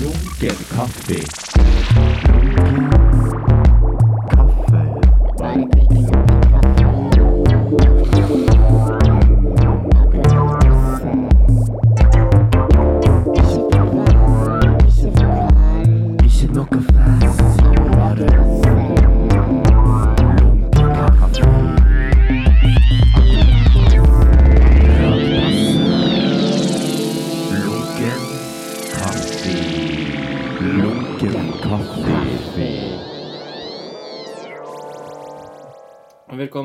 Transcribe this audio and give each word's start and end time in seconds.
Lunken 0.00 0.56
kaffe. 0.70 2.11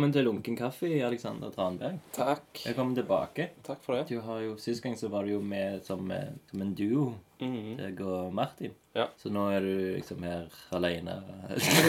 Velkommen 0.08 0.22
til 0.24 0.24
Lunken 0.24 0.56
kaffe, 0.56 0.88
Alexander 1.04 1.50
Tranberg. 1.52 1.98
Takk. 2.16 2.62
Velkommen 2.64 2.96
tilbake. 2.96 3.50
Takk 3.68 3.82
for 3.84 3.98
det. 3.98 4.06
Du 4.08 4.22
har 4.24 4.40
jo, 4.40 4.54
Sist 4.56 4.80
gang 4.82 4.94
så 4.96 5.10
var 5.12 5.26
du 5.28 5.34
jo 5.34 5.42
med 5.44 5.84
som, 5.84 6.10
eh, 6.12 6.30
som 6.50 6.62
en 6.62 6.74
duo, 6.74 7.16
Mhm. 7.42 7.76
deg 7.78 8.00
og 8.02 8.34
Martin. 8.34 8.72
Ja. 8.96 9.08
Så 9.18 9.30
nå 9.30 9.50
er 9.52 9.60
du 9.60 9.96
liksom 10.00 10.24
her 10.24 10.48
alene. 10.72 11.22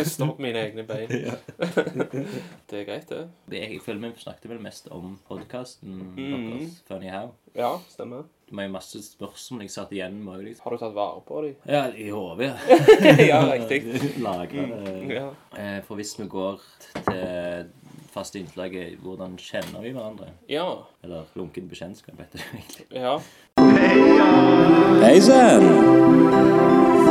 Står 0.04 0.34
på 0.36 0.40
mine 0.40 0.56
egne 0.58 0.82
bein. 0.84 1.08
Det 2.68 2.80
er 2.80 2.84
greit, 2.84 3.08
det. 3.08 3.28
Det- 3.48 3.70
Jeg 3.70 3.80
føler 3.82 4.00
vi 4.00 4.18
snakket 4.18 4.48
vel 4.50 4.58
mest 4.58 4.88
om 4.90 5.18
podkasten 5.30 5.94
Mhm. 6.16 6.58
deres, 6.58 6.82
Funny 6.88 7.08
How. 7.08 7.30
Ja, 7.54 7.78
stemmer. 7.88 8.24
Det 8.48 8.56
var 8.56 8.62
jo 8.64 8.68
masse 8.72 8.98
spørsmål 9.02 9.60
jeg 9.60 9.70
satt 9.70 9.90
igjen 9.92 10.24
med. 10.24 10.44
Liksom. 10.44 10.64
Har 10.64 10.70
du 10.72 10.76
tatt 10.78 10.94
vare 10.94 11.20
på 11.24 11.42
dem? 11.42 11.54
Ja, 11.68 11.86
i 11.92 12.08
hodet, 12.10 12.40
ja. 12.40 12.56
ja, 13.28 13.52
riktig. 13.52 14.18
Lagra 14.18 14.66
det. 14.66 15.08
Ja. 15.14 15.30
Eh, 15.56 15.82
For 15.82 15.94
hvis 15.94 16.18
vi 16.18 16.26
går 16.26 16.60
til 17.04 17.70
faste 18.18 18.38
innslaget 18.38 18.98
'Hvordan 19.02 19.38
kjenner 19.38 19.82
vi 19.82 19.90
hverandre?' 19.92 20.30
ja. 20.48 20.66
Eller 21.04 21.22
lunken 21.34 21.68
bekjentskap, 21.68 22.14
heter 22.18 22.38
det 22.38 22.46
egentlig. 22.54 22.86
Ja. 22.90 23.18
Hei 25.06 25.20
sann! 25.20 25.64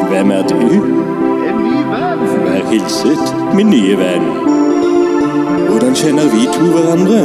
Hvem 0.09 0.31
er 0.31 0.43
du? 0.47 0.59
En 1.49 1.57
ny 1.63 1.77
venn. 1.91 2.19
Vær 2.45 2.71
hilset, 2.71 3.55
min 3.55 3.69
nye 3.69 3.97
venn. 3.97 4.25
Hvordan 5.69 5.93
kjenner 5.95 6.27
vi 6.35 6.41
to 6.55 6.65
hverandre? 6.75 7.19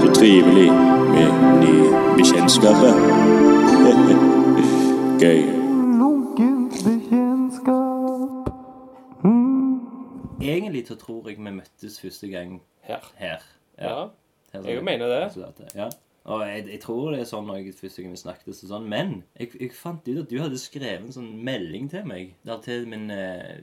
Så 0.00 0.12
trivelig 0.20 0.72
med 1.14 1.28
nye 1.62 1.88
bekjentskaper. 2.16 2.94
Gøy. 5.22 5.57
Egentlig 10.58 10.84
så 10.90 10.98
tror 11.00 11.30
jeg 11.30 11.38
vi 11.38 11.54
møttes 11.60 12.00
første 12.02 12.28
gang 12.32 12.58
Her. 12.88 13.08
her. 13.16 13.48
Ja. 13.78 13.96
Her 14.52 14.68
Jeg 14.68 14.84
mener 14.84 15.08
det. 15.14 15.32
Så 15.32 15.48
Ja. 15.76 15.88
Og 16.28 16.42
jeg, 16.48 16.64
jeg 16.68 16.80
tror 16.82 17.12
det 17.14 17.20
er 17.22 17.28
sånn 17.28 17.46
når 17.48 17.56
jeg 17.62 17.74
første 17.78 18.02
gang 18.04 18.12
vi 18.12 18.18
snakket 18.20 18.50
og 18.50 18.56
sånn. 18.58 18.88
Men 18.92 19.12
jeg, 19.40 19.54
jeg 19.62 19.70
fant 19.72 20.08
ut 20.08 20.18
at 20.20 20.28
du 20.28 20.34
hadde 20.42 20.58
skrevet 20.60 21.06
en 21.06 21.14
sånn 21.14 21.30
melding 21.44 21.86
til 21.88 22.04
meg. 22.08 22.34
Der 22.44 22.58
til 22.64 22.84
min 22.90 23.06
uh, 23.08 23.54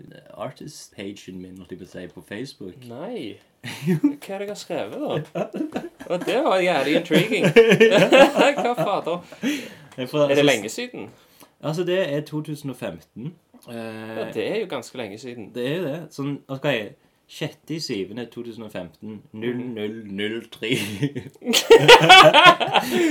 artist-pagen 0.48 1.38
min, 1.44 1.60
holdt 1.62 1.76
jeg 1.76 1.82
på 1.84 1.86
å 1.86 1.92
si, 1.92 2.08
på 2.16 2.24
Facebook. 2.26 2.88
Nei. 2.90 3.36
Hva 3.86 4.10
er 4.10 4.42
det 4.42 4.48
jeg 4.48 4.50
har 4.50 4.58
skrevet, 4.58 4.98
da? 4.98 5.84
Og 6.10 6.26
det 6.26 6.40
var 6.48 6.58
jævlig 6.66 6.98
intriguing. 7.04 7.46
Hva 8.64 8.74
fader? 8.80 9.22
Er 9.98 10.36
det 10.36 10.46
lenge 10.46 10.74
siden? 10.74 11.12
Altså, 11.62 11.86
det 11.86 12.00
er 12.02 12.26
2015. 12.26 13.36
Eh, 13.70 14.18
Ja, 14.18 14.32
det 14.34 14.44
er 14.52 14.60
jo 14.60 14.66
ganske 14.70 14.98
lenge 14.98 15.18
siden. 15.18 15.52
Det 15.56 15.68
er 15.68 15.76
jo 15.78 15.84
det. 15.88 16.00
Sånn, 16.12 16.38
ok, 16.48 16.66
6.7.2015, 17.30 19.22
0003. 19.34 20.70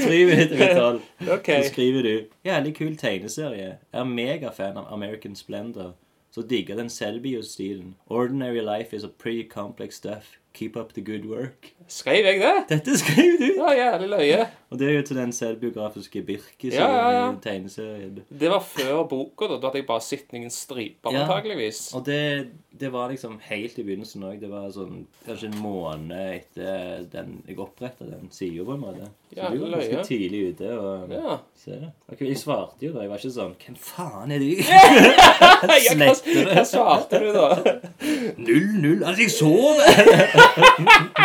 Tre 0.04 0.24
minutter 0.26 0.54
i 0.70 0.74
tolv. 0.76 1.00
Okay. 1.38 1.62
Så 1.62 1.68
skriver 1.72 2.02
du 2.02 2.24
Jævlig 2.46 2.74
kul 2.76 2.96
tegneserie. 2.96 3.78
Er 3.92 4.04
megafan 4.04 4.76
av 4.76 4.86
American 4.94 5.34
Splendor. 5.36 5.92
Så 6.34 6.42
digger 6.42 6.76
den 6.76 6.88
Selbio-stilen. 6.90 7.94
Ordinary 8.06 8.60
life 8.60 8.96
is 8.96 9.04
a 9.04 9.08
pretty 9.18 9.48
complex 9.48 9.94
stuff. 9.94 10.36
Keep 10.54 10.76
up 10.76 10.92
the 10.94 11.00
good 11.02 11.24
work. 11.26 11.73
Skrev 11.88 12.24
jeg 12.24 12.38
det? 12.40 12.52
Dette 12.70 12.94
skrev 12.98 13.34
du! 13.40 13.48
Ja, 13.58 13.72
jævlig 13.76 14.08
løye. 14.08 14.46
Og 14.72 14.78
det 14.80 14.88
er 14.88 14.94
jo 14.96 15.02
til 15.06 15.16
den 15.20 15.32
selvbiografiske 15.32 16.22
Birke 16.26 16.70
Ja, 16.72 16.86
ja, 16.90 17.10
ja. 17.14 17.26
tegneserien. 17.44 18.16
Det 18.40 18.50
var 18.50 18.60
før 18.66 19.04
boka, 19.06 19.46
da. 19.52 19.58
Da 19.62 19.68
hadde 19.68 19.78
jeg 19.82 19.86
bare 19.86 20.02
sett 20.02 20.32
noen 20.34 20.50
striper, 20.50 21.12
Ja. 21.14 21.22
antageligvis. 21.26 21.92
Og 21.94 22.02
det, 22.08 22.48
det 22.80 22.90
var 22.92 23.10
liksom 23.12 23.36
helt 23.46 23.78
i 23.78 23.84
begynnelsen 23.86 24.24
òg. 24.26 24.40
Det 24.40 24.50
var 24.50 24.66
sånn 24.74 25.04
kanskje 25.28 25.52
en 25.52 25.60
måned 25.62 26.32
etter 26.40 27.04
den 27.12 27.36
jeg 27.46 27.58
oppretta 27.62 28.08
den 28.08 28.30
sida, 28.34 28.64
på 28.66 28.74
en 28.74 28.80
måte. 28.82 29.10
Så 29.30 29.38
Ja, 29.38 29.48
du 29.50 29.58
var 29.62 29.76
ganske 29.76 29.94
løye. 29.94 30.04
tidlig 30.08 30.42
ute. 30.54 30.72
og 30.78 31.10
Ja. 31.12 31.38
se 31.54 31.70
det. 31.70 31.92
Jeg 32.20 32.36
svarte 32.38 32.82
jo 32.88 32.92
da. 32.96 33.00
Jeg 33.04 33.10
var 33.10 33.18
ikke 33.18 33.30
sånn 33.36 33.54
Hvem 33.60 33.76
faen 33.78 34.32
er 34.32 34.38
du? 34.38 34.50
Hva, 34.64 35.78
det. 35.94 36.10
hva 36.50 36.64
svarte 36.66 37.20
du, 37.20 37.30
da? 37.32 37.78
Null, 38.48 38.74
null. 38.82 39.04
Altså, 39.04 39.22
jeg 39.22 39.30
sover! 39.30 41.20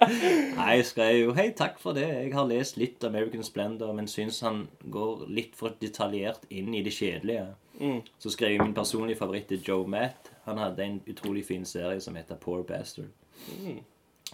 Nei, 0.00 0.76
jeg 0.76 0.86
skrev 0.88 1.16
jo 1.18 1.32
Hei, 1.36 1.50
takk 1.56 1.78
for 1.82 1.96
det. 1.96 2.06
Jeg 2.06 2.34
har 2.34 2.48
lest 2.48 2.78
litt 2.80 3.04
American 3.04 3.44
Splendor, 3.46 3.92
men 3.96 4.08
syns 4.10 4.40
han 4.46 4.64
går 4.92 5.26
litt 5.28 5.56
for 5.58 5.76
detaljert 5.82 6.46
inn 6.50 6.74
i 6.74 6.82
det 6.86 6.94
kjedelige. 6.94 7.48
Mm. 7.80 8.00
Så 8.20 8.32
skrev 8.34 8.54
jeg 8.54 8.62
min 8.62 8.76
personlige 8.76 9.18
favoritt 9.18 9.48
til 9.50 9.62
Joe 9.66 9.86
Matt. 9.88 10.30
Han 10.44 10.60
hadde 10.60 10.84
en 10.84 11.00
utrolig 11.10 11.44
fin 11.48 11.64
serie 11.64 12.00
som 12.00 12.16
heter 12.18 12.38
Poor 12.40 12.62
Bastard. 12.66 13.10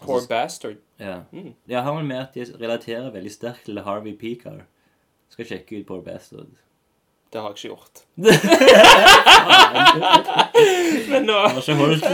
Poor 0.02 0.20
bastard. 0.28 0.76
Ja. 1.00 1.20
Mm. 1.32 1.54
Jeg 1.68 1.82
har 1.82 1.94
vel 1.96 2.04
med 2.04 2.18
at 2.20 2.36
jeg 2.36 2.60
relaterer 2.60 3.10
veldig 3.10 3.32
sterkt 3.32 3.64
til 3.64 3.80
Harvey 3.80 4.16
Peacar. 4.18 4.66
Skal 5.32 5.48
sjekke 5.48 5.80
ut 5.80 5.86
Poor 5.88 6.02
Bastard. 6.04 6.52
Det 7.32 7.40
har 7.40 7.48
jeg 7.50 7.56
ikke 7.56 7.68
gjort. 7.68 8.04
Nå 11.54 11.62
ikke 11.62 11.78
holdt 11.80 12.06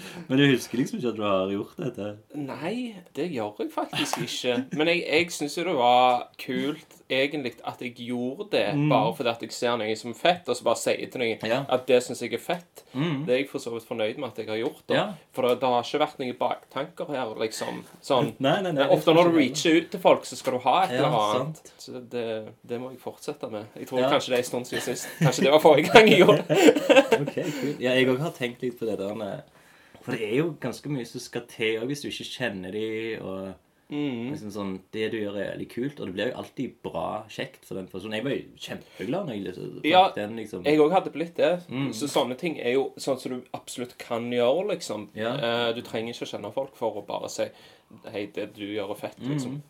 Men 0.28 0.38
du 0.38 0.44
husker 0.46 0.80
liksom 0.80 1.00
ikke 1.00 1.12
at 1.12 1.18
du 1.18 1.24
har 1.26 1.52
gjort 1.52 1.80
dette? 1.80 2.10
Nei, 2.38 2.74
det 3.16 3.28
gjør 3.34 3.62
jeg 3.64 3.72
faktisk 3.74 4.22
ikke. 4.24 4.56
Men 4.78 4.92
jeg, 4.92 5.04
jeg 5.06 5.30
syns 5.34 5.58
jo 5.58 5.66
det 5.68 5.76
var 5.78 6.26
kult 6.40 6.99
egentlig 7.10 7.52
at 7.66 7.80
jeg 7.82 7.94
gjorde 8.06 8.46
det, 8.52 8.64
bare 8.90 9.14
fordi 9.16 9.30
at 9.30 9.40
jeg 9.42 9.52
ser 9.52 9.76
noe 9.80 9.96
som 9.96 10.10
er 10.10 10.18
fett, 10.18 10.48
og 10.48 10.56
så 10.56 10.64
bare 10.66 10.76
sier 10.80 11.10
til 11.10 11.20
noen 11.20 11.38
Mm. 11.40 11.48
Ja. 11.50 11.58
at 11.68 11.86
det 11.86 11.98
syns 12.02 12.20
jeg 12.22 12.32
er 12.34 12.38
fett. 12.42 12.84
Mm. 12.94 13.24
Det 13.26 13.34
er 13.34 13.38
jeg 13.40 13.48
for 13.50 13.58
så 13.62 13.70
vidt 13.74 13.86
fornøyd 13.88 14.18
med 14.18 14.28
at 14.30 14.38
jeg 14.38 14.48
har 14.48 14.56
gjort. 14.60 14.82
da. 14.88 14.94
Ja. 14.94 15.04
For 15.32 15.42
det, 15.48 15.60
det 15.60 15.68
har 15.68 15.82
ikke 15.82 16.00
vært 16.04 16.18
noen 16.22 16.38
baktanker 16.38 17.06
her, 17.14 17.34
liksom. 17.40 17.84
Sånn. 18.02 18.32
Nei, 18.46 18.60
nei, 18.62 18.72
nei. 18.72 18.88
Ofte 18.88 19.14
når 19.14 19.30
du 19.32 19.38
reacher 19.38 19.76
ut 19.80 19.90
til 19.90 20.00
folk, 20.00 20.24
så 20.26 20.36
skal 20.36 20.52
du 20.52 20.58
ha 20.66 20.76
et 20.84 20.90
Ja, 20.92 20.96
eller 21.06 21.18
annet. 21.18 21.56
sant. 21.56 21.72
Så 21.78 22.00
det, 22.10 22.26
det 22.66 22.80
må 22.80 22.90
jeg 22.90 23.00
fortsette 23.00 23.50
med. 23.50 23.66
Jeg 23.76 23.86
tror 23.88 24.06
kanskje 24.10 24.30
det 24.34 24.38
er 24.38 24.44
en 24.44 24.50
stund 24.50 24.66
siden 24.70 24.82
sist. 24.88 25.08
Kanskje 25.18 25.44
det 25.46 25.52
var 25.52 25.60
forrige 25.64 25.90
gang 25.94 26.08
jeg 26.08 26.22
gjorde 26.24 26.44
det. 26.48 26.58
Ok, 27.20 27.34
cool. 27.34 27.74
Ja, 27.80 27.94
jeg 27.96 28.06
òg 28.08 28.18
har 28.22 28.30
tenkt 28.36 28.62
litt 28.62 28.78
på 28.80 28.86
det 28.88 28.98
der 29.00 29.14
med 29.14 29.42
For 30.04 30.12
det 30.16 30.22
er 30.30 30.36
jo 30.38 30.54
ganske 30.60 30.88
mye 30.88 31.04
som 31.04 31.20
skal 31.20 31.42
til 31.50 31.82
hvis 31.86 32.00
du 32.00 32.08
ikke 32.08 32.24
kjenner 32.38 32.72
de, 32.72 33.18
og 33.20 33.50
Mm. 33.90 34.30
liksom 34.30 34.50
sånn 34.54 34.72
Det 34.92 35.08
du 35.10 35.16
gjør, 35.18 35.36
er 35.36 35.50
veldig 35.56 35.68
kult, 35.68 36.00
og 36.00 36.06
det 36.06 36.14
blir 36.14 36.28
jo 36.30 36.36
alltid 36.38 36.74
bra 36.82 37.24
kjekt 37.28 37.64
for 37.66 37.74
den 37.74 37.88
personen. 37.90 38.12
Jeg 38.14 38.24
var 38.24 38.30
jo 38.36 38.44
kjempeglad 38.56 39.26
når 39.26 39.34
jeg 39.34 39.44
liksom, 39.48 39.80
Ja, 39.84 40.02
den, 40.14 40.36
liksom. 40.36 40.64
Jeg 40.64 40.78
òg 40.78 40.92
hadde 40.94 41.10
blitt 41.14 41.34
det. 41.36 41.50
Mm. 41.68 41.90
Så 41.92 42.06
sånne 42.08 42.36
ting 42.38 42.58
er 42.60 42.72
jo 42.76 42.92
sånn 42.96 43.18
som 43.18 43.32
du 43.32 43.42
absolutt 43.52 43.96
kan 43.98 44.30
gjøre, 44.30 44.68
liksom. 44.74 45.08
Ja. 45.18 45.34
Eh, 45.34 45.72
du 45.74 45.82
trenger 45.82 46.14
ikke 46.14 46.28
å 46.28 46.32
kjenne 46.34 46.52
folk 46.54 46.76
for 46.76 47.02
å 47.02 47.06
bare 47.06 47.28
si 47.28 47.48
Hei, 48.12 48.26
det 48.26 48.52
du 48.54 48.62
gjør, 48.68 48.90
er 48.92 48.94
fett, 48.94 49.18
Mm. 49.18 49.30
liksom. 49.34 49.62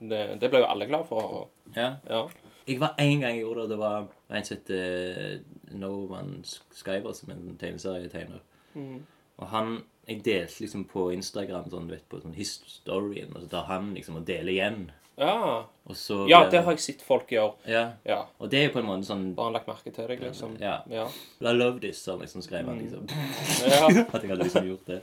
Det, 0.00 0.40
det 0.40 0.50
ble 0.50 0.58
jo 0.60 0.66
alle 0.66 0.86
glad 0.86 1.06
for. 1.06 1.22
Og, 1.22 1.48
Ja. 1.76 1.96
ja. 2.08 2.24
Jeg 2.66 2.80
var 2.80 2.94
en 2.98 3.20
gang 3.20 3.34
jeg 3.36 3.44
gjorde 3.44 3.62
det, 3.62 3.68
det 3.70 3.78
var 3.78 4.08
en 4.30 4.44
som 4.44 4.56
het 4.56 4.70
uh, 4.70 5.38
No 5.78 6.06
One 6.10 6.42
Skyver, 6.74 7.14
som 7.14 7.30
er 7.30 7.34
en 7.38 7.56
tegneserietegner. 7.56 8.40
Mm. 8.74 8.98
Og 9.38 9.46
han 9.48 9.82
Jeg 10.08 10.22
delte 10.24 10.62
liksom 10.64 10.86
på 10.88 11.10
Instagram 11.12 11.66
sånn, 11.70 11.88
du 11.90 11.92
vet, 11.94 12.06
på 12.08 12.20
sånn 12.22 12.32
historien, 12.36 13.28
og 13.34 13.42
så 13.44 13.50
tar 13.52 13.66
han 13.68 13.90
liksom 13.94 14.16
og 14.22 14.24
deler 14.28 14.54
igjen. 14.54 14.86
ja. 15.18 15.66
Og 15.88 15.96
så 15.96 16.26
Ja, 16.28 16.42
det 16.52 16.60
har 16.64 16.74
jeg 16.76 16.80
sett 16.84 17.02
folk 17.02 17.30
gjøre. 17.32 17.54
Ja. 17.66 17.84
Ja. 18.04 18.18
Og 18.38 18.50
det 18.52 18.58
er 18.60 18.66
jo 18.68 18.74
på 18.74 18.80
en 18.82 18.88
måte 18.90 19.06
sånn 19.08 19.30
Bare 19.34 19.48
han 19.48 19.54
lagt 19.56 19.68
merke 19.70 19.88
til 19.92 20.04
deg, 20.10 20.20
liksom. 20.20 20.56
Ja. 20.60 20.82
Ja. 20.92 21.06
I 21.40 21.52
love 21.56 21.80
this, 21.80 22.02
så 22.04 22.16
liksom 22.20 22.42
skrev 22.44 22.68
han 22.68 22.80
liksom. 22.82 23.06
ja. 23.72 23.86
At 24.04 24.20
jeg 24.20 24.28
hadde 24.30 24.42
liksom 24.44 24.68
gjort 24.68 24.86
det. 24.90 24.98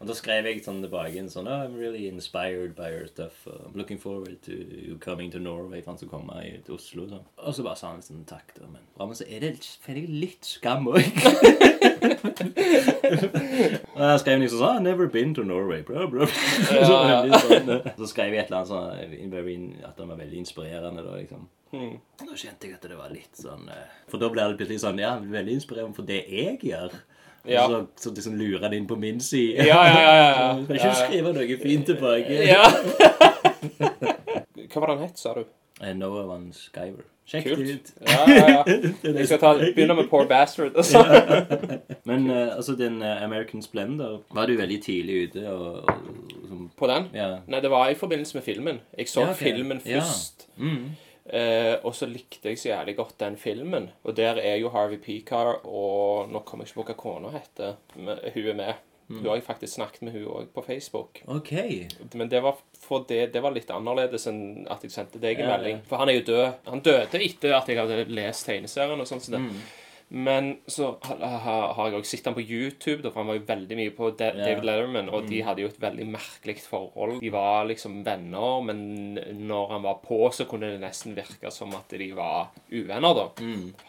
Og 0.00 0.10
da 0.10 0.16
skrev 0.18 0.44
jeg 0.50 0.64
sånn 0.64 0.82
tilbake 0.82 1.16
en 1.22 1.30
sånn 1.32 1.46
oh, 1.48 1.62
I'm 1.64 1.78
really 1.78 2.08
inspired 2.10 2.74
by 2.76 2.90
your 2.92 3.06
stuff. 3.06 3.46
I'm 3.46 3.78
looking 3.78 3.98
forward 4.02 4.42
to 4.44 4.52
you 4.52 4.98
coming 4.98 5.30
to 5.32 5.38
Norway. 5.38 5.80
For 5.80 5.94
han 5.94 5.98
skal 6.02 6.10
komme 6.10 6.42
til 6.66 6.74
Oslo. 6.74 7.06
Så. 7.08 7.22
Og 7.38 7.54
så 7.56 7.64
bare 7.64 7.80
sa 7.80 7.92
han 7.94 8.02
sånn 8.04 8.26
takk, 8.28 8.50
da. 8.58 8.66
Men, 8.66 8.82
men 8.98 9.14
så 9.16 9.24
er 9.30 9.46
det 9.46 9.54
føler 9.86 10.02
jeg 10.04 10.18
litt 10.26 10.44
skam 10.58 10.90
òg. 10.90 11.06
Og 13.94 14.02
jeg 14.10 14.20
skrev 14.22 14.40
liksom 14.42 14.60
sånn 14.60 14.84
Never 14.86 15.08
been 15.12 15.34
to 15.36 15.44
Norway, 15.46 15.82
bro, 15.86 16.06
bro. 16.10 16.28
så, 16.68 16.82
sånn, 16.86 17.70
eh, 17.74 17.90
så 17.98 18.08
skrev 18.10 18.34
jeg 18.36 18.44
et 18.44 18.52
eller 18.52 18.62
annet 18.62 18.70
sånn 18.70 19.84
At 19.88 19.98
den 19.98 20.12
var 20.12 20.20
veldig 20.20 20.38
inspirerende, 20.44 21.04
da, 21.06 21.16
liksom. 21.18 21.48
Mm. 21.74 21.96
Da 22.22 22.38
kjente 22.38 22.68
jeg 22.68 22.76
at 22.78 22.86
det 22.86 22.96
var 22.98 23.10
litt 23.12 23.36
sånn 23.40 23.68
eh, 23.72 23.86
For 24.10 24.22
da 24.22 24.30
blir 24.32 24.52
det 24.52 24.58
plutselig 24.60 24.82
sånn 24.84 25.02
Ja, 25.02 25.16
veldig 25.20 25.58
inspirerende 25.60 25.96
for 25.98 26.08
det 26.08 26.22
jeg 26.30 26.60
gjør. 26.64 26.94
Ja. 27.46 27.66
Så, 27.70 27.86
så 28.02 28.10
liksom 28.14 28.34
lurer 28.38 28.68
det 28.68 28.76
inn 28.80 28.88
på 28.90 28.96
min 28.98 29.20
side. 29.22 29.66
Ja, 29.68 29.82
ja, 29.86 30.00
ja, 30.02 30.14
ja. 30.18 30.46
Så 30.58 30.64
Skal 30.66 30.76
ikke 30.78 30.88
du 30.88 30.96
skrive 31.02 31.34
noe 31.36 31.58
fint 31.62 31.86
tilbake? 31.92 32.32
Ja. 32.46 32.64
Hva 34.66 34.82
var 34.82 34.90
det 34.90 34.96
han 34.96 35.04
het, 35.06 35.20
sa 35.20 35.36
du? 35.36 35.44
Eh, 35.80 35.94
Noah 35.94 36.26
Van 36.26 36.48
Skyver. 36.56 37.06
Sjekk 37.26 37.48
Kult. 37.48 37.58
det 37.58 37.72
ut. 37.74 37.88
Ja, 38.06 38.18
ja, 38.30 38.42
ja. 38.54 38.64
Jeg 39.18 39.26
skal 39.26 39.40
ta, 39.42 39.50
begynne 39.58 39.96
med 39.98 40.06
Poor 40.10 40.28
Bastard. 40.30 40.76
Altså. 40.78 41.00
Men 42.06 42.28
uh, 42.30 42.52
altså, 42.56 42.76
den 42.78 43.00
uh, 43.02 43.22
American 43.24 43.62
Splendor 43.66 44.20
var 44.30 44.46
du 44.46 44.54
veldig 44.60 44.78
tidlig 44.84 45.16
ute 45.28 45.42
og, 45.50 45.80
og 45.90 46.04
liksom, 46.36 46.68
På 46.78 46.86
den? 46.90 47.08
Ja. 47.18 47.32
Nei, 47.50 47.60
det 47.64 47.70
var 47.72 47.90
i 47.90 47.98
forbindelse 47.98 48.38
med 48.38 48.46
filmen. 48.46 48.78
Jeg 48.98 49.10
så 49.10 49.26
Ja, 49.26 49.32
ok. 49.34 49.42
filmen 49.42 49.82
Ja. 49.84 49.98
først. 50.04 50.46
Mm. 50.56 50.86
Uh, 51.26 51.74
og 51.82 51.94
så 51.98 52.06
likte 52.06 52.52
jeg 52.52 52.58
så 52.62 52.68
jævlig 52.70 52.94
godt 53.00 53.16
den 53.20 53.34
filmen. 53.36 53.88
Og 54.06 54.14
der 54.16 54.38
er 54.38 54.60
jo 54.62 54.70
Harvey 54.70 55.00
Peacar 55.02 55.56
og 55.66 56.30
Nå 56.30 56.44
kommer 56.46 56.62
jeg 56.64 56.70
ikke 56.70 56.84
på 56.84 56.92
hva 56.92 57.00
kona 57.00 57.32
heter. 57.34 57.74
Men 57.96 58.22
hun 58.34 58.46
er 58.52 58.60
med. 58.62 58.74
Mm. 59.06 59.20
Hun 59.20 59.26
har 59.28 59.36
jeg 59.38 59.46
faktisk 59.46 59.74
snakket 59.76 60.02
med 60.02 60.16
hun 60.16 60.26
òg 60.40 60.46
på 60.54 60.62
Facebook. 60.66 61.20
OK. 61.30 61.52
Men 62.18 62.28
det 62.28 62.40
var, 62.42 62.58
det, 63.08 63.20
det 63.32 63.42
var 63.42 63.54
litt 63.54 63.70
annerledes 63.70 64.26
enn 64.26 64.40
at 64.72 64.82
jeg 64.82 64.94
sendte 64.94 65.20
deg 65.22 65.38
en 65.40 65.50
melding. 65.52 65.82
For 65.86 66.02
han 66.02 66.10
er 66.10 66.18
jo 66.18 66.24
død. 66.32 66.46
Han 66.66 66.82
døde 66.82 67.20
etter 67.22 67.54
at 67.54 67.70
jeg 67.70 67.78
hadde 67.78 68.06
lest 68.10 68.48
tegneserien 68.48 69.00
og 69.00 69.06
sånn. 69.06 69.22
som 69.22 69.36
det. 69.36 69.42
Mm. 69.46 69.60
Men 70.08 70.52
så 70.70 70.92
ha- 71.02 71.16
ha- 71.42 71.72
har 71.74 71.88
jeg 71.90 71.98
òg 71.98 72.04
sett 72.06 72.24
han 72.28 72.34
på 72.36 72.42
YouTube, 72.46 73.02
da, 73.02 73.10
for 73.10 73.24
han 73.24 73.26
var 73.26 73.38
jo 73.40 73.46
veldig 73.48 73.76
mye 73.76 73.90
på 73.90 74.10
Da- 74.16 74.28
yeah. 74.36 74.44
David 74.46 74.64
Letterman, 74.68 75.08
og 75.10 75.26
de 75.26 75.40
hadde 75.42 75.62
jo 75.64 75.66
et 75.66 75.80
veldig 75.82 76.06
merkelig 76.12 76.60
forhold. 76.62 77.16
De 77.20 77.30
var 77.34 77.64
liksom 77.66 78.04
venner, 78.06 78.60
men 78.62 79.18
når 79.48 79.68
han 79.72 79.82
var 79.82 79.98
på, 80.04 80.20
så 80.32 80.46
kunne 80.46 80.70
det 80.70 80.78
nesten 80.80 81.16
virke 81.16 81.50
som 81.50 81.74
at 81.74 81.88
de 81.90 82.12
var 82.14 82.52
uvenner, 82.70 83.14
da. 83.18 83.26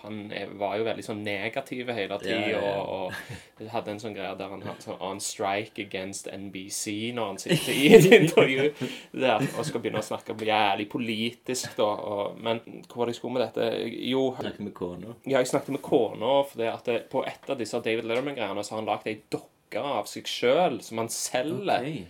Han 0.01 0.31
er, 0.33 0.47
var 0.57 0.77
jo 0.79 0.87
veldig 0.89 1.05
sånn 1.05 1.21
negativ 1.23 1.87
hele 1.93 2.17
tida, 2.17 2.39
yeah, 2.49 2.65
ja. 2.65 2.81
og, 2.81 3.13
og 3.61 3.67
hadde 3.75 3.93
en 3.93 3.99
sånn 4.01 4.15
greie 4.17 4.33
der 4.41 4.49
han 4.55 4.65
hadde 4.65 4.87
sånn 4.87 4.97
on 4.99 5.19
strike 5.21 5.77
against 5.85 6.27
NBC 6.33 7.13
når 7.13 7.27
han 7.27 7.37
sitter 7.37 7.73
i 7.77 7.93
et 7.93 8.09
intervju 8.21 8.71
der 9.13 9.45
og 9.53 9.65
skal 9.69 9.81
begynne 9.85 10.01
å 10.01 10.09
snakke 10.09 10.33
jævlig 10.33 10.89
politisk, 10.89 11.77
da. 11.77 11.83
Og, 11.93 12.41
men 12.41 12.59
hvor 12.87 13.03
var 13.03 13.05
det 13.05 13.13
jeg 13.13 13.21
skulle 13.21 13.37
med 13.37 13.45
dette? 13.51 13.69
Jo, 14.09 14.31
Snakket 14.41 14.65
med 14.65 14.73
kona. 14.73 15.13
ja, 15.29 15.37
jeg 15.37 15.53
snakket 15.53 15.75
med 15.77 15.81
kona 15.85 16.06
fordi 16.15 16.67
at 16.71 16.85
det, 16.85 17.09
på 17.11 17.25
et 17.27 17.49
av 17.49 17.57
disse 17.59 17.79
David 17.83 18.05
Letterman-greiene 18.05 18.63
så 18.63 18.75
har 18.75 18.81
han 18.81 18.89
lagd 18.89 19.07
ei 19.07 19.17
dokke 19.33 19.81
av 19.83 20.05
seg 20.07 20.27
sjøl 20.27 20.79
som 20.81 20.97
han 21.03 21.09
selger. 21.11 21.81
Okay. 21.83 22.05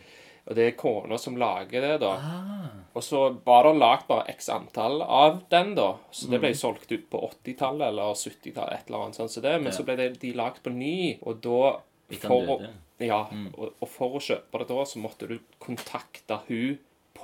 Og 0.48 0.56
det 0.56 0.64
er 0.64 0.76
kona 0.80 1.18
som 1.20 1.36
lager 1.36 1.82
det, 1.84 1.96
da. 2.00 2.14
Ah. 2.16 2.68
Og 2.96 3.04
så 3.04 3.26
var 3.44 3.66
det 3.68 3.74
lagd 3.82 4.06
bare 4.08 4.30
x 4.32 4.48
antall 4.54 5.02
av 5.04 5.42
den, 5.52 5.74
da. 5.76 5.90
Så 6.12 6.30
det 6.32 6.40
ble 6.40 6.54
solgt 6.56 6.92
ut 6.94 7.10
på 7.12 7.20
80-tallet 7.44 7.90
eller 7.90 8.14
70-tallet, 8.16 8.78
et 8.80 8.88
eller 8.88 9.04
annet 9.04 9.16
sånt. 9.20 9.32
Så 9.34 9.42
det, 9.44 9.58
men 9.60 9.74
Ja. 9.74 9.76
så 9.76 9.84
ble 9.84 9.98
det, 10.00 10.20
de 10.22 10.32
lagd 10.34 10.62
på 10.64 10.72
ny, 10.72 11.18
og 11.22 11.42
da 11.44 11.80
for 12.22 12.54
å. 12.56 12.60
Ja, 13.04 13.28
og, 13.58 13.74
og 13.84 13.90
for 13.92 14.16
å 14.18 14.24
kjøpe 14.24 14.58
det 14.64 14.70
da, 14.72 14.86
så 14.88 15.00
måtte 15.04 15.28
du 15.28 15.36
kontakte 15.60 16.40
hun 16.48 16.78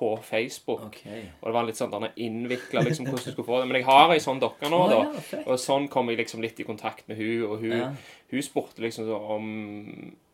på 0.04 0.10
Facebook. 0.28 0.82
Okay. 0.90 1.22
Og 1.40 1.48
det 1.48 1.56
var 1.56 1.68
litt 1.70 1.80
sånn 1.80 2.10
innvikla 2.20 2.84
liksom, 2.84 3.08
hvordan 3.08 3.24
du 3.24 3.32
skulle 3.32 3.48
få 3.48 3.60
det. 3.62 3.68
Men 3.72 3.80
jeg 3.80 3.88
har 3.88 4.12
ei 4.12 4.20
sånn 4.24 4.42
dokke 4.44 4.68
nå, 4.72 4.82
da. 4.92 5.04
Og 5.46 5.56
sånn 5.64 5.88
kom 5.94 6.12
jeg 6.12 6.20
liksom 6.26 6.44
litt 6.44 6.60
i 6.60 6.66
kontakt 6.68 7.08
med 7.08 7.18
hun, 7.24 7.46
og 7.48 7.62
hun, 7.64 7.78
Ja. 7.78 7.88
hun 8.34 8.44
spurte 8.44 8.84
liksom 8.84 9.08
om, 9.16 9.48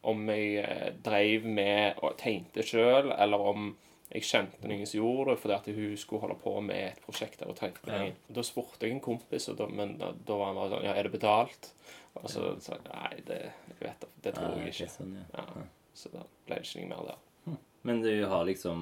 om 0.10 0.26
jeg 0.34 0.64
eh, 0.64 0.90
dreiv 1.06 1.46
med 1.46 2.02
og 2.02 2.18
tegnte 2.18 2.66
sjøl, 2.66 3.12
eller 3.18 3.46
om 3.54 3.70
jeg 4.10 4.24
kjente 4.26 4.66
noen 4.66 4.88
som 4.90 4.98
gjorde 5.04 5.36
det, 5.36 5.40
fordi 5.44 5.54
at 5.60 5.68
hun 5.78 5.98
skulle 6.02 6.22
holde 6.24 6.40
på 6.42 6.56
med 6.66 6.80
et 6.88 7.02
prosjekt 7.06 7.44
der 7.44 7.52
og 7.52 7.60
tenkte 7.60 7.92
Ja. 7.92 8.00
noen. 8.02 8.16
Da 8.34 8.42
spurte 8.48 8.88
jeg 8.88 8.96
en 8.96 9.04
kompis, 9.06 9.46
da, 9.54 9.68
men 9.70 9.98
da, 10.00 10.14
da 10.26 10.38
var 10.40 10.50
han 10.50 10.58
bare 10.58 10.72
sånn 10.74 10.88
Ja, 10.88 10.96
er 10.98 11.04
det 11.06 11.14
betalt? 11.14 11.70
Og 12.18 12.26
så 12.34 12.48
sa 12.60 12.74
jeg 12.80 12.88
nei, 12.90 13.22
det, 13.28 13.42
jeg 13.70 13.78
vet, 13.84 14.00
det, 14.02 14.10
det 14.26 14.34
tror 14.40 14.58
jeg 14.64 14.74
ikke. 14.74 14.90
Sånn, 14.96 15.14
ja. 15.20 15.44
Ja, 15.44 15.68
så 15.94 16.10
da 16.16 16.24
ble 16.48 16.58
det 16.58 16.66
ikke 16.66 16.88
noe 16.88 16.90
mer 16.96 17.12
der. 17.12 17.20
Men 17.86 18.02
du 18.04 18.10
har 18.34 18.44
liksom 18.50 18.82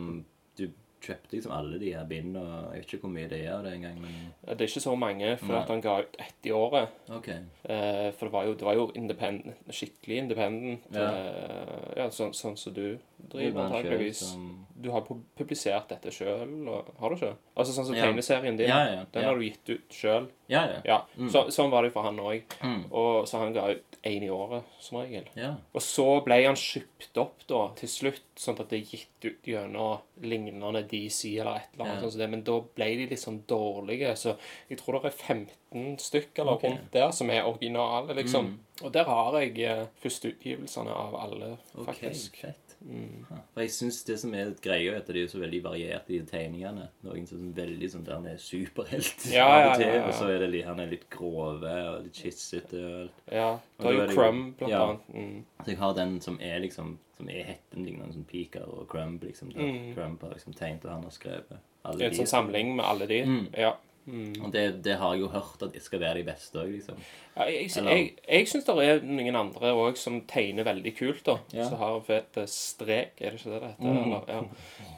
Du 0.57 0.67
kjøpte 1.07 1.35
liksom 1.35 1.53
alle 1.53 1.77
de 1.79 1.91
her 1.93 2.05
bindene, 2.09 2.41
og 2.41 2.73
jeg 2.73 2.81
vet 2.81 2.93
ikke 2.93 3.05
hvor 3.05 3.13
mye 3.13 3.29
det 3.29 3.39
er 3.45 3.51
av 3.53 3.63
det 3.67 3.73
engang, 3.77 3.99
men 4.01 4.15
Det 4.47 4.55
er 4.65 4.67
ikke 4.71 4.81
så 4.83 4.95
mange, 4.97 5.37
for 5.37 5.53
Nei. 5.53 5.61
at 5.61 5.69
han 5.69 5.81
ga 5.81 5.93
ut 6.01 6.17
ett 6.19 6.49
i 6.49 6.51
året. 6.51 6.95
OK. 7.13 7.27
Eh, 7.29 8.07
for 8.17 8.25
det 8.27 8.33
var 8.33 8.47
jo, 8.49 8.53
det 8.57 8.65
var 8.67 8.73
jo 8.79 8.87
independent, 8.95 9.55
skikkelig 9.69 10.17
independent. 10.23 10.87
Ja. 10.93 11.05
eh, 11.11 11.93
ja, 12.01 12.09
sånn, 12.09 12.33
sånn 12.33 12.57
som 12.57 12.73
du 12.73 12.97
Det 13.16 13.16
driver, 13.17 13.61
antakeligvis. 13.65 14.17
som- 14.33 14.63
Du 14.79 14.91
har 14.91 15.01
publisert 15.01 15.87
dette 15.89 16.11
sjøl, 16.11 16.83
har 16.99 17.09
du 17.09 17.15
ikke? 17.15 17.35
Altså 17.57 17.73
sånn 17.73 17.85
som 17.87 17.95
Ja. 17.95 18.05
tegneserien 18.05 18.55
din. 18.57 18.69
Ja, 18.69 18.85
ja, 18.93 19.05
Den 19.11 19.23
har 19.23 19.35
du 19.35 19.41
gitt 19.41 19.69
ut 19.69 19.89
sjøl. 19.89 20.27
Ja, 20.47 20.67
ja. 20.67 20.81
Ja. 20.85 21.01
Mm. 21.17 21.29
Så, 21.31 21.47
sånn 21.47 21.71
var 21.71 21.81
det 21.81 21.89
jo 21.89 21.93
for 21.93 22.03
han 22.03 22.17
òg. 22.17 22.43
Mm. 22.61 22.91
Og 22.91 23.25
så 23.25 23.39
han 23.39 23.53
ga 23.53 23.71
ut 23.71 23.83
én 24.03 24.21
i 24.23 24.29
året, 24.29 24.63
som 24.79 24.99
regel. 24.99 25.25
Og 25.73 25.81
så 25.81 26.23
ble 26.23 26.45
han 26.45 26.53
kjøpt 26.53 27.17
opp 27.17 27.47
da, 27.47 27.69
til 27.75 27.89
slutt, 27.89 28.21
sånn 28.35 28.59
at 28.59 28.69
det 28.69 28.79
er 28.83 28.97
gitt 28.97 29.25
ut 29.25 29.43
gjennom 29.43 29.99
lignende 30.21 30.87
DC 30.87 31.39
eller 31.39 31.55
et 31.55 31.73
eller 31.73 31.85
annet. 31.85 31.95
Ja. 31.95 32.01
sånt 32.01 32.11
som 32.11 32.19
det, 32.19 32.29
Men 32.29 32.43
da 32.43 32.59
ble 32.59 33.07
de 33.07 33.15
sånn 33.15 33.41
dårlige. 33.47 34.11
Så 34.15 34.37
jeg 34.69 34.77
tror 34.77 35.01
det 35.01 35.05
er 35.05 35.17
15 35.17 35.97
stykker 35.97 36.39
eller 36.41 36.51
Ok. 36.53 36.63
Mm. 36.63 36.71
rundt 36.77 36.91
der 36.91 37.11
som 37.11 37.29
er 37.31 37.41
originale, 37.45 38.13
liksom. 38.13 38.59
Og 38.83 38.91
der 38.93 39.05
har 39.05 39.31
jeg 39.41 39.59
eh, 39.59 39.85
førsteutgivelsene 40.03 40.89
av 40.91 41.15
alle, 41.15 41.57
faktisk. 41.83 41.85
faktisk. 41.85 42.35
fett. 42.37 42.66
Mm. 42.87 43.25
For 43.53 43.61
jeg 43.61 43.69
syns 43.75 44.03
det 44.07 44.19
som 44.19 44.33
er 44.33 44.53
greia, 44.63 44.93
er 44.93 44.97
at 45.01 45.07
de 45.07 45.23
er 45.23 45.27
så 45.27 45.39
veldig 45.41 45.61
varierte 45.63 46.13
i 46.15 46.21
tegningene. 46.25 46.87
Noen 47.03 47.25
som 47.27 47.41
er 47.49 47.55
veldig 47.65 47.89
sånn 47.91 48.05
der 48.07 48.13
han 48.15 48.25
er 48.27 48.37
superhelt 48.37 49.25
Ja, 49.33 49.45
av 49.47 49.79
ja, 49.81 49.87
ja, 49.87 49.93
ja. 49.95 50.05
og 50.07 50.13
så 50.13 50.29
er 50.31 50.47
det 50.47 50.63
han 50.65 50.79
er 50.79 50.87
litt 50.87 51.09
grove 51.09 51.73
og 51.89 52.03
litt 52.03 52.13
kissete. 52.13 52.79
og- 53.03 53.33
Ja. 53.33 53.59
Jo 53.79 53.89
er 53.89 54.07
jo- 54.07 54.13
Crumb, 54.15 54.57
blant 54.57 54.71
ja. 54.71 54.83
annet. 54.85 55.01
Mm. 55.13 55.43
Så 55.63 55.67
jeg 55.67 55.77
har 55.77 55.93
den 55.93 56.21
som 56.21 56.39
er 56.41 56.59
liksom 56.59 56.97
Som 57.17 57.29
er 57.29 57.43
hetten 57.43 57.83
lignende 57.83 58.13
som 58.13 58.23
Piker 58.25 58.61
og 58.61 58.87
Crumb, 58.89 59.19
liksom. 59.23 59.49
Mm. 59.49 59.95
Crumb 59.95 60.21
har 60.21 60.29
liksom 60.35 60.53
tegnet, 60.53 60.85
og 60.85 60.91
han 60.91 61.01
har 61.03 61.09
skrevet. 61.09 61.57
Alle 61.83 61.97
Det 61.97 62.01
er 62.05 62.05
en 62.05 62.11
de- 62.11 62.17
sånn 62.19 62.27
samling 62.27 62.75
med 62.75 62.85
alle 62.85 63.07
de. 63.07 63.23
Mm. 63.25 63.47
Ja. 63.57 63.71
Mm. 64.07 64.45
Og 64.45 64.51
det, 64.53 64.83
det 64.85 64.95
har 65.01 65.13
jeg 65.13 65.21
jo 65.25 65.27
hørt 65.33 65.63
at 65.65 65.73
det 65.75 65.83
skal 65.83 65.99
være 65.99 66.21
de 66.21 66.27
beste 66.29 66.61
òg, 66.61 66.69
liksom. 66.71 66.99
Ja, 67.37 67.43
jeg 67.51 67.67
jeg, 67.69 67.83
jeg, 67.85 68.05
jeg 68.23 68.47
syns 68.49 68.65
det 68.65 68.75
er 68.85 69.01
noen 69.05 69.35
andre 69.37 69.73
òg 69.75 69.99
som 69.99 70.21
tegner 70.29 70.63
veldig 70.65 70.93
kult, 70.97 71.23
da. 71.27 71.35
Ja. 71.53 71.67
Som 71.67 71.77
har 71.81 71.99
fet 72.07 72.39
eh, 72.39 72.47
strek, 72.49 73.19
er 73.19 73.35
det 73.35 73.41
ikke 73.41 73.51
det 73.51 73.61
det 73.61 73.69
heter? 73.73 73.91
Mm. 73.91 73.97
Eller, 74.07 74.23
ja. 74.31 74.41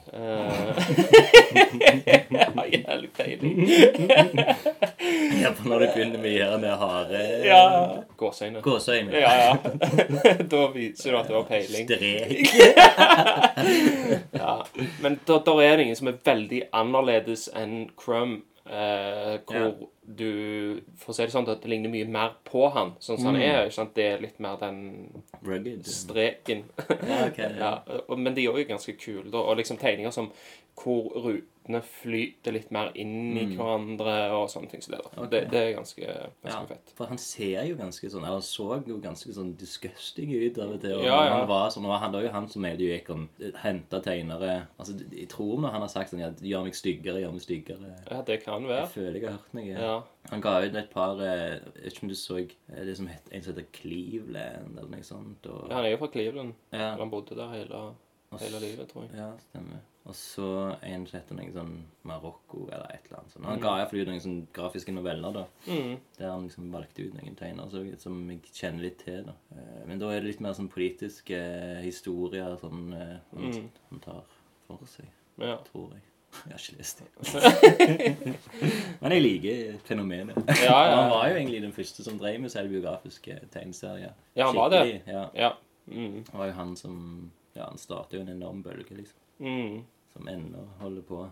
Uh, 0.10 0.76
jævlig 2.72 3.10
peiling. 3.16 3.68
Ja, 5.42 5.52
for 5.54 5.68
når 5.68 5.78
du 5.78 5.86
begynner 5.94 6.18
med 6.18 6.30
her 6.30 6.58
med 6.58 6.70
hare 6.70 7.20
Ja. 7.44 7.86
Gåseøyne. 8.16 8.60
Gåseøyne. 8.60 9.12
Ja, 9.12 9.32
ja. 9.32 9.56
da 10.52 10.66
viser 10.74 11.10
du 11.12 11.18
at 11.18 11.28
du 11.28 11.34
har 11.34 11.42
peiling. 11.42 11.86
Strek. 11.86 12.46
Ja. 14.32 14.56
Men 15.02 15.20
da, 15.28 15.38
da 15.46 15.56
er 15.62 15.76
det 15.76 15.82
ingen 15.86 15.96
som 15.96 16.10
er 16.10 16.18
veldig 16.24 16.62
annerledes 16.72 17.48
enn 17.56 17.90
Crumb. 17.96 18.42
Eh, 18.70 19.40
hvor 19.46 19.54
Ja. 19.54 19.70
Du 20.16 20.80
får 20.98 21.14
se 21.14 21.26
det 21.26 21.32
sånn 21.34 21.48
at 21.48 21.60
det 21.62 21.70
ligner 21.70 21.90
mye 21.92 22.08
mer 22.08 22.32
på 22.44 22.70
han, 22.74 22.92
sånn 23.00 23.16
som 23.18 23.26
han 23.34 23.36
Mm. 23.36 23.42
er. 23.50 23.66
Ikke 23.66 23.74
sant? 23.78 23.94
Det 23.94 24.04
er 24.14 24.20
litt 24.20 24.40
mer 24.40 24.56
den 24.56 25.22
Rugged. 25.42 25.84
streken. 25.86 26.64
Ja, 27.08 27.26
okay, 27.28 27.52
ja. 27.56 27.82
ja, 27.86 28.00
og, 28.08 28.18
men 28.18 28.34
de 28.34 28.46
er 28.46 28.52
jo 28.58 28.64
ganske 28.64 28.96
kule, 28.98 29.30
da. 29.30 29.38
Og 29.38 29.56
liksom 29.56 29.78
tegninger 29.78 30.10
som 30.12 30.32
hvor 30.80 31.10
rutene 31.12 31.82
flyter 31.84 32.54
litt 32.54 32.70
mer 32.72 32.90
inn 32.94 33.36
i 33.36 33.42
Mm. 33.44 33.56
hverandre 33.58 34.14
og 34.32 34.46
sånne 34.48 34.70
ting. 34.70 34.80
Så 34.80 34.92
det, 34.94 35.00
okay. 35.04 35.26
Det, 35.28 35.40
det 35.50 35.60
er 35.60 35.72
ganske, 35.76 36.00
ganske 36.42 36.54
Ja, 36.54 36.64
fett. 36.66 36.92
for 36.96 37.06
han 37.06 37.18
ser 37.18 37.64
jo 37.68 37.74
ganske 37.76 38.08
sånn 38.10 38.24
Han 38.24 38.40
så 38.40 38.82
jo 38.86 38.96
ganske 38.98 39.28
sånn 39.34 39.56
disgusting 39.58 40.32
ut 40.32 40.58
av 40.58 40.72
og 40.72 40.80
til. 40.80 40.94
Og 40.94 41.04
Ja, 41.04 41.18
ja. 41.26 41.34
Han 41.38 41.48
var 41.48 41.68
sånn, 41.70 41.84
og 41.84 41.98
han, 42.00 42.12
det 42.12 42.20
var 42.22 42.28
jo 42.28 42.32
han 42.32 42.48
som 42.48 42.64
hele 42.64 42.78
tiden 42.78 42.96
gikk 42.98 43.10
og 43.10 43.58
henta 43.60 44.00
tegnere 44.00 44.66
Altså, 44.78 44.96
Jeg 45.12 45.28
tror 45.28 45.60
når 45.60 45.70
han 45.72 45.80
har 45.82 45.88
sagt 45.88 46.10
sånn 46.14 46.20
ja, 46.20 46.30
'Gjør 46.30 46.64
meg 46.64 46.74
styggere, 46.74 47.20
gjør 47.20 47.32
meg 47.32 47.42
styggere'. 47.44 48.10
Ja, 48.10 48.22
det 48.22 48.44
kan 48.44 48.62
Jeg 48.66 48.88
føler 48.88 49.20
jeg 49.20 49.28
har 49.28 49.36
hørt 49.38 49.54
noe. 49.54 49.64
Ja. 49.66 49.99
Han 50.30 50.40
ga 50.40 50.60
ut 50.64 50.74
et 50.74 50.90
par 50.90 51.18
eh, 51.20 51.58
Jeg 51.58 51.84
vet 51.84 51.92
ikke 51.92 52.02
om 52.02 52.08
du 52.08 52.14
så 52.14 52.36
eh, 52.38 52.84
det 52.86 52.96
som 52.96 53.06
het, 53.06 53.22
en 53.32 53.42
som 53.42 53.54
heter 53.54 53.66
Cleveland, 53.72 54.78
eller 54.78 54.90
noe 54.90 55.02
sånt. 55.02 55.46
Og, 55.46 55.68
ja, 55.70 55.76
han 55.76 55.84
er 55.84 55.90
jo 55.94 55.96
fra 56.04 56.08
Cleveland. 56.12 56.54
ja, 56.72 56.96
Han 56.96 57.10
bodde 57.10 57.36
der 57.36 57.50
hele, 57.54 57.94
hele 58.40 58.60
livet, 58.60 58.88
tror 58.88 59.02
jeg. 59.08 59.16
Ja, 59.18 59.30
stemmer. 59.50 59.80
Og 60.06 60.14
så 60.16 60.76
en 60.82 61.06
som 61.06 61.18
heter 61.20 61.36
noe 61.36 61.52
sånn 61.52 61.74
Marokko, 62.08 62.62
eller 62.72 62.86
et 62.94 63.04
eller 63.06 63.18
annet 63.20 63.32
sånt. 63.34 63.44
Han 63.44 63.58
Mm. 63.58 63.62
ga 63.62 63.74
iallfall 63.78 64.00
ut 64.00 64.08
noen 64.08 64.20
sånn 64.24 64.46
grafiske 64.52 64.92
noveller, 64.94 65.32
da. 65.32 65.44
Mm. 65.66 65.98
Der 66.18 66.30
han 66.30 66.46
liksom 66.48 66.70
valgte 66.72 67.04
ut 67.06 67.14
noen 67.14 67.36
tegnere 67.36 67.70
så, 67.70 67.82
som 68.00 68.30
jeg 68.30 68.40
kjenner 68.52 68.80
litt 68.82 68.98
til. 69.04 69.24
da. 69.24 69.34
Eh, 69.52 69.86
Men 69.86 69.98
da 69.98 70.08
er 70.10 70.20
det 70.20 70.28
litt 70.30 70.40
mer 70.40 70.52
sånn 70.54 70.70
politiske 70.72 71.82
historier 71.82 72.56
sånn, 72.56 72.92
han, 72.94 73.20
Mm. 73.52 73.70
han 73.90 74.00
tar 74.00 74.22
for 74.66 74.78
seg, 74.86 75.06
Ja. 75.38 75.56
tror 75.58 75.90
jeg. 75.92 76.02
Jeg 76.46 76.52
har 76.52 76.58
ikke 76.58 76.78
lest 76.78 77.00
det. 77.00 78.36
Men 79.00 79.12
jeg 79.12 79.22
liker 79.22 79.78
fenomenet. 79.84 80.38
Ja, 80.62 80.78
ja, 80.86 80.94
Han 81.00 81.10
var 81.10 81.28
jo 81.28 81.36
egentlig 81.36 81.62
den 81.62 81.72
første 81.72 82.04
som 82.06 82.18
drev 82.18 82.40
med 82.40 82.52
selvbiografiske 82.52 83.40
tegneserier. 83.52 84.14
Ja, 84.36 84.46
han 84.46 84.56
var 84.56 84.70
det. 84.70 85.00
Ja. 85.06 85.26
Ja. 85.34 85.50
Mm. 85.86 86.24
Det 86.24 86.34
var 86.38 86.46
jo 86.46 86.52
han 86.52 86.76
som 86.76 86.96
Ja, 87.56 87.66
han 87.66 87.78
startet 87.78 88.14
jo 88.14 88.22
en 88.22 88.28
enorm 88.28 88.62
bølge, 88.62 88.94
liksom. 88.94 89.18
Mm. 89.38 89.84
Som 90.12 90.28
ennå 90.28 90.64
holder 90.80 91.02
på. 91.02 91.24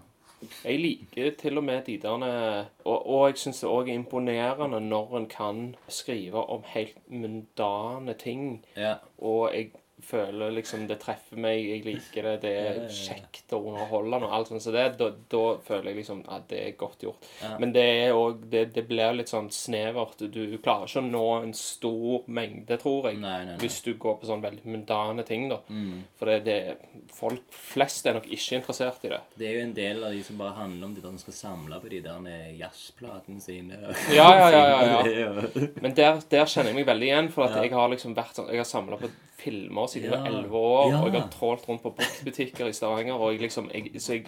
Jeg 0.65 0.79
liker 0.79 1.31
til 1.39 1.59
og 1.59 1.65
med 1.65 1.83
de 1.87 1.97
der 1.99 2.67
Og, 2.85 3.07
og 3.07 3.29
jeg 3.29 3.39
syns 3.39 3.61
det 3.61 3.71
òg 3.71 3.89
er 3.89 3.99
imponerende 3.99 4.81
når 4.81 5.17
en 5.17 5.27
kan 5.27 5.75
skrive 5.89 6.45
om 6.51 6.63
helt 6.75 6.99
mundane 7.11 8.15
ting. 8.15 8.65
Ja. 8.77 8.95
Og 9.19 9.51
jeg 9.55 9.73
føler 10.09 10.53
liksom 10.57 10.87
det 10.89 10.99
treffer 11.03 11.41
meg, 11.41 11.61
jeg 11.61 11.85
liker 11.85 12.29
det, 12.31 12.35
det 12.45 12.53
er 12.63 12.79
kjekt 12.93 13.53
og 13.57 13.69
underholdende 13.73 14.29
og 14.29 14.35
alt 14.39 14.51
sånt. 14.51 14.65
Så 14.65 14.73
det, 14.75 14.85
da, 15.01 15.11
da 15.33 15.43
føler 15.65 15.91
jeg 15.91 16.01
liksom 16.01 16.23
at 16.33 16.47
det 16.51 16.63
er 16.65 16.77
godt 16.81 17.05
gjort. 17.05 17.29
Ja. 17.43 17.55
Men 17.61 17.75
det 17.77 17.85
er 17.85 18.17
òg 18.17 18.47
det, 18.53 18.65
det 18.77 18.87
blir 18.89 19.17
litt 19.17 19.33
sånn 19.33 19.51
snevert. 19.55 20.25
Du 20.33 20.57
klarer 20.65 20.89
ikke 20.89 21.03
å 21.03 21.09
nå 21.09 21.27
en 21.43 21.55
stor 21.57 22.25
mengde, 22.39 22.81
tror 22.81 23.11
jeg. 23.11 23.21
Nei, 23.21 23.37
nei, 23.43 23.53
nei. 23.53 23.59
Hvis 23.63 23.81
du 23.85 23.93
går 24.01 24.19
på 24.21 24.31
sånn 24.31 24.45
veldig 24.45 24.65
mundane 24.69 25.27
ting, 25.29 25.49
da. 25.53 25.61
Mm. 25.69 26.03
For 26.19 26.33
det, 26.33 26.41
det, 26.49 27.05
folk 27.15 27.45
flest 27.53 28.09
er 28.09 28.19
nok 28.19 28.29
ikke 28.33 28.63
interessert 28.63 29.05
i 29.05 29.13
det. 29.13 29.23
Det 29.39 29.51
er 29.51 29.59
jo 29.59 29.67
en 29.67 29.77
del 29.77 30.03
av 30.09 30.17
de 30.17 30.25
som 30.25 30.41
bare 30.41 30.57
handler 30.59 30.89
om 30.89 30.97
de 30.97 31.05
der 31.05 31.19
de 31.19 31.25
skal 31.25 31.37
samle 31.37 31.81
på 31.83 31.93
de 31.93 32.03
der 32.05 32.29
jazzplatene 32.59 33.41
sine. 33.43 33.79
Ja, 34.15 34.29
ja, 34.39 34.51
ja, 34.53 34.65
ja, 34.65 35.05
ja. 35.05 35.47
Det 35.59 35.83
Men 35.83 35.95
der, 35.97 36.21
der 36.31 36.49
kjenner 36.49 36.73
jeg 36.73 36.81
meg 36.81 36.89
veldig 36.89 37.09
igjen, 37.09 37.33
for 37.33 37.49
at 37.49 37.59
jeg 37.61 37.73
har 37.75 37.91
liksom 37.93 38.15
vært 38.17 38.37
sånn 38.39 38.51
Jeg 38.53 38.61
har 38.61 38.69
samla 38.69 38.99
på 39.01 39.11
filmer 39.39 39.87
siden 39.87 39.98
jeg 40.03 40.11
Ja. 40.11 40.17
var 40.21 40.27
elleve 40.27 40.53
år, 40.55 40.91
Ja. 40.91 41.03
og 41.05 41.13
jeg 41.13 41.21
har 41.23 41.31
trålt 41.31 41.69
rundt 41.69 41.83
på 41.83 41.95
bruktbutikker 41.97 42.67
i 42.69 42.73
Stavanger, 42.73 43.15
og 43.15 43.33
jeg 43.33 43.41
liksom 43.41 43.71
jeg, 43.75 43.93
Så 44.01 44.13
jeg 44.15 44.27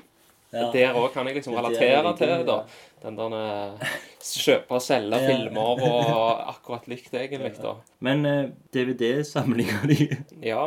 Ja. 0.52 0.72
Der 0.72 0.94
òg 0.94 1.12
kan 1.12 1.26
jeg 1.28 1.36
liksom 1.36 1.54
er 1.54 1.62
relatere 1.62 2.02
det, 2.02 2.18
til 2.18 2.46
da. 2.46 2.64
Den 3.04 3.14
der 3.16 3.70
eh, 3.70 3.86
kjøpe 4.20 4.70
og 4.74 4.80
selge 4.82 5.14
Ja. 5.20 5.26
filmer 5.28 5.60
og 5.80 6.48
akkurat 6.48 6.88
likt, 6.88 7.14
egentlig, 7.14 7.54
da. 7.62 7.74
Men 8.00 8.26
uh, 8.26 8.50
DVD-samlinga 8.74 9.86
di, 9.86 10.08
Ja. 10.42 10.66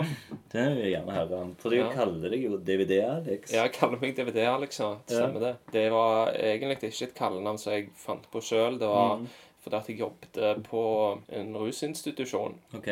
den 0.54 0.76
vil 0.78 0.86
jeg 0.86 0.94
gjerne 0.96 1.12
høre 1.12 1.42
om. 1.42 1.56
For 1.60 1.70
du 1.70 1.76
Ja. 1.76 1.90
kaller 1.92 2.30
deg 2.30 2.44
jo 2.44 2.58
DVD-Alex. 2.58 3.52
Ja, 3.54 3.64
Jeg 3.64 3.74
kaller 3.74 3.98
meg 4.02 4.16
DVD, 4.16 4.48
liksom. 4.62 5.00
Stemmer 5.06 5.40
det. 5.42 5.56
Det 5.74 5.92
var 5.92 6.32
egentlig 6.32 6.78
ikke 6.84 7.04
et 7.10 7.16
kallenavn 7.16 7.58
som 7.60 7.74
jeg 7.74 7.90
fant 7.98 8.24
på 8.32 8.40
sjøl. 8.42 8.80
Det 8.80 8.88
var 8.88 9.18
Mm. 9.18 9.28
fordi 9.64 9.76
at 9.76 9.88
jeg 9.88 10.00
jobbet 10.00 10.64
på 10.64 11.20
en 11.30 11.54
rusinstitusjon. 11.58 12.56
Ok. 12.74 12.88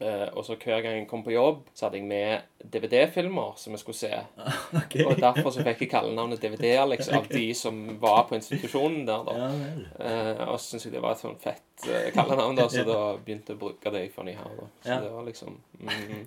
Eh, 0.00 0.28
og 0.34 0.42
så 0.44 0.56
hver 0.58 0.80
gang 0.82 0.96
jeg 0.98 1.06
kom 1.08 1.22
på 1.22 1.30
jobb, 1.30 1.60
så 1.74 1.86
hadde 1.86 2.00
jeg 2.00 2.06
med 2.10 2.40
DVD-filmer 2.72 3.52
som 3.60 3.72
jeg 3.76 3.82
skulle 3.84 3.98
se. 4.00 4.10
Okay. 4.84 5.04
Og 5.06 5.20
derfor 5.22 5.50
så 5.54 5.62
fikk 5.62 5.84
jeg 5.84 5.90
kallenavnet 5.92 6.42
DVD 6.42 6.72
Alex 6.82 7.08
av 7.14 7.28
de 7.30 7.44
som 7.54 7.78
var 8.02 8.24
på 8.28 8.34
institusjonen 8.38 9.04
der. 9.06 9.22
da. 9.28 9.36
Ja. 9.38 9.50
Eh, 10.08 10.42
og 10.48 10.58
så 10.58 10.72
syntes 10.74 10.88
jeg 10.88 10.96
det 10.96 11.02
var 11.04 11.14
et 11.14 11.22
sånn 11.22 11.38
fett 11.42 11.86
uh, 11.86 12.08
kallenavn, 12.14 12.58
da, 12.58 12.66
så 12.72 12.82
da 12.90 12.98
begynte 13.22 13.54
jeg 13.54 13.58
å 13.60 13.62
bruke 13.62 13.92
det 13.94 14.02
i 14.08 14.26
ny 14.26 14.34
her. 14.38 14.56
da. 14.58 14.68
Så 14.82 14.90
Ja. 14.90 15.00
det 15.04 15.12
var 15.14 15.28
liksom 15.30 15.60
mm, 15.80 16.26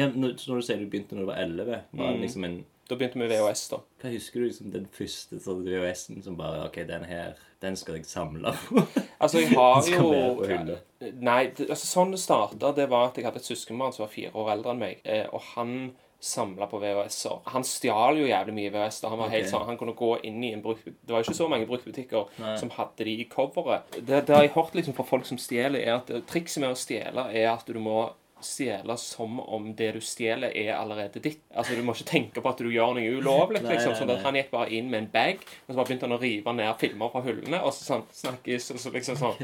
Ja, 0.00 0.06
når, 0.14 0.36
så 0.38 0.50
når 0.52 0.60
du 0.60 0.66
sier 0.70 0.78
du 0.80 0.86
begynte 0.88 1.16
når 1.18 1.26
du 1.26 1.30
var 1.32 1.42
11, 1.44 1.80
var 1.92 2.06
det 2.06 2.16
Mm. 2.16 2.22
liksom 2.24 2.44
en 2.48 2.58
Da 2.90 2.96
begynte 2.98 3.20
vi 3.20 3.28
VHS, 3.30 3.68
da. 3.70 3.78
Hva 4.02 4.10
husker 4.10 4.42
du 4.42 4.48
liksom 4.48 4.72
den 4.74 4.88
første 4.90 5.38
sånn 5.38 5.62
VHS-en 5.62 6.24
som 6.24 6.34
bare 6.38 6.64
OK, 6.66 6.80
den 6.88 7.06
her, 7.06 7.38
den 7.62 7.78
skal 7.78 8.00
jeg 8.00 8.08
samle 8.10 8.50
på? 8.64 8.82
Altså, 9.22 9.44
jeg 9.44 9.54
har 9.54 9.86
jo. 9.94 10.76
Nei, 11.22 11.40
det, 11.54 11.68
altså 11.70 11.86
sånn 11.86 12.14
det 12.16 12.20
starta, 12.22 12.72
det 12.74 12.88
var 12.90 13.12
at 13.12 13.20
jeg 13.20 13.28
hadde 13.28 13.38
et 13.38 13.46
søskenbarn 13.46 13.94
som 13.94 14.08
var 14.08 14.14
fire 14.14 14.34
år 14.34 14.56
eldre 14.56 14.74
enn 14.74 14.82
meg, 14.82 15.04
eh, 15.06 15.28
og 15.30 15.44
han 15.54 15.74
samla 16.20 16.66
på 16.66 16.78
VHS-er. 16.82 17.38
Han 17.54 17.64
stjal 17.64 18.18
jo 18.20 18.26
jævlig 18.28 18.54
mye 18.58 18.72
VHS. 18.74 19.00
da. 19.00 19.10
Han 19.14 19.22
var 19.22 19.30
helt 19.32 19.48
sånn, 19.48 19.64
han 19.70 19.78
kunne 19.80 19.94
gå 19.96 20.10
inn 20.28 20.42
i 20.44 20.52
en 20.52 20.60
bruk... 20.64 20.82
Det 20.84 21.14
var 21.14 21.22
jo 21.22 21.30
ikke 21.30 21.38
så 21.38 21.48
mange 21.48 21.68
bruktbutikker 21.70 22.34
som 22.60 22.72
hadde 22.74 23.06
de 23.08 23.14
i 23.22 23.28
coveret. 23.30 23.88
Det, 23.96 24.26
det 24.28 24.34
har 24.34 24.44
jeg 24.44 24.52
hørt 24.58 24.76
liksom 24.76 24.98
fra 24.98 25.06
folk 25.08 25.30
som 25.30 25.40
stjeler, 25.40 25.80
er 25.80 25.94
at 25.96 26.12
eh, 26.12 26.20
trikset 26.28 26.60
med 26.64 26.74
å 26.74 26.78
stjele 26.78 27.30
er 27.30 27.48
at 27.54 27.70
du 27.70 27.80
må 27.80 28.02
stjele 28.44 28.96
som 28.98 29.40
om 29.40 29.74
det 29.74 29.92
du 29.94 30.00
stjeler, 30.00 30.50
er 30.56 30.74
allerede 30.76 31.20
ditt. 31.22 31.40
Altså, 31.54 31.74
Du 31.76 31.82
må 31.82 31.92
ikke 31.94 32.04
tenke 32.10 32.40
på 32.42 32.48
at 32.48 32.58
du 32.58 32.70
gjør 32.70 32.94
noe 32.94 33.20
ulovlig. 33.20 33.62
Liksom, 33.62 33.94
sånn 33.94 34.10
at 34.10 34.22
Han 34.24 34.34
gikk 34.34 34.50
bare 34.50 34.70
inn 34.70 34.90
med 34.90 35.02
en 35.02 35.10
bag, 35.12 35.36
og 35.68 35.74
så 35.74 35.76
bare 35.76 35.86
begynte 35.86 36.08
han 36.08 36.16
å 36.18 36.20
rive 36.20 36.52
ned 36.54 36.78
filmer 36.78 37.10
fra 37.10 37.20
hullene. 37.22 37.62
Og 37.64 37.72
så 37.72 37.84
sånn, 37.84 38.04
snakkes, 38.12 38.70
og 38.74 38.78
så 38.80 38.92
liksom 38.92 39.16
sånn. 39.16 39.36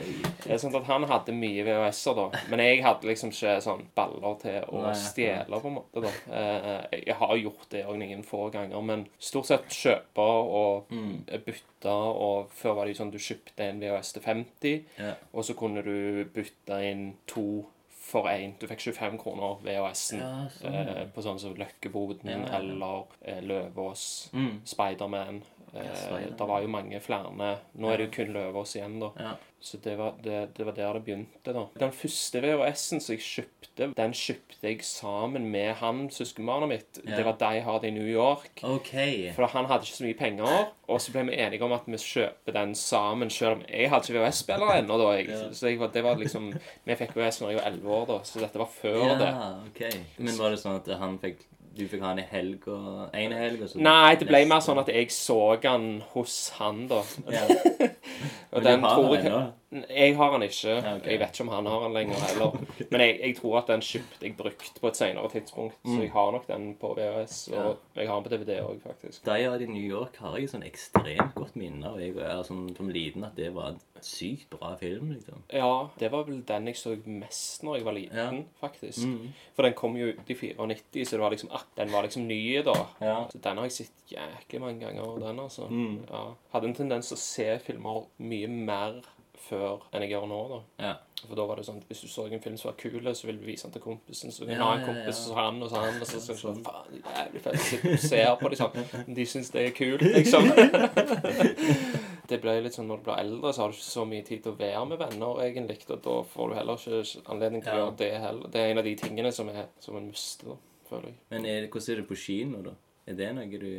Det 0.47 0.61
sånn 0.61 0.75
at 0.76 0.85
Han 0.87 1.05
hadde 1.05 1.33
mye 1.33 1.65
VHS-er, 1.65 2.15
da. 2.15 2.41
Men 2.50 2.59
jeg 2.61 2.83
hadde 2.83 3.07
liksom 3.11 3.31
ikke 3.31 3.57
sånn 3.62 3.87
baller 3.95 4.38
til 4.41 4.61
å 4.73 4.95
stjele, 4.95 5.61
på 5.61 5.67
en 5.67 5.75
måte. 5.81 6.03
da. 6.03 6.12
Eh, 6.33 7.00
Jeg 7.07 7.15
har 7.17 7.37
gjort 7.37 7.69
det 7.71 7.85
òg 7.87 7.99
noen 7.99 8.23
få 8.25 8.50
ganger, 8.53 8.81
men 8.83 9.07
stort 9.19 9.47
sett 9.47 9.69
kjøpe 9.69 10.19
og 10.19 10.88
Mm. 10.91 11.25
bytte. 11.45 11.87
Og 11.87 12.50
før 12.50 12.75
var 12.75 12.85
det 12.87 12.97
jo 12.97 13.05
sånn 13.05 13.11
du 13.12 13.19
kjøpte 13.19 13.61
en 13.61 13.81
VHS 13.81 14.12
til 14.15 14.23
50, 14.23 14.85
Ja. 14.99 15.15
og 15.35 15.45
så 15.45 15.55
kunne 15.55 15.83
du 15.85 16.25
bytte 16.25 16.83
inn 16.91 17.15
to 17.26 17.67
for 18.07 18.29
én. 18.31 18.53
Du 18.61 18.67
fikk 18.71 18.81
25 18.87 19.19
kroner 19.19 19.57
VHS-en. 19.67 20.21
Ja, 20.23 20.49
sånn. 20.61 20.75
Eh, 20.75 21.05
på 21.15 21.25
sånn 21.25 21.41
som 21.43 21.57
Løkkeboden 21.59 22.31
Ja, 22.31 22.59
eller 22.61 23.05
eh, 23.27 23.41
Løvås, 23.43 24.31
Mm. 24.33 24.61
Spiderman. 24.65 25.43
Eh, 25.83 26.30
det 26.38 26.49
var 26.49 26.62
jo 26.64 26.73
mange 26.73 27.00
flere. 27.04 27.35
Nå 27.75 27.92
er 27.92 28.00
det 28.00 28.09
jo 28.09 28.14
kun 28.18 28.33
Løvås 28.37 28.76
igjen, 28.78 28.99
da. 29.02 29.12
Ja. 29.21 29.35
Så 29.66 29.78
det 29.83 29.97
var, 29.99 30.14
det, 30.23 30.49
det 30.54 30.66
var 30.66 30.75
der 30.76 30.92
det 30.92 31.04
begynte, 31.06 31.52
da. 31.52 31.62
Den 31.80 31.90
første 31.97 32.38
VHS-en 32.45 33.00
som 33.02 33.14
jeg 33.16 33.23
kjøpte, 33.25 33.88
den 33.97 34.12
kjøpte 34.14 34.68
jeg 34.68 34.85
sammen 34.87 35.49
med 35.50 35.73
han, 35.80 36.04
søskenbarnet 36.12 36.71
mitt. 36.71 37.00
Ja. 37.02 37.16
Det 37.16 37.25
var 37.26 37.38
Die 37.40 37.64
Hard 37.64 37.87
i 37.88 37.90
New 37.90 38.06
York. 38.06 38.61
Okay. 38.62 39.33
For 39.35 39.49
han 39.50 39.66
hadde 39.66 39.88
ikke 39.88 39.97
så 39.97 40.06
mye 40.06 40.18
penger, 40.21 40.68
og 40.87 41.00
så 41.02 41.14
ble 41.16 41.25
vi 41.30 41.40
enige 41.40 41.66
om 41.66 41.75
at 41.75 41.88
vi 41.88 41.99
kjøper 41.99 42.54
den 42.54 42.76
sammen, 42.78 43.33
selv 43.33 43.56
om 43.59 43.64
jeg 43.66 43.90
hadde 43.90 44.06
ikke 44.06 44.23
VHS-spiller 44.23 44.76
ennå. 44.76 45.00
da. 45.02 45.11
Jeg, 45.16 45.26
Ja. 45.33 45.42
Så 45.56 45.73
jeg, 45.73 45.80
det 45.92 46.04
var 46.04 46.21
liksom 46.21 46.52
Vi 46.87 46.95
fikk 46.95 47.16
VHS 47.16 47.40
når 47.42 47.50
jeg 47.50 47.59
var 47.59 47.66
11 47.73 47.90
år, 47.99 48.06
da, 48.12 48.21
så 48.23 48.40
dette 48.45 48.62
var 48.62 48.71
før 48.71 49.18
det. 49.18 49.33
Okay. 49.73 50.04
Men 50.18 50.38
var 50.38 50.54
det 50.54 50.61
sånn 50.62 50.78
at 50.78 50.95
han 51.00 51.18
fikk 51.18 51.42
Du 51.76 51.83
fikk 51.88 52.00
ha 52.00 52.09
han 52.14 52.18
i 52.23 52.25
helg 52.30 52.66
og 52.73 53.11
en 53.12 53.33
helg? 53.37 53.62
Og 53.66 53.68
så 53.68 53.78
Nei, 53.85 54.14
det 54.16 54.26
ble 54.28 54.38
neste- 54.40 54.49
mer 54.54 54.61
sånn 54.64 54.78
at 54.80 54.88
jeg 54.95 55.11
så 55.12 55.38
han 55.62 55.87
hos 56.14 56.37
han, 56.59 56.87
da. 56.88 57.02
ja. 57.30 57.42
Og 58.56 58.62
Men 58.62 58.64
den 58.64 58.80
du 58.80 58.87
har 58.87 58.95
tror 58.97 59.14
jeg 59.16 59.26
ennå? 59.26 59.40
Jeg 59.73 60.17
har 60.17 60.31
han 60.33 60.43
ikke. 60.47 60.77
Okay. 60.79 61.11
Jeg 61.11 61.19
vet 61.21 61.33
ikke 61.35 61.43
om 61.47 61.49
han 61.51 61.67
har 61.67 61.81
han 61.83 61.93
lenger 61.97 62.21
heller. 62.23 62.59
Men 62.93 63.01
jeg, 63.03 63.17
jeg 63.23 63.37
tror 63.41 63.57
at 63.59 63.71
den 63.73 63.83
kjøpte 63.83 64.23
jeg 64.29 64.37
brukt 64.39 64.81
på 64.81 64.91
et 64.93 64.97
senere 65.01 65.31
tidspunkt. 65.33 65.75
Så 65.85 65.97
jeg 66.05 66.13
har 66.15 66.31
nok 66.33 66.47
den 66.47 66.69
på 66.81 66.93
VHS, 66.95 67.39
og 67.57 67.99
jeg 67.99 68.07
har 68.09 68.21
den 68.21 68.29
på 68.29 68.33
DVD 68.37 68.61
òg, 68.63 68.79
faktisk. 68.85 69.25
Die 69.27 69.49
Hard 69.49 69.65
i 69.67 69.69
New 69.71 69.83
York 69.83 70.21
har 70.23 70.39
jeg 70.39 70.53
sånn 70.53 70.63
ekstremt 70.67 71.35
godt 71.35 71.57
minne 71.59 71.91
av. 71.91 71.99
Jeg 72.01 72.15
er 72.15 72.45
sånn, 72.47 72.69
som 72.79 72.93
liten 72.95 73.27
at 73.27 73.35
det 73.39 73.51
var 73.57 73.73
en 73.75 73.81
sykt 74.07 74.49
bra 74.55 74.75
film. 74.79 75.11
liksom. 75.17 75.43
Ja, 75.51 75.89
det 75.99 76.13
var 76.13 76.25
vel 76.29 76.43
den 76.47 76.71
jeg 76.71 76.79
så 76.79 76.95
mest 77.07 77.65
når 77.67 77.81
jeg 77.81 77.89
var 77.89 77.97
liten, 77.99 78.17
Ja. 78.17 78.45
faktisk. 78.61 79.03
Mm. 79.03 79.33
For 79.57 79.67
den 79.67 79.75
kom 79.75 79.97
jo 79.99 80.13
ut 80.13 80.31
i 80.31 80.35
94, 80.39 81.05
så 81.05 81.17
det 81.17 81.21
var 81.25 81.35
liksom, 81.35 81.51
ah, 81.53 81.67
den 81.77 81.93
var 81.93 82.03
liksom 82.07 82.29
ny 82.29 82.63
da. 82.63 82.77
Ja. 83.01 83.19
Så 83.33 83.43
den 83.43 83.57
har 83.59 83.65
jeg 83.67 83.73
sett 83.73 84.13
jæklig 84.13 84.61
mange 84.63 84.81
ganger, 84.87 85.19
den 85.27 85.41
altså. 85.43 85.67
Mm. 85.71 86.05
Ja. 86.11 86.25
Hadde 86.53 86.71
en 86.71 86.75
tendens 86.79 87.09
til 87.11 87.17
å 87.19 87.25
se 87.25 87.49
filmer 87.67 88.05
mye 88.19 88.49
mer 88.49 89.01
før 89.40 89.85
enn 89.93 90.05
jeg 90.05 90.14
gjør 90.14 90.26
nå, 90.31 90.40
da. 90.52 90.59
Ja. 90.85 90.95
For 91.26 91.38
da 91.38 91.47
var 91.49 91.59
det 91.59 91.64
sånn 91.66 91.78
at 91.81 91.88
hvis 91.90 92.02
du 92.05 92.11
så 92.12 92.26
en 92.28 92.43
film 92.45 92.57
som 92.61 92.69
var 92.71 92.76
kul, 92.78 93.09
så 93.16 93.26
ville 93.26 93.40
du 93.40 93.47
vise 93.49 93.66
den 93.66 93.75
til 93.75 93.83
kompisen. 93.83 94.33
Så 94.35 94.45
Ja, 94.47 94.59
ja, 94.59 94.69
en 94.76 94.85
kompis, 94.87 95.16
ja. 95.16 95.23
så 95.23 95.37
han 95.38 95.62
og 95.62 95.71
så 95.73 95.83
han, 95.83 96.00
og 96.00 96.07
så 96.11 96.21
så 96.23 96.37
sånn, 96.38 96.61
faen, 96.66 96.90
det 96.93 97.02
er 97.02 97.23
jævlig 97.25 97.43
fett. 97.47 97.61
Så 97.64 97.81
du 97.83 97.97
ser 98.05 98.35
på 98.40 98.52
liksom. 98.52 98.78
De 99.16 99.26
syns 99.26 99.50
det 99.55 99.64
er 99.66 99.75
kult, 99.76 100.05
liksom. 100.16 100.50
Det 102.26 102.40
ble 102.43 102.57
litt 102.59 102.75
sånn 102.75 102.88
når 102.90 102.99
du 102.99 103.05
blir 103.07 103.21
eldre, 103.23 103.52
så 103.55 103.62
har 103.62 103.71
du 103.71 103.76
ikke 103.76 103.87
så 103.87 104.05
mye 104.09 104.25
tid 104.26 104.40
til 104.43 104.50
å 104.50 104.59
være 104.59 104.81
med 104.90 104.99
venner, 104.99 105.43
egentlig. 105.45 105.76
Og 105.87 106.00
da 106.02 106.14
får 106.33 106.49
du 106.50 106.55
heller 106.59 106.81
ikke 106.81 107.21
anledning 107.33 107.62
til 107.62 107.71
å 107.71 107.76
gjøre 107.78 107.99
det 108.00 108.09
heller. 108.25 108.50
Det 108.50 108.62
er 108.62 108.73
en 108.73 108.81
av 108.83 108.88
de 108.88 108.95
tingene 108.99 109.31
som, 109.35 109.50
er, 109.52 109.69
som 109.85 109.99
en 110.00 110.09
mister, 110.11 110.50
da, 110.50 110.81
føler 110.88 111.12
jeg. 111.12 111.21
Men 111.31 111.47
er, 111.52 111.69
hvordan 111.71 111.95
er 111.95 112.00
det 112.02 112.09
på 112.09 112.19
kino, 112.19 112.64
da? 112.66 112.75
Er 113.07 113.21
det 113.21 113.31
noe 113.37 113.61
du 113.62 113.71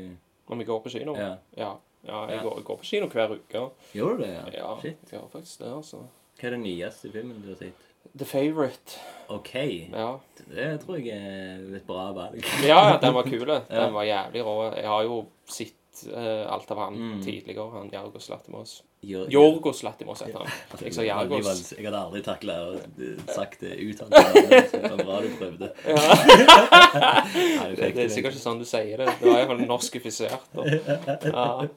Når 0.48 0.62
vi 0.62 0.68
går 0.70 0.80
på 0.86 0.94
kino. 0.96 1.18
Ja. 1.20 1.34
Ja, 1.60 1.74
ja 2.06 2.22
jeg. 2.30 2.40
Går, 2.44 2.56
jeg 2.60 2.66
går 2.70 2.78
på 2.78 2.84
kino 2.84 3.08
hver 3.08 3.34
uke. 3.38 3.64
Gjør 3.94 4.18
du 4.18 4.24
det, 4.24 4.30
ja? 4.34 4.46
Ja, 4.54 4.70
Shit. 4.82 4.98
jeg 5.12 5.20
gjør 5.20 5.28
faktisk 5.34 5.60
det, 5.64 5.74
altså. 5.74 5.98
Hva 6.38 6.48
er 6.48 6.54
den 6.58 6.64
nyeste 6.68 7.12
filmen 7.12 7.42
du 7.42 7.50
har 7.54 7.60
sett? 7.64 7.84
The 8.18 8.26
Favourite. 8.26 9.00
OK. 9.34 9.54
Ja. 9.92 10.12
Det 10.48 10.68
tror 10.86 10.98
jeg 11.02 11.18
er 11.18 11.76
et 11.76 11.88
bra 11.88 12.12
valg. 12.16 12.40
Ja, 12.64 12.78
ja, 12.94 12.98
den 13.02 13.14
var 13.18 13.24
kul. 13.28 13.48
Den 13.48 13.94
var 13.98 14.04
jævlig 14.08 14.46
rå. 14.46 14.56
Jeg 14.78 14.88
har 14.88 15.04
jo 15.04 15.18
sett 15.50 15.74
eh, 16.08 16.44
alt 16.54 16.72
av 16.72 16.78
han 16.86 16.96
Mm. 16.98 17.22
tidligere. 17.24 17.66
Han 17.74 17.90
Jargos 17.94 18.30
Latimos. 18.30 18.84
Jorgos 19.02 19.84
Latimos 19.84 20.22
heter 20.26 20.40
han. 20.40 20.48
Jeg 20.82 20.94
sa 20.94 21.04
Jargos. 21.06 21.74
Jeg 21.78 21.86
hadde 21.86 22.00
aldri 22.02 22.22
takla 22.26 22.56
å 22.66 22.80
sagt 23.34 23.60
det 23.62 23.76
uttalt. 23.78 24.12
Det 24.12 24.82
var 24.90 25.04
bra 25.04 25.22
du 25.22 25.30
prøvde. 25.38 25.72
Ja. 25.88 27.24
Nei, 27.36 27.76
Det, 27.76 27.94
det 27.96 28.04
er 28.06 28.10
sikkert 28.14 28.34
ikke 28.36 28.42
sånn 28.44 28.60
du 28.62 28.66
sier 28.66 28.98
det. 29.04 29.08
Det 29.22 29.28
var 29.30 29.40
iallfall 29.44 29.64
norskifisert. 29.68 30.50
Og, 30.58 30.68
Ja. 31.34 31.68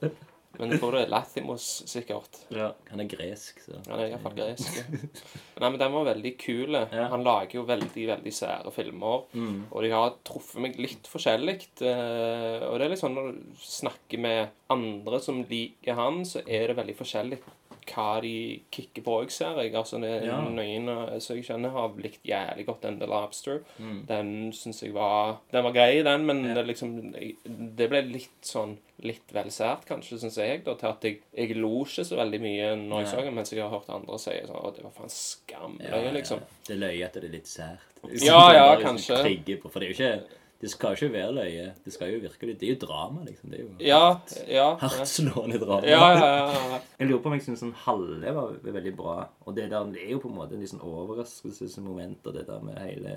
Men 0.59 0.73
jeg 0.75 0.81
tror 0.83 0.93
det 0.97 1.01
er 1.05 1.13
Lathimos, 1.13 1.67
sikkert. 1.89 2.41
Ja. 2.53 2.73
Han 2.91 3.01
er 3.01 3.07
gresk, 3.09 3.61
så 3.65 3.77
Han 3.87 4.01
er 4.03 4.11
iallfall 4.11 4.35
gresk. 4.37 4.81
Nei, 5.61 5.69
men 5.71 5.79
den 5.81 5.95
var 5.95 6.09
veldig 6.11 6.33
kul. 6.43 6.75
Ja. 6.75 7.07
Han 7.13 7.23
lager 7.25 7.61
jo 7.61 7.63
veldig 7.69 8.07
veldig 8.11 8.33
sære 8.35 8.73
filmer. 8.75 9.23
Mm. 9.33 9.61
Og 9.71 9.87
de 9.87 9.93
har 9.95 10.17
truffet 10.27 10.61
meg 10.67 10.77
litt 10.83 11.09
forskjellig. 11.09 11.57
eh, 11.87 12.67
Og 12.67 12.77
det 12.77 12.89
er 12.89 12.93
litt 12.97 13.03
sånn 13.05 13.15
når 13.17 13.31
du 13.39 13.63
snakker 13.63 14.21
med 14.27 14.51
andre 14.75 15.23
som 15.23 15.41
liker 15.49 15.97
han, 15.99 16.25
så 16.29 16.43
er 16.47 16.69
det 16.73 16.77
veldig 16.83 16.99
forskjellig 16.99 17.41
hva 17.91 18.21
de 18.23 18.33
kicker 18.71 19.03
på 19.03 19.17
òg, 19.23 19.31
ser 19.35 19.57
jeg. 19.63 19.73
Altså, 19.75 19.99
det 20.01 20.11
Ja. 20.27 20.37
Noen 20.47 20.89
eh, 20.89 21.19
som 21.19 21.37
jeg 21.37 21.45
kjenner, 21.49 21.71
har 21.75 21.91
likt 21.99 22.23
jævlig 22.25 22.67
godt 22.67 22.83
den 22.87 22.99
The 23.01 23.07
Lobster. 23.11 23.63
Mm. 23.79 24.07
Den 24.07 24.31
syns 24.53 24.83
jeg 24.83 24.93
var 24.95 25.39
Den 25.53 25.65
var 25.67 25.73
grei, 25.73 26.03
den, 26.07 26.27
men 26.27 26.45
Ja. 26.45 26.55
det, 26.55 26.67
liksom, 26.69 26.95
det 27.77 27.89
ble 27.91 28.03
litt 28.13 28.43
sånn 28.47 28.79
Litt 29.03 29.33
vel 29.33 29.49
sært, 29.49 29.87
kanskje, 29.89 30.19
syns 30.21 30.35
jeg, 30.37 30.59
da, 30.67 30.75
til 30.77 30.87
at 30.91 31.05
jeg, 31.07 31.21
jeg 31.35 31.55
lo 31.57 31.87
ikke 31.87 32.05
så 32.05 32.19
veldig 32.19 32.41
mye 32.43 32.67
når 32.77 32.99
jeg 33.01 33.09
så 33.09 33.23
den, 33.25 33.35
mens 33.35 33.51
jeg 33.55 33.63
har 33.65 33.71
hørt 33.73 33.89
andre 33.89 34.19
si 34.21 34.35
sånn 34.45 34.59
Å, 34.61 34.73
det 34.77 34.83
var 34.85 34.93
faen 34.93 35.09
skamløye, 35.15 36.03
Ja, 36.05 36.11
liksom. 36.13 36.43
Det 36.67 36.75
er 36.77 36.83
løye 36.83 37.07
at 37.07 37.15
det 37.17 37.25
er 37.25 37.33
litt 37.33 37.49
sært. 37.49 37.81
Ja, 38.21 38.53
ja, 38.53 38.67
Bare 38.69 38.77
liksom 38.77 38.91
kanskje. 38.91 39.23
trigger 39.25 39.57
På, 39.63 39.71
for 39.73 39.81
det 39.81 39.89
er 39.89 39.95
jo 39.95 39.97
ikke 39.97 40.40
Det 40.61 40.69
skal 40.69 40.93
jo 40.93 41.07
ikke 41.07 41.15
være 41.15 41.33
løye. 41.33 41.67
Det 41.85 41.93
skal 41.95 42.11
jo 42.13 42.19
virkelig 42.21 42.55
Det 42.61 42.67
er 42.69 42.75
jo 42.75 42.81
drama, 42.87 43.23
liksom. 43.25 43.51
Det 43.51 43.59
er 43.59 43.63
jo 43.63 43.69
Ja, 43.81 44.01
ja. 44.37 44.43
ja. 44.53 44.67
hardtslående 44.83 45.61
drama. 45.63 45.87
Ja, 45.89 46.11
ja, 46.13 46.27
ja, 46.27 46.73
ja. 46.75 46.81
Jeg 46.99 47.09
lurer 47.09 47.23
på 47.23 47.31
om 47.31 47.37
jeg 47.39 47.45
syns 47.47 47.63
sånn 47.65 47.77
halve 47.87 48.35
var 48.37 48.59
veldig 48.67 48.93
bra. 48.99 49.15
Og 49.47 49.57
det 49.57 49.71
der 49.73 49.89
det 49.95 50.05
er 50.05 50.13
jo 50.13 50.21
på 50.21 50.29
en 50.29 50.37
måte 50.37 50.59
en 50.59 50.67
sånn 50.69 50.85
overraskelsesmoment, 50.85 52.27
og 52.27 52.37
det 52.37 52.45
der 52.51 52.61
med 52.67 52.77
hele, 52.85 53.17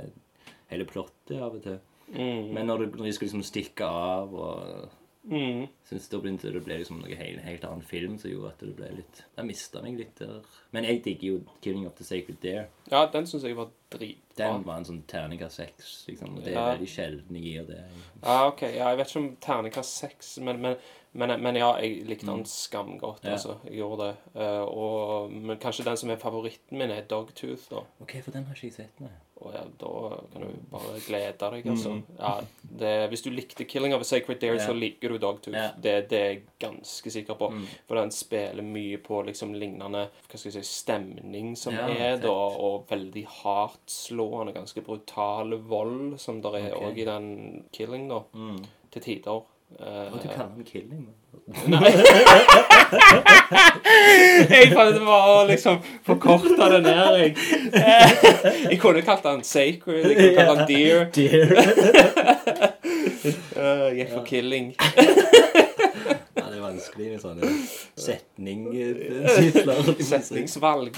hele 0.72 0.88
plottet 0.88 1.36
av 1.42 1.58
og 1.60 1.66
til. 1.66 1.80
Mm. 2.14 2.54
Men 2.56 2.68
når, 2.70 2.78
du, 2.86 2.98
når 2.98 3.10
de 3.10 3.14
skal 3.18 3.28
liksom 3.28 3.44
stikke 3.44 3.88
av 3.88 4.34
og 4.36 4.90
Mm. 5.24 5.68
Syns 5.88 6.10
det 6.12 6.20
ble, 6.20 6.32
det 6.36 6.64
ble 6.66 6.78
liksom 6.82 6.98
noe 7.00 7.16
helt, 7.16 7.40
helt 7.46 7.64
annen 7.64 7.82
film 7.88 8.18
som 8.20 8.28
gjorde 8.32 8.50
at 8.50 8.60
det 8.60 8.74
ble 8.76 8.90
litt 8.98 9.22
Jeg 9.38 9.46
mista 9.48 9.82
meg 9.82 9.96
litt 9.98 10.18
der. 10.20 10.42
Men 10.76 10.84
jeg 10.84 11.00
digger 11.06 11.28
jo 11.30 11.38
'Killing 11.62 11.86
of 11.88 11.96
the 11.96 12.04
Sacred 12.04 12.42
Deer'. 12.44 12.66
ja, 12.92 13.06
den 13.14 13.24
syns 13.28 13.44
jeg 13.44 13.56
var 13.56 13.70
drit. 13.90 14.18
Den 14.36 14.64
var 14.66 14.78
en 14.78 14.86
sånn 14.86 15.04
terningkast 15.08 15.56
seks, 15.56 16.06
liksom. 16.10 16.36
Og 16.38 16.44
det 16.44 16.54
er 16.54 16.60
Ja. 16.60 16.76
veldig 16.76 16.88
sjelden 16.90 17.36
jeg 17.36 17.44
gir 17.44 17.64
det. 17.64 17.86
Ja, 18.24 18.48
ok. 18.48 18.62
Ja, 18.64 18.90
jeg 18.90 18.98
vet 18.98 19.08
ikke 19.08 19.20
om 19.20 19.36
terningkast 19.38 19.98
seks, 19.98 20.38
men, 20.40 20.60
men, 20.62 20.76
men, 21.14 21.42
men 21.42 21.56
ja, 21.56 21.76
jeg 21.80 22.06
likte 22.06 22.26
den 22.26 22.44
skamgodt. 22.44 23.22
Mm. 23.24 23.28
Ja. 23.30 23.32
Altså. 23.32 23.60
Jeg 23.66 23.78
gjorde 23.78 24.08
det. 24.08 24.18
Uh, 24.36 24.66
og, 24.68 25.32
men 25.32 25.58
kanskje 25.58 25.86
den 25.86 25.98
som 25.98 26.10
er 26.10 26.16
favoritten 26.18 26.78
min, 26.78 26.90
er 26.92 27.02
Dogtooth. 27.08 27.70
da. 27.70 27.84
OK, 28.02 28.22
for 28.24 28.32
den 28.32 28.44
har 28.46 28.56
ikke 28.56 28.64
jeg 28.68 28.74
sett, 28.74 29.00
nei. 29.00 29.10
Og 29.44 29.54
ja, 29.54 29.64
da 29.80 30.18
kan 30.34 30.42
du 30.42 30.52
bare 30.72 31.00
glede 31.04 31.34
deg, 31.52 31.68
altså. 31.74 31.90
Mm. 31.98 32.04
Ja, 32.20 32.34
det, 32.80 32.94
hvis 33.12 33.22
du 33.26 33.30
likte 33.30 33.66
'Killing 33.66 33.94
of 33.96 34.02
a 34.02 34.08
Sacred 34.08 34.40
Dare', 34.42 34.60
så 34.66 34.74
liker 34.74 35.10
du 35.10 35.18
Dogtooth. 35.18 35.58
Yeah. 35.58 35.76
Det, 35.84 36.10
det 36.10 36.20
er 36.20 36.30
jeg 36.30 36.44
ganske 36.60 37.12
sikker 37.12 37.34
på. 37.40 37.50
Mm. 37.50 37.66
For 37.88 37.96
den 38.00 38.12
spiller 38.12 38.64
mye 38.64 38.98
på 39.04 39.22
liksom 39.28 39.54
lignende 39.54 40.08
hva 40.30 40.38
skal 40.38 40.52
jeg 40.52 40.64
si, 40.64 40.82
stemning 40.84 41.56
som 41.60 41.74
Ja, 41.74 41.88
er, 41.88 42.18
da, 42.24 42.32
og 42.32 42.88
veldig 42.90 43.26
hardtslående, 43.44 44.54
ganske 44.56 44.82
brutal 44.82 45.58
vold, 45.70 46.20
som 46.20 46.42
der 46.42 46.56
er 46.58 46.70
òg 46.78 46.92
okay. 46.92 47.02
i 47.02 47.06
den 47.06 47.66
'Killing', 47.74 48.08
da, 48.10 48.24
Mm. 48.34 48.64
til 48.92 49.02
tider. 49.02 49.42
Eh, 49.80 50.14
Og 50.14 50.20
du 50.24 50.28
kaller 50.28 50.50
den 50.56 50.64
'Killing'? 50.66 51.08
Nei. 51.68 51.92
jeg 54.50 54.72
det 54.94 55.02
var 55.06 55.28
å 55.28 55.46
liksom 55.50 55.78
forkorte 56.06 56.70
det 56.72 56.82
ned, 56.86 57.16
jeg. 57.18 57.36
Jeg 58.70 58.80
kunne 58.80 59.02
kalt 59.02 59.24
den 59.24 59.42
'Sacred', 59.42 60.08
jeg 60.12 60.16
kunne 60.16 60.36
kalt 60.38 60.58
den 60.60 60.68
'Deer'. 60.70 61.06
uh, 63.58 63.90
jeg 63.90 63.96
gikk 63.98 64.10
for 64.14 64.24
'Killing'. 64.30 64.70
Ja, 66.38 66.44
det 66.50 66.58
er 66.58 66.62
vanskelig 66.64 67.12
med 67.12 67.20
sånne 67.22 67.42
setningstitler. 67.96 69.76
Setningsvalg. 70.04 70.94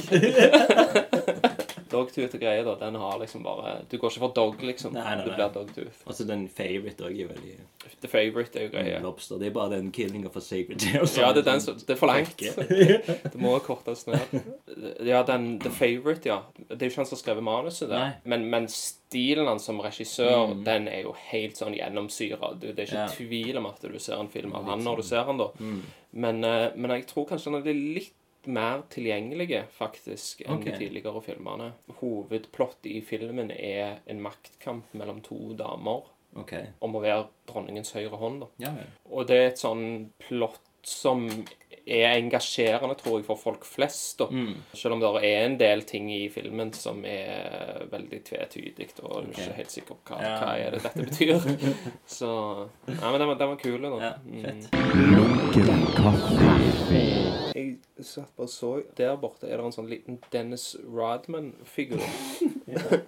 Dogtooth 1.95 2.35
og 2.37 2.41
greier, 2.43 2.63
da. 2.67 2.75
Den 2.85 2.95
har 3.01 3.17
liksom 3.21 3.43
bare 3.47 3.73
Du 3.89 3.97
går 3.97 4.11
ikke 4.11 4.23
for 4.25 4.33
dog, 4.35 4.61
liksom. 4.67 4.93
Nei, 4.93 5.15
nei, 5.15 5.23
Du 5.25 5.31
blir 5.31 5.53
dogtooth. 5.55 6.03
Altså 6.05 6.27
den 6.27 6.47
favorite 6.49 7.07
òg 7.07 7.15
er 7.23 7.31
veldig 7.31 7.55
The 8.01 8.09
favorite 8.11 8.59
er 8.59 8.67
jo 8.67 8.71
greia. 8.75 8.99
Lobster. 9.03 9.37
Det 9.39 9.47
er 9.47 9.51
bare 9.55 9.69
den 9.77 9.91
'Killing 9.91 10.25
of 10.27 10.35
a 10.35 10.41
Sacred 10.41 10.79
Deer'. 10.81 11.05
Ja, 11.21 11.31
det 11.33 11.45
er 11.47 11.51
den 11.51 11.61
som 11.61 11.75
Det 11.79 11.89
er 11.95 11.95
for 12.01 12.07
langt. 12.07 12.37
Det 13.33 13.39
må 13.41 13.57
kortes 13.59 14.05
ned. 14.07 14.41
Ja, 15.05 15.23
den 15.23 15.59
The 15.59 15.69
Favorite, 15.69 16.25
ja. 16.29 16.39
Det 16.57 16.81
er 16.81 16.85
jo 16.87 16.91
ikke 16.91 17.01
han 17.03 17.09
som 17.09 17.15
har 17.17 17.23
skrevet 17.23 17.43
manuset, 17.43 17.89
Nei. 17.89 17.97
der. 17.99 18.11
Men, 18.25 18.45
men 18.49 18.67
stilen 18.67 19.47
hans 19.47 19.63
som 19.69 19.79
regissør, 19.79 20.47
Mm. 20.55 20.63
den 20.65 20.87
er 20.87 21.01
jo 21.03 21.13
helt 21.31 21.55
sånn 21.57 21.75
gjennomsyra. 21.77 22.53
Det 22.59 22.73
er 22.77 22.83
ikke 22.85 23.03
Ja. 23.03 23.07
tvil 23.07 23.57
om 23.57 23.65
at 23.67 23.81
du 23.81 23.99
ser 23.99 24.19
en 24.19 24.27
film 24.29 24.53
av 24.55 24.65
han 24.65 24.83
når 24.83 24.95
du 24.97 25.01
sånn. 25.03 25.09
ser 25.09 25.23
han, 25.23 25.37
da. 25.37 25.47
Mm. 25.59 25.81
Men, 26.13 26.43
eh, 26.43 26.71
men 26.75 26.91
jeg 26.91 27.07
tror 27.07 27.27
kanskje 27.29 27.51
han 27.51 27.61
er 27.67 27.73
litt 27.73 28.13
mer 28.47 28.81
tilgjengelige, 28.93 29.63
faktisk, 29.77 30.41
enn 30.45 30.55
okay. 30.59 30.71
de 30.71 30.77
tidligere 30.85 31.21
filmene. 31.25 31.71
Hovedplottet 32.01 32.85
i 32.91 33.01
filmen 33.05 33.51
er 33.51 33.97
en 34.05 34.21
maktkamp 34.21 34.83
mellom 34.93 35.21
to 35.25 35.53
damer 35.59 36.01
okay. 36.35 36.65
om 36.79 36.95
å 36.95 37.01
være 37.03 37.25
dronningens 37.49 37.91
høyre 37.97 38.17
hånd. 38.21 38.41
da. 38.45 38.49
Ja. 38.67 38.73
Og 39.11 39.27
det 39.27 39.35
er 39.41 39.47
et 39.53 39.59
sånn 39.61 39.85
plott 40.27 40.61
som 40.85 41.27
er 41.85 42.17
engasjerende, 42.19 42.95
tror 42.97 43.19
jeg, 43.19 43.25
for 43.25 43.35
folk 43.41 43.65
flest. 43.65 44.17
da. 44.19 44.25
Mm. 44.29 44.55
Selv 44.73 44.93
om 44.95 44.99
det 45.01 45.07
er 45.25 45.45
en 45.45 45.57
del 45.57 45.81
ting 45.85 46.11
i 46.13 46.29
filmen 46.33 46.73
som 46.73 47.05
er 47.05 47.85
veldig 47.91 48.23
tvetydig, 48.25 48.87
og 49.03 49.25
du 49.25 49.29
er 49.31 49.33
ikke 49.33 49.53
helt 49.59 49.71
sikker 49.73 49.87
på 49.93 49.97
hva, 50.09 50.17
Ja. 50.21 50.37
hva 50.41 50.51
er 50.61 50.71
det 50.77 50.81
dette 50.85 51.03
betyr. 51.09 51.39
Så 52.17 52.29
Nei, 52.87 53.11
men 53.11 53.19
den 53.19 53.27
var, 53.27 53.35
den 53.41 53.49
var 53.49 53.55
kul, 53.61 53.81
da. 53.81 53.87
Ja, 54.01 54.13
Mm. 54.25 54.43
fett. 54.45 54.63
Mm. 56.91 57.44
Jeg 57.55 57.77
satt 58.03 58.33
bare 58.35 58.45
og 58.45 58.49
så 58.51 58.69
Der 58.99 59.15
borte 59.17 59.47
er 59.47 59.57
det 59.57 59.65
en 59.65 59.71
sånn 59.75 59.87
liten 59.89 60.17
Dennis 60.33 60.75
Rodman-figur. 60.83 62.01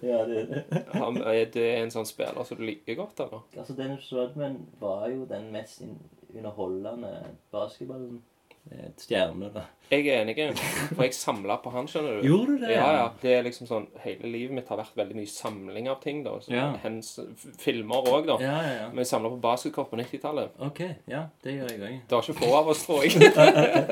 Ja, 0.02 0.24
det 0.24 0.64
Han- 0.94 1.20
Er 1.22 1.44
det 1.52 1.66
en 1.82 1.90
sånn 1.90 2.06
spiller 2.08 2.44
som 2.46 2.56
du 2.60 2.64
liker 2.64 2.94
godt, 2.96 3.20
eller? 3.20 3.42
Altså, 3.58 3.74
Dennis 3.76 4.08
Rodman 4.14 4.60
var 4.80 5.08
jo 5.10 5.24
den 5.28 5.50
mest 5.52 5.82
underholdende 6.34 7.10
basketballen. 7.52 8.22
Et 8.70 9.02
stjerne, 9.02 9.50
da. 9.54 9.66
Jeg 9.88 10.04
er 10.12 10.20
enig, 10.20 10.34
for 10.92 11.00
jeg 11.06 11.14
samla 11.16 11.54
på 11.64 11.70
han, 11.72 11.86
skjønner 11.88 12.18
du. 12.18 12.26
Gjorde 12.28 12.58
du 12.58 12.64
det? 12.66 12.74
Ja, 12.74 12.88
ja. 12.92 13.04
Det 13.22 13.30
er 13.32 13.46
liksom 13.46 13.64
sånn 13.70 13.86
Hele 14.02 14.28
livet 14.28 14.52
mitt 14.58 14.68
har 14.68 14.76
vært 14.76 14.98
veldig 14.98 15.16
mye 15.16 15.30
samling 15.32 15.88
av 15.88 16.02
ting, 16.02 16.20
da. 16.26 16.34
Så 16.44 16.52
Ja. 16.52 16.66
Hens, 16.82 17.14
filmer 17.56 18.04
òg, 18.12 18.26
da. 18.28 18.36
Ja, 18.42 18.58
ja, 18.66 18.74
ja. 18.82 18.88
Men 18.90 19.00
jeg 19.00 19.08
samla 19.14 19.30
på 19.32 19.40
basketkort 19.40 19.88
på 19.88 19.96
90-tallet. 19.96 20.52
OK. 20.66 20.82
Ja, 21.08 21.22
det 21.42 21.54
gjør 21.56 21.72
jeg 21.72 21.80
òg. 21.80 21.96
Det 22.04 22.18
var 22.18 22.28
ikke 22.28 22.36
få 22.42 22.50
av 22.58 22.68
oss, 22.74 22.84
tror 22.84 23.06
jeg. 23.06 23.32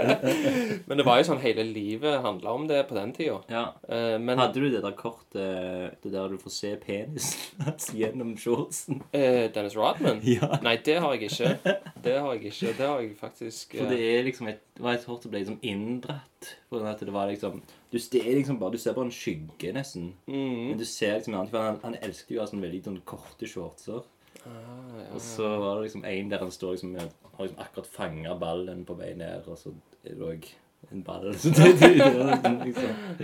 Men 0.89 1.01
det 1.01 1.07
var 1.09 1.23
jo 1.23 1.29
sånn 1.31 1.41
hele 1.47 1.65
livet 1.65 2.21
handla 2.27 2.53
om 2.59 2.69
det 2.69 2.83
på 2.91 2.99
den 2.99 3.17
tida. 3.17 3.41
Ja. 3.49 3.65
Uh, 3.89 4.19
Men 4.21 4.43
Hadde 4.43 4.61
du 4.61 4.69
det 4.69 4.85
der 4.85 4.97
kortet 5.01 5.97
det 6.03 6.12
der 6.12 6.29
du 6.29 6.37
får 6.43 6.53
se 6.59 6.75
penisen 6.83 7.73
gjennom 8.03 8.37
shortsen? 8.37 9.01
Uh, 9.17 9.49
Dennis 9.55 9.77
Rodman? 9.81 10.21
Ja. 10.37 10.59
Nei, 10.61 10.77
det 10.85 10.99
har 11.01 11.15
jeg 11.15 11.31
ikke. 11.31 11.77
Det 12.05 12.19
har 12.21 12.33
jeg 12.35 12.51
ikke. 12.51 12.73
Det 12.77 12.87
har 12.87 13.01
jeg 13.01 13.12
faktisk 13.17 13.77
For 13.79 13.89
det 13.89 13.99
eh, 14.03 14.19
er 14.19 14.27
liksom 14.27 14.49
et, 14.51 14.66
det 14.75 14.83
var 14.85 14.93
et 14.99 15.05
hår 15.09 15.21
som 15.23 15.31
ble 15.33 15.41
liksom 15.41 15.59
inndratt. 15.63 16.51
For 16.69 16.85
at 16.85 17.01
det 17.01 17.13
var 17.15 17.31
liksom 17.31 17.63
Du 17.93 17.99
ser 17.99 18.27
liksom 18.37 18.59
bare 18.61 18.73
Du 18.73 18.79
ser 18.79 18.93
bare 18.93 19.07
en 19.09 19.15
skygge, 19.15 19.73
nesten. 19.73 20.11
mm. 20.27 20.69
Men 20.69 20.79
du 20.79 20.85
ser 20.85 21.15
liksom 21.17 21.35
annet, 21.35 21.53
Han, 21.53 21.81
han 21.83 21.97
elsket 22.03 22.31
jo 22.35 22.41
å 22.41 22.45
ha 22.45 22.51
sånn 22.51 22.61
veldig 22.65 22.83
sånn 22.85 23.01
korte 23.09 23.47
shortser. 23.49 24.03
ah, 24.45 24.99
ja, 25.01 25.07
Og 25.15 25.21
så 25.21 25.49
var 25.63 25.77
det 25.81 25.87
liksom 25.89 26.05
en 26.05 26.29
der 26.29 26.39
han 26.45 26.51
står 26.53 26.73
liksom 26.77 26.93
med 26.93 27.11
Har 27.39 27.47
liksom 27.47 27.63
akkurat 27.65 27.87
fanga 27.87 28.35
ballen 28.39 28.85
på 28.85 28.95
vei 28.99 29.15
ned, 29.15 29.49
og 29.49 29.59
så 29.59 29.73
er 30.05 30.15
det 30.15 30.21
òg 30.25 30.47
en 30.92 31.03
ball. 31.07 31.25
Liksom. 31.33 31.53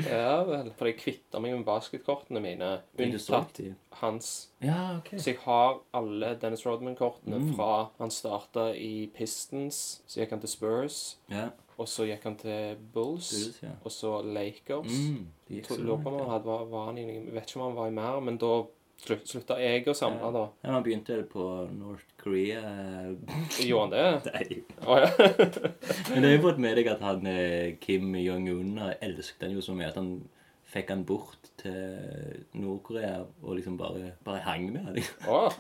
ja 0.08 0.42
vel. 0.48 0.70
For 0.78 0.88
jeg 0.90 0.98
kvitta 1.00 1.40
meg 1.42 1.54
med 1.56 1.64
basketkortene 1.66 2.42
mine. 2.42 2.70
Unntatt 2.98 3.60
hans. 4.02 4.30
Ja, 4.64 4.98
ok. 4.98 5.12
Så 5.18 5.32
jeg 5.32 5.38
har 5.44 5.80
alle 5.94 6.34
Dennis 6.42 6.64
Rodman-kortene 6.66 7.38
Mm. 7.42 7.54
fra 7.56 7.90
han 7.98 8.10
starta 8.10 8.70
i 8.76 9.10
Pistons. 9.14 10.02
Så 10.06 10.20
gikk 10.22 10.30
han 10.36 10.40
til 10.40 10.48
Spurs. 10.52 11.16
Ja, 11.30 11.48
Og 11.78 11.88
så 11.88 12.04
gikk 12.06 12.22
han 12.24 12.36
til 12.36 12.76
Bulls. 12.92 13.30
Bulls, 13.32 13.62
ja. 13.62 13.70
Og 13.84 13.90
så 13.90 14.20
Lakers. 14.22 14.92
Mm, 14.92 15.26
lurer 15.50 16.02
på 16.02 16.10
om 16.12 16.18
han 16.20 16.30
hadde, 16.30 16.44
var, 16.46 16.64
var 16.70 16.84
han 16.86 16.98
i, 16.98 17.06
vet 17.32 17.48
ikke 17.48 17.60
om 17.60 17.66
han 17.70 17.76
var 17.76 17.86
i 17.88 17.94
mer, 17.96 18.20
men 18.20 18.36
da 18.38 18.52
slutta 19.02 19.56
jeg 19.62 19.86
å 19.90 19.94
samle, 19.96 20.28
da. 20.34 20.44
Ja, 20.64 20.74
han 20.76 20.84
begynte 20.86 21.16
vel 21.16 21.24
på 21.30 21.46
North 21.74 22.06
Korea 22.22 22.60
Gjorde 23.68 23.80
han 23.82 23.94
det? 23.94 24.04
Nei. 24.30 24.60
Oh, 24.86 24.98
ja. 25.02 25.08
Men 26.12 26.22
det 26.22 26.28
har 26.28 26.36
jo 26.36 26.44
fått 26.48 26.62
med 26.62 26.78
deg 26.78 26.92
at 26.94 27.02
han 27.04 27.26
eh, 27.30 27.74
Kim 27.82 28.14
Jong-un 28.18 28.78
elsket 29.00 29.42
han 29.48 29.56
jo 29.58 29.64
så 29.64 29.74
mye 29.78 29.90
at 29.90 29.98
han 30.00 30.14
fikk 30.72 30.88
han 30.88 31.02
bort 31.04 31.50
til 31.60 32.44
Nord-Korea 32.56 33.18
og 33.42 33.56
liksom 33.58 33.74
bare, 33.76 34.14
bare 34.24 34.40
hang 34.46 34.70
med 34.72 34.86
han. 34.86 34.94
liksom. 34.96 35.26
Å. 35.28 35.50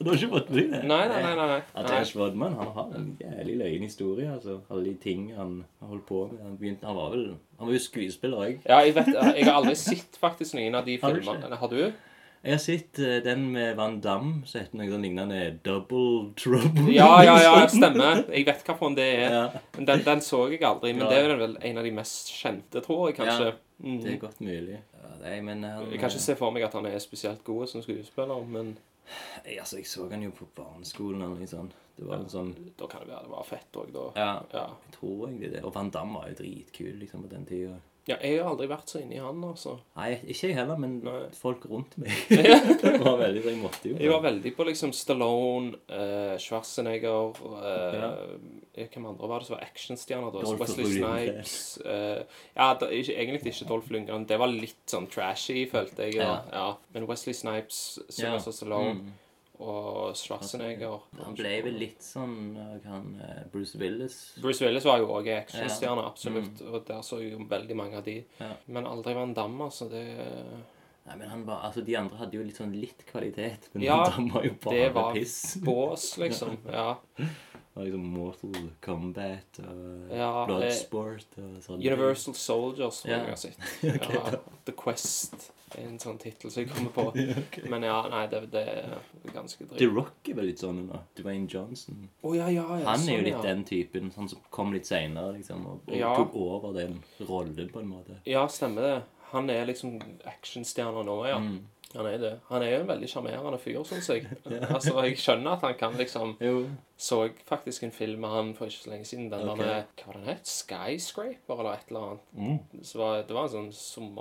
Du 0.00 0.08
har 0.10 0.16
ikke 0.16 0.30
fått 0.32 0.48
med 0.50 0.58
deg 0.58 0.72
det? 0.72 0.80
Nei, 0.90 0.98
nei, 1.12 1.20
nei. 1.22 1.34
nei, 1.38 1.46
nei. 1.52 1.84
Dennis 1.86 2.10
Rodman 2.18 2.56
han 2.58 2.72
har 2.74 2.96
en 2.98 3.06
jævlig 3.20 3.54
løyen 3.60 3.84
historie. 3.86 4.26
altså. 4.32 4.56
Alle 4.66 4.88
de 4.88 4.96
ting 5.04 5.28
han 5.36 5.60
har 5.78 5.92
holdt 5.92 6.06
på 6.08 6.24
med. 6.32 6.42
Han, 6.42 6.58
begynte, 6.58 6.88
han 6.90 6.98
var 6.98 7.14
vel 7.14 7.24
Han 7.60 7.70
var 7.70 7.76
jo 7.78 7.84
skuespiller 7.86 8.42
òg. 8.42 8.58
Ja, 8.66 8.80
jeg 8.82 8.96
vet 8.98 9.12
Jeg 9.14 9.46
har 9.46 9.54
aldri 9.60 9.76
sett 9.78 10.18
faktisk 10.18 10.58
noen 10.58 10.80
av 10.80 10.90
de 10.90 10.98
Har 10.98 11.14
du 11.14 11.22
ikke? 11.22 11.30
filmene. 11.30 11.60
Har 11.62 11.72
du? 11.76 11.80
Jeg 12.46 12.54
har 12.54 12.60
sett 12.62 12.98
eh, 13.02 13.16
den 13.24 13.40
med 13.50 13.72
Van 13.78 13.96
Damme 14.00 14.44
som 14.46 14.60
heter 14.60 14.78
noe 14.78 14.86
sånn 14.92 15.02
lignende 15.02 15.38
Double 15.66 16.28
Trouble. 16.38 16.84
Ja, 16.94 17.08
ja, 17.26 17.32
ja, 17.42 17.54
stemmer. 17.72 18.20
Jeg 18.30 18.46
vet 18.46 18.62
hvilken 18.68 18.94
det 18.94 19.06
er. 19.16 19.32
Ja, 19.34 19.62
Men 19.74 19.88
den, 19.88 20.04
den 20.06 20.22
så 20.22 20.44
jeg 20.52 20.62
aldri. 20.62 20.92
Men 20.94 21.08
Ja. 21.08 21.08
det 21.10 21.18
er 21.24 21.40
vel 21.40 21.56
en 21.60 21.78
av 21.82 21.88
de 21.88 21.90
mest 21.96 22.30
kjente, 22.30 22.82
tror 22.86 23.08
jeg, 23.08 23.16
kanskje. 23.18 23.48
Mm. 23.82 23.96
det 24.04 24.12
er 24.14 24.20
godt 24.22 24.38
mulig. 24.40 24.78
Ja, 24.94 25.10
nei, 25.24 25.40
men 25.44 25.64
han, 25.66 25.90
Jeg 25.90 25.98
kan 26.00 26.08
ikke 26.14 26.22
se 26.28 26.36
for 26.38 26.54
meg 26.54 26.62
at 26.68 26.72
han 26.78 26.86
er 26.86 26.98
spesielt 27.02 27.42
god 27.44 27.66
som 27.68 27.82
skuespiller, 27.82 28.46
men 28.48 28.76
eh, 29.44 29.58
Altså, 29.58 29.76
jeg 29.82 29.90
så 29.90 30.06
han 30.10 30.22
jo 30.22 30.30
på 30.38 30.46
barneskolen 30.56 31.20
eller 31.26 31.42
noe 31.42 31.50
sånt. 31.50 31.74
Det 31.96 32.06
var 32.06 32.22
en 32.22 32.30
sånn 32.30 32.54
da 32.78 32.86
kan 32.92 33.02
det 33.02 33.10
være 33.10 33.26
det 33.26 33.32
var 33.34 33.44
fett 33.50 33.76
òg, 33.82 33.90
da. 33.92 34.06
Ja, 34.16 34.30
Ja. 34.54 34.64
jeg 34.86 34.96
tror 35.00 35.26
egentlig 35.28 35.52
det. 35.52 35.64
Og 35.64 35.74
Van 35.74 35.90
Damme 35.90 36.20
var 36.22 36.28
jo 36.30 36.38
dritkul 36.44 36.94
liksom 37.02 37.22
på 37.26 37.30
den 37.34 37.44
tida. 37.48 37.76
Ja, 38.06 38.16
jeg 38.22 38.38
har 38.38 38.48
aldri 38.52 38.68
vært 38.70 38.92
så 38.92 39.00
inni 39.02 39.16
han, 39.18 39.40
altså. 39.44 39.72
Nei, 39.96 40.12
ikke 40.30 40.48
jeg 40.52 40.54
heller, 40.54 40.78
men 40.78 41.00
Nei. 41.02 41.14
folk 41.34 41.64
rundt 41.70 41.96
meg 41.98 42.12
det 42.30 42.92
var 43.02 43.16
veldig 43.18 43.42
jeg 43.42 43.58
måtte 43.58 43.90
jo. 43.90 43.96
Jeg 43.98 44.12
var 44.12 44.22
veldig 44.28 44.52
på 44.54 44.66
liksom 44.68 44.92
Stallone, 44.94 45.74
eh, 45.90 46.36
Schwarzenegger 46.42 47.40
eh, 47.58 47.98
Ja. 47.98 48.12
Hvem 48.76 49.06
andre 49.08 49.28
var 49.30 49.40
det 49.40 49.48
som 49.48 49.56
var 49.56 49.64
actionstjerner 49.64 50.32
da? 50.34 50.42
Dolph 50.44 50.60
Wesley 50.60 50.90
Snipes. 50.98 51.54
Eh, 51.82 52.22
ja, 52.54 52.66
da, 52.78 52.90
ikke, 52.92 53.14
egentlig 53.16 53.54
ikke 53.54 53.68
Dolph 53.70 53.90
Lundgren. 53.90 54.26
Det 54.28 54.36
var 54.38 54.52
litt 54.52 54.82
sånn 54.92 55.06
trashy, 55.10 55.62
følte 55.70 56.04
jeg. 56.06 56.18
Ja. 56.20 56.26
Ja. 56.28 56.40
Ja. 56.52 56.66
Men 56.94 57.06
Wesley 57.08 57.34
Snipes, 57.34 57.98
Ja. 58.04 58.12
Sylvester 58.20 58.52
Stallone 58.52 58.98
Mm. 59.00 59.14
Og 59.62 60.16
Schwarzenegger 60.18 61.00
Han 61.22 61.36
ble 61.38 61.52
vel 61.64 61.78
litt 61.80 62.04
sånn 62.04 62.36
uh, 62.58 62.76
han, 62.84 63.12
eh, 63.24 63.42
Bruce 63.52 63.78
Willis. 63.80 64.16
Bruce 64.42 64.64
Willis 64.64 64.84
var 64.84 65.00
jo 65.00 65.10
òg 65.16 65.30
actionstjerne, 65.32 66.04
absolutt. 66.04 66.50
absolutt. 66.52 66.72
Og 66.72 66.86
der 66.90 67.04
så 67.06 67.20
jo 67.22 67.46
veldig 67.48 67.76
mange 67.78 68.00
av 68.00 68.04
de. 68.06 68.18
Ja. 68.40 68.52
Men 68.66 68.88
aldri 68.90 69.16
Van 69.16 69.34
Damme, 69.36 69.70
altså. 69.70 69.88
Det, 69.92 70.04
Nei, 71.06 71.16
men 71.20 71.28
han 71.30 71.44
var, 71.46 71.60
altså 71.68 71.84
De 71.86 71.94
andre 71.94 72.18
hadde 72.18 72.34
jo 72.34 72.44
litt 72.44 72.58
sånn 72.58 72.72
litt 72.74 73.04
kvalitet, 73.08 73.68
men 73.72 73.84
Ja, 73.86 74.00
Van 74.02 74.10
Damme 74.10 74.34
var 74.34 74.48
jo 74.48 74.56
bare 74.60 74.74
piss. 74.74 74.76
Ja, 74.76 74.88
det 74.88 74.94
var 74.98 75.12
piss. 75.20 75.40
bås, 75.64 76.08
liksom. 76.22 76.56
Ja. 76.78 76.88
Var 77.76 77.84
liksom 77.84 78.06
Mortal 78.08 78.54
Kombat 78.80 79.58
og 79.60 80.12
Ja, 80.16 80.30
eh, 80.42 80.46
Bloodsport 80.48 81.34
og 81.42 81.58
sånn. 81.60 81.82
Universal 81.82 82.34
Soldiers, 82.34 83.02
tror 83.02 83.12
Ja. 83.12 83.18
jeg 83.18 83.28
har 83.28 83.36
sett. 83.36 83.58
Ja, 84.14 84.38
The 84.64 84.72
Quest 84.72 85.50
er 85.76 85.82
en 85.90 85.98
sånn 86.00 86.16
tittel 86.22 86.50
som 86.50 86.62
jeg 86.62 86.70
kommer 86.70 86.94
på. 86.94 87.04
Men 87.72 87.82
ja, 87.84 87.98
nei, 88.08 88.22
det, 88.32 88.40
det 88.54 88.62
er 88.70 88.96
ganske 89.34 89.66
The 89.66 89.74
dritt. 89.74 89.92
Rock 89.92 90.30
er 90.30 90.38
vel 90.38 90.48
litt 90.52 90.62
sånn 90.62 90.86
nå. 90.86 91.00
Dwayne 91.18 91.48
Johnson. 91.52 92.06
Oh, 92.22 92.32
ja, 92.36 92.46
ja, 92.48 92.64
ja. 92.80 92.86
Han 92.88 93.02
er 93.04 93.12
jo 93.12 93.18
sånn, 93.18 93.28
litt 93.28 93.42
den 93.50 93.64
typen, 93.68 94.10
sånn 94.14 94.30
som 94.32 94.40
kom 94.54 94.72
litt 94.72 94.88
seinere, 94.88 95.34
liksom, 95.36 95.66
og, 95.66 95.84
og 95.90 96.16
tok 96.22 96.38
over 96.46 96.72
den 96.78 97.02
rollen, 97.28 97.68
på 97.74 97.82
en 97.82 97.92
måte. 97.92 98.20
Ja, 98.24 98.46
stemmer 98.48 98.88
det. 98.88 98.96
Han 99.32 99.50
er 99.50 99.66
liksom 99.66 99.98
actionstjerna 100.24 101.02
nå, 101.04 101.16
ja. 101.28 101.40
Mm. 101.42 101.58
Han 101.94 102.06
er 102.06 102.16
det. 102.18 102.32
Han 102.48 102.62
er 102.62 102.70
jo 102.72 102.80
en 102.82 102.88
veldig 102.88 103.08
sjarmerende 103.08 103.58
fyr, 103.62 103.78
syns 103.86 104.08
jeg. 104.10 104.26
Altså, 104.74 104.96
Jeg 105.04 105.18
skjønner 105.22 105.54
at 105.54 105.64
han 105.64 105.76
kan 105.78 105.94
liksom 105.96 106.34
Jo. 106.42 106.66
Så 106.96 107.28
faktisk 107.46 107.84
en 107.84 107.92
film 107.92 108.20
med 108.20 108.32
han 108.32 108.54
for 108.56 108.66
ikke 108.66 108.82
så 108.82 108.90
lenge 108.90 109.04
siden. 109.04 109.30
Den 109.32 109.48
okay. 109.48 109.64
der 109.64 109.82
Hva 110.00 110.10
var 110.10 110.18
den 110.18 110.28
het? 110.32 110.48
Skyscraper, 110.48 111.58
eller 111.58 111.72
et 111.72 111.88
eller 111.88 112.00
annet. 112.10 112.26
Mm. 112.32 112.58
Var, 112.94 113.22
det 113.28 113.36
var 113.36 113.48
en 113.48 113.72
sånn 113.72 114.12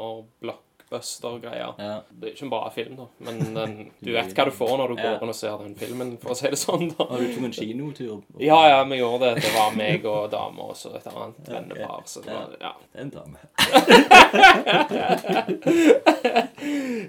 sommerblockbuster-greie. 1.02 1.74
Ja. 1.78 2.02
Det 2.10 2.28
er 2.28 2.32
ikke 2.34 2.46
en 2.46 2.50
bra 2.50 2.70
film, 2.70 2.96
da. 2.96 3.08
Men 3.18 3.56
den, 3.56 3.92
du 4.00 4.12
vet 4.14 4.34
hva 4.36 4.46
du 4.46 4.52
får 4.52 4.78
når 4.78 4.88
du 4.88 4.96
går 5.02 5.24
inn 5.24 5.30
og 5.30 5.36
ser 5.36 5.58
den 5.62 5.76
filmen, 5.80 6.18
for 6.22 6.30
å 6.34 6.38
si 6.38 6.50
det 6.52 6.60
sånn. 6.60 6.88
da. 6.96 7.08
Har 7.10 7.20
du 7.22 7.28
tok 7.34 7.44
en 7.50 7.56
kinotur? 7.56 8.22
Ja, 8.46 8.60
ja, 8.70 8.84
vi 8.90 9.00
gjorde 9.00 9.26
det. 9.26 9.44
Det 9.46 9.52
var 9.56 9.76
meg 9.76 10.06
og 10.10 10.32
dama 10.32 10.70
og 10.72 10.78
så 10.78 10.90
et 10.98 11.08
annet 11.12 11.50
vennepar. 11.50 12.04
Så 12.10 12.22
det 12.26 12.34
var, 12.34 12.56
ja. 12.62 12.74
Den 12.96 13.10
dame. 13.14 13.40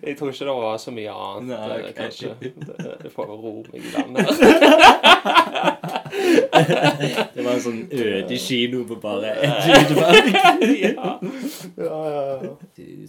Jeg 0.06 0.16
tror 0.18 0.30
ikke 0.30 0.46
det 0.46 0.54
var 0.60 0.76
så 0.80 0.92
mye 0.94 1.12
annet, 1.12 1.56
Nei, 1.56 1.78
okay. 1.80 1.94
kanskje. 1.96 2.28
Jeg 2.40 3.12
får 3.14 3.30
ro 3.30 3.54
meg 3.72 3.80
i 3.80 3.82
land 3.94 4.12
her. 4.20 5.75
Det 6.10 7.44
var 7.44 7.52
en 7.52 7.62
sånn 7.64 7.80
øde 7.92 8.38
kino 8.40 8.84
på 8.88 8.96
bare 9.02 9.32
ja. 9.42 11.18
Ja, 11.76 12.00
ja, 12.10 12.22
ja. 12.42 12.52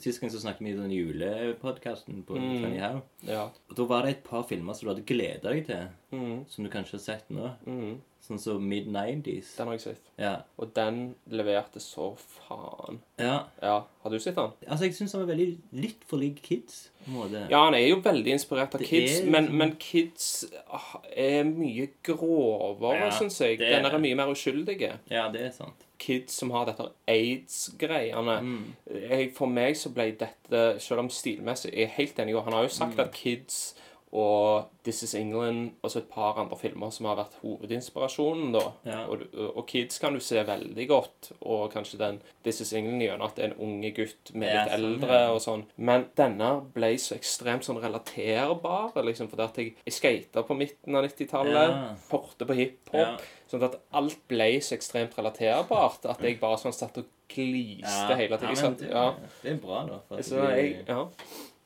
Sist 0.01 0.21
gang 0.21 0.31
så 0.33 0.39
snakket 0.41 0.63
vi 0.65 0.73
i 0.73 0.77
den 0.77 0.91
julepodkasten 0.93 2.23
på 2.27 2.37
Mm. 2.37 2.61
Funny 2.63 2.79
How. 2.79 3.01
ja. 3.27 3.47
Og 3.69 3.75
da 3.77 3.83
var 3.89 4.05
det 4.05 4.09
et 4.17 4.23
par 4.27 4.43
filmer 4.49 4.73
som 4.77 4.87
du 4.87 4.93
hadde 4.93 5.05
gleda 5.07 5.49
deg 5.53 5.65
til, 5.65 5.87
Mm, 6.13 6.45
som 6.47 6.63
du 6.63 6.69
kanskje 6.71 6.95
har 6.97 7.03
sett 7.03 7.25
nå. 7.29 7.49
mm. 7.67 7.97
Sånn 8.27 8.39
som 8.43 8.63
Mid-90s. 8.67 9.53
Den 9.55 9.67
har 9.69 9.73
jeg 9.77 9.81
sett. 9.81 10.01
Ja. 10.19 10.33
Og 10.59 10.73
den 10.75 11.15
leverte 11.31 11.79
så 11.79 12.09
faen. 12.17 12.99
ja. 13.17 13.45
Ja, 13.61 13.77
har 14.03 14.09
du 14.11 14.19
sett 14.19 14.35
den? 14.35 14.51
Altså, 14.67 14.83
jeg 14.83 14.95
syns 14.97 15.13
han 15.15 15.21
er 15.23 15.29
veldig 15.33 15.57
litt 15.79 16.03
for 16.09 16.17
lik 16.19 16.41
Kids. 16.43 16.89
på 17.05 17.07
en 17.07 17.15
måte. 17.21 17.45
Ja, 17.49 17.63
han 17.65 17.73
er 17.77 17.85
jo 17.87 18.01
veldig 18.03 18.33
inspirert 18.35 18.75
av 18.75 18.81
Det 18.81 18.87
Kids, 18.89 19.19
er 19.21 19.29
men, 19.31 19.45
liksom- 19.45 19.57
men 19.57 19.75
Kids 19.79 20.45
ah, 20.69 20.97
er 21.15 21.43
mye 21.45 21.87
grovere, 22.03 22.99
Ja, 23.05 23.09
syns 23.11 23.39
jeg. 23.39 23.59
det 23.59 23.69
Den 23.71 23.85
er 23.85 23.97
mye 23.97 24.15
mer 24.15 24.27
uskyldige. 24.33 24.97
Ja, 25.09 25.29
det 25.31 25.41
er 25.41 25.51
sant. 25.51 25.85
Kids 25.97 26.33
som 26.33 26.51
har 26.51 26.65
dette 26.65 26.89
aids-greiene. 27.07 28.39
Mm. 28.41 29.31
For 29.35 29.47
meg 29.47 29.75
så 29.79 29.89
ble 29.93 30.11
dette, 30.19 30.79
selv 30.83 30.99
om 30.99 31.09
stilmessig 31.09 31.71
Jeg 31.73 31.83
er 31.87 31.95
helt 31.97 32.19
enig, 32.19 32.35
og 32.37 32.43
han 32.43 32.53
har 32.53 32.63
jo 32.63 32.69
sagt 32.69 32.95
Mm. 32.97 32.99
at 32.99 33.13
Kids 33.13 33.75
og 34.15 34.69
This 34.87 35.01
Is 35.03 35.13
England 35.19 35.73
og 35.83 35.91
så 35.91 35.99
et 35.99 36.09
par 36.09 36.37
andre 36.39 36.55
filmer 36.57 36.89
som 36.95 37.05
har 37.09 37.17
vært 37.19 37.33
hovedinspirasjonen, 37.41 38.53
da. 38.55 38.61
Ja. 38.87 38.99
Og, 39.11 39.25
og 39.35 39.65
Kids 39.67 39.99
kan 39.99 40.15
du 40.15 40.21
se 40.23 40.39
veldig 40.47 40.85
godt, 40.87 41.31
og 41.41 41.65
kanskje 41.73 41.99
den 41.99 42.21
This 42.45 42.61
Is 42.63 42.71
England 42.77 43.03
gjennom 43.03 43.25
at 43.27 43.35
det 43.35 43.43
er 43.45 43.51
en 43.51 43.59
unge 43.67 43.91
gutt 43.97 44.31
med 44.33 44.47
Ja, 44.47 44.61
litt 44.63 44.71
sånn, 44.71 44.85
eldre 44.87 45.19
ja. 45.19 45.33
og 45.35 45.41
sånn. 45.43 45.65
Men 45.89 46.05
denne 46.15 46.51
ble 46.77 46.93
så 47.03 47.17
ekstremt 47.17 47.67
sånn 47.67 47.81
relaterbar, 47.83 48.95
liksom, 49.03 49.27
fordi 49.33 49.43
at 49.49 49.59
jeg, 49.59 49.75
jeg 49.89 49.97
skata 49.97 50.45
på 50.47 50.55
midten 50.57 50.95
av 50.95 51.03
90-tallet, 51.09 51.75
Ja. 51.75 51.91
hørte 52.13 52.47
på 52.47 52.57
hiphop, 52.61 52.95
Ja. 52.95 53.17
sånn 53.51 53.67
at 53.67 53.75
alt 53.91 54.17
ble 54.31 54.49
så 54.63 54.77
ekstremt 54.79 55.17
relaterbart 55.19 56.05
at 56.07 56.23
jeg 56.23 56.39
bare 56.39 56.57
sånn 56.63 56.73
satt 56.75 56.97
og 57.03 57.11
gliste 57.27 58.15
hele 58.15 58.37
tiden. 58.39 58.55
Ja, 58.55 58.63
men 58.63 58.75
det, 58.79 58.89
ja. 58.89 59.05
det 59.43 59.51
er 59.51 59.61
bra, 59.67 59.83
da. 59.91 59.99
For, 60.07 60.23
Så 60.23 60.47
jeg, 60.55 60.85
ja. 60.87 61.03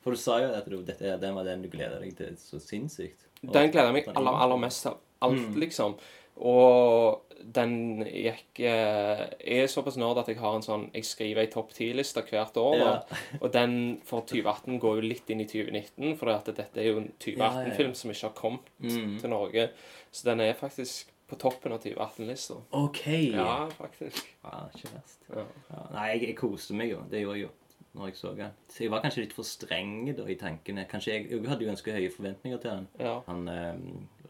For 0.02 0.12
du 0.12 0.18
sa 0.18 0.40
jo 0.42 0.54
at 0.54 0.66
du, 0.70 0.82
dette, 0.84 1.18
den 1.22 1.36
var 1.36 1.44
den 1.46 1.62
du 1.62 1.70
gleda 1.70 2.00
deg 2.00 2.16
til 2.18 2.36
så 2.42 2.60
sinnssykt. 2.60 3.28
Og- 3.46 3.54
Den 3.54 3.72
gleder 3.72 3.92
jeg 3.94 4.06
meg 4.06 4.16
aller, 4.16 4.32
aller 4.46 4.58
mest 4.58 4.86
av 4.88 4.98
alt, 5.22 5.40
Mm. 5.40 5.56
liksom. 5.60 5.98
Og 6.42 7.22
den 7.54 8.04
gikk 8.06 8.60
eh, 8.60 9.22
Jeg 9.44 9.64
er 9.64 9.68
såpass 9.68 9.98
nerd 9.98 10.18
at 10.22 10.28
jeg 10.28 10.38
har 10.38 10.56
en 10.56 10.62
sånn 10.62 10.84
Jeg 10.94 11.04
skriver 11.06 11.42
ei 11.42 11.48
topp 11.48 11.72
ti-liste 11.74 12.22
hvert 12.30 12.56
år. 12.58 12.76
Ja. 12.78 12.92
Og 13.42 13.52
den 13.52 14.00
for 14.06 14.22
2018 14.22 14.80
går 14.80 15.02
jo 15.02 15.08
litt 15.08 15.30
inn 15.30 15.42
i 15.42 15.46
2019, 15.50 16.16
for 16.18 16.26
dette 16.32 16.68
er 16.78 16.84
jo 16.92 16.98
en 17.02 17.12
Ja, 17.26 17.34
ja, 17.34 17.62
ja. 17.62 17.72
2018-film 17.72 17.96
som 17.96 18.12
ikke 18.12 18.30
har 18.30 18.36
kommet 18.38 18.72
Mm. 18.82 19.20
til 19.20 19.30
Norge. 19.30 19.70
Så 20.12 20.24
den 20.26 20.40
er 20.42 20.54
faktisk 20.54 21.06
på 21.30 21.38
toppen 21.40 21.72
av 21.72 21.80
2018-lista. 21.84 22.58
OK. 22.74 23.08
Ja, 23.34 23.70
faktisk. 23.70 24.26
Ja, 24.44 24.66
ikke 24.76 24.90
verst. 24.94 25.20
Nei, 25.94 26.08
jeg, 26.18 26.22
jeg 26.28 26.36
koste 26.38 26.74
meg 26.74 26.90
jo. 26.92 27.04
Det 27.10 27.22
gjorde 27.24 27.38
jeg 27.40 27.46
jo 27.48 27.50
når 27.94 28.06
jeg 28.12 28.16
så 28.22 28.30
den. 28.38 28.52
Så 28.72 28.78
jeg 28.86 28.92
var 28.94 29.02
kanskje 29.04 29.24
litt 29.26 29.36
for 29.36 29.44
streng 29.48 29.96
da 30.16 30.24
i 30.32 30.38
tankene. 30.40 30.86
Kanskje 30.92 31.12
jeg, 31.18 31.22
jeg 31.32 31.48
hadde 31.50 31.64
jo 31.66 31.72
ganske 31.74 31.96
høye 31.98 32.12
forventninger 32.14 32.60
til 32.64 32.72
han. 32.78 32.86
ja. 33.00 33.16
Han 33.28 33.40
eh, 33.52 33.76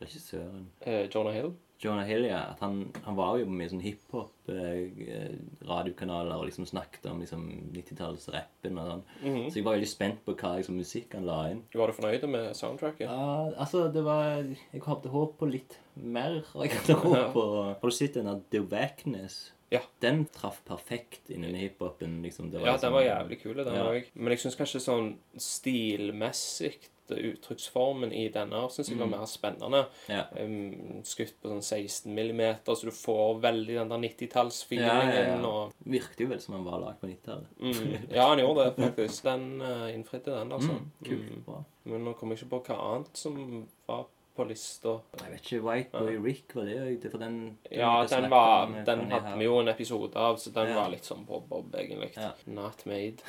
regissøren 0.02 0.66
Eh, 0.82 1.04
Jonah 1.14 1.34
Hill. 1.36 1.52
Jonah 1.82 2.06
Hill, 2.06 2.26
ja. 2.30 2.42
At 2.54 2.60
han, 2.62 2.92
han 3.06 3.16
var 3.18 3.38
jo 3.40 3.46
på 3.50 3.56
mye 3.58 3.70
sånn 3.72 3.82
hiphop-radiokanaler 3.82 6.36
og 6.38 6.46
liksom 6.50 6.66
snakket 6.70 7.06
om 7.10 7.18
liksom 7.24 7.42
90-tallsrappen 7.74 8.78
og 8.82 8.86
sånn. 8.92 9.04
Mhm. 9.24 9.46
Så 9.50 9.56
jeg 9.60 9.66
var 9.66 9.76
veldig 9.78 9.90
spent 9.90 10.20
på 10.26 10.32
hva 10.38 10.52
liksom, 10.60 10.76
musikk 10.82 11.10
han 11.18 11.26
la 11.30 11.40
inn. 11.52 11.62
Var 11.74 11.88
du 11.90 11.94
fornøyd 11.98 12.24
med 12.30 12.46
soundtracket? 12.58 13.06
Ja, 13.08 13.50
altså, 13.58 13.78
det 13.94 14.04
var 14.06 14.22
Jeg 14.46 14.82
hadde 14.86 15.10
håp 15.14 15.32
på 15.40 15.46
litt 15.50 15.74
mer. 15.96 16.44
Og 16.54 16.62
jeg 16.66 16.72
hadde 16.78 16.94
håp 17.02 17.34
på 17.34 17.44
Har 17.64 17.76
du 17.82 17.92
sett 17.98 18.14
denne 18.20 18.36
The 18.52 18.60
Wackness? 18.62 19.36
Ja. 19.72 19.80
Den 20.04 20.26
traff 20.26 20.62
perfekt 20.68 21.30
innen 21.32 21.56
hiphopen. 21.56 22.22
Liksom. 22.22 22.52
Ja, 22.54 22.60
den 22.60 22.74
liksom- 22.74 22.94
var 22.94 23.02
jævlig 23.02 23.42
kul, 23.42 23.56
den 23.56 23.74
Ja. 23.76 23.86
òg. 23.92 24.06
Men 24.14 24.32
jeg 24.34 24.40
syns 24.40 24.58
kanskje 24.58 24.82
sånn 24.84 25.16
stilmessig 25.38 26.74
uttrykksformen 27.12 28.14
i 28.16 28.30
denne 28.32 28.70
synes 28.72 28.88
jeg 28.90 28.98
var 28.98 29.08
Mm. 29.08 29.12
mer 29.20 29.26
spennende. 29.28 29.86
Ja. 30.08 30.24
Um, 30.40 31.02
skutt 31.04 31.34
på 31.42 31.50
sånn 31.50 31.62
16 31.62 32.14
millimeter, 32.16 32.72
så 32.74 32.84
du 32.86 32.92
får 32.92 33.42
veldig 33.42 33.76
den 33.76 33.90
der 33.90 33.98
90-tallsfeelingen. 33.98 35.14
Ja, 35.14 35.36
ja, 35.36 35.46
og 35.46 35.74
Virket 35.86 36.20
jo 36.22 36.28
vel 36.28 36.40
som 36.40 36.56
han 36.56 36.64
var 36.64 36.80
lagd 36.80 37.02
på 37.02 37.08
90-tallet. 37.10 37.48
mm, 37.60 38.12
Ja, 38.14 38.28
han 38.30 38.40
gjorde 38.40 38.64
det 38.76 38.76
faktisk. 38.96 39.24
Den 39.24 39.62
uh, 39.62 39.94
innfridde 39.94 40.26
den, 40.40 40.52
altså. 40.52 40.70
Mm, 40.72 40.92
kult. 41.04 41.32
Mm. 41.32 41.44
Bra. 41.46 41.64
Men 41.86 42.06
nå 42.06 42.14
kommer 42.16 42.36
jeg 42.38 42.46
ikke 42.46 42.50
på 42.50 42.66
hva 42.66 42.96
annet 42.96 43.18
som 43.18 43.68
var 43.88 44.06
på 44.42 44.48
lista. 44.50 44.96
Jeg 45.22 45.32
vet 45.32 45.42
ikke, 45.46 45.62
White 45.66 45.92
Boy 46.02 46.18
Rick, 46.26 46.56
var 46.56 46.66
det 46.70 47.02
det? 47.04 47.12
For 47.14 47.18
den, 47.22 47.58
Ja, 47.72 47.94
den, 48.10 48.30
var, 48.30 48.68
eh, 48.74 48.84
den 48.86 49.06
hadde 49.12 49.38
vi 49.38 49.46
jo 49.48 49.60
en 49.62 49.68
episode 49.72 50.16
av, 50.18 50.36
så 50.42 50.52
den 50.54 50.70
Ja. 50.74 50.76
var 50.82 50.90
litt 50.92 51.06
sånn 51.08 51.26
bob-bob, 51.26 51.72
egentlig. 51.76 52.12
Ja. 52.18 52.32
Not 52.48 52.86
made. 52.86 53.22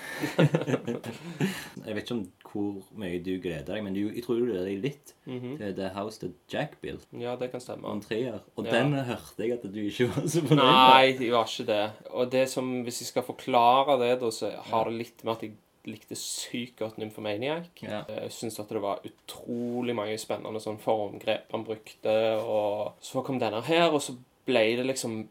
Jeg 1.87 1.94
vet 1.96 2.03
ikke 2.05 2.14
om 2.16 2.22
hvor 2.53 2.83
mye 3.01 3.18
du 3.25 3.31
gleder 3.42 3.64
deg, 3.75 3.83
men 3.87 3.94
du, 3.96 4.03
jeg 4.12 4.25
tror 4.27 4.40
du 4.40 4.46
gleder 4.51 4.66
deg 4.68 4.83
litt 4.85 5.14
Mhm. 5.27 5.57
til 5.59 5.75
The 5.79 5.88
House 5.94 6.18
That 6.20 6.35
Jack 6.53 6.81
Built. 6.83 7.07
Ja, 7.12 7.37
det 7.37 7.51
kan 7.53 7.61
stemme. 7.61 7.85
Og 7.87 7.94
en 7.96 8.01
treer. 8.03 8.40
Og 8.57 8.64
Ja. 8.66 8.70
den 8.72 8.92
hørte 8.92 9.38
jeg 9.38 9.53
at 9.53 9.62
du 9.62 9.81
ikke 9.81 10.09
var 10.09 10.27
så 10.29 10.40
fornøyd 10.42 10.57
med. 10.57 10.57
Nei, 10.59 11.16
jeg 11.27 11.33
var 11.33 11.44
ikke 11.44 11.66
det. 11.66 11.92
Og 12.11 12.31
det 12.31 12.48
som, 12.51 12.83
hvis 12.85 13.01
jeg 13.01 13.07
skal 13.09 13.22
forklare 13.22 13.98
det, 14.01 14.20
da, 14.20 14.27
så 14.31 14.51
har 14.70 14.85
det 14.85 14.94
litt 14.98 15.25
med 15.25 15.33
at 15.37 15.42
jeg 15.42 15.53
likte 15.90 16.16
sykt 16.18 16.79
godt 16.79 16.99
Nymphomaniac. 17.03 17.71
Ja. 17.83 18.05
Jeg 18.09 18.33
syns 18.35 18.61
at 18.62 18.71
det 18.71 18.83
var 18.83 19.03
utrolig 19.07 19.95
mange 19.99 20.18
spennende 20.21 20.62
sånn 20.62 20.81
formgrep 20.83 21.51
han 21.53 21.64
brukte. 21.66 22.16
Og 22.42 22.99
så 23.03 23.25
kom 23.27 23.40
denne 23.42 23.62
her, 23.66 23.88
og 23.90 24.03
så 24.05 24.14
ble 24.47 24.66
det 24.79 24.87
liksom 24.87 25.23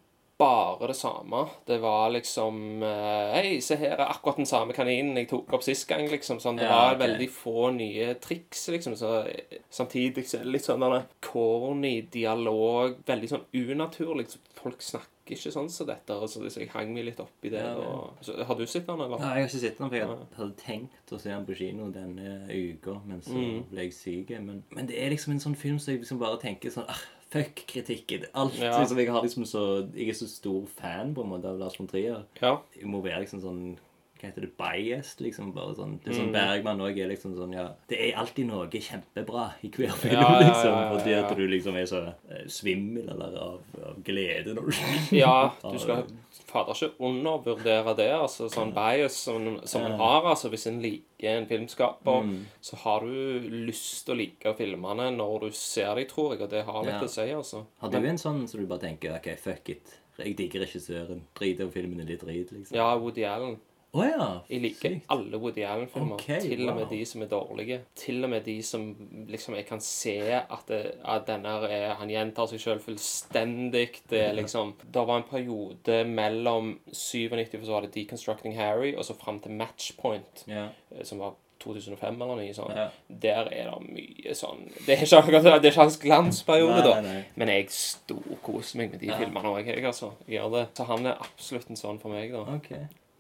bare 0.42 0.88
det 0.90 0.96
samme. 0.98 1.44
Det 1.66 1.78
var 1.84 2.10
liksom 2.16 2.82
eh, 2.84 3.34
Hei, 3.36 3.50
se 3.62 3.76
her 3.78 3.94
er 3.94 4.08
akkurat 4.10 4.40
den 4.42 4.50
samme 4.50 4.74
kaninen 4.74 5.20
jeg 5.20 5.30
tok 5.30 5.54
opp 5.54 5.66
sist 5.66 5.86
gang, 5.90 6.08
liksom. 6.10 6.40
Sånn, 6.42 6.58
det 6.58 6.66
Ja, 6.66 6.80
var 6.90 6.98
veldig 7.04 7.28
få 7.30 7.70
nye 7.76 8.16
triks, 8.24 8.64
liksom. 8.74 8.96
Så, 8.98 9.12
eh, 9.30 9.60
samtidig 9.70 10.26
så 10.26 10.40
er 10.40 10.48
det 10.48 10.56
litt 10.56 10.66
sånn 10.66 10.88
corny 11.22 12.02
dialog, 12.10 12.98
veldig 13.06 13.30
sånn 13.36 13.46
unaturlig. 13.54 14.26
Liksom. 14.26 14.42
folk 14.62 14.82
snakker 14.82 15.21
ikke 15.36 15.52
sånn 15.54 15.70
som 15.72 15.88
dette. 15.88 16.14
Altså, 16.16 16.42
så, 16.42 16.50
så 16.54 16.60
jeg 16.64 16.70
hang 16.74 16.94
meg 16.94 17.06
litt 17.08 17.20
opp 17.24 17.46
i 17.48 17.50
det. 17.54 17.62
Ja, 17.64 17.74
ja. 17.78 17.94
Og, 17.96 18.18
så, 18.26 18.36
har 18.48 18.56
du 18.60 18.66
sett 18.66 18.86
den, 18.88 19.00
eller? 19.06 19.18
Nei, 19.22 19.32
jeg 19.38 19.46
har 19.46 19.50
ikke 19.50 19.62
sett 19.64 19.78
den, 19.82 19.90
for 19.90 19.98
jeg 19.98 20.08
hadde 20.38 20.58
tenkt 20.62 21.14
å 21.16 21.20
se 21.22 21.30
den 21.32 21.46
på 21.48 21.58
kino 21.58 21.88
denne 21.96 22.36
uka, 22.50 22.98
men 23.06 23.22
så 23.26 23.36
Mm. 23.38 23.64
ble 23.72 23.88
jeg 23.88 23.94
syk. 23.98 24.30
Men, 24.42 24.64
men 24.76 24.88
det 24.92 25.00
er 25.02 25.10
liksom 25.16 25.34
en 25.34 25.40
sånn 25.44 25.56
film 25.58 25.80
som 25.80 25.94
jeg 25.94 26.02
liksom 26.04 26.20
bare 26.22 26.40
tenker 26.42 26.70
sånn 26.74 26.86
ah, 26.90 27.02
Fuck 27.32 27.62
kritikken. 27.66 28.26
Alt 28.36 28.58
Ja. 28.60 28.74
liksom, 28.82 28.98
jeg 29.00 29.08
har 29.10 29.22
liksom 29.24 29.46
så 29.48 29.62
Jeg 29.96 30.10
er 30.10 30.18
så 30.20 30.28
stor 30.28 30.66
fan 30.68 31.14
på 31.16 31.24
en 31.24 31.30
måte 31.32 31.48
av 31.48 31.58
Lars 31.62 31.78
von 31.80 31.88
Trier. 31.88 32.26
Ja. 32.42 32.58
Jeg 32.76 32.86
må 32.92 33.00
være 33.02 33.22
liksom 33.24 33.40
sånn 33.40 33.78
hva 34.22 34.30
heter 34.30 34.42
det, 34.46 34.52
biased, 34.58 35.22
liksom. 35.26 35.52
bare 35.56 35.74
sånn, 35.76 35.96
Det 36.04 36.12
er 36.14 36.18
sånn 36.20 36.28
Mm. 36.30 36.34
Bergman 36.38 36.82
òg 36.86 36.98
er 37.02 37.08
liksom 37.10 37.34
sånn, 37.36 37.54
ja 37.58 37.68
Det 37.90 37.98
er 38.00 38.18
alltid 38.22 38.46
noe 38.48 38.68
kjempebra 38.70 39.48
i 39.64 39.70
hver 39.70 39.92
film, 39.98 40.14
Ja, 40.14 40.28
ja, 40.40 40.48
liksom. 40.48 40.76
Fordi 41.00 41.14
at 41.18 41.36
du 41.38 41.48
liksom 41.48 41.76
er 41.82 41.86
så 41.90 42.02
eh, 42.30 42.46
svimmel 42.48 43.10
eller 43.10 43.38
av, 43.42 43.60
av 43.88 44.04
glede 44.04 44.54
når 44.54 44.70
du 44.70 44.76
Ja, 45.24 45.52
du 45.64 45.78
skal 45.80 46.06
fader 46.52 46.74
ikke 46.74 46.94
undervurdere 47.00 47.96
det. 47.98 48.12
altså 48.14 48.48
Sånn 48.52 48.74
bias 48.76 49.16
som, 49.16 49.60
som 49.66 49.82
en 49.88 49.98
har. 50.00 50.26
altså 50.34 50.50
Hvis 50.52 50.68
en 50.68 50.82
liker 50.82 51.38
en 51.38 51.46
filmskaper, 51.48 52.22
Mm. 52.24 52.46
så 52.62 52.76
har 52.84 53.00
du 53.02 53.50
lyst 53.68 54.06
til 54.06 54.16
å 54.16 54.18
like 54.18 54.54
filmene 54.58 55.10
når 55.16 55.40
du 55.48 55.50
ser 55.52 55.96
dem, 55.96 56.06
tror 56.08 56.34
jeg. 56.34 56.42
Og 56.42 56.50
det 56.50 56.64
har 56.66 56.84
litt 56.84 57.02
å 57.04 57.10
si, 57.10 57.22
altså. 57.32 57.66
Har 57.82 57.90
du 57.90 57.98
en 57.98 58.18
sånn 58.18 58.48
så 58.48 58.58
du 58.58 58.66
bare 58.66 58.80
tenker 58.88 59.16
OK, 59.16 59.36
fuck 59.40 59.70
it. 59.70 59.98
Jeg 60.18 60.36
digger 60.38 60.62
regissøren. 60.66 61.22
Drit 61.38 61.62
om 61.62 61.72
filmen 61.72 62.00
er 62.02 62.06
litt 62.06 62.22
drit, 62.22 62.52
liksom. 62.52 62.76
Ja, 62.76 62.96
Woody 62.98 63.24
Allen. 63.24 63.58
Å 63.92 64.04
ja. 64.08 64.26
Jeg 64.48 64.62
liker 64.64 64.94
sykt. 64.94 65.08
alle 65.12 65.40
Woody 65.42 65.66
Allen-filmer. 65.68 66.16
Okay, 66.16 66.40
til 66.40 66.62
og 66.64 66.78
med 66.78 66.86
wow. 66.86 66.92
de 66.94 67.00
som 67.10 67.24
er 67.26 67.30
dårlige. 67.32 67.80
Til 68.00 68.24
og 68.24 68.32
med 68.32 68.46
de 68.48 68.56
som 68.64 68.86
liksom 69.28 69.58
jeg 69.58 69.66
kan 69.68 69.84
se 69.84 70.16
at, 70.40 70.64
det, 70.70 70.80
at 71.04 71.28
denne 71.28 71.58
er, 71.68 71.90
han 72.00 72.14
gjentar 72.14 72.48
seg 72.48 72.64
sjøl 72.64 72.80
fullstendig. 72.84 73.90
Det 74.08 74.22
er 74.30 74.38
liksom 74.38 74.78
Det 74.82 75.04
var 75.08 75.20
en 75.20 75.28
periode 75.28 76.02
mellom 76.08 76.78
97, 76.88 77.58
for 77.58 77.68
så 77.68 77.76
var 77.76 77.88
det 77.88 77.94
Deconstructing 77.98 78.56
Harry, 78.56 78.94
og 78.96 79.04
så 79.08 79.18
fram 79.20 79.42
til 79.44 79.60
Matchpoint, 79.60 80.46
eh, 80.48 80.70
som 81.04 81.20
var 81.20 81.36
2005 81.62 82.16
eller 82.16 82.40
noe 82.40 82.54
sånt. 82.56 82.78
Ja. 82.80 82.88
Der 83.28 83.52
er 83.52 83.70
det 83.70 83.92
mye 83.92 84.34
sånn 84.38 84.64
Det 84.86 84.96
er 84.96 85.04
ikke 85.04 85.36
det 85.36 85.52
er 85.52 85.68
ikke 85.70 85.84
hans 85.84 86.00
glansperiode, 86.02 86.80
Nei, 86.80 86.88
da. 86.88 86.96
nei. 87.06 87.20
Men 87.36 87.52
jeg 87.54 87.68
storkoser 87.76 88.80
meg 88.82 88.96
med 88.96 89.04
de 89.04 89.12
Ja. 89.12 89.20
filmene 89.20 89.52
òg, 89.52 89.68
jeg, 89.68 89.84
altså. 89.86 90.14
Jeg 90.28 90.40
gjør 90.40 90.56
det. 90.56 90.66
Så 90.78 90.88
han 90.90 91.06
er 91.06 91.22
absolutt 91.28 91.70
en 91.70 91.76
sånn 91.84 92.00
for 92.02 92.10
meg, 92.10 92.32
da. 92.32 92.48
OK. 92.56 92.72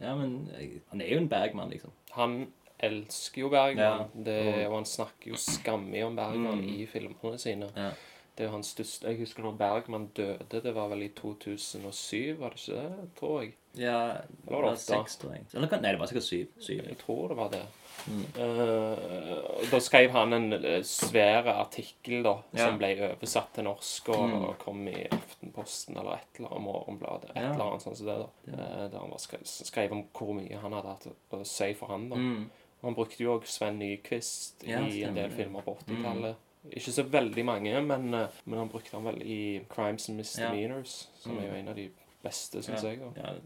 Ja, 0.02 0.16
men 0.16 0.50
han 0.90 1.02
er 1.02 1.12
jo 1.14 1.18
en 1.22 1.30
Bergman, 1.30 1.70
liksom. 1.70 1.92
Han 2.12 2.48
elsker 2.82 3.42
jo 3.44 3.50
Bergman, 3.54 3.78
Ja. 4.00 4.08
det, 4.24 4.68
og 4.68 4.76
han 4.80 4.86
snakker 4.90 5.28
jo 5.32 5.36
skammig 5.38 6.04
om 6.06 6.16
Bergman 6.18 6.62
Mm. 6.64 6.70
i 6.82 6.86
filmene 6.90 7.38
sine. 7.40 7.70
Ja. 7.76 7.92
Det 8.36 8.46
er 8.46 8.50
jo 8.50 8.56
hans 8.56 8.68
største 8.74 9.08
Jeg 9.08 9.20
husker 9.20 9.44
når 9.44 9.58
Bergman 9.58 10.08
døde, 10.16 10.62
det 10.64 10.74
var 10.74 10.88
vel 10.90 11.04
i 11.04 11.10
2007, 11.10 12.38
var 12.40 12.50
det 12.50 12.62
ikke 12.62 12.78
det? 12.82 13.10
Tror 13.20 13.42
jeg. 13.42 13.54
Ja, 13.76 14.08
det 14.18 14.52
var 14.52 14.62
det 14.62 14.70
var 14.72 14.76
seks, 14.76 15.16
tror 15.18 15.34
jeg. 15.36 15.46
Eller 15.54 15.82
nei, 15.82 15.92
det 15.92 16.00
var 16.00 16.08
sikkert 16.08 16.24
syv. 16.24 16.48
syv. 16.60 16.82
Jeg 16.88 16.98
tror 16.98 17.28
det 17.28 17.38
var 17.38 17.50
det. 17.50 17.62
Mm. 18.08 18.25
Eh, 18.41 19.65
da 19.71 19.80
skrev 19.80 20.12
han 20.15 20.34
en 20.34 20.54
eh, 20.54 20.80
svær 20.88 21.45
artikkel 21.54 22.23
da, 22.25 22.38
Ja. 22.54 22.65
som 22.67 22.77
ble 22.82 22.89
oversatt 23.12 23.54
til 23.54 23.63
norsk 23.67 24.10
og, 24.10 24.30
Mm. 24.30 24.45
og 24.49 24.58
kom 24.60 24.88
i 24.88 25.08
Aftenposten 25.12 25.97
eller 25.97 26.13
et 26.17 26.39
eller 26.39 26.49
annet 26.49 26.63
Morgenbladet. 26.65 27.30
Et 27.30 27.36
Ja. 27.43 27.54
eller 27.54 27.65
annet 27.69 27.82
sånt 27.82 27.97
som 27.97 28.06
det 28.08 28.17
da. 28.17 28.30
Eh, 28.54 28.88
Der 28.89 28.99
han 28.99 29.10
var 29.10 29.17
skrev, 29.19 29.43
skrev 29.45 29.91
om 29.91 30.04
hvor 30.13 30.34
mye 30.34 30.58
han 30.60 30.71
hadde 30.73 30.88
hatt 30.88 31.08
å 31.32 31.45
si 31.45 31.73
for 31.73 31.88
han 31.88 32.10
da. 32.10 32.15
Mm. 32.15 32.49
Han 32.84 32.95
brukte 32.95 33.19
jo 33.23 33.38
òg 33.39 33.45
Sven 33.45 33.77
Nyquist 33.80 34.63
i 34.63 34.71
en 35.04 35.13
del 35.15 35.30
filmer 35.30 35.62
på 35.62 35.77
80-tallet. 35.77 36.36
Ikke 36.71 36.91
så 36.91 37.04
veldig 37.04 37.45
mange, 37.45 37.82
men, 37.82 38.10
men 38.12 38.58
han 38.60 38.69
brukte 38.69 38.91
han 38.93 39.04
vel 39.04 39.21
i 39.21 39.62
Crimes 39.69 40.10
and 40.10 40.17
Misdemeanors, 40.17 41.08
som 41.19 41.38
er 41.38 41.47
jo 41.47 41.54
en 41.54 41.67
av 41.69 41.75
de 41.75 41.89
beste, 42.23 42.62
syns 42.63 42.84
ja. 42.84 42.89
jeg. 42.89 42.99
da. 43.15 43.38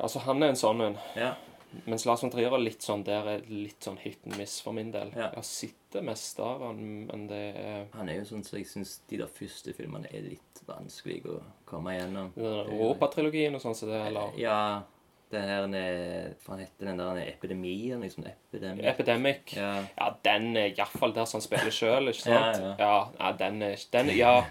Altså, 0.00 0.18
han 0.20 0.42
er 0.42 0.48
en 0.48 0.54
sånn 0.56 0.80
en. 0.80 0.98
Ja. 1.72 1.80
Mens 1.86 2.04
Lars 2.06 2.22
von 2.22 2.30
Trier 2.30 2.52
er 2.54 2.58
litt 2.62 2.82
sånn 2.82 3.04
der 3.04 3.26
er 3.34 3.42
litt 3.48 3.80
sånn 3.84 3.98
hit 3.98 4.18
and 4.26 4.36
miss 4.38 4.60
for 4.64 4.72
min 4.72 4.90
del. 4.94 5.10
Ja. 5.14 5.28
Jeg 5.30 5.36
har 5.40 5.42
sett 5.48 5.92
det 5.92 6.02
meste 6.04 6.42
av 6.42 6.62
han, 6.66 7.06
men 7.06 7.26
det 7.28 7.42
er 7.56 7.86
Han 7.94 8.08
er 8.08 8.20
jo 8.20 8.24
sånn 8.32 8.44
så 8.44 8.56
jeg 8.58 8.66
syns 8.70 9.00
de 9.08 9.16
der 9.22 9.26
første 9.32 9.72
filmene 9.76 10.08
er 10.12 10.22
litt 10.22 10.62
vanskelig 10.66 11.22
å 11.30 11.40
komme 11.64 11.94
igjennom. 11.96 12.32
den 12.34 12.74
Europa-trilogien 12.74 13.54
og 13.54 13.60
sånn 13.62 13.74
som 13.74 13.88
det, 13.88 14.02
eller 14.08 14.32
Ja. 14.40 14.82
Den 15.28 15.42
her 15.42 15.64
er 15.74 16.34
Hva 16.46 16.54
heter 16.60 16.86
den 16.86 16.98
der 16.98 17.16
epidemien? 17.26 18.00
Liksom 18.00 18.24
epidemic. 18.30 18.84
Epidemic. 18.86 19.56
Ja. 19.56 19.82
Ja, 19.98 20.12
den 20.22 20.56
er 20.56 20.68
iallfall 20.70 21.12
der 21.16 21.24
som 21.26 21.40
han 21.40 21.46
spiller 21.48 21.72
sjøl, 21.74 22.12
ikke 22.12 22.30
Ja, 22.30 22.52
sant? 22.54 22.78
ja. 22.78 23.10
ja, 23.18 23.32
den 23.32 23.62
er 23.62 23.76
den, 23.92 24.12
Ja. 24.16 24.44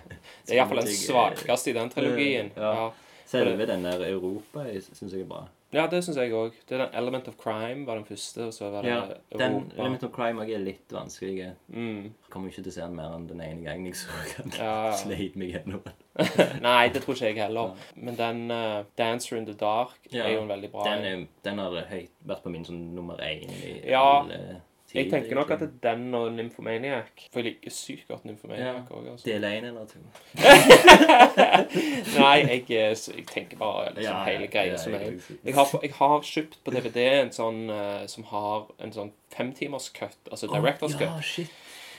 Det 0.46 0.52
er 0.52 0.60
iallfall 0.60 0.84
den 0.84 0.92
svakeste 0.92 1.72
i 1.72 1.74
den 1.80 1.90
trilogien. 1.90 2.52
Ja. 2.58 2.74
Ja. 2.76 2.92
Selve 3.26 3.66
den 3.66 3.84
der 3.88 4.04
Europa 4.12 4.66
syns 4.82 5.14
jeg 5.14 5.22
er 5.24 5.30
bra. 5.32 5.46
Ja, 5.76 5.86
det 5.92 6.00
syns 6.06 6.18
jeg 6.22 6.32
òg. 6.32 6.56
Det 6.70 6.78
er 6.78 6.86
den 6.86 6.94
Element 7.02 7.28
of 7.28 7.36
Crime 7.42 7.84
var 7.88 8.00
den 8.00 8.06
første, 8.08 8.46
og 8.48 8.54
så 8.56 8.70
var 8.72 8.86
det 8.86 8.92
Ja, 8.94 9.02
Den 9.36 9.58
Europa. 9.58 9.76
Element 9.82 10.04
of 10.08 10.12
Crime 10.16 10.42
også 10.42 10.56
er 10.56 10.64
litt 10.64 10.94
vanskelig. 10.96 11.50
Mm. 11.68 12.14
Kommer 12.32 12.50
ikke 12.54 12.64
til 12.64 12.72
å 12.72 12.76
se 12.78 12.86
den 12.86 12.96
mer 12.96 13.16
enn 13.18 13.26
den 13.28 13.42
ene 13.44 13.66
gangen 13.66 13.90
jeg 13.90 14.00
så 14.00 14.22
den. 14.38 14.54
Ja, 14.56 14.70
ja. 14.88 14.94
Sleit 15.02 15.36
meg 15.36 15.52
gjennom 15.58 15.84
den. 15.84 15.98
Nei, 16.64 16.88
det 16.96 17.02
tror 17.04 17.18
ikke 17.18 17.28
jeg 17.34 17.42
heller. 17.44 17.74
Men 18.00 18.16
den 18.22 18.46
uh, 18.54 18.86
Dancer 18.98 19.36
in 19.42 19.50
the 19.50 19.58
Dark 19.60 19.98
Ja. 20.14 20.24
er 20.24 20.38
jo 20.38 20.46
en 20.46 20.54
veldig 20.54 20.72
bra 20.72 20.86
Den, 20.88 21.04
er, 21.10 21.26
den 21.44 21.60
har 21.60 21.76
høyt, 21.92 22.14
vært 22.24 22.46
på 22.46 22.54
min 22.56 22.64
sånn 22.66 22.82
nummer 22.96 23.20
én 23.26 23.52
i 23.52 23.76
Ja, 23.92 24.06
alle 24.22 24.62
Jeg 24.96 25.10
tenker 25.12 25.36
nok 25.38 25.52
at 25.56 25.60
det 25.64 25.70
er 25.70 25.96
den 25.96 26.16
og 26.18 26.30
Nymphomaniac. 26.34 27.26
For 27.34 27.42
jeg 27.42 27.54
liker 27.54 27.74
sykt 27.76 28.08
godt 28.08 28.26
Nymphomaniac 28.30 28.90
òg, 28.92 29.10
altså. 29.12 29.26
Del 29.28 29.46
én 29.50 29.68
eller 29.70 29.86
to. 29.90 30.00
Nei, 32.20 32.38
jeg, 32.48 32.64
jeg 32.70 33.26
tenker 33.30 33.60
bare 33.60 33.92
liksom 33.92 34.06
Ja, 34.06 34.14
ja, 34.14 34.24
hele 34.30 34.48
greia 34.52 34.74
ja, 34.74 34.80
som 34.82 34.96
er 34.98 35.06
jeg 35.10 35.56
har, 35.56 35.76
jeg 35.84 35.94
har 36.00 36.26
kjøpt 36.32 36.58
på 36.66 36.74
DVD 36.76 37.06
en 37.22 37.32
sånn 37.36 37.62
uh, 37.70 38.06
som 38.12 38.28
har 38.32 38.68
en 38.84 38.96
sånn 38.96 39.12
femtimers 39.36 39.90
cut, 39.96 40.18
altså 40.32 40.50
director's 40.52 40.96
cut. 40.98 41.10
Ja, 41.10 41.22
shit. 41.26 41.54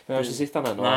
Men 0.07 0.15
jeg 0.15 0.21
har 0.21 0.29
ikke 0.29 0.39
sett 0.39 0.55
den 0.55 0.69
ennå. 0.71 0.91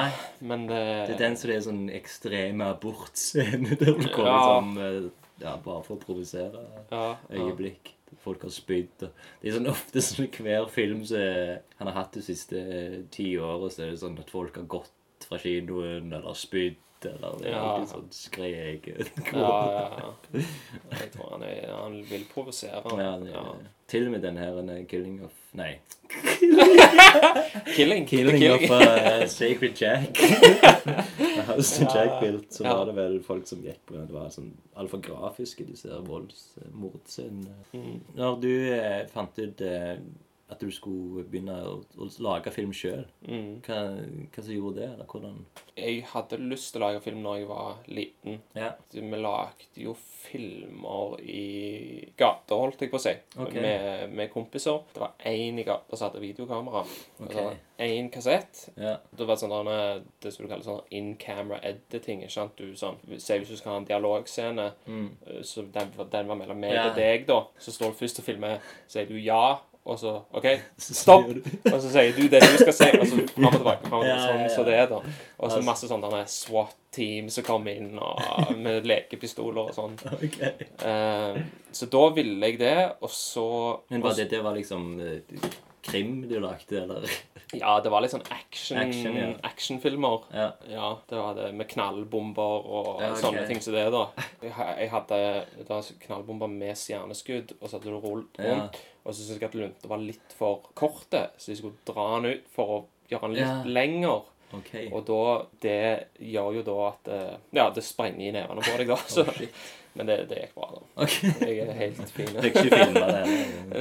Men 0.51 0.67
det, 0.69 0.81
Det 1.09 1.15
er 1.15 1.21
den 1.23 1.37
som 1.39 1.49
det 1.49 1.55
er 1.57 1.63
sånn 1.65 1.85
ekstreme 1.97 2.67
abortscene 2.75 3.75
der 3.81 3.95
du 3.97 4.09
kommer 4.13 4.29
Ja. 4.29 4.43
sånn 4.49 5.11
Ja, 5.39 5.53
bare 5.63 5.81
for 5.85 5.95
å 5.95 6.01
provosere 6.03 6.59
ja, 6.59 6.81
ja. 6.91 7.05
øyeblikk. 7.31 7.93
Folk 8.23 8.41
har 8.43 8.51
spydd. 8.51 9.05
Det 9.41 9.47
er 9.49 9.55
sånn 9.55 9.69
ofte 9.71 10.01
sånn 10.03 10.27
hver 10.35 10.67
film 10.73 11.05
som 11.07 11.21
han 11.79 11.87
har 11.87 11.95
hatt 12.01 12.13
de 12.17 12.21
siste 12.25 12.59
eh, 12.59 12.97
ti 13.13 13.29
årene, 13.39 13.71
så 13.71 13.85
er 13.85 13.93
det 13.93 14.01
sånn 14.03 14.19
at 14.19 14.29
folk 14.33 14.59
har 14.59 14.67
gått 14.69 15.27
fra 15.29 15.39
kinoen 15.39 16.11
eller 16.13 16.35
spydd 16.35 16.75
eller 17.07 17.39
er 17.47 17.53
Ja. 17.53 17.85
sånn 17.87 18.09
skrek. 18.11 18.89
Ja, 19.31 19.51
ja, 19.71 19.83
ja. 20.03 20.41
Jeg 20.99 21.11
tror 21.13 21.29
han, 21.37 21.43
er, 21.47 21.69
han 21.71 21.95
vil 22.09 22.25
provosere. 22.33 22.83
Ja, 22.99 23.13
Ja. 23.23 23.45
Til 23.87 24.05
og 24.09 24.11
med 24.17 24.21
den 24.27 24.37
her 24.37 24.59
er 24.59 24.83
Killing 24.91 25.21
of 25.23 25.38
Nei. 25.51 25.79
Killing. 27.75 28.05
Killing, 28.05 28.43
of 28.51 28.69
uh, 28.71 29.27
Sacred 29.27 29.75
Jack. 29.81 30.17
House 31.47 31.81
ja. 31.81 31.89
Jack 31.95 32.19
built, 32.21 32.53
så 32.53 32.63
Ja. 32.63 32.75
var 32.77 32.85
det 32.85 32.93
vel 32.93 33.19
folk 33.23 33.47
som 33.47 33.61
gikk 33.65 33.81
på. 33.85 33.95
Det 33.97 34.13
var 34.13 34.29
sånn 34.33 34.51
altfor 34.77 35.01
grafiske, 35.01 35.65
disse 35.65 35.89
voldsmordscenene. 36.05 37.55
Mm. 37.73 37.99
Når 38.15 38.39
du 38.41 38.51
eh, 38.75 39.05
fant 39.13 39.39
ut 39.39 39.61
eh, 39.61 39.95
at 40.49 40.59
du 40.59 40.71
skulle 40.71 41.23
begynne 41.29 41.55
å, 41.63 41.75
å 41.97 42.07
lage 42.25 42.51
film 42.51 42.71
sjøl, 42.73 43.05
Mm. 43.27 43.61
hva, 43.61 43.77
hva 44.33 44.43
som 44.43 44.53
gjorde 44.53 44.75
det? 44.79 44.87
Eller 44.93 45.05
hvordan 45.05 45.45
Jeg 45.77 46.03
hadde 46.11 46.39
lyst 46.41 46.73
til 46.73 46.81
å 46.81 46.87
lage 46.87 47.01
film 47.03 47.21
når 47.23 47.37
jeg 47.37 47.47
var 47.47 47.75
liten. 47.87 48.41
Ja. 48.55 48.71
Vi 48.91 49.01
lagde 49.01 49.83
jo 49.83 49.93
filmer 49.93 51.19
i 51.21 52.09
gata, 52.17 52.55
holdt 52.57 52.81
jeg 52.83 52.91
på 52.91 52.97
å 52.99 53.03
si, 53.03 53.13
okay. 53.39 53.61
med, 53.61 54.11
med 54.15 54.31
kompiser. 54.33 54.81
Det 54.93 55.01
var 55.03 55.13
én 55.29 55.59
i 55.61 55.65
gata 55.67 55.95
som 55.97 56.09
hadde 56.09 56.21
videokamera. 56.23 56.83
Ok. 57.23 57.37
Én 57.79 58.09
kassett. 58.11 58.65
Ja. 58.75 58.97
Det 59.15 59.27
var 59.29 59.39
sånn 59.39 59.53
det 60.19 60.33
som 60.33 60.43
du 60.45 60.49
kaller 60.51 60.65
sånn 60.65 60.81
in 60.91 61.13
camera 61.21 61.61
editing. 61.63 62.23
ikke 62.25 62.33
sant? 62.35 62.57
Du 62.59 62.73
sånn, 62.75 62.97
Si 63.19 63.37
hvis 63.39 63.49
du 63.53 63.55
skal 63.59 63.71
ha 63.71 63.77
en 63.79 63.85
dialogscene, 63.87 64.71
Mm. 64.87 65.09
eh, 65.27 65.41
så 65.43 65.63
den, 65.71 65.91
den 66.11 66.27
var 66.27 66.35
mellom 66.35 66.59
meg 66.59 66.73
Ja. 66.73 66.89
og 66.89 66.95
deg, 66.95 67.25
da. 67.27 67.45
Så 67.59 67.71
står 67.71 67.91
du 67.93 67.99
først 68.05 68.19
og 68.19 68.25
filmer, 68.25 68.59
sier 68.87 69.05
du 69.07 69.15
ja, 69.15 69.59
og 69.89 69.99
så 69.99 70.13
OK, 70.37 70.47
stopp! 70.77 71.29
Og 71.71 71.77
så 71.81 71.91
sier 71.91 72.13
du 72.15 72.27
det 72.31 72.41
du 72.43 72.57
skal 72.61 72.75
si, 72.75 72.89
og 72.93 73.05
så 73.07 73.23
fram 73.33 73.47
og 73.49 73.57
tilbake. 73.57 73.89
Fram 73.89 73.99
og 73.99 74.05
tilbake 74.05 74.27
sånn 74.27 74.53
så 74.55 74.65
det 74.67 74.75
er, 74.77 74.91
da. 74.91 74.99
Og 75.39 75.53
så 75.53 75.61
masse 75.65 75.89
sånn 75.89 76.03
denne 76.03 76.21
SWAT-team 76.29 77.31
som 77.33 77.47
kommer 77.47 77.79
inn 77.79 77.95
og, 77.97 78.53
med 78.59 78.87
lekepistoler 78.89 79.69
og 79.69 79.73
sånn. 79.77 79.97
Ok. 80.19 80.39
Eh, 80.43 81.39
så 81.71 81.87
da 81.91 82.03
ville 82.15 82.49
jeg 82.49 82.59
det, 82.59 82.77
og 82.99 83.11
så 83.13 83.47
Men 83.93 84.03
var 84.03 84.17
det, 84.17 84.29
det 84.31 84.43
var 84.43 84.57
liksom 84.57 84.89
eh, 85.03 85.49
krim 85.89 86.21
du 86.29 86.35
lagde, 86.39 86.83
eller? 86.83 87.09
Ja, 87.57 87.79
det 87.81 87.89
var 87.89 88.03
litt 88.03 88.11
sånn 88.13 88.25
action, 88.29 88.77
Action, 88.77 89.15
ja. 89.17 89.27
actionfilmer. 89.47 90.27
Ja. 90.33 90.47
Ja, 90.69 90.89
det 91.09 91.17
var 91.17 91.33
det 91.37 91.47
med 91.57 91.67
knallbomber 91.71 92.65
og 92.69 93.01
Ja, 93.01 93.09
okay. 93.11 93.21
sånne 93.23 93.45
ting 93.49 93.61
som 93.65 93.73
det, 93.73 93.87
da. 93.95 94.03
Jeg, 94.45 94.53
jeg 94.53 94.91
hadde 94.93 95.19
da, 95.67 95.79
knallbomber 96.05 96.51
med 96.53 96.77
stjerneskudd, 96.77 97.55
og 97.59 97.65
så 97.71 97.77
hadde 97.79 97.89
du 97.89 97.97
rullet 97.97 98.37
rundt. 98.45 98.77
Og 99.03 99.13
så 99.15 99.23
syntes 99.23 99.39
jeg 99.41 99.49
at 99.49 99.57
lunta 99.57 99.89
var 99.89 100.03
litt 100.03 100.35
for 100.37 100.69
korte, 100.77 101.23
så 101.41 101.49
de 101.51 101.57
skulle 101.57 101.81
dra 101.89 102.05
den 102.19 102.35
ut 102.35 102.51
for 102.53 102.75
å 102.75 102.79
gjøre 103.09 103.31
den 103.31 103.37
litt 103.39 103.47
Ja. 103.47 103.63
lenger. 103.65 104.21
OK. 104.53 104.71
Og 104.93 105.03
da 105.05 105.23
Det 105.61 106.07
gjør 106.25 106.55
jo 106.57 106.61
da 106.65 106.77
at 106.87 107.07
eh, 107.13 107.35
Ja, 107.53 107.67
det 107.69 107.83
sprenger 107.85 108.29
i 108.29 108.31
nevene 108.33 108.61
på 108.65 108.77
deg, 108.77 108.87
da. 108.93 108.95
Så, 109.09 109.25
Oh. 109.25 109.88
Men 109.99 110.07
det, 110.07 110.29
det 110.29 110.35
gikk 110.39 110.53
bra, 110.55 110.67
da. 110.71 111.03
Okay. 111.03 111.29
Jeg 111.41 111.57
er 111.67 111.73
helt 111.73 112.11
fin. 112.15 112.27
Fikk 112.41 112.55
ikke 112.55 112.77
filma 112.85 113.07
det. 113.11 113.23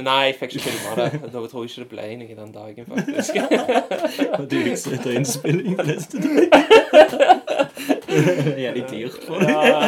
Nei, 0.03 0.17
jeg 0.25 0.35
fikk 0.35 0.55
ikke 0.57 0.65
filma 0.65 0.95
det. 0.97 1.21
Da 1.31 1.43
tror 1.47 1.63
jeg 1.63 1.69
ikke 1.69 1.83
det 1.85 1.89
ble 1.93 2.07
noe 2.19 2.35
den 2.41 2.51
dagen, 2.51 2.85
faktisk. 2.89 3.31
Og 4.33 4.43
du 4.51 4.57
utsetter 4.59 5.15
innspilling 5.15 5.79
neste 5.87 6.19
dag. 6.25 6.51
Jævlig 8.65 8.83
dyrt 8.91 9.23
for 9.29 9.39
deg. 9.39 9.55
Ja. 9.71 9.79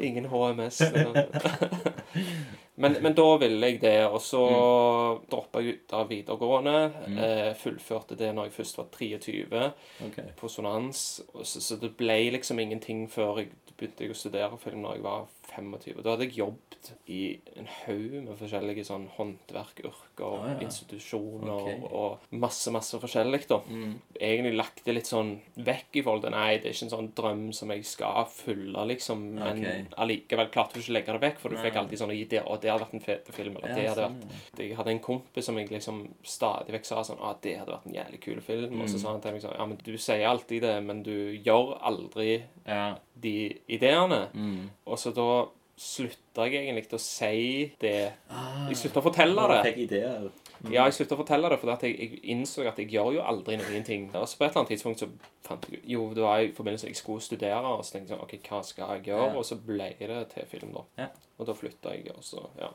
Ingen 0.00 0.26
HMS. 0.34 0.82
Men, 2.78 2.96
men 3.02 3.14
da 3.18 3.26
ville 3.42 3.70
jeg 3.72 3.80
det, 3.82 3.96
og 4.06 4.20
så 4.22 4.42
Mm. 4.48 5.24
droppa 5.30 5.60
jeg 5.62 5.74
ut 5.78 5.92
av 5.98 6.08
videregående. 6.08 6.76
Eh, 7.08 7.54
fullførte 7.58 8.16
det 8.16 8.32
når 8.34 8.48
jeg 8.48 8.56
først 8.58 8.78
var 8.78 8.86
23 8.94 9.72
okay. 10.06 10.30
på 10.36 10.48
sonans. 10.48 11.20
og 11.34 11.44
Så, 11.46 11.60
så 11.60 11.76
det 11.80 11.96
ble 11.96 12.18
liksom 12.34 12.58
ingenting 12.62 13.08
før 13.10 13.38
jeg 13.42 13.50
begynte 13.78 14.04
jeg 14.06 14.10
å 14.10 14.18
studere 14.18 14.58
film 14.58 14.82
når 14.82 14.94
jeg 14.98 15.02
var 15.02 15.26
25. 15.54 16.02
Da 16.02 16.10
hadde 16.14 16.26
jeg 16.26 16.36
jobbet 16.38 16.90
i 17.08 17.38
en 17.56 17.66
haug 17.86 18.12
med 18.26 18.36
forskjellige 18.38 18.84
sånn 18.86 19.08
håndverkyrker, 19.16 19.94
Ah, 20.20 20.48
ja. 20.50 20.58
institusjoner 20.66 21.52
okay. 21.52 21.78
og 21.94 22.18
masse, 22.30 22.70
masse 22.74 22.98
forskjellig, 23.00 23.46
da. 23.50 23.60
Mm. 23.70 23.94
Egentlig 24.18 24.56
lagt 24.58 24.82
det 24.84 24.94
litt 24.96 25.06
sånn 25.10 25.36
vekk 25.56 25.98
i 26.00 26.02
forhold 26.02 26.24
til 26.26 26.34
Nei, 26.34 26.58
det 26.58 26.66
er 26.70 26.74
ikke 26.74 26.88
en 26.88 26.94
sånn 26.94 27.10
drøm 27.14 27.44
som 27.54 27.70
jeg 27.70 27.84
skal 27.86 28.26
fylle, 28.32 28.84
liksom. 28.90 29.22
Men 29.38 29.62
okay. 29.62 29.86
allikevel 29.96 30.50
klarte 30.54 30.74
du 30.74 30.80
ikke 30.82 30.90
å 30.92 30.96
legge 30.98 31.16
det 31.18 31.22
vekk, 31.28 31.38
for 31.42 31.48
du 31.54 31.56
Nei. 31.58 31.64
fikk 31.68 31.78
alltid 31.82 32.02
sånne 32.02 32.18
ideer. 32.18 32.46
Og 32.50 32.60
det 32.62 32.67
hadde 32.70 32.84
vært 32.84 32.94
en 32.94 33.00
fet 33.00 33.28
film. 33.34 33.56
Eller 33.56 33.74
det 33.74 33.88
hadde 33.88 34.04
sånn, 34.08 34.20
vært 34.20 34.58
Jeg 34.58 34.76
hadde 34.76 34.90
en 34.90 35.00
kompis 35.00 35.44
som 35.44 35.56
jeg 35.58 35.68
liksom 35.70 36.08
stadig 36.22 36.72
vekk 36.74 36.84
sa 36.86 37.02
sånn 37.02 37.22
at 37.30 37.40
'Det 37.42 37.58
hadde 37.58 37.72
vært 37.72 37.86
en 37.86 37.94
jævlig 37.94 38.20
kul 38.20 38.40
film.' 38.40 38.80
Og 38.82 38.88
så 38.88 38.94
Mm. 38.96 39.00
sa 39.02 39.12
han 39.12 39.20
til 39.20 39.32
meg 39.32 39.42
sånn 39.42 39.56
'Ja, 39.58 39.66
men 39.66 39.78
du 39.84 39.92
sier 39.98 40.26
alltid 40.28 40.60
det, 40.62 40.82
men 40.84 41.02
du 41.02 41.38
gjør 41.44 41.78
aldri 41.82 42.42
Ja. 42.66 42.94
de 43.20 43.58
ideene.' 43.68 44.28
Mm. 44.34 44.70
Og 44.86 44.96
så 44.98 45.12
da 45.14 45.48
slutta 45.76 46.50
jeg 46.50 46.66
egentlig 46.66 46.90
å 46.92 46.98
si 47.00 47.72
det 47.80 48.12
Ah, 48.30 48.66
Jeg 48.68 48.76
slutta 48.76 49.00
å 49.00 49.12
fortelle 49.12 49.62
det. 49.62 50.30
Ideer. 50.60 50.72
Ja, 50.74 50.84
jeg 50.88 50.94
slutta 50.96 51.14
å 51.14 51.20
fortelle 51.22 51.48
det, 51.52 51.58
for 51.60 51.70
jeg, 51.74 51.98
jeg 51.98 52.20
innså 52.34 52.64
at 52.68 52.78
jeg 52.78 52.88
gjør 52.90 53.12
jo 53.18 53.22
aldri 53.22 53.56
noen 53.60 53.84
ting. 53.86 54.08
Og 54.14 54.26
så 54.28 54.38
på 54.38 54.44
et 54.44 54.50
eller 54.50 54.62
annet 54.64 54.72
tidspunkt 54.74 55.02
så 55.04 55.08
fant 55.46 55.68
jeg 55.70 55.80
Jo, 55.84 56.08
det 56.14 56.22
var 56.24 56.40
i 56.40 56.52
forbindelse 56.52 56.86
med 56.86 56.90
at 56.90 56.96
jeg 56.96 57.02
skulle 57.02 57.20
studere, 57.22 57.60
og 57.76 57.84
så 57.84 57.92
tenkte 57.96 58.12
jeg 58.14 58.18
sånn 58.18 58.24
OK, 58.26 58.34
hva 58.50 58.62
skal 58.66 58.94
jeg 58.96 59.04
gjøre? 59.10 59.28
Ja. 59.30 59.36
Og 59.38 59.44
så 59.46 59.58
ble 59.68 59.90
det 60.00 60.18
til 60.34 60.46
film, 60.50 60.72
da. 60.74 60.84
Ja. 61.04 61.08
Og 61.38 61.46
da 61.46 61.54
flytta 61.54 61.94
jeg, 61.94 62.10
og 62.16 62.24
så 62.26 62.48
Ja. 62.58 62.72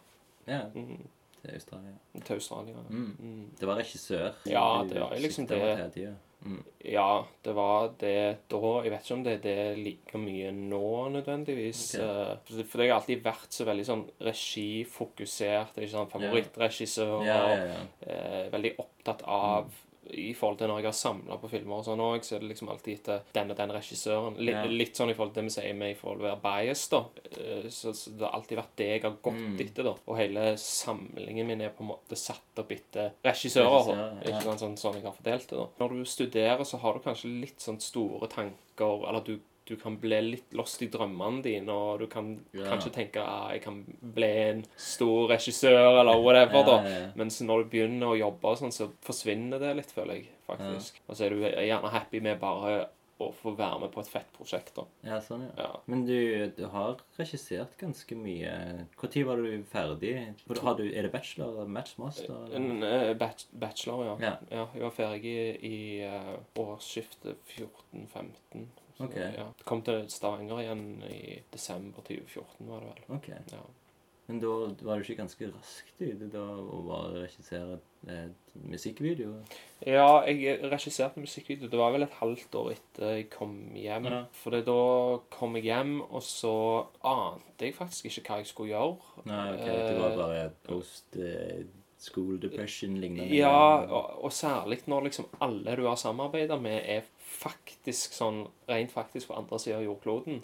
Ja, 0.47 0.61
Mm, 0.75 1.07
til 1.43 1.53
Australia. 1.53 1.93
til 2.23 2.33
Australia. 2.35 2.75
Mm. 2.89 3.15
Mm. 3.19 3.49
Det 3.59 3.67
var 3.67 3.75
regissør. 3.79 4.33
Ja, 4.45 4.83
det 4.89 4.99
var 4.99 5.15
liksom 5.19 5.47
det. 5.47 5.59
det. 5.77 5.93
tiden. 5.93 6.17
Mm. 6.43 6.63
Ja, 6.83 7.25
det 7.43 7.53
var 7.55 7.93
det 8.01 8.15
da. 8.51 8.71
Jeg 8.83 8.91
vet 8.91 9.05
ikke 9.05 9.15
om 9.15 9.23
det 9.23 9.33
er 9.37 9.43
det 9.45 9.77
like 9.79 10.19
mye 10.19 10.51
nå, 10.51 10.83
nødvendigvis. 11.13 11.83
Ok. 11.95 12.03
Eh, 12.03 12.63
For 12.67 12.81
det 12.81 12.87
jeg 12.89 12.91
har 12.93 12.99
alltid 12.99 13.23
vært 13.23 13.55
så 13.55 13.67
veldig 13.69 13.85
sånn 13.87 14.03
regifokusert. 14.27 15.77
Ikke 15.79 15.93
sant? 15.93 16.11
Favorittregissør. 16.11 17.23
Yeah. 17.23 17.53
Yeah, 17.53 17.87
eh, 18.07 18.51
veldig 18.53 18.73
opptatt 18.83 19.23
av 19.23 19.71
I 20.11 20.33
forhold 20.33 20.57
til 20.59 20.67
når 20.67 20.77
jeg 20.81 20.85
har 20.85 20.91
samla 20.91 21.37
på 21.39 21.49
filmer 21.49 21.77
og 21.77 21.85
sånn 21.85 21.99
òg, 22.03 22.21
så 22.23 22.35
er 22.35 22.39
det 22.43 22.49
liksom 22.49 22.69
alltid 22.69 22.93
etter 22.99 23.21
den 23.33 23.51
og 23.51 23.57
den 23.57 23.69
regissøren. 23.71 24.35
Litt, 24.37 24.53
Ja. 24.55 24.63
litt 24.65 24.93
sånn 24.95 25.09
i 25.09 25.13
forhold 25.13 25.33
til 25.33 25.43
det 25.43 25.53
vi 25.53 25.61
sier 25.61 25.73
med 25.75 25.91
i 25.91 25.93
forhold 25.99 26.19
til 26.19 26.27
å 26.27 26.29
være 26.35 26.41
bias, 26.43 26.87
da. 26.89 27.05
Eh, 27.39 27.69
Så, 27.69 27.93
så 27.95 28.11
det 28.17 28.21
har 28.27 28.33
alltid 28.33 28.57
vært 28.57 28.75
det 28.75 28.87
jeg 28.89 29.01
har 29.03 29.11
gått 29.23 29.33
Mm. 29.33 29.59
etter, 29.61 29.83
da. 29.83 29.95
Og 30.07 30.17
hele 30.17 30.57
samlingen 30.57 31.47
min 31.47 31.61
er 31.61 31.69
på 31.69 31.81
en 31.83 31.87
måte 31.93 32.15
satt 32.19 32.59
opp 32.59 32.71
etter 32.71 33.11
regissører. 33.23 33.71
Regissør, 33.71 33.97
ja. 34.25 34.31
Ikke 34.33 34.43
sant, 34.43 34.59
sånn, 34.59 34.77
sånn 34.77 34.93
jeg 34.95 35.03
har 35.03 35.13
fordelt 35.13 35.47
det, 35.47 35.57
da. 35.57 35.67
Når 35.79 35.89
du 35.89 36.03
studerer, 36.05 36.63
så 36.65 36.79
har 36.79 36.93
du 36.93 36.99
kanskje 36.99 37.33
litt 37.41 37.59
sånn 37.63 37.79
store 37.81 38.27
tanker, 38.27 39.07
eller 39.07 39.21
du 39.23 39.39
du 39.67 39.75
kan 39.79 39.95
bli 39.99 40.19
litt 40.25 40.55
lost 40.57 40.81
i 40.83 40.89
drømmene 40.91 41.43
dine, 41.45 41.71
og 41.71 42.01
du 42.03 42.07
kan 42.11 42.33
yeah. 42.55 42.67
kanskje 42.67 42.91
tenke 42.97 43.23
at 43.23 43.53
jeg 43.55 43.63
kan 43.63 43.77
bli 44.15 44.31
en 44.41 44.65
stor 44.75 45.29
regissør, 45.31 46.01
eller 46.01 46.19
whatever, 46.19 46.59
Ja, 46.59 46.65
da. 46.67 46.79
yeah, 46.81 47.05
da. 47.07 47.13
Mens 47.21 47.39
når 47.45 47.63
du 47.63 47.71
begynner 47.75 48.11
å 48.11 48.19
jobbe 48.19 48.57
sånn, 48.59 48.75
så 48.75 48.89
forsvinner 49.05 49.63
det 49.63 49.71
litt, 49.79 49.93
føler 49.95 50.19
jeg, 50.19 50.33
faktisk. 50.49 50.99
Og 51.07 51.15
så 51.15 51.27
er 51.27 51.37
du 51.37 51.47
gjerne 51.47 51.93
happy 51.93 52.23
med 52.23 52.41
bare 52.43 52.83
å 53.21 53.29
få 53.35 53.53
være 53.55 53.79
med 53.83 53.91
på 53.93 54.01
et 54.01 54.09
fett 54.09 54.29
prosjekt, 54.35 54.73
da. 54.75 54.85
Ja, 55.05 55.19
sånn, 55.23 55.45
ja. 55.45 55.53
Ja. 55.65 55.81
Men 55.91 56.03
du, 56.07 56.17
du 56.57 56.63
har 56.73 57.01
regissert 57.19 57.75
ganske 57.79 58.17
mye. 58.19 58.53
Når 58.99 59.17
var 59.29 59.43
du 59.43 59.65
ferdig? 59.69 60.13
Har 60.49 60.79
du, 60.79 60.85
er 60.89 61.07
det 61.07 61.11
bachelor? 61.13 61.63
Eller? 61.63 62.55
En 62.59 62.87
eh, 62.87 63.11
bach 63.19 63.45
bachelor, 63.51 64.05
ja. 64.11 64.15
Ja. 64.49 64.65
Jeg 64.73 64.85
var 64.87 64.95
ferdig 64.95 65.35
i 65.63 65.77
eh, 66.07 66.33
årsskiftet 66.59 67.55
14-15. 67.55 68.67
Så, 68.97 69.07
Ok. 69.07 69.15
Ja. 69.17 69.47
Kom 69.65 69.81
til 69.85 70.03
Stavanger 70.09 70.61
igjen 70.61 70.83
i 71.09 71.39
desember 71.53 72.05
2014, 72.05 72.67
var 72.69 72.83
det 72.83 72.91
vel. 72.91 73.15
Okay. 73.17 73.39
Ja. 73.51 73.63
Men 74.27 74.39
da 74.39 74.51
var 74.87 74.99
du 74.99 75.03
ikke 75.03 75.19
ganske 75.19 75.49
raskt 75.51 75.99
ute 75.99 76.29
da 76.31 76.43
å 76.55 76.77
bare 76.85 77.25
regissere 77.25 77.79
et 78.07 78.53
musikkvideo? 78.71 79.33
Ja, 79.83 80.23
jeg 80.29 80.61
regisserte 80.71 81.19
musikkvideo. 81.19 81.67
Det 81.71 81.79
var 81.79 81.91
vel 81.91 82.05
et 82.05 82.15
halvt 82.21 82.55
år 82.55 82.69
etter 82.77 83.17
jeg 83.17 83.27
kom 83.33 83.57
hjem. 83.75 84.07
Ja. 84.07 84.21
For 84.39 84.55
da 84.63 84.79
kom 85.33 85.57
jeg 85.59 85.67
hjem, 85.67 85.97
og 86.07 86.23
så 86.23 86.55
ante 87.03 87.67
jeg 87.67 87.75
faktisk 87.75 88.07
ikke 88.07 88.23
hva 88.29 88.39
jeg 88.39 88.51
skulle 88.53 88.71
gjøre. 88.71 89.23
Nei, 89.27 89.45
okay. 89.57 89.79
det 89.89 89.97
var 89.99 90.13
Eh, 90.13 90.19
bare 90.21 90.45
post 90.69 91.19
eh, 91.19 91.65
school 91.99 92.39
depression 92.39 92.95
lignende? 93.03 93.27
Ja, 93.35 93.83
og, 93.83 94.23
og 94.23 94.31
særlig 94.35 94.81
når 94.87 95.09
liksom 95.09 95.27
alle 95.43 95.75
du 95.79 95.83
har 95.87 95.99
samarbeidet 95.99 96.61
med, 96.63 96.79
er 96.83 97.03
faktisk 97.33 98.13
sånn 98.17 98.43
rent 98.69 98.91
faktisk 98.93 99.29
på 99.31 99.37
andre 99.39 99.59
sida 99.59 99.79
av 99.81 99.87
jordkloden. 99.87 100.43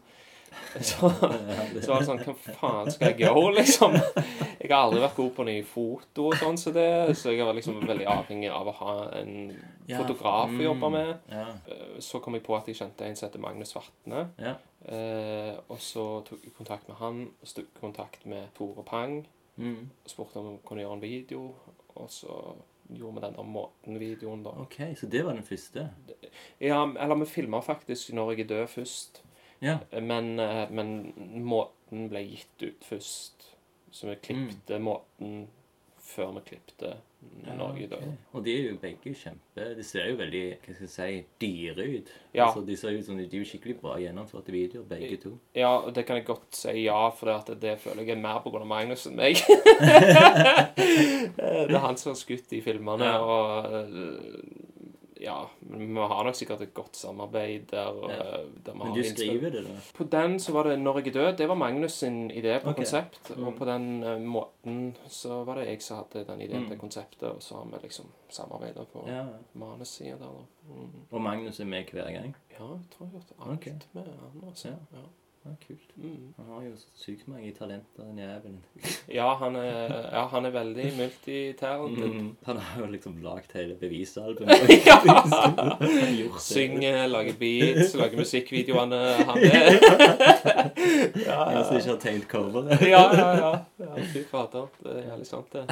Så, 0.82 1.06
så 1.14 1.92
var 1.92 2.00
det 2.02 2.06
sånn 2.08 2.22
Hva 2.26 2.34
faen 2.58 2.88
skal 2.90 3.12
jeg 3.12 3.20
gjøre, 3.22 3.52
liksom? 3.60 3.94
Jeg 3.94 4.72
har 4.72 4.80
aldri 4.88 5.04
vært 5.04 5.20
god 5.20 5.28
på 5.36 5.44
noe 5.46 5.60
foto 5.70 6.24
og 6.32 6.40
sånn, 6.40 6.58
så, 6.58 6.72
det, 6.74 6.86
så 7.20 7.36
jeg 7.36 7.46
var 7.46 7.54
liksom 7.54 7.78
veldig 7.86 8.08
avhengig 8.10 8.50
av 8.50 8.72
å 8.72 8.74
ha 8.80 8.96
en 9.20 9.36
Ja, 9.86 10.00
fotograf 10.00 10.50
å 10.50 10.66
jobbe 10.66 10.90
mm, 10.90 10.96
med. 10.98 11.12
Ja. 11.36 11.44
Eh, 11.70 12.00
Så 12.02 12.18
kom 12.26 12.34
jeg 12.34 12.42
på 12.48 12.58
at 12.58 12.66
jeg 12.72 12.80
kjente 12.82 13.06
en 13.06 13.14
som 13.20 13.28
heter 13.30 13.44
Magnus 13.46 13.76
Vatne. 13.78 14.26
ja. 14.42 14.56
Eh, 14.90 15.54
og 15.70 15.78
så 15.86 16.08
tok 16.26 16.42
jeg 16.48 16.56
kontakt 16.58 16.90
med 16.90 16.98
han, 16.98 17.22
og 17.30 17.54
tok 17.54 17.70
kontakt 17.78 18.26
med 18.26 18.50
Tore 18.58 18.82
Pang. 18.90 19.20
Mm. 19.60 19.86
og 19.86 20.10
Spurte 20.10 20.42
om 20.42 20.54
hun 20.56 20.60
kunne 20.66 20.82
gjøre 20.82 20.98
en 20.98 21.06
video. 21.06 21.44
Og 21.94 22.10
så 22.10 22.40
gjorde 22.90 23.16
vi 23.16 23.26
den 23.28 23.36
der 23.38 23.44
Måten-videoen, 23.44 24.44
da. 24.44 24.54
OK, 24.64 24.80
så 24.98 25.10
det 25.12 25.24
var 25.26 25.38
den 25.38 25.46
første? 25.46 25.90
Ja, 26.60 26.82
eller 26.86 27.22
vi 27.22 27.30
filma 27.30 27.62
faktisk 27.62 28.14
når 28.18 28.34
jeg 28.34 28.46
er 28.46 28.52
død 28.54 28.68
først. 28.68 29.24
Ja. 29.62 29.78
Men, 29.92 30.40
eh, 30.40 30.66
men 30.72 31.14
Måten 31.44 32.10
ble 32.10 32.24
gitt 32.26 32.64
ut 32.64 32.86
først. 32.86 33.50
Så 33.92 34.10
vi 34.10 34.16
klipte 34.24 34.80
Måten 34.80 35.48
før 36.10 36.34
vi 36.38 36.42
klipte 36.52 36.96
Norge 37.58 37.84
i 37.84 37.88
ok. 37.90 38.04
Og 38.38 38.44
de 38.46 38.54
er 38.54 38.68
jo 38.70 38.78
begge 38.80 39.12
kjempe 39.18 39.66
De 39.76 39.84
ser 39.84 40.06
jo 40.08 40.16
veldig 40.22 40.44
hva 40.64 40.74
skal 40.76 40.86
jeg 40.86 40.94
si, 40.94 41.18
dyre 41.44 41.88
ut. 41.98 42.12
Ja. 42.34 42.46
Altså, 42.46 42.64
de 42.68 42.78
ser 42.80 42.96
ut 42.96 43.06
som 43.06 43.18
de, 43.20 43.26
er 43.28 43.42
jo 43.44 43.50
skikkelig 43.50 43.76
bra 43.82 43.98
gjennomførte 44.00 44.54
videoer, 44.56 44.86
begge 44.88 45.18
to. 45.26 45.34
Ja, 45.58 45.74
og 45.84 45.92
det 45.96 46.06
kan 46.08 46.20
jeg 46.20 46.28
godt 46.30 46.56
si 46.56 46.86
ja, 46.86 47.02
for 47.16 47.32
det, 47.32 47.36
at 47.44 47.62
det 47.62 47.76
føler 47.84 48.08
jeg 48.08 48.16
er 48.18 48.24
mer 48.24 48.40
av 48.40 48.68
Magnus 48.70 49.06
enn 49.10 49.20
meg. 49.20 49.42
det 51.38 51.76
er 51.76 51.84
han 51.84 52.00
som 52.00 52.14
har 52.14 52.20
skutt 52.20 52.50
de 52.52 52.62
filmene, 52.64 53.10
Ja. 53.10 53.20
og 53.20 53.74
øh, 53.74 54.69
ja, 55.20 55.36
men 55.62 55.88
vi 55.96 56.00
har 56.00 56.24
nok 56.24 56.36
sikkert 56.36 56.62
et 56.62 56.74
godt 56.74 56.98
samarbeid 56.98 57.62
der. 57.72 58.10
Ja. 58.10 58.42
øh, 58.42 58.50
der 58.66 58.74
Men 58.74 58.94
du 58.96 59.04
skriver 59.04 59.50
det, 59.50 59.64
da? 59.64 59.70
På 59.96 60.04
den 60.04 60.40
så 60.40 60.52
var 60.52 60.64
det 60.64 60.80
'Når 60.80 61.00
jeg 61.00 61.08
er 61.08 61.32
død'. 61.32 61.38
Det 61.38 61.48
var 61.50 61.56
Magnus 61.56 61.92
sin 61.92 62.32
idé 62.32 62.60
på 62.60 62.70
okay. 62.70 62.76
konsept. 62.76 63.38
Mm. 63.38 63.48
Og 63.48 63.56
på 63.56 63.66
den 63.66 64.04
uh, 64.04 64.22
måten 64.22 64.98
så 65.08 65.44
var 65.44 65.56
det 65.56 65.68
jeg 65.68 65.82
som 65.82 65.98
hadde 65.98 66.32
den 66.32 66.42
ideen 66.42 66.62
Mm. 66.62 66.70
til 66.70 66.78
konseptet, 66.78 67.30
og 67.30 67.44
så 67.44 67.56
har 67.56 67.64
vi 67.66 67.78
liksom 67.82 68.06
samarbeida 68.30 68.84
på 68.94 69.06
Ja. 69.08 69.26
manussida 69.54 70.10
der. 70.10 70.46
Mm. 70.70 70.90
Og 71.12 71.22
Magnus 71.22 71.60
er 71.60 71.66
med 71.66 71.84
hver 71.92 72.12
gang? 72.12 72.36
Ja, 72.60 72.64
jeg 72.64 72.80
tror 72.98 73.06
jeg 73.06 73.12
har 73.12 73.12
gjort 73.12 73.50
alt 73.50 73.60
okay. 73.60 73.72
med 73.94 74.04
han, 74.04 74.50
altså. 74.50 74.68
Ja. 74.68 74.74
Ja. 75.46 75.52
Kult. 75.68 75.92
Mm. 75.96 76.34
Han 76.38 76.48
har 76.54 76.64
jo 76.66 76.74
sykt 77.00 77.28
mange 77.32 77.52
talenter, 77.56 78.04
den 78.04 78.18
jævelen. 78.20 78.58
Ja, 79.20 79.30
han 79.40 79.56
er, 79.56 79.94
ja, 80.12 80.26
han 80.28 80.46
er 80.46 80.52
veldig 80.54 80.90
multitalented. 80.98 82.10
Mm. 82.14 82.28
Han 82.46 82.58
har 82.58 82.82
jo 82.84 82.90
liksom 82.92 83.16
lagd 83.24 83.54
hele 83.56 83.76
bevisalbumet. 83.80 84.70
Ja! 84.86 84.98
Synger, 86.40 87.08
lager 87.08 87.34
beats, 87.40 87.96
lager 87.98 88.18
musikkvideoene. 88.20 89.00
Han 89.30 89.38
er 89.38 89.80
Ja, 91.30 91.40
ja, 91.52 91.64
som 91.64 91.78
ikke 91.80 91.90
har 91.94 92.02
tegnet 92.04 92.28
coveret. 92.32 92.82
ja. 92.86 93.02
ja, 93.16 93.30
ja. 93.40 93.52
ja 93.80 94.06
Fy 94.14 94.24
fader. 94.30 94.68
Det 94.84 94.98
er 94.98 95.08
jævlig 95.10 95.28
sant, 95.28 95.56
det. 95.56 95.66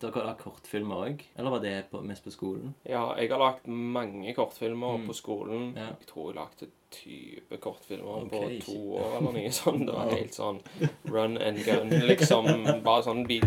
Dere 0.00 0.22
har 0.24 0.36
kortfilmer 0.40 1.02
òg? 1.06 1.22
Eller 1.36 1.52
var 1.52 1.60
det 1.64 1.74
på, 1.90 2.00
mest 2.04 2.24
på 2.24 2.30
skolen? 2.32 2.74
Ja, 2.88 3.02
jeg 3.20 3.28
har 3.32 3.40
lagd 3.42 3.66
mange 3.68 4.32
kortfilmer 4.36 4.96
Mm. 4.98 5.06
på 5.10 5.16
skolen. 5.16 5.72
Ja. 5.76 5.90
Jeg 6.00 6.08
tror 6.08 6.30
jeg 6.30 6.38
lagde 6.40 6.70
20 6.90 7.56
kortfilmer 7.60 8.24
okay. 8.26 8.60
på 8.60 8.64
to 8.66 8.78
år 8.98 9.16
eller 9.18 9.32
noe 9.38 9.52
sånt. 9.52 9.86
Det 9.86 9.92
var 9.96 10.10
helt 10.14 10.34
sånn 10.34 10.60
run 11.10 11.36
and 11.38 11.64
gun, 11.64 11.90
liksom. 12.10 12.48
Bare 12.84 13.02
sånn 13.06 13.26
bi- 13.28 13.42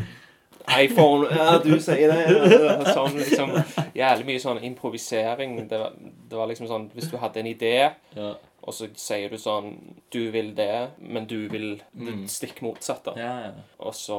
iPhone 0.80 1.28
Ja, 1.36 1.58
du 1.60 1.74
sier 1.84 2.08
det! 2.14 2.88
Sånn 2.96 3.18
liksom 3.20 3.50
Jævlig 3.98 4.26
mye 4.30 4.40
sånn 4.40 4.62
improvisering. 4.64 5.58
Det 5.68 5.80
var, 5.82 5.92
det 6.00 6.38
var 6.40 6.48
liksom 6.48 6.70
sånn 6.70 6.86
Hvis 6.96 7.10
du 7.12 7.18
hadde 7.20 7.42
en 7.42 7.50
idé, 7.52 7.74
Ja. 8.16 8.30
og 8.64 8.72
så 8.74 8.88
sier 8.96 9.28
du 9.34 9.36
sånn 9.42 9.74
Du 10.14 10.22
vil 10.32 10.54
det, 10.56 10.90
men 11.04 11.28
du 11.28 11.50
vil 11.52 11.82
det 11.92 12.14
Mm. 12.16 12.28
stikk 12.32 12.62
motsatte. 12.64 13.12
Ja, 13.20 13.34
ja. 13.50 13.52
Og 13.80 13.92
så 13.98 14.18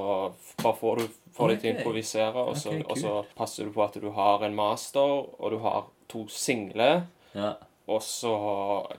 bare 0.61 0.77
får 0.77 0.99
du 1.01 1.07
får 1.35 1.49
deg 1.55 1.61
til 1.63 1.73
å 1.73 1.79
improvisere, 1.79 2.45
og 2.45 2.57
så, 2.61 2.77
Ok, 2.79 2.91
og 2.91 2.99
så 3.01 3.15
passer 3.41 3.65
du 3.65 3.73
på 3.73 3.83
at 3.89 3.97
du 4.05 4.11
har 4.11 4.45
en 4.45 4.55
master, 4.55 5.01
og 5.41 5.51
du 5.51 5.59
har 5.65 5.87
to 6.13 6.27
singler, 6.29 7.07
ja. 7.35 7.55
Og 7.87 8.03
så 8.03 8.35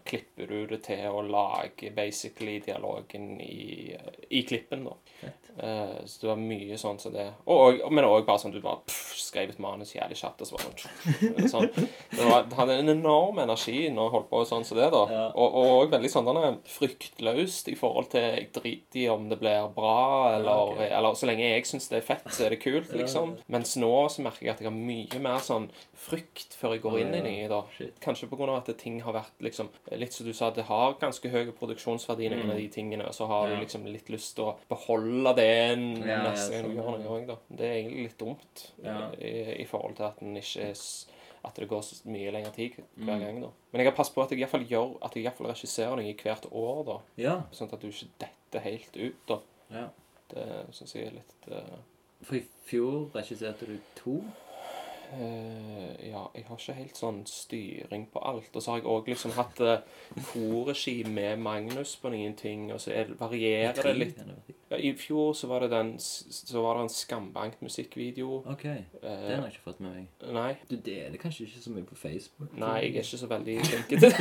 klipper 0.05 0.47
du 0.51 0.67
det 0.69 0.81
til 0.86 1.07
å 1.09 1.23
lage 1.25 1.89
basically 1.95 2.59
dialogen 2.65 3.39
i, 3.41 3.95
i 4.29 4.43
klippen, 4.45 4.86
da. 4.86 5.31
Eh, 5.58 5.99
så 6.06 6.22
det 6.22 6.28
var 6.28 6.39
mye 6.41 6.78
sånn 6.78 6.97
som 6.99 7.14
det. 7.14 7.30
Og, 7.47 7.80
og, 7.86 7.91
men 7.95 8.03
òg 8.08 8.26
bare 8.28 8.41
sånn 8.41 8.51
du 8.51 8.60
bare 8.64 8.82
pff, 8.88 9.14
skrev 9.26 9.49
et 9.53 9.60
manus 9.64 9.93
jævlig 9.95 10.18
kjapt, 10.20 10.41
og 10.43 10.47
så 10.49 10.58
bare 10.60 11.47
sånn, 11.47 11.47
sånn. 11.53 11.70
Det, 12.12 12.26
var, 12.28 12.43
det 12.49 12.58
hadde 12.60 12.76
en 12.82 12.91
enorm 12.97 13.39
energi 13.43 13.86
når 13.89 14.10
jeg 14.10 14.14
holdt 14.18 14.30
på 14.34 14.41
sånn 14.49 14.66
som 14.68 14.80
det, 14.82 14.89
da. 14.91 15.03
Ja. 15.12 15.24
Og, 15.36 15.56
òg 15.86 15.93
veldig 15.95 16.12
sånn 16.12 16.28
denne 16.28 16.51
fryktløst 16.68 17.70
i 17.72 17.76
forhold 17.80 18.10
til 18.14 18.24
Jeg 18.26 18.49
driter 18.56 18.99
i 19.01 19.08
om 19.14 19.28
det 19.32 19.39
blir 19.41 19.70
bra, 19.76 20.36
eller, 20.36 20.51
Ja, 20.51 20.66
okay. 20.74 20.89
eller 20.97 21.16
så 21.20 21.30
lenge 21.30 21.47
jeg 21.47 21.66
syns 21.70 21.88
det 21.91 21.99
er 22.01 22.08
fett, 22.08 22.28
så 22.36 22.45
er 22.47 22.56
det 22.56 22.62
kult, 22.64 22.91
liksom. 22.95 23.36
Mens 23.51 23.76
nå 23.80 23.91
så 24.12 24.24
merker 24.26 24.47
jeg 24.49 24.56
at 24.56 24.64
jeg 24.64 24.70
har 24.70 24.76
mye 24.78 25.22
mer 25.24 25.39
sånn 25.45 25.70
frykt 26.06 26.56
før 26.60 26.76
jeg 26.76 26.84
går 26.84 26.99
inn 27.01 27.16
i 27.18 27.22
nye, 27.26 27.47
da. 27.51 27.62
Shit. 27.78 27.95
Kanskje 28.03 28.28
på 28.32 28.38
grunn 28.39 28.51
av 28.53 28.62
at 28.64 28.72
ting 28.82 28.99
har 29.06 29.16
vært 29.16 29.39
liksom 29.45 29.72
Litt 29.95 30.14
som 30.14 30.28
du 30.28 30.34
sa, 30.36 30.49
det 30.53 30.66
har 30.68 30.95
ganske 30.99 31.30
høy 31.32 31.51
produksjonsverdi, 31.58 32.28
noen 32.32 32.43
Mm. 32.45 32.51
av 32.51 32.58
de 32.60 32.68
tingene, 32.70 33.06
og 33.08 33.14
så 33.16 33.26
har 33.30 33.47
du 33.49 33.56
liksom 33.62 33.86
litt 33.89 34.10
lyst 34.12 34.36
til 34.36 34.49
å 34.49 34.56
beholde 34.70 35.32
det 35.38 35.45
Neste 36.02 36.52
gang 36.54 36.70
du 36.70 36.76
gjør 36.78 36.98
noe 37.02 37.18
òg, 37.20 37.28
da. 37.30 37.36
Det 37.50 37.68
er 37.70 37.76
egentlig 37.82 38.06
litt 38.10 38.18
dumt 38.22 38.64
Ja. 38.84 39.12
i, 39.20 39.34
i 39.62 39.66
forhold 39.70 39.96
til 40.00 40.04
at 40.10 40.20
den 40.20 40.36
ikke 40.39 40.70
er 40.72 40.76
at 41.46 41.60
det 41.62 41.68
går 41.70 41.82
så 41.86 42.00
mye 42.10 42.32
lengre 42.34 42.52
tid 42.56 42.78
hver 42.98 43.20
Mm. 43.20 43.20
gang. 43.22 43.41
da. 43.41 43.50
Men 43.72 43.82
jeg 43.82 43.86
har 43.91 43.96
passet 43.98 44.16
på 44.16 44.24
at 44.24 44.32
jeg 44.32 44.39
i 44.39 44.41
hvert 44.43 44.50
fall 44.56 44.66
gjør 44.66 44.96
At 45.06 45.14
jeg 45.16 45.22
i 45.22 45.28
hvert 45.28 45.38
regisserer 45.52 45.96
noe 45.96 46.14
hvert 46.24 46.46
år, 46.52 46.84
da. 46.86 46.98
ja. 47.22 47.36
Sånn 47.52 47.70
at 47.74 47.82
du 47.82 47.88
ikke 47.88 48.08
detter 48.20 48.60
helt 48.66 48.98
ut, 48.98 49.20
da. 49.28 49.39
ja. 49.72 49.88
Det 50.34 50.48
syns 50.74 50.96
jeg 50.96 51.06
er 51.06 51.12
litt 51.20 51.52
uh... 51.52 51.78
For 52.24 52.36
i 52.39 52.43
fjor 52.66 53.12
regisserte 53.14 53.68
du 53.68 53.78
to? 53.96 54.24
Eh, 55.14 56.10
Ja, 56.10 56.22
jeg 56.36 56.45
har 56.47 56.58
ikke 56.60 56.74
helt 56.78 56.97
sånn 56.97 57.22
styring 57.28 58.06
på 58.14 58.20
alt. 58.26 58.49
Og 58.56 58.62
så 58.64 58.72
har 58.72 58.80
jeg 58.82 58.88
òg 58.89 59.08
liksom 59.12 59.32
hatt 59.36 59.60
uh, 59.62 59.78
korregi 60.32 61.03
med 61.08 61.39
Magnus 61.39 61.95
på 62.01 62.10
noen 62.14 62.36
ting, 62.39 62.68
og 62.74 62.80
så 62.82 62.91
er, 62.95 63.12
varierer 63.20 63.82
det 63.84 63.95
litt. 63.97 64.22
Ja, 64.72 64.78
I 64.82 64.93
fjor 64.97 65.34
så 65.38 65.47
var 65.47 65.62
det 65.62 65.70
den 65.76 65.91
Så 65.99 66.62
var 66.64 66.78
det 66.80 66.86
en 66.88 66.89
Skambank-musikkvideo. 66.89 68.39
OK. 68.49 68.64
Den 68.64 68.86
Eh, 69.06 69.36
har 69.36 69.43
jeg 69.45 69.53
ikke 69.53 69.64
fått 69.72 69.80
med 69.80 69.91
meg. 69.95 70.08
nei. 70.34 70.56
Du 70.70 70.76
deler 70.76 71.18
kanskje 71.22 71.45
ikke 71.45 71.62
så 71.62 71.72
mye 71.76 71.84
på 71.86 71.95
Facebook? 71.95 72.56
Nei, 72.58 72.74
jeg 72.82 72.95
er 72.95 73.03
ikke 73.03 73.18
så 73.22 73.28
veldig 73.28 73.60
flink 73.70 73.88
til 73.89 74.01
det. 74.01 74.14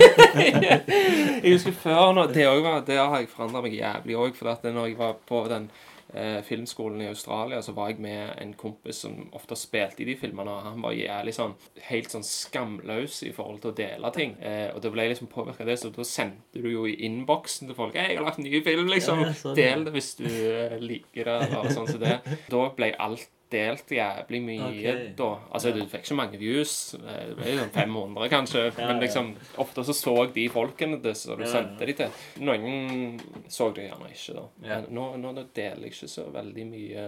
jeg 1.44 1.52
husker 1.52 1.72
før 1.72 2.12
nå, 2.12 2.26
Det, 2.34 2.46
også 2.48 2.62
var, 2.62 2.80
det 2.86 2.96
har 2.98 3.18
jeg 3.18 3.28
forandra 3.32 3.62
meg 3.64 3.74
jævlig 3.78 4.16
òg. 4.16 4.34
For 4.36 4.50
at 4.52 4.64
når 4.64 4.86
jeg 4.90 4.98
var 4.98 5.16
på 5.26 5.44
den 5.48 5.70
eh, 6.12 6.40
filmskolen 6.44 7.02
i 7.02 7.08
Australia, 7.08 7.62
så 7.62 7.72
var 7.72 7.90
jeg 7.90 8.02
med 8.04 8.34
en 8.42 8.52
kompis 8.58 9.02
som 9.04 9.28
ofte 9.36 9.56
spilte 9.58 10.04
i 10.04 10.08
de 10.08 10.16
filmene. 10.20 10.50
og 10.50 10.68
Han 10.68 10.82
var 10.84 10.96
jævlig 10.96 11.34
sånn 11.36 11.54
helt 11.88 12.10
sånn 12.14 12.26
skamløs 12.26 13.22
i 13.28 13.32
forhold 13.34 13.62
til 13.62 13.72
å 13.72 13.76
dele 13.78 14.12
ting. 14.14 14.36
Eh, 14.42 14.68
og 14.74 14.82
det 14.84 14.92
ble 14.94 15.08
liksom 15.10 15.30
påvirka 15.32 15.64
av 15.64 15.72
det, 15.72 15.78
så 15.80 15.92
da 15.94 16.06
sendte 16.08 16.62
du 16.62 16.70
jo 16.70 16.86
i 16.90 16.96
innboksen 17.06 17.68
til 17.70 17.78
folk 17.78 17.94
'Hei, 17.94 18.08
jeg 18.12 18.18
har 18.18 18.26
lagt 18.26 18.38
en 18.38 18.44
ny 18.44 18.60
film', 18.62 18.90
liksom. 18.90 19.20
Ja, 19.20 19.32
sånn, 19.32 19.56
ja. 19.56 19.62
Del 19.62 19.84
det 19.84 19.92
hvis 19.94 20.14
du 20.18 20.26
eh, 20.26 20.78
liker 20.80 21.24
det, 21.24 21.38
eller 21.50 21.70
sånn 21.70 21.88
som 21.88 22.00
det. 22.00 22.20
Da 22.50 22.68
ble 22.76 22.94
alt 22.98 23.28
delt 23.52 23.90
jævlig 23.92 24.40
mye 24.42 24.64
okay. 24.68 25.02
da. 25.18 25.28
Altså, 25.54 25.70
du 25.76 25.82
fikk 25.86 26.06
ikke 26.06 26.16
mange 26.18 26.38
views. 26.40 26.94
eh, 26.94 27.26
Det 27.28 27.36
ble 27.38 27.50
jo 27.52 27.58
sånn 27.64 27.74
500, 27.76 28.28
kanskje. 28.32 28.62
Ja, 28.70 28.86
Men 28.88 28.96
ja. 28.96 29.02
liksom, 29.04 29.32
ofte 29.62 29.84
så 29.84 29.94
så 29.94 30.14
de 30.34 30.48
folkene 30.50 30.98
det, 31.04 31.14
så 31.20 31.36
du 31.36 31.44
Ja, 31.44 31.48
ja. 31.48 31.52
sendte 31.58 31.86
de 31.86 31.96
til. 32.00 32.10
Noen 32.44 33.20
så 33.48 33.70
det 33.76 33.88
gjerne 33.90 34.10
ikke, 34.10 34.34
da. 34.40 34.46
Ja. 34.64 34.80
Men 34.80 34.88
nå, 34.98 35.06
nå 35.22 35.34
deler 35.54 35.86
jeg 35.86 35.92
ikke 35.94 36.08
så 36.16 36.26
veldig 36.34 36.66
mye. 36.72 37.06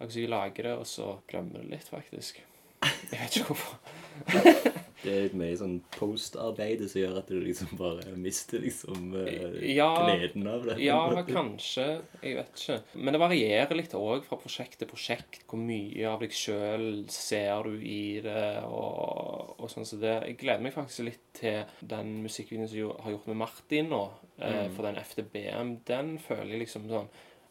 Altså, 0.00 0.20
jeg 0.20 0.28
lager 0.30 0.62
det, 0.70 0.76
og 0.78 0.86
så 0.86 1.14
glemmer 1.30 1.62
det 1.62 1.70
litt, 1.76 1.88
faktisk. 1.90 2.42
Jeg 2.82 3.18
vet 3.18 3.36
ikke 3.40 3.54
hvorfor. 3.54 4.84
Det 5.02 5.12
er 5.14 5.34
mye 5.38 5.54
sånn 5.60 5.76
postarbeid 5.94 6.80
som 6.90 7.00
gjør 7.00 7.18
at 7.20 7.28
du 7.30 7.36
liksom 7.40 7.68
bare 7.78 8.16
mister 8.18 8.58
liksom 8.64 9.12
eh, 9.20 9.58
Ja. 9.76 9.92
gleden 10.04 10.46
av 10.50 10.64
det. 10.66 10.78
Ja, 10.82 11.00
kanskje. 11.28 11.86
Jeg 12.22 12.34
vet 12.40 12.58
ikke. 12.58 12.78
Men 12.94 13.14
det 13.14 13.20
varierer 13.22 13.76
litt 13.78 13.94
òg 13.94 14.24
fra 14.26 14.38
prosjekt 14.42 14.78
til 14.80 14.88
prosjekt. 14.90 15.44
Hvor 15.48 15.60
mye 15.62 16.08
av 16.10 16.20
deg 16.24 16.34
sjøl 16.34 17.04
ser 17.14 17.62
du 17.68 17.78
i 17.78 18.20
det, 18.24 18.62
og, 18.66 19.54
og 19.58 19.70
sånn 19.70 19.86
som 19.86 20.00
det. 20.02 20.16
Jeg 20.32 20.38
gleder 20.42 20.62
meg 20.66 20.74
faktisk 20.74 21.06
litt 21.06 21.24
til 21.38 21.62
den 21.94 22.16
musikkvideoen 22.26 22.68
som 22.68 22.78
jeg 22.80 22.98
har 23.04 23.14
gjort 23.14 23.30
med 23.30 23.42
Martin 23.46 23.88
nå. 23.94 24.02
Eh, 24.38 24.58
Mm. 24.68 24.74
for 24.74 24.82
den 24.86 24.96
FDB-en, 25.02 25.70
den 25.86 26.12
føler 26.22 26.52
jeg 26.54 26.60
liksom 26.66 26.84
sånn 26.90 27.08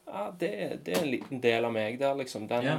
ja, 0.07 0.31
det, 0.39 0.49
det 0.85 0.93
er 0.95 1.01
en 1.03 1.11
liten 1.11 1.41
del 1.43 1.65
av 1.67 1.73
meg 1.75 1.97
der, 1.99 2.13
liksom. 2.15 2.45
Den 2.47 2.63
Ja, 2.63 2.77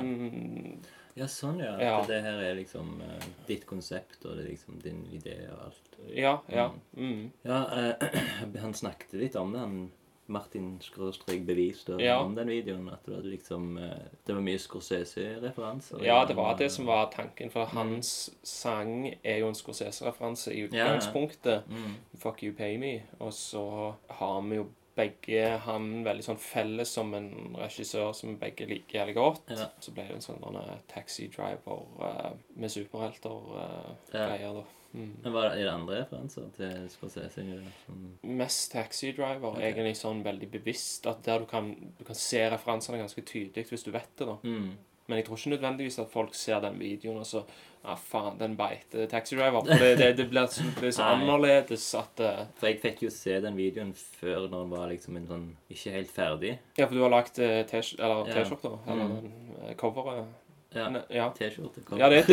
sånn, 1.27 1.59
ja. 1.59 1.75
Ja. 1.83 2.01
At 2.01 2.07
det 2.09 2.23
her 2.23 2.39
er 2.39 2.55
liksom 2.55 3.01
uh, 3.03 3.19
ditt 3.47 3.67
konsept, 3.67 4.25
og 4.25 4.37
det 4.37 4.45
er 4.45 4.51
liksom 4.53 4.79
din 4.83 5.03
idé 5.13 5.51
og 5.53 5.65
alt. 5.67 5.97
Ja, 6.15 6.39
ja. 6.49 6.71
Mm. 6.97 7.33
Ja, 7.43 7.65
uh, 7.99 8.53
han 8.63 8.75
snakket 8.75 9.13
litt 9.13 9.37
om 9.37 9.53
det, 9.53 9.59
han 9.59 9.91
Martin 10.29 10.77
Skråstrek 10.81 11.41
beviste 11.49 11.97
Ja. 12.03 12.19
om 12.21 12.35
den 12.35 12.49
videoen. 12.49 12.89
At 12.93 13.05
det 13.07 13.15
var 13.15 13.23
liksom 13.23 13.79
eh, 13.79 13.97
Det 14.27 14.35
var 14.35 14.43
mye 14.45 14.59
Scorsese-referanser. 14.61 16.05
Ja, 16.05 16.25
det 16.29 16.35
var 16.37 16.57
det 16.59 16.71
som 16.71 16.87
var 16.87 17.07
tanken, 17.13 17.51
for 17.51 17.65
hans 17.65 18.31
sang 18.43 19.15
er 19.23 19.39
jo 19.39 19.49
en 19.49 19.55
Scorsese-referanse 19.57 20.53
i 20.53 20.61
Ja, 20.61 20.69
ja. 20.73 20.85
utgangspunktet. 20.85 21.63
Mm. 21.69 21.95
'Fuck 22.19 22.43
You 22.43 22.53
Pay 22.53 22.77
Me'. 22.79 23.01
Og 23.19 23.33
så 23.33 23.95
har 24.09 24.41
vi 24.43 24.57
jo 24.57 24.67
begge 24.99 25.45
han 25.65 25.87
veldig 26.07 26.25
sånn 26.27 26.41
felles 26.43 26.91
som 26.99 27.13
en 27.17 27.29
regissør 27.59 28.11
som 28.19 28.35
begge 28.41 28.67
liker 28.69 28.99
jævlig 29.01 29.15
godt. 29.19 29.53
Ja. 29.55 29.69
Så 29.81 29.95
ble 29.97 30.09
det 30.09 30.19
en 30.19 30.25
sånn 30.25 30.43
denne 30.43 30.81
taxi 30.91 31.29
driver 31.33 31.87
eh, 32.09 32.33
med 32.59 32.75
superhelter-greier, 32.75 34.43
Ja. 34.43 34.53
da. 34.61 34.65
Mm. 34.95 35.11
Men 35.23 35.33
var 35.35 35.43
det, 35.51 35.59
er 35.61 35.67
det 35.67 35.73
andre 35.75 35.97
referanser 36.01 36.47
til 36.57 36.87
Scorsese? 36.89 37.43
Som, 37.85 38.05
Mest 38.25 38.71
taxi 38.73 39.11
driver. 39.13 39.51
Ok. 39.53 39.61
Egentlig 39.61 39.97
sånn 40.01 40.23
veldig 40.25 40.49
bevisst. 40.55 41.07
At 41.11 41.21
der 41.27 41.43
du 41.45 41.47
kan, 41.51 41.69
du 41.99 42.05
kan 42.09 42.17
se 42.17 42.41
referansene 42.49 42.97
ganske 43.03 43.21
tydelig 43.29 43.67
hvis 43.69 43.85
du 43.85 43.91
vet 43.93 44.09
det. 44.17 44.27
da. 44.27 44.39
mm. 44.43 44.71
Men 45.09 45.17
jeg 45.19 45.25
tror 45.27 45.37
ikke 45.41 45.51
nødvendigvis 45.57 45.99
at 46.03 46.11
folk 46.13 46.35
ser 46.37 46.61
den 46.61 46.79
videoen 46.81 47.19
og 47.23 47.27
så 47.27 47.45
Ja, 47.85 47.95
faen, 47.95 48.35
den 48.41 48.57
beiter 48.59 49.07
taxi 49.09 49.37
driver. 49.39 49.63
For 49.65 49.79
det, 49.81 49.93
det, 50.01 50.09
det 50.19 50.25
blir 50.33 50.47
så, 50.51 50.65
det 50.81 50.91
så 50.97 51.03
annerledes 51.15 51.85
at 51.95 52.21
uh... 52.21 52.41
For 52.59 52.67
jeg 52.69 52.81
fikk 52.83 53.05
jo 53.07 53.11
se 53.15 53.37
den 53.41 53.55
videoen 53.57 53.93
før 53.95 54.49
når 54.51 54.65
den 54.65 54.73
var 54.75 54.89
liksom 54.91 55.17
en 55.17 55.29
sånn 55.31 55.45
ikke 55.71 55.93
helt 55.95 56.11
ferdig. 56.13 56.51
Ja, 56.77 56.89
for 56.89 56.99
du 56.99 57.05
har 57.07 57.15
lagt 57.15 57.39
eh, 57.39 57.63
T-skj- 57.71 58.03
eller. 58.03 58.27
T-skjorter? 58.35 58.75
Eller 58.91 59.15
Mm. 59.15 59.31
eh, 59.63 59.75
coveret? 59.79 60.27
Ja. 60.75 60.89
Ja. 61.09 61.31
T-skjorte. 61.33 61.81
cover. 61.85 61.99
Ja, 62.03 62.09
det, 62.13 62.29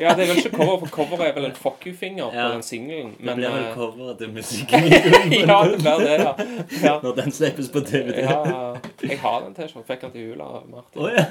ja, 0.00 0.12
det 0.14 0.22
er 0.22 0.28
vel 0.30 0.38
ikke 0.38 0.52
cover, 0.56 0.76
for 0.84 0.92
coveret 0.94 1.28
er 1.28 1.34
vel 1.34 1.48
en 1.48 1.56
fuck 1.64 1.82
you-finger 1.86 2.28
på 2.30 2.36
Ja. 2.38 2.48
den 2.52 2.62
singelen. 2.62 3.16
Det 3.18 3.34
blir 3.36 3.50
vel 3.50 3.64
cover 3.74 4.14
til 4.20 4.30
musikken 4.36 4.86
ja, 5.50 5.56
det 5.66 5.80
blir 5.82 6.04
det, 6.04 6.12
ja. 6.22 6.34
ja. 6.86 6.92
når 7.02 7.16
den 7.18 7.32
slippes 7.34 7.68
på 7.74 7.82
DVD. 7.82 8.20
Ja, 8.22 8.76
jeg 9.02 9.18
har 9.24 9.40
den 9.48 9.54
T-skjorten. 9.58 9.86
Fikk 9.88 10.04
den 10.06 10.12
til 10.14 10.28
jul 10.28 10.40
av 10.46 10.60
Martin. 10.70 11.02
Oh, 11.02 11.10
ja. 11.10 11.24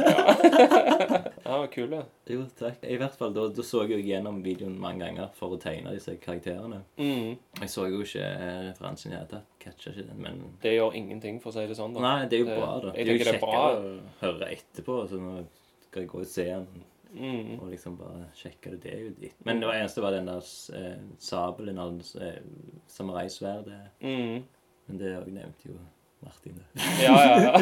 Ja, 1.45 1.61
det 1.67 2.03
Jo, 2.31 2.43
takk. 2.59 2.83
I 2.83 2.97
hvert 2.99 3.15
fall, 3.19 3.33
da, 3.35 3.47
da 3.55 3.63
så 3.65 3.81
jeg 3.87 3.97
jo 3.97 4.03
gjennom 4.11 4.43
videoen 4.43 4.75
mange 4.79 5.05
ganger 5.05 5.31
for 5.35 5.55
å 5.55 5.59
tegne 5.59 5.91
disse 5.95 6.13
karakterene. 6.21 6.83
Mm. 6.99 7.33
Jeg 7.61 7.69
så 7.71 7.87
jo 7.91 8.03
ikke 8.05 8.27
eh, 8.27 8.59
referansen 8.69 9.11
i 9.11 9.15
det 9.15 9.23
hele. 9.23 9.41
Catcha 9.61 9.91
ikke 9.91 10.07
den, 10.07 10.19
men 10.23 10.43
Det 10.63 10.75
gjør 10.75 10.95
ingenting, 10.97 11.39
for 11.41 11.51
å 11.51 11.55
si 11.57 11.65
det 11.67 11.75
sånn. 11.77 11.93
da. 11.95 12.03
Nei, 12.05 12.27
det 12.27 12.39
er 12.39 12.43
jo 12.43 12.51
Det- 12.51 12.59
bra, 12.59 12.69
da. 12.83 12.91
Det 12.91 13.01
er 13.01 13.11
jo 13.11 13.17
er 13.17 13.33
kjekkere 13.33 13.73
å 13.81 13.97
høre 14.21 14.51
etterpå. 14.55 14.99
Så 15.11 15.19
nå 15.21 15.43
skal 15.91 16.05
jeg 16.05 16.09
gå 16.15 16.23
og 16.23 16.31
se 16.31 16.47
den 16.47 16.87
Mm. 17.11 17.57
og 17.59 17.65
liksom 17.67 17.97
bare 17.99 18.29
sjekke 18.39 18.71
det. 18.71 18.77
Det 18.85 18.91
jo 19.01 19.09
ditt. 19.19 19.33
Men 19.43 19.59
det 19.59 19.67
var 19.67 19.75
eneste 19.75 19.99
var 19.99 20.13
den 20.15 20.29
der 20.29 20.45
eh, 20.77 21.01
sabelen 21.19 21.77
av 21.83 21.97
eh, 22.23 22.37
samuraisverdet. 22.87 23.89
Mm. 23.99 24.45
Men 24.87 25.01
det 25.01 25.09
òg 25.17 25.27
nevnte 25.35 25.73
jo 25.73 25.75
Martin. 26.21 26.63
Ja, 27.03 27.15
ja, 27.41 27.61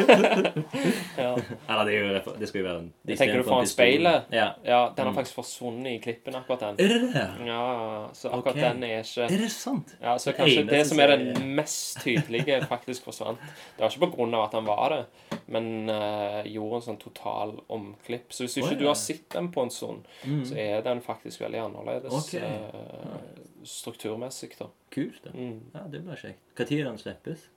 ja. 1.16 1.38
Eller 1.68 1.84
det, 1.84 1.94
er 1.94 2.00
jo, 2.00 2.34
det 2.38 2.48
skal 2.48 2.60
jo 2.60 2.66
være 2.66 2.80
en 2.80 2.90
tenker 3.08 3.40
du 3.40 3.44
foran 3.48 3.68
speilet? 3.68 4.30
Ja. 4.34 4.46
ja 4.64 4.80
den 4.96 5.10
har 5.10 5.14
faktisk 5.16 5.38
forsvunnet 5.38 5.92
i 5.92 5.98
klippen, 6.02 6.36
akkurat 6.36 6.60
den. 6.60 6.80
Er 6.84 6.94
det 6.94 7.12
det? 7.14 7.26
Ja, 7.46 7.64
så 8.12 8.28
akkurat 8.28 8.56
okay. 8.56 8.68
den 8.68 8.84
er 8.86 9.02
ikke 9.02 9.26
Er 9.26 9.44
det 9.44 9.50
sant? 9.54 9.94
Ja, 10.00 10.16
så 10.18 10.34
kanskje 10.36 10.62
eneste 10.62 10.76
det 10.76 10.86
som 10.88 11.02
er 11.04 11.14
den 11.14 11.26
det 11.34 11.44
mest 11.60 12.00
tydelige, 12.04 12.60
faktisk 12.74 13.08
forsvant. 13.10 13.42
Det 13.76 13.84
var 13.84 13.92
ikke 13.92 14.06
på 14.06 14.12
grunn 14.16 14.36
av 14.38 14.46
at 14.48 14.56
han 14.58 14.68
var 14.68 14.96
det, 14.96 15.02
men 15.50 15.70
uh, 15.90 16.40
gjorde 16.48 16.80
en 16.80 16.86
sånn 16.90 17.00
total 17.02 17.56
omklipp. 17.68 18.32
Så 18.32 18.46
hvis 18.46 18.56
ikke 18.60 18.70
ikke 18.70 18.76
ja. 18.76 18.80
du 18.82 18.88
har 18.90 18.98
sett 18.98 19.28
den 19.34 19.50
på 19.52 19.64
en 19.66 19.72
stund, 19.74 20.10
så 20.46 20.58
er 20.60 20.84
den 20.86 21.00
faktisk 21.04 21.42
veldig 21.44 21.64
annerledes 21.66 22.12
okay. 22.22 22.58
uh, 22.74 23.64
strukturmessig, 23.64 24.54
da. 24.58 24.70
Kult. 24.90 25.24
da. 25.24 25.30
Mm. 25.34 25.70
Ja, 25.74 25.86
det 25.90 26.02
blir 26.04 26.18
kjekt. 26.18 26.44
Når 26.58 26.72
er 26.72 26.84
den 26.90 26.98
slippes? 26.98 27.48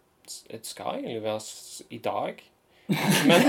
Det 0.50 0.64
skal 0.66 1.00
egentlig 1.02 1.24
være 1.24 1.88
i 1.90 2.00
dag. 2.04 2.42
Men, 3.28 3.46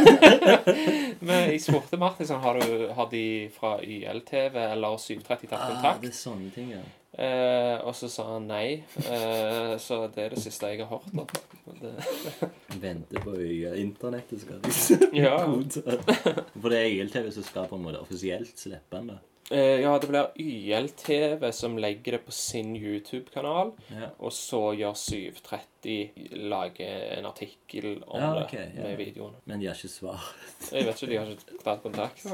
men 1.27 1.41
jeg 1.51 1.63
spurte 1.65 1.99
Martin 1.99 2.29
sånn, 2.29 2.43
har, 2.45 2.61
du, 2.61 2.85
har 2.95 3.09
de 3.11 3.25
fra 3.55 3.77
YLTV 3.83 4.59
eller 4.71 4.99
730 5.01 5.51
tatt 5.51 5.59
Ah, 5.59 5.73
kontakt. 5.73 6.05
det 6.05 6.13
er 6.13 6.21
sånne 6.21 6.53
ting, 6.55 6.71
ja. 6.77 6.85
Eh, 7.15 7.77
og 7.87 7.95
så 7.95 8.09
sa 8.11 8.25
han 8.33 8.49
nei. 8.51 8.81
Eh, 9.07 9.75
så 9.79 10.01
det 10.11 10.25
er 10.25 10.33
det 10.35 10.43
siste 10.43 10.71
jeg 10.73 10.83
har 10.83 10.91
hørt. 10.91 11.13
Da. 11.15 11.75
Det, 11.83 11.93
Venter 12.83 13.23
på. 13.23 13.37
Internettet 13.79 14.43
skal 14.43 14.59
liksom 14.65 15.05
ja. 15.25 15.37
For 15.45 16.73
det 16.75 16.81
er 16.81 16.91
YLTV 16.97 17.31
som 17.37 17.47
skal 17.47 17.71
på 17.71 17.79
en 17.79 17.87
måte 17.87 18.03
offisielt 18.03 18.59
slippe 18.59 18.99
den, 18.99 19.15
da. 19.15 19.21
Eh, 19.53 19.83
ja, 19.85 19.93
det 20.01 20.09
blir 20.09 20.31
YLTV 20.41 21.51
som 21.53 21.79
legger 21.79 22.17
det 22.17 22.23
på 22.27 22.33
sin 22.35 22.75
YouTube-kanal. 22.79 23.75
Ja. 23.93 24.11
Og 24.19 24.33
så 24.35 24.73
gjør 24.79 24.97
730 24.99 25.74
lager 26.51 27.05
en 27.19 27.27
artikkel 27.29 28.03
om 28.07 28.21
Ja, 28.21 28.47
det 28.51 28.65
med 28.75 28.91
ja. 28.91 28.97
videoen. 28.97 29.35
Men 29.45 29.61
de 29.61 29.67
har 29.69 29.75
ikke 29.79 29.89
svart. 29.93 30.35
Jeg 30.73 30.87
vet 30.87 31.03
ikke, 31.03 31.11
de 31.13 31.19
har 31.19 31.27
ikke 31.35 31.59
tatt 31.65 31.83
kontakt. 31.83 32.25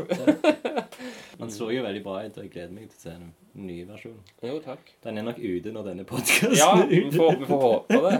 Han 1.40 1.51
så 1.53 1.70
jo 1.72 1.82
veldig 1.84 2.03
bra 2.05 2.20
ut, 2.24 2.36
og 2.36 2.44
jeg 2.44 2.53
gleder 2.53 2.74
meg 2.74 2.90
til 2.90 2.98
å 2.98 3.03
se 3.03 3.14
den 3.16 3.32
nye 3.66 3.86
versjonen. 3.88 4.20
Jo, 4.46 4.59
takk. 4.64 4.92
Den 5.05 5.18
er 5.18 5.26
nok 5.26 5.38
ute 5.42 5.72
når 5.74 5.88
denne 5.90 6.05
podkasten 6.09 6.55
Ja, 6.59 6.70
er 6.78 6.86
ute. 6.90 7.16
Ja, 7.16 7.36
vi 7.40 7.48
får 7.51 7.61
håpe 7.66 7.98
det. 8.07 8.16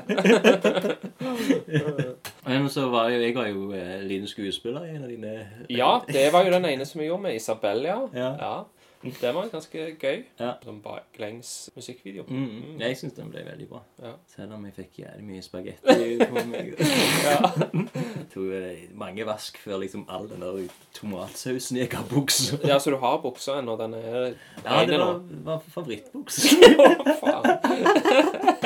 Men 2.49 2.69
så 2.73 2.89
var 2.91 3.11
jo 3.13 3.21
jeg 3.21 3.35
var 3.37 3.47
jo 3.51 3.71
eh, 3.77 4.01
liten 4.07 4.29
skuespiller 4.31 4.89
i 4.89 4.95
en 4.97 5.05
av 5.07 5.11
dine 5.13 5.33
Ja, 5.71 5.93
det 6.09 6.27
var 6.35 6.47
jo 6.47 6.55
den 6.57 6.67
ene 6.73 6.87
som 6.89 7.01
vi 7.03 7.07
gjorde 7.11 7.29
med 7.29 7.39
Isabel, 7.39 7.85
ja. 7.87 8.01
Ja. 8.17 8.31
ja. 8.41 8.55
Det 9.01 9.31
var 9.33 9.47
ganske 9.49 9.85
gøy. 9.97 10.19
Ja. 10.37 10.51
Som 10.65 10.83
baklengs 10.85 11.71
musikkvideo. 11.73 12.27
Mm, 12.29 12.75
jeg 12.83 12.99
syns 13.01 13.15
den 13.17 13.31
ble 13.33 13.41
veldig 13.47 13.69
bra. 13.71 13.79
Ja. 14.03 14.11
Selv 14.29 14.53
om 14.59 14.67
jeg 14.69 14.75
fikk 14.77 14.99
jævlig 15.01 15.25
mye 15.25 15.45
spagetti 15.47 16.19
på 16.29 16.43
meg. 16.51 16.75
Det 16.77 18.27
tok 18.35 18.51
eh, 18.59 18.83
mange 19.01 19.25
vask 19.25 19.57
før 19.63 19.81
liksom 19.87 20.05
all 20.13 20.29
den 20.29 20.45
der 20.45 20.69
tomatsausen 20.99 21.81
gikk 21.81 21.97
av 21.97 22.11
buksa. 22.13 22.61
Ja, 22.69 22.77
så 22.79 22.93
du 22.93 22.99
har 23.01 23.17
buksa 23.25 23.57
ennå? 23.63 23.79
Den 23.81 23.97
er 23.97 24.35
Ja, 24.67 24.83
ren 24.83 24.93
det 24.93 25.01
var, 25.01 25.25
var 25.49 25.65
favorittbuks. 25.73 26.43
Å, 26.85 27.17
faen. 27.25 28.61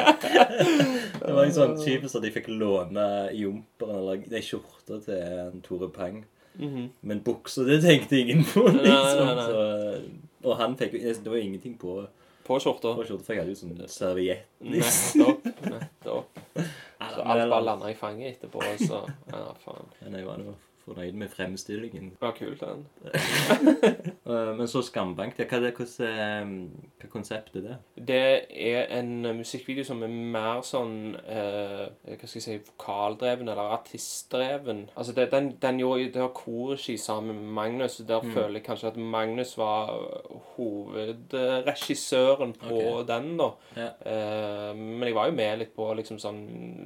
Det 1.15 1.33
var 1.33 1.45
en 1.47 1.55
sånn 1.57 1.79
typisk 1.79 2.19
at 2.19 2.27
jeg 2.27 2.35
fikk 2.41 2.51
låne 2.53 3.07
jumperen 3.39 3.97
eller 4.03 4.27
ei 4.35 4.43
skjorte 4.45 4.99
til 5.07 5.23
en 5.47 5.63
Tore 5.65 5.89
Pang. 5.95 6.25
Mhm. 6.55 6.85
Men 7.03 7.23
buksa, 7.27 7.65
det 7.67 7.81
tenkte 7.83 8.19
ingen 8.21 8.45
på, 8.47 8.63
Nei, 8.71 8.85
liksom. 8.85 9.27
nei, 9.27 9.35
nei. 9.35 9.47
Så, 9.49 10.24
og 10.45 10.57
han 10.61 10.77
fikk 10.77 10.95
jo 10.99 11.01
Det 11.25 11.31
var 11.31 11.37
jo 11.41 11.43
ingenting 11.49 11.75
på, 11.81 11.97
På 12.45 12.59
skjorta. 12.61 12.95
på 12.99 13.05
skjorta, 13.09 13.25
fikk 13.25 13.39
jeg 13.39 13.45
hadde 13.45 13.55
jo 13.55 13.61
sånn 13.63 13.89
serviett. 13.89 14.47
Nettopp. 14.61 15.47
Nettopp. 15.65 16.39
Så 17.15 17.21
alt 17.21 17.51
bare 17.51 17.61
landa 17.65 17.91
i 17.91 17.95
fanget 17.99 18.37
etterpå, 18.39 18.63
så 18.81 19.03
Ja, 19.29 19.51
faen. 19.65 19.91
Men 20.01 20.13
det 20.17 20.23
var 20.25 20.39
fornøyd 20.85 21.19
med 21.21 21.29
fremstillingen. 21.29 22.11
Det 22.15 22.21
var 22.21 22.37
kult, 22.39 22.61
den. 22.61 22.87
Eh, 24.25 24.57
Men 24.57 24.69
så 24.69 24.81
Skambank, 24.81 25.35
hva, 25.37 25.45
er 25.45 25.61
det, 25.61 25.75
hvordan, 25.77 26.07
eh, 26.09 26.47
hva 27.03 27.09
konseptet 27.13 27.59
er 27.59 27.65
det? 27.67 28.07
Det 28.09 28.21
er 28.49 28.87
en 28.97 29.37
musikkvideo 29.37 29.85
som 29.85 30.01
er 30.03 30.09
mer 30.09 30.63
sånn 30.65 31.13
eh, 31.21 31.83
Hva 32.09 32.25
skal 32.25 32.39
jeg 32.39 32.45
si 32.47 32.57
Vokaldreven 32.71 33.51
eller 33.53 33.75
artistdreven. 33.77 34.87
Altså 34.97 35.13
det, 35.13 35.29
den, 35.33 35.51
den 35.61 35.81
gjorde 35.83 36.09
Det 36.15 36.23
har 36.23 36.33
korregi 36.33 36.97
sammen 36.97 37.37
med 37.37 37.53
Magnus. 37.59 37.99
Der 38.01 38.15
Der 38.15 38.33
føler 38.33 38.55
jeg 38.59 38.65
kanskje 38.65 38.87
at 38.89 38.97
Magnus 38.97 39.59
var 39.59 39.93
hovedregissøren 40.57 42.53
på 42.53 42.75
okay. 42.75 43.07
den, 43.09 43.39
da. 43.39 43.49
Ja. 43.77 43.89
Eh, 44.13 44.77
men 44.77 45.03
jeg 45.03 45.15
var 45.15 45.27
jo 45.27 45.33
med 45.37 45.59
litt 45.59 45.75
på 45.77 45.95
liksom 45.99 46.19
sånn 46.23 46.41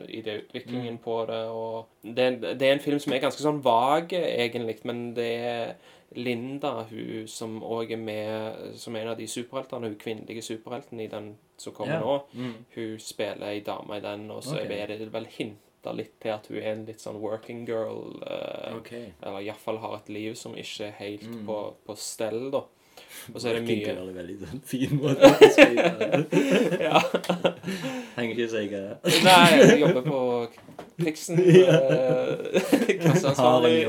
idéutviklingen 0.09 0.99
på 1.05 1.21
det. 1.29 1.43
Og 1.53 1.87
det, 2.03 2.29
det 2.61 2.69
er 2.69 2.73
en 2.77 2.85
film 2.85 2.99
som 3.03 3.13
er 3.13 3.23
ganske 3.23 3.43
sånn 3.43 3.63
vag, 3.89 4.13
egentlig, 4.13 4.79
men 4.85 5.15
det 5.17 5.31
er 5.49 5.73
Linda, 6.17 6.71
hun 6.89 7.27
som 7.29 7.59
òg 7.63 7.91
er 7.93 8.01
med 8.01 8.77
som 8.81 8.97
en 8.97 9.11
av 9.13 9.19
de 9.19 9.27
superheltene, 9.29 9.91
hun 9.91 9.99
kvinnelige 10.01 10.43
superhelten 10.47 11.01
i 11.05 11.09
den 11.13 11.35
som 11.61 11.75
kommer 11.77 11.99
Ja. 11.99 12.01
nå, 12.01 12.15
Mm. 12.35 12.55
hun 12.75 12.99
spiller 12.99 13.47
ei 13.51 13.61
dame 13.61 13.97
i 13.99 14.01
den, 14.01 14.31
og 14.31 14.43
så 14.43 14.57
okay. 14.57 14.79
er 14.81 14.87
det 14.87 15.13
vel 15.13 15.27
hinta 15.27 15.93
litt 15.95 16.15
til 16.21 16.31
at 16.33 16.47
hun 16.49 16.57
er 16.59 16.73
en 16.73 16.87
litt 16.87 17.01
sånn 17.01 17.21
working 17.21 17.67
girl. 17.67 18.23
Eh, 18.27 18.77
okay. 18.77 19.13
Eller 19.23 19.41
iallfall 19.43 19.79
har 19.79 19.97
et 19.99 20.09
liv 20.09 20.35
som 20.35 20.55
ikke 20.55 20.87
er 20.89 20.97
helt 20.99 21.29
Mm. 21.29 21.45
på, 21.47 21.75
på 21.87 21.97
stell, 21.97 22.51
da. 22.51 22.63
Og 23.35 23.41
så 23.41 23.49
er 23.51 23.59
det 23.59 23.63
mye 23.67 23.85
girl 23.85 24.09
er 24.09 24.17
veldig 24.17 24.37
sånn 24.43 24.63
fin 24.67 24.93
måte 24.99 25.29
å 25.29 25.51
skrive 25.53 25.91
det. 26.01 26.09
ja. 26.89 26.99
Trenger 28.15 28.33
ikke 28.35 28.49
si 28.53 28.63
hva 28.73 28.83
Nei, 29.27 29.51
jeg 29.63 29.81
jobber 29.83 30.03
på 30.07 30.21
Priksen. 30.99 31.37
eh, 31.43 32.97
Kasseansvarlig. 33.03 33.77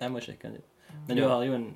Jeg 0.00 0.10
må 0.10 0.20
sjekke 0.24 0.50
den. 0.50 0.60
Men 1.06 1.18
du 1.18 1.24
har 1.26 1.42
jo 1.44 1.54
en 1.56 1.66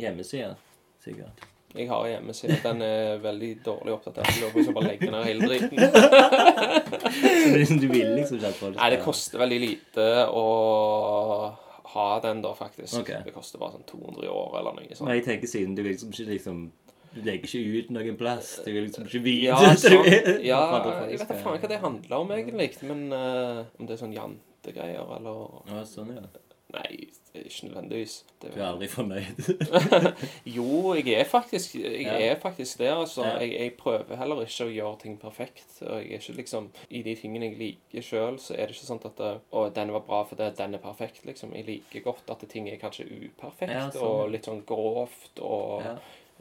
hjemmeside, 0.00 0.54
sikkert. 1.02 1.44
Jeg 1.76 1.88
har 1.90 2.06
hjemmeside. 2.08 2.56
Den 2.62 2.82
er 2.82 3.18
veldig 3.20 3.50
dårlig 3.64 3.92
oppdatert. 3.92 4.30
Jeg 4.32 4.48
lurer 4.54 4.66
på 4.66 4.74
bare 4.76 4.88
legge 4.90 5.10
ned 5.12 5.24
hele 5.28 5.48
driten. 5.50 5.78
Så 7.16 7.52
det 7.52 7.58
liksom, 7.58 7.80
du 7.82 7.88
vil 7.90 8.14
liksom 8.16 8.38
ikke 8.38 8.50
at 8.50 8.58
folk 8.60 8.78
Nei, 8.78 8.90
det 8.94 9.00
koster 9.04 9.42
veldig 9.42 9.60
lite 9.60 10.06
å 10.32 10.44
ha 11.92 12.06
den, 12.24 12.42
da, 12.44 12.52
faktisk. 12.56 12.98
Okay. 13.02 13.22
Det 13.26 13.34
koster 13.34 13.60
bare 13.62 13.76
sånn 13.76 13.86
200 13.88 14.26
i 14.26 14.32
år 14.32 14.58
eller 14.60 14.76
noe 14.76 14.86
Men 14.88 14.98
sånt. 14.98 15.12
jeg 15.14 15.24
tenker 15.26 15.50
siden 15.50 15.76
du 15.78 15.82
liksom 15.86 16.12
ikke 16.14 16.30
liksom 16.32 16.64
Du 17.16 17.20
legger 17.24 17.48
ikke 17.48 17.78
ut 17.78 17.92
noen 17.96 18.16
plass. 18.20 18.56
Du 18.64 18.72
vil 18.72 18.88
liksom 18.88 19.06
ikke 19.08 19.22
vite 19.24 19.46
Ja, 19.48 19.74
sånn, 19.84 20.10
ja, 20.44 20.62
jeg 21.08 21.20
vet 21.22 21.30
da 21.30 21.38
faen 21.40 21.62
hva 21.62 21.70
det 21.70 21.78
handler 21.84 22.18
om, 22.18 22.34
egentlig. 22.36 22.72
Men 22.84 23.06
uh, 23.12 23.62
om 23.78 23.88
det 23.88 23.96
er 23.96 24.02
sånn 24.02 24.16
jantegreier, 24.16 25.14
eller 25.16 25.62
Ja, 25.70 25.84
sånn, 25.88 26.12
ja. 26.18 26.26
Nei, 26.76 27.06
ikke 27.44 27.68
nødvendigvis. 27.68 28.24
Det 28.42 28.54
Du 28.54 28.60
er 28.60 28.66
aldri 28.66 28.88
fornøyd. 28.88 29.38
Jo, 30.56 30.94
jeg 30.94 31.08
er 31.20 31.24
faktisk, 31.24 31.74
jeg 31.74 32.02
Ja. 32.06 32.16
er 32.32 32.40
faktisk 32.40 32.78
det. 32.78 32.88
altså. 32.88 33.24
Ja. 33.24 33.38
Jeg, 33.38 33.52
jeg 33.60 33.72
prøver 33.78 34.16
heller 34.16 34.40
ikke 34.44 34.64
å 34.66 34.72
gjøre 34.74 34.98
ting 35.02 35.18
perfekt. 35.20 35.64
og 35.82 36.00
jeg 36.02 36.12
er 36.12 36.20
ikke 36.20 36.36
liksom, 36.40 36.70
I 36.90 37.02
de 37.02 37.14
tingene 37.16 37.46
jeg 37.50 37.58
liker 37.58 38.02
sjøl, 38.02 38.38
så 38.38 38.54
er 38.54 38.66
det 38.66 38.76
ikke 38.76 38.86
sånn 38.90 39.04
at 39.04 39.16
det, 39.18 39.32
Å, 39.52 39.66
den 39.74 39.92
var 39.92 40.00
bra 40.06 40.22
fordi 40.24 40.50
den 40.56 40.74
er 40.74 40.78
perfekt, 40.84 41.24
liksom. 41.26 41.54
Jeg 41.54 41.66
liker 41.66 42.00
godt 42.00 42.30
at 42.30 42.44
ting 42.48 42.68
er 42.68 42.76
kanskje 42.82 43.06
uperfekt 43.08 43.72
Ja, 43.72 43.88
sånn, 43.90 44.02
og 44.06 44.30
litt 44.30 44.44
sånn 44.48 44.64
grovt. 44.66 45.40
og. 45.40 45.82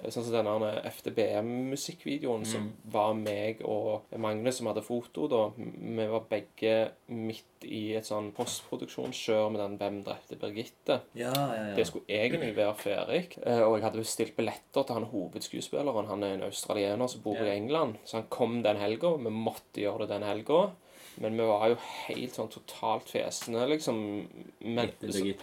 Sånn 0.04 0.26
som 0.26 0.34
denne 0.36 0.82
FDBM-musikkvideoen 0.92 2.46
som 2.46 2.66
var 2.92 3.14
meg 3.16 3.62
og 3.64 4.12
Magnus 4.20 4.58
som 4.60 4.68
hadde 4.68 4.84
foto. 4.84 5.28
da. 5.32 5.42
Vi 5.58 6.08
var 6.12 6.26
begge 6.30 6.74
midt 7.08 7.66
i 7.66 7.96
et 7.96 8.06
sånn 8.06 8.32
postproduksjonskjør 8.36 9.52
med 9.52 9.62
den 9.62 9.78
'Hvem 9.80 10.04
drepte 10.04 10.36
Birgitte'. 10.42 11.00
Ja, 11.16 11.32
ja, 11.34 11.70
ja. 11.70 11.76
Det 11.76 11.88
skulle 11.88 12.06
egentlig 12.10 12.56
være 12.56 12.76
ferdig. 12.76 13.38
eh, 13.46 13.62
Og 13.62 13.78
jeg 13.80 13.84
hadde 13.84 14.04
bestilt 14.04 14.36
billetter 14.36 14.84
til 14.84 14.94
han 14.94 15.06
hovedskuespilleren. 15.06 16.08
Han 16.08 16.24
er 16.24 16.34
en 16.34 16.44
australiener 16.44 17.08
som 17.08 17.22
bor 17.22 17.38
i 17.38 17.56
England. 17.58 17.96
Så 18.06 18.18
han 18.18 18.28
kom 18.30 18.62
den 18.64 18.78
helga. 18.78 19.16
Vi 19.18 19.30
måtte 19.30 19.82
gjøre 19.82 20.00
det 20.00 20.10
den 20.10 20.24
helga. 20.24 20.72
Men 21.18 21.38
vi 21.38 21.44
var 21.46 21.70
jo 21.70 21.76
helt 22.08 22.34
sånn 22.34 22.50
totalt 22.52 23.10
fesne, 23.10 23.66
liksom. 23.70 24.28
Men, 24.60 24.92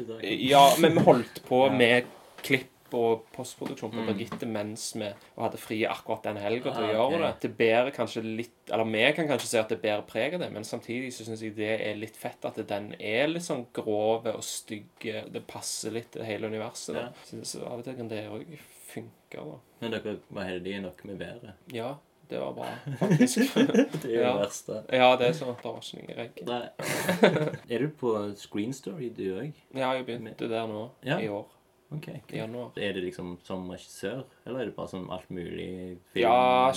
da. 0.07 0.20
ja, 0.22 0.74
men 0.78 0.92
vi 0.92 1.00
holdt 1.00 1.42
på 1.48 1.70
med 1.72 2.05
klipp 2.42 2.68
og 2.95 3.24
postproduksjon 3.32 3.90
på 3.90 4.03
Mm. 4.03 4.07
Birgitte 4.12 4.47
mens 4.47 4.93
vi 4.97 5.09
hadde 5.38 5.59
fri 5.59 5.80
akkurat 5.86 6.22
den 6.24 6.36
helga 6.36 6.72
til 6.74 6.82
å 6.82 6.88
Ah, 6.88 7.11
gjøre 7.11 7.20
det. 7.22 7.40
Det 7.40 7.57
bærer 7.59 7.90
kanskje 7.95 8.22
litt 8.24 8.51
Eller 8.70 8.84
vi 8.84 9.12
kan 9.12 9.26
kanskje 9.28 9.47
se 9.47 9.59
at 9.59 9.68
det 9.68 9.80
bærer 9.82 10.07
preg 10.07 10.34
av 10.34 10.40
det, 10.40 10.53
men 10.53 10.62
samtidig 10.64 11.12
så 11.12 11.24
syns 11.24 11.43
jeg 11.43 11.57
det 11.57 11.80
er 11.80 11.95
litt 11.97 12.16
fett 12.16 12.45
at 12.45 12.55
den 12.68 12.95
er 13.01 13.26
litt 13.28 13.43
sånn 13.43 13.66
grov 13.74 14.26
og 14.26 14.43
stygg. 14.43 14.86
Det 15.32 15.47
passer 15.47 15.90
litt 15.90 16.12
til 16.12 16.22
hele 16.24 16.47
universet. 16.47 16.95
da. 16.95 17.01
Ja. 17.01 17.09
Så, 17.24 17.40
så 17.45 17.66
av 17.66 17.78
og 17.80 17.84
til 17.84 17.95
kan 17.97 18.09
det 18.09 18.28
òg 18.30 18.47
funke, 18.93 19.43
da. 19.43 19.59
Men 19.80 19.90
dere 19.90 20.18
var 20.30 20.45
heldige 20.45 20.80
nok 20.82 21.05
med 21.05 21.18
været. 21.18 21.53
Ja, 21.72 21.95
det 22.28 22.38
var 22.40 22.53
bra, 22.53 22.68
faktisk. 23.01 23.55
Det 23.55 24.05
er 24.05 24.14
jo 24.14 24.20
Ja. 24.22 24.32
det 24.32 24.47
verste. 24.47 24.84
ja, 24.93 25.16
det 25.16 25.26
er 25.28 25.32
sånn. 25.32 25.51
at 25.51 25.62
Det 25.62 25.72
var 25.72 25.80
ikke 25.80 26.07
noe 26.07 26.16
regn. 26.16 26.47
Nei. 26.47 27.57
er 27.74 27.78
du 27.78 27.88
på 27.88 28.36
Screen 28.36 28.72
Story, 28.72 29.09
du 29.11 29.24
òg? 29.40 29.53
Ja, 29.74 29.93
jeg 29.99 30.07
begynte 30.07 30.49
der 30.49 30.66
nå 30.66 30.90
Ja. 31.05 31.18
i 31.18 31.28
år. 31.28 31.47
Ok, 31.95 32.09
i 32.32 32.36
januar. 32.38 32.70
Er 32.76 32.93
det 32.97 33.03
liksom 33.05 33.34
som 33.45 33.68
regissør, 33.70 34.24
eller 34.47 34.61
er 34.61 34.64
det 34.70 34.76
bare 34.76 34.88
sånn 34.93 35.11
alt 35.12 35.28
mulig 35.30 35.99
film? 36.12 36.22
Ja, 36.24 36.72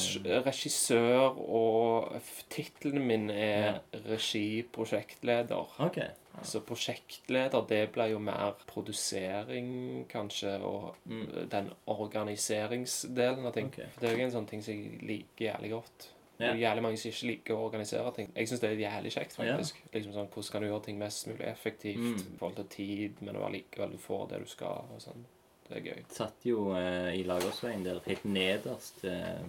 regissør 0.45 1.37
og 1.39 2.11
titlene 2.49 2.53
Tittelen 2.55 3.07
min 3.07 3.29
er 3.29 3.81
regiprosjektleder. 4.09 5.67
Ok. 5.79 5.99
Så 6.43 6.59
prosjektleder, 6.67 7.61
det 7.69 7.91
blir 7.95 8.11
jo 8.11 8.19
mer 8.19 8.55
produsering, 8.67 10.05
kanskje, 10.11 10.57
og 10.61 10.95
Mm. 11.07 11.47
den 11.49 11.69
organiseringsdelen 11.87 13.45
av 13.45 13.53
ting. 13.53 13.67
Ok. 13.67 13.79
For 13.93 14.01
det 14.01 14.09
er 14.09 14.17
jo 14.17 14.25
en 14.25 14.31
sånn 14.31 14.47
ting 14.49 14.61
som 14.61 14.73
jeg 14.73 15.01
liker 15.01 15.45
jævlig 15.53 15.71
godt. 15.71 16.09
Ja. 16.39 16.51
Det 16.51 16.55
er 16.55 16.69
jævlig 16.69 16.83
mange 16.83 16.97
som 16.97 17.11
ikke 17.11 17.27
liker 17.31 17.53
å 17.55 17.65
organisere 17.69 18.11
ting. 18.15 18.31
Jeg 18.35 18.47
syns 18.49 18.59
det 18.59 18.69
er 18.71 18.81
jævlig 18.89 19.11
kjekt, 19.13 19.37
Ja. 19.39 19.55
faktisk. 19.57 19.75
Liksom 19.93 20.13
sånn, 20.13 20.29
Hvordan 20.29 20.51
kan 20.51 20.61
du 20.61 20.67
gjøre 20.67 20.83
ting 20.83 20.97
mest 20.99 21.27
mulig 21.27 21.47
effektivt 21.47 21.97
Mm. 21.97 22.17
i 22.33 22.37
forhold 22.37 22.55
til 22.55 22.65
tid, 22.65 23.21
men 23.21 23.35
allikevel 23.35 23.91
du 23.91 23.97
får 23.97 24.29
det 24.29 24.39
du 24.39 24.45
skal, 24.47 24.83
og 24.93 24.99
sånn. 24.99 25.23
Det 25.69 25.77
er 25.77 25.81
gøy. 25.93 26.03
Satt 26.09 26.43
jo 26.45 26.71
eh, 26.75 27.13
i 27.19 27.23
Lagersveien 27.23 27.83
der, 27.83 27.99
helt 28.05 28.23
nederst 28.25 29.03
eh, 29.05 29.39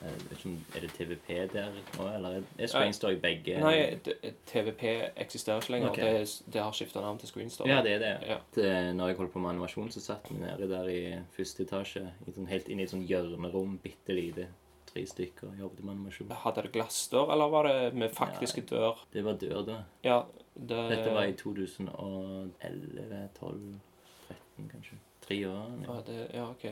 jeg 0.00 0.12
vet 0.30 0.38
ikke 0.38 0.76
Er 0.76 0.80
det 0.80 0.90
TVP 0.92 1.52
der 1.52 1.70
nå, 1.98 2.14
eller 2.14 2.28
er- 2.36 2.42
Screenstore 2.66 2.68
Screenstory 2.68 3.16
begge? 3.16 3.58
Nei, 3.60 3.98
TVP 4.46 5.10
eksisterer 5.16 5.60
ikke 5.60 5.70
lenger. 5.72 5.90
Okay. 5.90 6.12
Det, 6.20 6.42
det 6.52 6.62
har 6.62 6.72
skifta 6.72 7.00
navn 7.00 7.18
til 7.18 7.28
Screenstory. 7.28 7.68
Ja, 7.68 7.82
det 7.82 7.92
er 7.92 7.98
det. 7.98 8.28
Ja. 8.28 8.36
Det, 8.54 8.94
når 8.96 9.06
jeg 9.08 9.16
holdt 9.16 9.32
på 9.32 9.40
med 9.40 9.50
animasjon, 9.50 9.90
så 9.90 10.00
satt 10.00 10.30
vi 10.30 10.38
nede 10.38 10.68
der 10.70 10.88
i 10.88 11.18
første 11.36 11.64
etasje, 11.66 12.04
i 12.26 12.30
sånn, 12.32 12.46
helt 12.48 12.68
inne 12.68 12.80
i 12.80 12.84
et 12.84 12.90
sånn 12.94 13.06
hjørnerom, 13.06 13.78
bitte 13.82 14.14
lite. 14.14 14.46
Tre 14.90 15.04
stykker 15.06 15.52
jobbet 15.60 15.84
med 15.84 15.92
animasjon. 15.94 16.30
Hadde 16.42 16.62
det 16.66 16.72
glassdør, 16.74 17.30
eller 17.32 17.48
var 17.52 17.62
det 17.68 17.94
med 17.94 18.10
faktiske 18.14 18.60
dør? 18.66 18.94
Det 19.12 19.22
var 19.24 19.32
dør, 19.38 19.60
da. 19.68 19.76
Ja, 20.04 20.22
det 20.56 20.80
Dette 20.90 21.12
var 21.14 21.24
i 21.30 21.32
2011, 21.38 23.28
12, 23.38 23.80
13 24.28 24.68
kanskje. 24.72 24.96
Tre 25.26 25.36
år. 25.48 25.54
ja, 25.86 25.94
Ja. 25.94 26.00
det, 26.06 26.18
ja, 26.34 26.48
OK. 26.50 26.64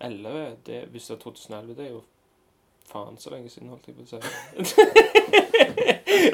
11, 0.00 0.56
det, 0.66 0.82
hvis 0.90 1.06
det 1.06 1.14
er 1.16 1.20
2011, 1.22 1.74
det 1.78 1.86
er 1.86 1.90
jo 1.94 2.02
faen 2.90 3.16
så 3.18 3.30
lenge 3.32 3.48
siden, 3.50 3.68
holdt 3.68 3.86
jeg 3.86 3.96
på 3.96 4.02
å 4.02 4.06
si. 4.06 4.16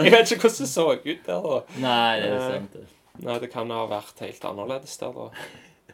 jeg 0.02 0.12
vet 0.12 0.32
ikke 0.32 0.42
hvordan 0.48 0.64
det 0.64 0.68
så 0.72 0.86
ut 0.92 1.04
der, 1.26 1.26
da. 1.26 1.38
Nei, 1.84 2.20
det 2.20 2.30
er 2.32 2.50
sant. 2.56 2.72
det. 2.72 2.86
Nei, 3.22 3.36
det 3.44 3.50
kan 3.52 3.70
ha 3.70 3.84
vært 3.90 4.18
helt 4.24 4.44
annerledes 4.48 4.96
der, 4.98 5.12
da. 5.12 5.30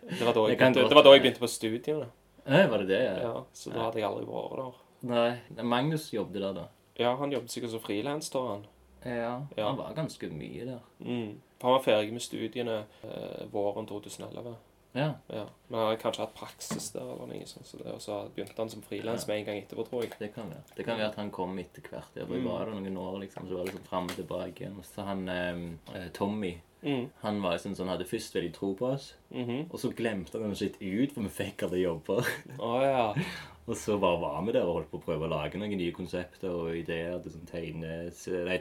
Det 0.08 0.24
var 0.24 0.32
da 0.38 0.42
jeg 0.48 0.58
begynte, 0.58 0.94
var 0.94 1.02
da 1.04 1.10
jeg 1.16 1.22
begynte 1.26 1.40
på 1.42 1.48
studiene. 1.50 2.06
Nei, 2.48 2.66
var 2.70 2.78
det 2.82 2.88
det? 2.88 3.02
Ja. 3.04 3.16
Ja, 3.22 3.44
så 3.52 3.70
da 3.74 3.84
hadde 3.86 4.00
jeg 4.00 4.08
aldri 4.08 4.26
vært 4.28 4.56
der. 4.58 4.78
Nei, 5.08 5.62
Magnus 5.62 6.08
jobbet 6.12 6.40
der, 6.42 6.54
da. 6.56 6.66
Ja, 6.98 7.12
han 7.20 7.32
jobbet 7.32 7.52
sikkert 7.52 7.74
som 7.74 7.82
frilans, 7.84 8.30
da, 8.34 8.44
han. 8.52 8.64
Ja, 9.04 9.34
Ja. 9.56 9.68
Han 9.68 9.76
var 9.78 9.92
ganske 9.94 10.30
mye 10.32 10.64
der. 10.66 10.80
Mm. 10.98 11.36
Han 11.62 11.74
var 11.74 11.82
ferdig 11.84 12.12
med 12.12 12.22
studiene 12.22 12.84
eh, 13.04 13.44
våren 13.52 13.86
2011. 13.86 14.54
Ja. 14.94 15.14
Ja. 15.28 15.44
Men 15.68 15.78
han 15.80 15.88
hadde 15.90 16.00
kanskje 16.02 16.20
hatt 16.24 16.34
praksis 16.34 16.90
der, 16.94 17.02
eller 17.02 17.26
noe 17.26 17.46
sånt. 17.46 17.66
Så 17.66 17.76
det, 17.78 17.86
og 17.92 18.00
så 18.00 18.28
begynte 18.34 18.56
han 18.56 18.70
som 18.70 18.82
frilans 18.82 19.26
med 19.28 19.38
en 19.38 19.44
gang 19.44 19.58
etterpå, 19.62 19.84
tror 19.88 20.02
jeg. 20.02 20.12
Det 20.18 20.30
kan 20.34 20.48
være. 20.50 20.62
Det 20.76 20.84
kan 20.86 20.98
være 20.98 21.08
at 21.12 21.14
han 21.20 21.30
kom 21.30 21.58
etter 21.58 21.82
hvert. 21.82 22.14
Ja, 22.16 22.24
jeg 22.24 22.28
Mm. 22.42 22.48
var 22.48 22.64
der 22.64 22.72
noen 22.80 22.96
år, 22.96 23.18
liksom, 23.20 23.48
så 23.48 23.56
var 23.58 23.64
det 23.64 23.74
sånn 23.74 23.86
fram 23.88 24.04
og 24.04 24.16
tilbake 24.16 24.60
igjen. 24.64 24.80
Så 24.82 25.04
han 25.04 25.28
eh, 25.28 26.08
Tommy, 26.14 26.54
Mm. 26.82 27.10
han 27.22 27.42
var 27.42 27.52
liksom 27.56 27.74
sånn 27.74 27.88
hadde 27.88 28.04
først 28.06 28.34
veldig 28.34 28.52
tro 28.54 28.74
på 28.74 28.86
oss, 28.94 29.14
Mhm. 29.30 29.66
og 29.72 29.78
så 29.80 29.92
glemte 29.94 30.40
han 30.40 30.52
litt 30.54 30.80
ut, 30.80 31.12
for 31.12 31.22
vi 31.22 31.28
fikk 31.28 31.62
aldri 31.64 31.82
jobber. 31.82 32.24
Oh, 32.58 32.80
ja. 32.82 33.14
Og 33.68 33.74
så 33.76 33.98
bare 34.00 34.18
var 34.18 34.42
vi 34.46 34.52
der 34.52 34.62
og 34.62 34.74
holdt 34.74 34.90
på 34.90 34.98
å 34.98 35.04
prøve 35.04 35.26
å 35.26 35.28
lage 35.28 35.58
noen 35.58 35.76
nye 35.76 35.92
konsepter 35.92 36.48
og 36.48 36.70
ideer 36.74 37.18
til 37.22 37.32
sånn 37.32 37.46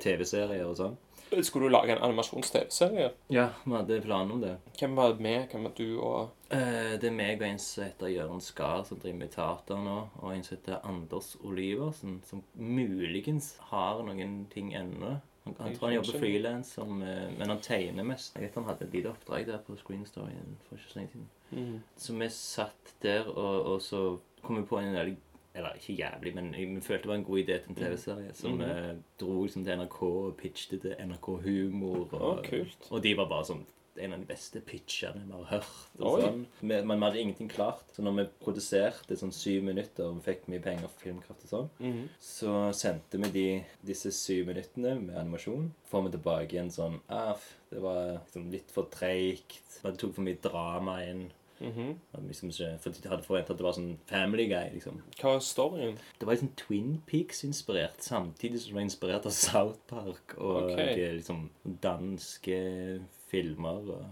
TV-serier 0.01 0.65
og 0.67 0.75
sånn. 0.75 0.97
Skulle 1.43 1.67
du 1.67 1.73
lage 1.73 1.91
en 1.95 2.03
animasjons-TV-serie? 2.07 3.11
Ja, 3.33 3.49
vi 3.63 3.75
hadde 3.75 4.01
planer 4.01 4.33
om 4.37 4.41
det. 4.41 4.57
Hvem 4.79 4.95
var 4.95 5.17
med? 5.19 5.47
Hvem 5.51 5.67
var 5.67 5.75
du 5.77 5.87
og 5.99 6.33
Eh, 6.49 6.93
det 7.01 7.09
er 7.09 7.15
meg 7.15 7.41
og 7.41 7.47
en 7.49 7.57
som 7.59 7.83
heter 7.83 8.07
Jørgen 8.07 8.43
Skar, 8.43 8.83
som 8.87 8.99
driver 9.03 9.19
med 9.19 9.33
teater 9.33 9.81
nå. 9.83 9.95
Og 10.21 10.29
en 10.31 10.45
som 10.45 10.55
heter 10.55 10.77
Anders 10.87 11.33
Oliversen, 11.43 12.21
som 12.27 12.43
muligens 12.55 13.57
har 13.71 13.99
noen 14.07 14.45
ting 14.53 14.71
ennå. 14.77 15.17
Han, 15.43 15.55
han 15.59 15.75
tror 15.75 15.89
han 15.89 15.97
jobber 15.97 16.19
frilans, 16.19 16.73
men 16.87 17.43
han 17.51 17.61
tegner 17.63 18.07
mest. 18.07 18.35
Jeg 18.35 18.47
vet 18.47 18.57
han 18.59 18.67
hadde 18.67 18.87
et 18.87 18.95
lite 18.97 19.11
oppdrag 19.13 19.45
der 19.47 19.61
på 19.63 19.75
Screen 19.79 20.03
Story 20.07 20.35
for 20.67 20.79
ikke 20.79 20.91
så 20.91 20.99
lenge 20.99 21.13
siden. 21.13 21.29
mm. 21.51 21.77
Så 22.03 22.15
vi 22.19 22.29
satt 22.35 22.95
der, 23.03 23.29
og, 23.31 23.73
og 23.73 23.81
så 23.81 24.01
kom 24.43 24.59
vi 24.59 24.67
på 24.67 24.79
en 24.79 24.93
jævlig 24.95 25.17
Eller 25.57 25.73
ikke 25.79 25.95
jævlig, 25.97 26.35
men 26.35 26.51
jeg 26.53 26.83
følte 26.85 27.07
det 27.07 27.09
var 27.09 27.15
en 27.15 27.23
god 27.31 27.39
idé 27.43 27.55
til 27.63 27.69
en 27.73 27.75
TV-serie. 27.81 28.33
som 28.35 28.51
Mhm. 28.51 28.59
vi 28.59 29.01
dro 29.25 29.43
liksom 29.43 29.63
til 29.65 29.73
NRK 29.79 30.01
og 30.03 30.37
pitchet 30.37 30.81
til 30.81 30.95
NRK 30.99 31.25
Humor. 31.43 32.13
Og, 32.13 32.43
kult. 32.45 32.87
og 32.91 33.01
de 33.03 33.13
var 33.17 33.27
bare 33.29 33.43
sånn 33.45 33.65
en 33.99 34.13
av 34.13 34.19
de 34.19 34.25
beste 34.29 34.61
pitchene 34.61 35.23
vi 35.25 35.31
har 35.33 35.45
hørt. 35.45 35.87
Og 35.99 36.19
sånn. 36.21 36.45
Men 36.61 36.87
vi 36.87 37.05
hadde 37.05 37.19
ingenting 37.19 37.49
klart. 37.49 37.81
Så 37.95 38.03
når 38.03 38.15
vi 38.19 38.25
produserte 38.45 39.17
sånn 39.17 39.33
syv 39.33 39.63
minutter 39.63 40.05
og 40.05 40.19
vi 40.23 40.31
fikk 40.33 40.47
mye 40.47 40.61
penger 40.61 40.87
for 40.87 40.99
Filmkraft 41.01 41.43
og 41.45 41.49
sånn, 41.49 41.69
Mhm. 41.79 42.09
så 42.21 42.71
sendte 42.75 43.17
vi 43.17 43.29
de, 43.31 43.65
disse 43.83 44.11
syv 44.11 44.45
minuttene 44.47 45.01
med 45.01 45.15
animasjon. 45.17 45.71
Får 45.89 46.03
vi 46.03 46.11
tilbake 46.17 46.49
igjen 46.53 46.69
sånn 46.71 46.99
ah, 47.09 47.35
Det 47.71 47.81
var 47.81 48.21
liksom 48.23 48.51
litt 48.51 48.69
for 48.71 48.83
treigt. 48.85 49.81
Det 49.83 49.97
tok 49.97 50.13
for 50.13 50.21
mye 50.21 50.39
drama 50.41 51.01
inn. 51.03 51.31
Mhm. 51.59 51.69
-hmm. 51.69 52.27
Liksom 52.27 52.49
ikke, 52.49 52.77
for 52.79 52.89
de 52.89 53.09
hadde 53.09 53.23
forventet 53.23 53.49
at 53.51 53.57
det 53.57 53.65
var 53.65 53.71
sånn 53.71 53.97
Family 54.05 54.47
Guy. 54.47 54.69
liksom. 54.73 55.01
Hva 55.21 55.35
er 55.35 55.39
storyen? 55.39 55.97
Det 56.19 56.27
var 56.27 56.33
liksom 56.33 56.53
Twin 56.57 57.01
Peaks-inspirert, 57.07 57.99
samtidig 57.99 58.61
som 58.61 58.69
det 58.69 58.75
var 58.75 58.81
inspirert 58.81 59.25
av 59.25 59.31
South 59.31 59.79
Park 59.87 60.37
og 60.37 60.63
okay. 60.63 60.99
eh, 60.99 61.13
liksom 61.13 61.49
danske 61.83 63.01
filmer 63.27 63.89
og 63.89 64.05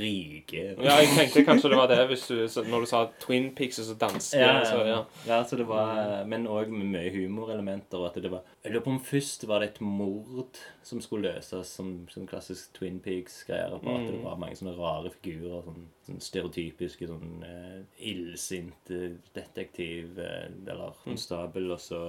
rike 0.00 0.62
Ja, 0.82 0.96
jeg 1.02 1.08
tenkte 1.16 1.44
kanskje 1.46 1.70
det 1.70 1.78
var 1.78 1.86
det 1.92 1.98
hvis 2.10 2.26
du, 2.30 2.36
så 2.48 2.64
når 2.66 2.80
du 2.80 2.90
sa 2.90 3.04
Twin 3.22 3.50
Peaks 3.54 3.78
og 3.82 3.86
så 3.90 3.94
danske. 4.00 4.40
Ja, 4.40 4.64
Så, 4.64 4.80
ja. 4.88 4.98
ja. 5.28 5.42
så 5.44 5.56
det 5.60 5.66
var 5.68 6.24
Men 6.26 6.46
òg 6.50 6.68
med 6.72 6.86
mye 6.96 7.10
humorelementer. 7.14 7.98
og 8.00 8.10
at 8.10 8.22
det 8.22 8.30
var 8.32 8.42
Jeg 8.64 8.72
lurer 8.72 8.84
på 8.84 8.90
om 8.96 9.00
først 9.00 9.46
var 9.48 9.60
det 9.60 9.68
et 9.74 9.80
mord 9.80 10.58
som 10.82 11.00
skulle 11.00 11.30
løses, 11.30 11.68
som, 11.76 12.06
som 12.10 12.26
klassisk 12.26 12.72
Twin 12.74 12.98
Peaks-greier. 13.00 13.78
På 13.78 13.94
at 13.94 14.06
det 14.08 14.16
Mm. 14.20 14.24
var 14.24 14.36
mange 14.40 14.56
sånne 14.58 14.72
rare 14.76 15.10
figurer. 15.14 15.62
Sånn, 15.64 15.84
sånn 16.06 16.20
stereotypiske 16.20 17.06
sånn 17.06 17.44
uh, 17.44 17.82
illsint 18.00 18.90
eh, 18.90 19.12
detektiv 19.36 20.18
uh, 20.18 20.48
eller 20.66 20.90
Mm. 20.90 20.96
konstabel, 21.04 21.70
og 21.72 21.78
så 21.80 22.00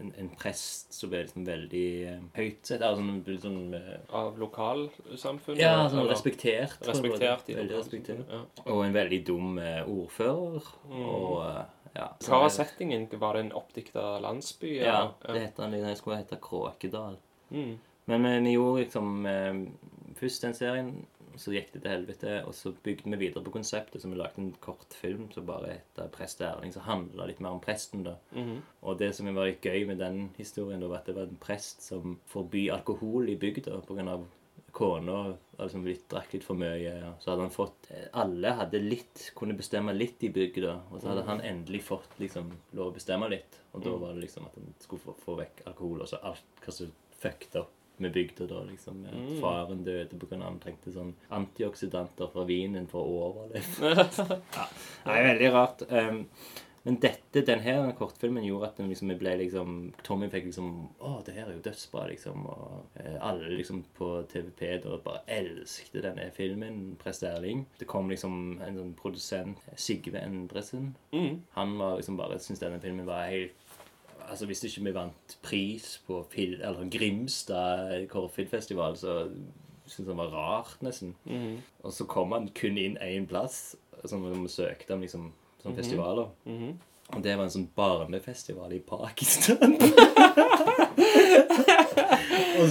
en, 0.00 0.12
en 0.18 0.28
prest 0.38 0.92
som 0.94 1.10
ble 1.10 1.24
liksom 1.26 1.44
veldig 1.46 1.86
uh, 2.08 2.22
høyt 2.38 2.62
sett. 2.66 2.80
Altså, 2.82 3.02
sånn, 3.02 3.38
sånn 3.42 3.74
uh, 3.74 3.98
Av 4.14 4.38
lokalsamfunnet? 4.40 5.60
ja, 5.60 5.74
sånn 5.88 6.00
eller? 6.00 6.14
respektert. 6.14 6.78
var. 6.80 6.94
Respektert 7.24 7.50
i 7.50 7.56
Veldig 7.58 7.78
respektert. 7.78 8.30
Ja. 8.30 8.42
Og 8.64 8.84
en 8.84 8.94
veldig 8.94 9.20
dum 9.26 9.58
eh, 9.62 9.80
ordfører. 9.88 10.68
Og 10.90 11.40
eh, 11.46 11.64
ja. 11.94 12.10
Hva 12.26 12.44
var 12.44 12.52
settingen? 12.54 13.08
Var 13.10 13.36
det 13.36 13.46
en 13.46 13.56
oppdikta 13.60 14.04
landsby? 14.24 14.76
Ja, 14.80 15.00
ja 15.24 15.32
det 15.32 15.46
heter, 15.48 15.74
den 15.74 15.98
skulle 15.98 16.20
hete 16.22 16.40
Kråkedal. 16.42 17.18
Mm. 17.54 17.74
Men 18.10 18.30
vi 18.44 18.56
gjorde 18.56 18.84
liksom 18.84 19.26
eh, 19.26 19.60
først 20.18 20.42
den 20.44 20.56
serien, 20.58 20.94
så 21.36 21.52
gikk 21.54 21.72
det 21.72 21.82
til 21.82 21.90
helvete. 21.90 22.34
Og 22.48 22.54
så 22.56 22.72
bygde 22.84 23.10
vi 23.10 23.20
videre 23.26 23.44
på 23.44 23.54
konseptet, 23.54 24.02
så 24.02 24.10
vi 24.10 24.18
lagde 24.18 24.42
en 24.42 24.52
kortfilm 24.60 25.30
som 25.34 25.46
bare 25.46 25.72
heter 25.78 26.10
'Prest 26.12 26.40
Erling', 26.40 26.72
som 26.72 26.86
handla 26.86 27.26
litt 27.26 27.40
mer 27.40 27.56
om 27.56 27.60
presten, 27.60 28.04
da. 28.04 28.16
Mhm. 28.32 28.62
Og 28.82 28.98
det 28.98 29.14
som 29.14 29.34
var 29.34 29.46
litt 29.46 29.62
gøy 29.62 29.86
med 29.86 29.98
den 29.98 30.30
historien, 30.36 30.80
da, 30.80 30.88
var 30.88 31.02
at 31.02 31.06
det 31.06 31.16
var 31.16 31.22
en 31.22 31.40
prest 31.40 31.82
som 31.82 32.18
forby 32.26 32.70
alkohol 32.70 33.28
i 33.28 33.36
bygda 33.36 33.80
pga. 33.80 34.18
Kona 34.74 35.18
altså 35.58 35.80
litt, 35.84 36.06
drakk 36.10 36.32
litt 36.34 36.46
for 36.46 36.58
mye. 36.58 36.80
Ja. 36.82 37.12
Så 37.22 37.32
hadde 37.32 37.46
han 37.46 37.54
fått 37.54 37.90
Alle 38.18 38.54
hadde 38.58 38.80
litt, 38.82 39.28
kunne 39.38 39.56
bestemme 39.58 39.94
litt 39.96 40.24
i 40.26 40.32
bygda. 40.34 40.74
Og 40.90 41.00
så 41.00 41.12
hadde 41.12 41.26
han 41.28 41.44
endelig 41.46 41.84
fått 41.86 42.18
liksom 42.22 42.50
lov 42.74 42.90
å 42.90 42.96
bestemme 42.96 43.30
litt. 43.32 43.60
Og 43.74 43.84
da 43.86 43.94
var 44.00 44.14
det 44.14 44.26
liksom 44.26 44.48
at 44.48 44.58
han 44.58 44.74
skulle 44.82 45.06
få, 45.06 45.16
få 45.24 45.38
vekk 45.40 45.64
alkohol 45.70 46.04
og 46.04 46.10
så 46.10 46.20
alt 46.26 46.62
hva 46.64 46.74
som 46.74 46.92
fucked 47.20 47.56
opp 47.62 47.72
med 48.02 48.12
bygda 48.12 48.46
da. 48.50 48.62
liksom. 48.66 49.04
At 49.06 49.40
Faren 49.40 49.84
døde 49.86 50.18
pga. 50.18 50.40
han 50.42 50.58
trengte 50.62 50.92
sånn 50.94 51.14
antioksidanter 51.34 52.30
fra 52.32 52.44
vinen 52.48 52.88
for 52.90 53.06
å 53.06 53.18
overleve. 53.28 53.94
ja. 54.58 54.68
Nei, 55.06 55.18
veldig 55.30 55.50
rart. 55.54 55.84
Um, 55.90 56.24
men 56.84 56.98
dette, 57.00 57.40
den 57.48 57.62
her 57.64 57.86
kortfilmen 57.96 58.44
gjorde 58.44 58.68
at 58.68 58.80
liksom, 58.84 59.08
vi 59.08 59.16
ble 59.16 59.30
liksom 59.40 59.76
Tommy 60.04 60.28
fikk 60.28 60.50
liksom 60.50 60.70
Å, 61.00 61.14
det 61.24 61.32
her 61.32 61.46
er 61.48 61.56
jo 61.56 61.62
dødsbra, 61.64 62.02
liksom. 62.10 62.42
Og 62.52 62.98
eh, 63.00 63.16
alle 63.24 63.54
liksom 63.54 63.80
på 63.96 64.08
TVP 64.28 64.64
da 64.84 64.98
bare 65.04 65.22
elsket 65.32 66.02
denne 66.04 66.26
filmen, 66.36 66.82
Prest 67.00 67.24
Erling. 67.24 67.64
Det 67.80 67.88
kom 67.88 68.12
liksom 68.12 68.58
en 68.60 68.76
sånn 68.76 68.92
produsent, 68.98 69.62
Sigve 69.80 70.20
Endresen. 70.20 70.90
Mm. 71.16 71.40
Han 71.56 71.72
var 71.80 71.96
liksom 72.00 72.20
bare 72.20 72.36
syntes 72.36 72.60
denne 72.66 72.82
filmen 72.84 73.08
var 73.08 73.30
helt 73.32 73.60
Altså 74.24 74.46
Hvis 74.48 74.62
ikke 74.64 74.86
vi 74.86 74.92
vant 74.96 75.32
pris 75.44 75.86
på 76.06 76.22
fil, 76.32 76.54
eller 76.64 76.88
Grimstad 76.88 78.06
kortfilmfestival, 78.08 78.96
så 78.96 79.26
syntes 79.84 80.08
han 80.08 80.20
var 80.20 80.32
rart, 80.32 80.78
nesten. 80.80 81.12
Mm. 81.28 81.58
Og 81.84 81.92
så 81.92 82.06
kom 82.08 82.32
han 82.32 82.48
kun 82.56 82.80
inn 82.80 82.96
én 83.04 83.28
plass, 83.28 83.76
som 84.08 84.24
vi 84.24 84.48
søkte 84.48 84.96
om 84.96 85.04
liksom, 85.04 85.28
sånne 85.64 85.80
festivaler. 85.80 86.28
Mhm. 86.48 86.74
Og 87.12 87.22
det 87.22 87.34
var 87.36 87.44
en 87.44 87.52
sånn 87.52 87.66
barnefestival 87.76 88.72
i 88.72 88.80
Pakistan. 88.80 89.74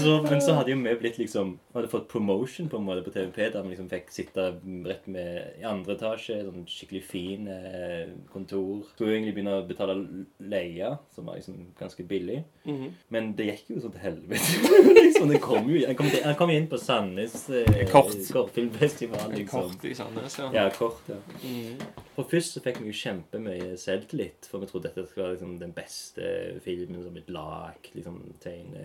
så, 0.04 0.16
men 0.26 0.42
så 0.42 0.56
hadde 0.58 0.74
jo 0.74 0.80
vi 0.82 0.96
blitt 1.00 1.20
liksom 1.22 1.54
Vi 1.54 1.78
hadde 1.78 1.92
fått 1.92 2.10
promotion 2.12 2.70
på 2.72 2.80
en 2.80 2.88
måte 2.88 3.04
på 3.06 3.14
TVP, 3.14 3.38
der 3.54 3.62
vi 3.62 3.74
liksom 3.74 3.90
fikk 3.92 4.10
sitte 4.14 4.48
rett 4.88 5.06
med 5.12 5.62
i 5.62 5.68
andre 5.70 5.96
etasje, 5.96 6.40
sånn 6.48 6.66
skikkelig 6.70 7.04
fin 7.08 7.48
eh, 7.52 8.10
kontor. 8.34 8.84
Skulle 8.94 9.18
egentlig 9.18 9.36
begynne 9.38 9.60
å 9.60 9.68
betale 9.70 9.98
leie, 10.42 10.96
som 11.16 11.30
var 11.30 11.40
liksom 11.40 11.70
ganske 11.80 12.06
billig. 12.10 12.42
Mhm. 12.64 12.94
Men 13.12 13.32
det 13.36 13.46
gikk 13.50 13.74
jo 13.76 13.82
sånn 13.84 13.92
til 13.96 14.04
helvete. 14.06 14.72
liksom, 15.00 15.28
det 15.34 15.42
kom 15.44 15.68
jo, 15.70 15.82
jeg, 15.82 15.98
kom 16.00 16.08
til, 16.10 16.22
jeg 16.24 16.38
kom 16.40 16.54
inn 16.54 16.68
på 16.72 16.80
Sandnes 16.80 17.36
eh, 17.52 17.84
Kort. 17.92 18.14
kortfilmfestival. 18.32 19.34
Liksom. 19.36 19.70
Kort 19.74 19.84
i 19.90 19.94
Sandnes, 19.98 20.38
ja. 20.40 20.50
Ja, 20.56 20.70
kort, 20.78 21.02
ja. 21.12 21.20
Mhm. 21.44 21.84
For 22.14 22.28
først 22.30 22.54
så 22.54 22.62
fikk 22.62 22.78
vi 22.84 22.92
jo 22.92 22.94
kjempemye 22.94 23.72
selvtillit, 23.82 24.46
for 24.46 24.62
vi 24.62 24.68
trodde 24.70 24.86
dette 24.92 25.08
skulle 25.10 25.26
være 25.26 25.34
liksom, 25.34 25.54
den 25.58 25.72
beste 25.74 26.28
filmen 26.62 27.02
som 27.02 27.16
et 27.18 27.32
lag, 27.34 27.88
liksom 27.96 28.20
tegne, 28.44 28.84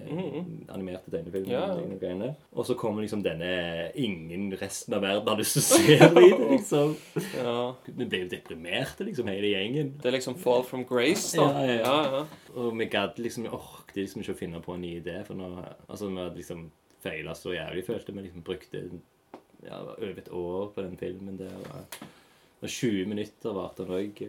animerte 0.72 1.12
tegnefilmer. 1.12 1.52
Ja. 1.52 1.66
og 1.74 1.82
tegne 1.82 1.98
greiene. 2.00 2.30
Og 2.56 2.64
så 2.64 2.76
kommer 2.80 3.04
liksom 3.04 3.20
denne 3.22 3.90
ingen 4.00 4.48
resten 4.56 4.96
av 4.96 5.04
verden 5.04 5.28
har 5.28 5.36
lyst 5.42 5.58
til 5.58 5.62
å 5.62 5.68
se 5.68 5.98
det, 6.16 6.30
liksom. 6.54 6.96
ja. 7.36 7.56
Vi 7.84 8.08
ble 8.08 8.22
jo 8.24 8.30
deprimerte, 8.32 9.04
liksom, 9.04 9.28
hele 9.28 9.52
gjengen. 9.52 9.92
Det 10.00 10.08
er 10.08 10.16
liksom 10.16 10.38
Fall 10.40 10.64
from 10.64 10.86
Grace, 10.88 11.36
da. 11.36 11.50
Ja, 11.68 11.76
ja, 11.84 11.98
ja. 12.18 12.24
Og 12.58 12.74
vi 12.78 12.88
gadd 12.90 13.18
liksom, 13.22 13.46
vi 13.46 13.54
orket 13.54 13.96
liksom 14.02 14.22
ikke 14.24 14.34
å 14.34 14.38
finne 14.42 14.60
på 14.64 14.74
en 14.74 14.82
ny 14.82 14.96
idé, 14.98 15.18
for 15.26 15.38
nå, 15.38 15.48
altså 15.86 16.08
vi 16.10 16.18
hadde 16.20 16.40
liksom 16.40 16.66
feila 17.02 17.34
så 17.38 17.52
jævlig, 17.54 17.84
følte 17.86 18.14
vi 18.16 18.24
liksom 18.26 18.44
brukte 18.46 18.80
ja, 19.64 19.78
over 19.82 20.18
et 20.18 20.30
år 20.34 20.70
på 20.74 20.84
den 20.86 20.96
filmen 20.98 21.38
der. 21.38 21.54
Og, 21.54 21.98
og 22.58 22.68
20 22.74 23.06
minutter 23.06 23.54
varte 23.54 23.86
den 23.86 23.94
òg. 23.94 24.22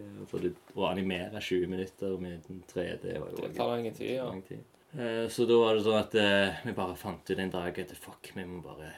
Å 0.78 0.86
animere 0.90 1.42
20 1.42 1.70
minutter 1.70 2.18
med 2.22 2.44
den 2.46 2.62
3D 2.70 3.16
var 3.18 3.32
jo 3.32 3.40
Det 3.42 3.54
tar 3.56 3.72
lang 3.74 3.88
tid, 3.90 4.12
ja. 4.14 4.28
lang 4.30 4.44
tid. 4.46 4.62
Eh, 4.94 5.26
Så 5.30 5.46
da 5.50 5.58
var 5.58 5.74
det 5.74 5.84
sånn 5.86 5.98
at 6.00 6.14
eh, 6.18 6.62
vi 6.66 6.74
bare 6.76 6.98
fant 6.98 7.30
ut 7.30 7.38
en 7.38 7.52
dag 7.54 7.78
at 7.82 7.96
fuck, 7.98 8.30
vi 8.34 8.46
må 8.46 8.62
bare 8.62 8.92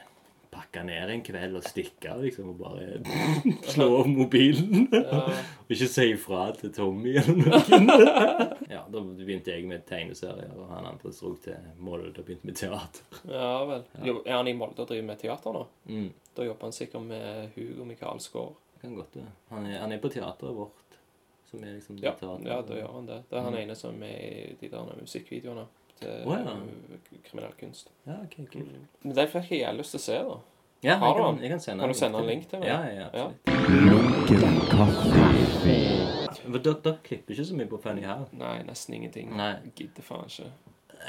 pakke 0.53 0.83
ned 0.87 1.11
en 1.11 1.23
kveld 1.25 1.57
og 1.59 1.65
stikke, 1.65 2.13
liksom. 2.21 2.53
Og 2.53 2.59
bare 2.61 3.01
slå 3.73 3.87
av 3.99 4.09
mobilen. 4.11 4.87
Ja. 4.93 5.23
Og 5.65 5.73
ikke 5.75 5.89
si 5.91 6.07
ifra 6.13 6.45
til 6.59 6.73
Tommy 6.75 7.15
eller 7.21 7.39
noen. 7.41 7.91
ja, 8.75 8.83
da 8.93 9.03
begynte 9.03 9.53
jeg 9.55 9.67
med 9.69 9.85
tegneserier, 9.89 10.53
og 10.55 10.69
han 10.75 10.89
andre 10.93 11.13
dro 11.13 11.33
til 11.43 11.71
Molde 11.83 12.13
og 12.13 12.25
begynte 12.27 12.49
med 12.49 12.59
teater. 12.59 13.21
Ja 13.29 13.53
vel. 13.69 13.87
Jo, 14.05 14.19
Er 14.25 14.37
han 14.39 14.51
i 14.51 14.57
Molde 14.57 14.85
og 14.85 14.91
driver 14.93 15.09
med 15.09 15.21
teater 15.21 15.55
nå? 15.57 15.65
Mm. 15.89 16.11
Da 16.37 16.45
jobber 16.47 16.69
han 16.69 16.75
sikkert 16.75 17.07
med 17.09 17.49
Hugo 17.57 17.85
Michaelsgaard. 17.89 18.55
Det 18.73 18.81
kan 18.89 18.95
godt 18.97 19.15
være. 19.15 19.33
Han 19.53 19.67
han 19.71 19.91
er 19.95 20.01
på 20.03 20.09
teateret 20.11 20.55
vårt. 20.57 20.82
Som 21.53 21.61
er 21.63 21.73
liksom 21.77 21.97
Ja, 22.01 22.15
ja, 22.17 22.61
da 22.65 22.73
gjør 22.79 22.91
han 22.95 23.05
det. 23.05 23.19
Det 23.29 23.37
er 23.37 23.41
han 23.45 23.53
Mm. 23.53 23.59
ene 23.59 23.75
som 23.77 24.03
er 24.03 24.07
i 24.09 24.55
de 24.59 24.69
der 24.69 24.83
musikkvideoene 25.01 25.65
til 25.99 26.09
oh, 26.25 26.33
ja. 26.33 26.39
kriminell 27.23 27.53
kunst. 27.59 27.89
Ja, 28.07 28.13
ok, 28.23 28.37
cool. 28.53 28.67
Men 29.03 29.15
den 29.15 29.27
fikk 29.27 29.51
jeg 29.59 29.75
lyst 29.77 29.91
til 29.93 29.99
å 29.99 30.01
se, 30.07 30.13
da. 30.31 30.37
Ja, 30.83 30.95
Har 30.97 31.13
du 31.13 31.19
du 31.19 31.23
kan, 31.23 31.37
kan 31.59 31.79
Kan 31.79 31.89
du 31.89 31.93
sende 31.93 32.19
en 32.19 32.25
link 32.25 32.49
til 32.49 32.59
meg? 32.59 32.67
Ja, 32.67 32.83
ja, 32.89 33.05
absolutt. 33.13 33.35
Ja. 33.47 33.53
dere, 36.57 36.73
dere 36.83 36.97
klipper 37.03 37.31
ikke 37.31 37.45
så 37.45 37.53
mye 37.55 37.67
på 37.71 37.77
Funny 37.85 38.01
How? 38.03 38.25
Nei, 38.31 38.63
nesten 38.67 38.93
ingenting. 38.97 39.37
Nei. 39.37 39.53
Gidder 39.77 40.03
faen 40.03 40.25
ikke. 40.27 40.49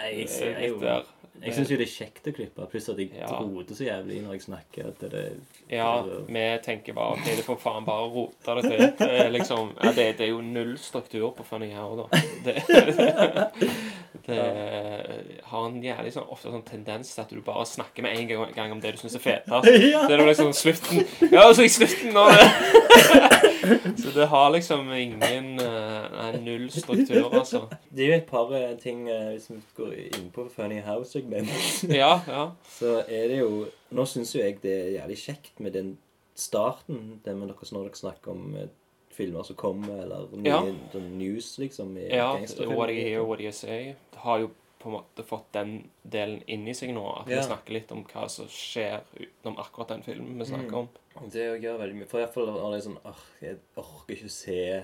Jeg, 0.02 0.26
Det 0.28 0.62
jeg, 0.62 1.04
jeg 1.44 1.54
syns 1.56 1.70
jo 1.72 1.76
det 1.76 1.84
er 1.84 1.90
kjekt 1.92 2.28
å 2.30 2.32
klippe, 2.36 2.66
pluss 2.70 2.86
at 2.92 2.98
jeg 3.02 3.10
Ja. 3.18 3.26
roter 3.40 3.74
så 3.74 3.84
jævlig 3.88 4.20
når 4.22 4.32
jeg 4.36 4.42
snakker. 4.46 4.86
At 4.92 5.00
det, 5.10 5.24
Ja, 5.70 6.02
vi 6.28 6.44
tenker 6.64 6.94
bare 6.94 7.16
ok, 7.18 7.24
det 7.36 7.44
får 7.44 7.58
faen 7.60 7.84
bare 7.84 8.06
rote 8.14 8.54
det 8.60 8.62
til. 8.70 8.84
Det 9.00 9.10
er 9.24 9.30
liksom 9.34 9.72
ja, 9.82 9.90
det, 9.92 10.06
det 10.18 10.26
er 10.28 10.30
jo 10.30 10.40
null 10.40 10.76
struktur 10.78 11.32
på 11.36 11.44
Funny 11.44 11.72
How, 11.74 11.96
da. 12.04 12.20
Det, 12.44 12.54
det 14.26 14.38
har 15.50 15.66
en 15.66 15.82
jævlig 15.82 16.12
sånn, 16.14 16.28
ofte 16.32 16.52
sånn 16.54 16.64
tendens 16.64 17.10
til 17.14 17.24
at 17.26 17.34
du 17.34 17.40
bare 17.44 17.66
snakker 17.68 18.06
med 18.06 18.16
en 18.16 18.28
gang, 18.30 18.54
gang 18.56 18.72
om 18.72 18.80
det 18.80 18.94
du 18.94 19.02
syns 19.02 19.18
er 19.18 19.24
fetest. 19.26 19.70
Ja. 19.94 20.06
Det 20.08 20.16
er 20.16 20.26
liksom 20.26 20.52
slutten 20.56 21.02
Ja, 21.34 21.48
så 21.54 21.66
i 21.66 21.68
slutten 21.72 22.14
nå 22.14 22.24
Så 24.02 24.12
det 24.14 24.26
har 24.30 24.50
liksom 24.54 24.92
ingen 24.92 25.60
eh, 25.60 26.06
Nei, 26.14 26.30
null 26.44 26.70
struktur, 26.70 27.28
altså. 27.34 27.64
Det 27.90 28.04
er 28.04 28.10
jo 28.12 28.16
et 28.20 28.26
par 28.28 28.52
eh, 28.56 28.76
ting 28.80 29.08
eh, 29.08 29.32
Hvis 29.34 29.50
vi 29.50 29.58
går 29.76 29.92
inn 30.18 30.30
på 30.34 30.46
Funny 30.54 30.80
House-segmentet, 30.86 31.84
Ja, 32.02 32.20
ja. 32.28 32.44
så 32.78 32.98
er 33.08 33.28
det 33.32 33.38
jo 33.42 33.66
Nå 33.94 34.06
syns 34.10 34.34
jo 34.34 34.40
jeg 34.42 34.58
det 34.62 34.72
er 34.78 34.90
jævlig 35.00 35.18
kjekt 35.24 35.60
med 35.60 35.72
den 35.76 35.94
starten, 36.34 37.20
det 37.24 37.36
med 37.38 37.48
dere 37.52 37.68
når 37.72 37.84
dere 37.90 38.00
snakker 38.00 38.32
om 38.32 38.56
filmer 39.14 39.44
som 39.46 39.54
kommer, 39.54 40.00
eller 40.02 40.24
nye 40.34 40.50
Ja. 40.50 40.60
sånn 40.90 41.12
news, 41.18 41.52
liksom. 41.62 41.92
I 42.00 42.08
ja. 42.10 42.32
What 42.34 42.88
do 42.90 42.94
you 42.96 43.04
hear, 43.06 43.22
what 43.22 43.38
do 43.38 43.44
you 43.46 43.52
say? 43.54 43.92
Det 44.10 44.18
har 44.24 44.40
jo 44.42 44.48
på 44.84 44.90
en 44.92 44.96
måte 44.98 45.24
fått 45.26 45.46
den 45.56 45.70
delen 46.04 46.42
inn 46.46 46.66
i 46.68 46.74
seg 46.76 46.92
nå. 46.94 47.04
At 47.22 47.28
Ja. 47.32 47.40
vi 47.40 47.46
snakker 47.48 47.72
litt 47.78 47.92
om 47.94 48.04
hva 48.04 48.26
som 48.30 48.46
skjer 48.52 49.00
utenom 49.16 49.56
akkurat 49.62 49.88
den 49.94 50.02
filmen 50.06 50.38
vi 50.38 50.44
snakker 50.50 50.76
om. 50.84 50.88
Det 51.32 51.46
gjør 51.62 51.78
veldig 51.80 51.96
mye. 52.02 52.06
For 52.10 52.20
i 52.20 52.24
hvert 52.26 52.34
fall 52.34 52.46
når 52.52 52.70
det 52.74 52.78
er 52.80 52.88
sånn 52.90 53.00
åh, 53.06 53.24
Jeg 53.40 53.58
orker 53.76 54.14
ikke 54.16 54.30
se 54.30 54.82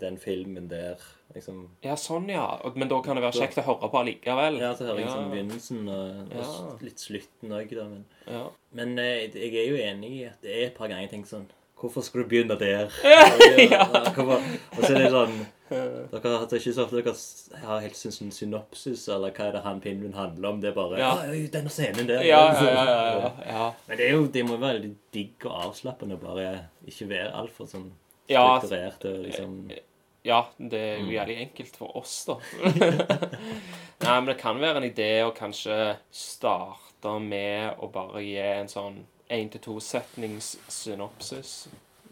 den 0.00 0.16
filmen 0.16 0.68
der. 0.68 0.96
Liksom. 1.34 1.68
Ja, 1.84 1.92
sånn, 1.94 2.28
ja. 2.30 2.46
Og- 2.64 2.76
Men 2.76 2.88
da 2.88 3.00
kan 3.02 3.16
det 3.16 3.22
være 3.22 3.36
kjekt 3.42 3.58
å 3.58 3.62
høre 3.66 3.90
på 3.90 3.98
allikevel. 4.00 4.58
Ja, 4.58 4.72
så 4.74 4.86
hører 4.86 4.96
jeg 4.98 5.06
liksom 5.06 5.30
begynnelsen 5.30 5.88
og, 5.88 6.32
og 6.36 6.42
s- 6.44 6.82
litt 6.82 6.98
slutten 6.98 7.50
òg, 7.52 7.70
da. 7.76 7.84
Men, 7.84 8.04
Ja. 8.26 8.46
men 8.72 8.98
eh, 8.98 9.28
jeg 9.28 9.54
er 9.54 9.68
jo 9.68 9.76
enig 9.76 10.10
i 10.20 10.24
at 10.26 10.40
det 10.42 10.50
er 10.56 10.66
et 10.66 10.74
par 10.74 10.88
ganger 10.88 11.02
jeg 11.02 11.10
tenker 11.10 11.28
sånn 11.36 11.46
Hvorfor 11.80 12.02
skal 12.02 12.22
du 12.22 12.28
begynne 12.28 12.58
der? 12.58 12.90
Ja. 13.70 13.84
Hvorfor? 14.12 14.42
Og 14.76 14.84
så 14.84 14.90
er 14.94 14.98
det 14.98 15.10
sånn 15.12 15.46
Dere 15.70 16.32
har 16.36 16.46
ikke 16.46 16.72
så 16.74 16.82
ofte 16.84 17.00
dere 17.02 17.14
har 17.66 17.80
helt 17.84 18.00
en 18.06 18.32
synopsis, 18.34 19.04
eller 19.08 19.30
hva 19.36 19.44
er 19.48 19.52
det 19.52 19.62
han 19.64 19.80
filmen 19.80 20.12
handler 20.14 20.48
om? 20.50 20.60
Det 20.60 20.70
er 20.70 20.74
bare 20.74 20.98
Ja. 20.98 21.10
ja. 21.30 21.46
denne 21.52 21.70
scenen 21.70 22.06
der. 22.08 22.22
Ja, 22.26 22.40
ja, 22.52 22.64
ja, 22.64 22.84
ja, 22.84 23.18
ja, 23.20 23.30
ja. 23.52 23.68
Men 23.86 23.96
det 23.98 24.06
er 24.08 24.12
jo 24.16 24.26
det 24.26 24.44
må 24.46 24.56
jo 24.58 24.64
være 24.64 24.82
litt 24.82 24.98
digg 25.14 25.46
og 25.46 25.54
avslappende 25.68 26.18
bare 26.20 26.48
ikke 26.86 27.08
være 27.08 27.30
altfor 27.38 27.66
sånn 27.70 27.90
strukturert 28.26 29.04
og 29.10 29.22
liksom 29.26 29.70
Ja, 30.24 30.42
det 30.58 30.78
er 30.80 30.98
Mm. 30.98 31.06
jo 31.06 31.12
jævlig 31.16 31.36
enkelt 31.46 31.76
for 31.76 31.96
oss, 31.96 32.24
da. 32.26 32.34
Nei, 34.02 34.20
men 34.20 34.26
det 34.26 34.38
kan 34.38 34.58
være 34.60 34.76
en 34.82 34.90
idé 34.90 35.22
å 35.24 35.32
kanskje 35.34 35.96
starte 36.12 37.14
med 37.20 37.78
å 37.80 37.88
bare 37.90 38.20
gi 38.22 38.36
en 38.36 38.68
sånn 38.68 39.04
én 39.30 39.48
til 39.50 39.60
to 39.64 39.78
setnings 39.80 40.56
synopsis. 40.68 41.68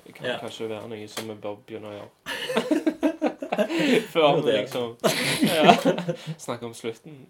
Det 0.07 0.15
kan 0.15 0.27
Ja. 0.27 0.39
kanskje 0.39 0.69
være 0.71 0.89
noe 0.89 1.07
som 1.09 1.29
vi 1.29 1.35
bør 1.35 1.57
begynne 1.67 1.91
å 1.91 1.99
gjøre. 1.99 2.95
Før 4.15 4.43
vi 4.43 4.53
liksom 4.53 4.97
ja, 5.49 5.75
snakker 6.39 6.67
om 6.67 6.75
slutten. 6.75 7.27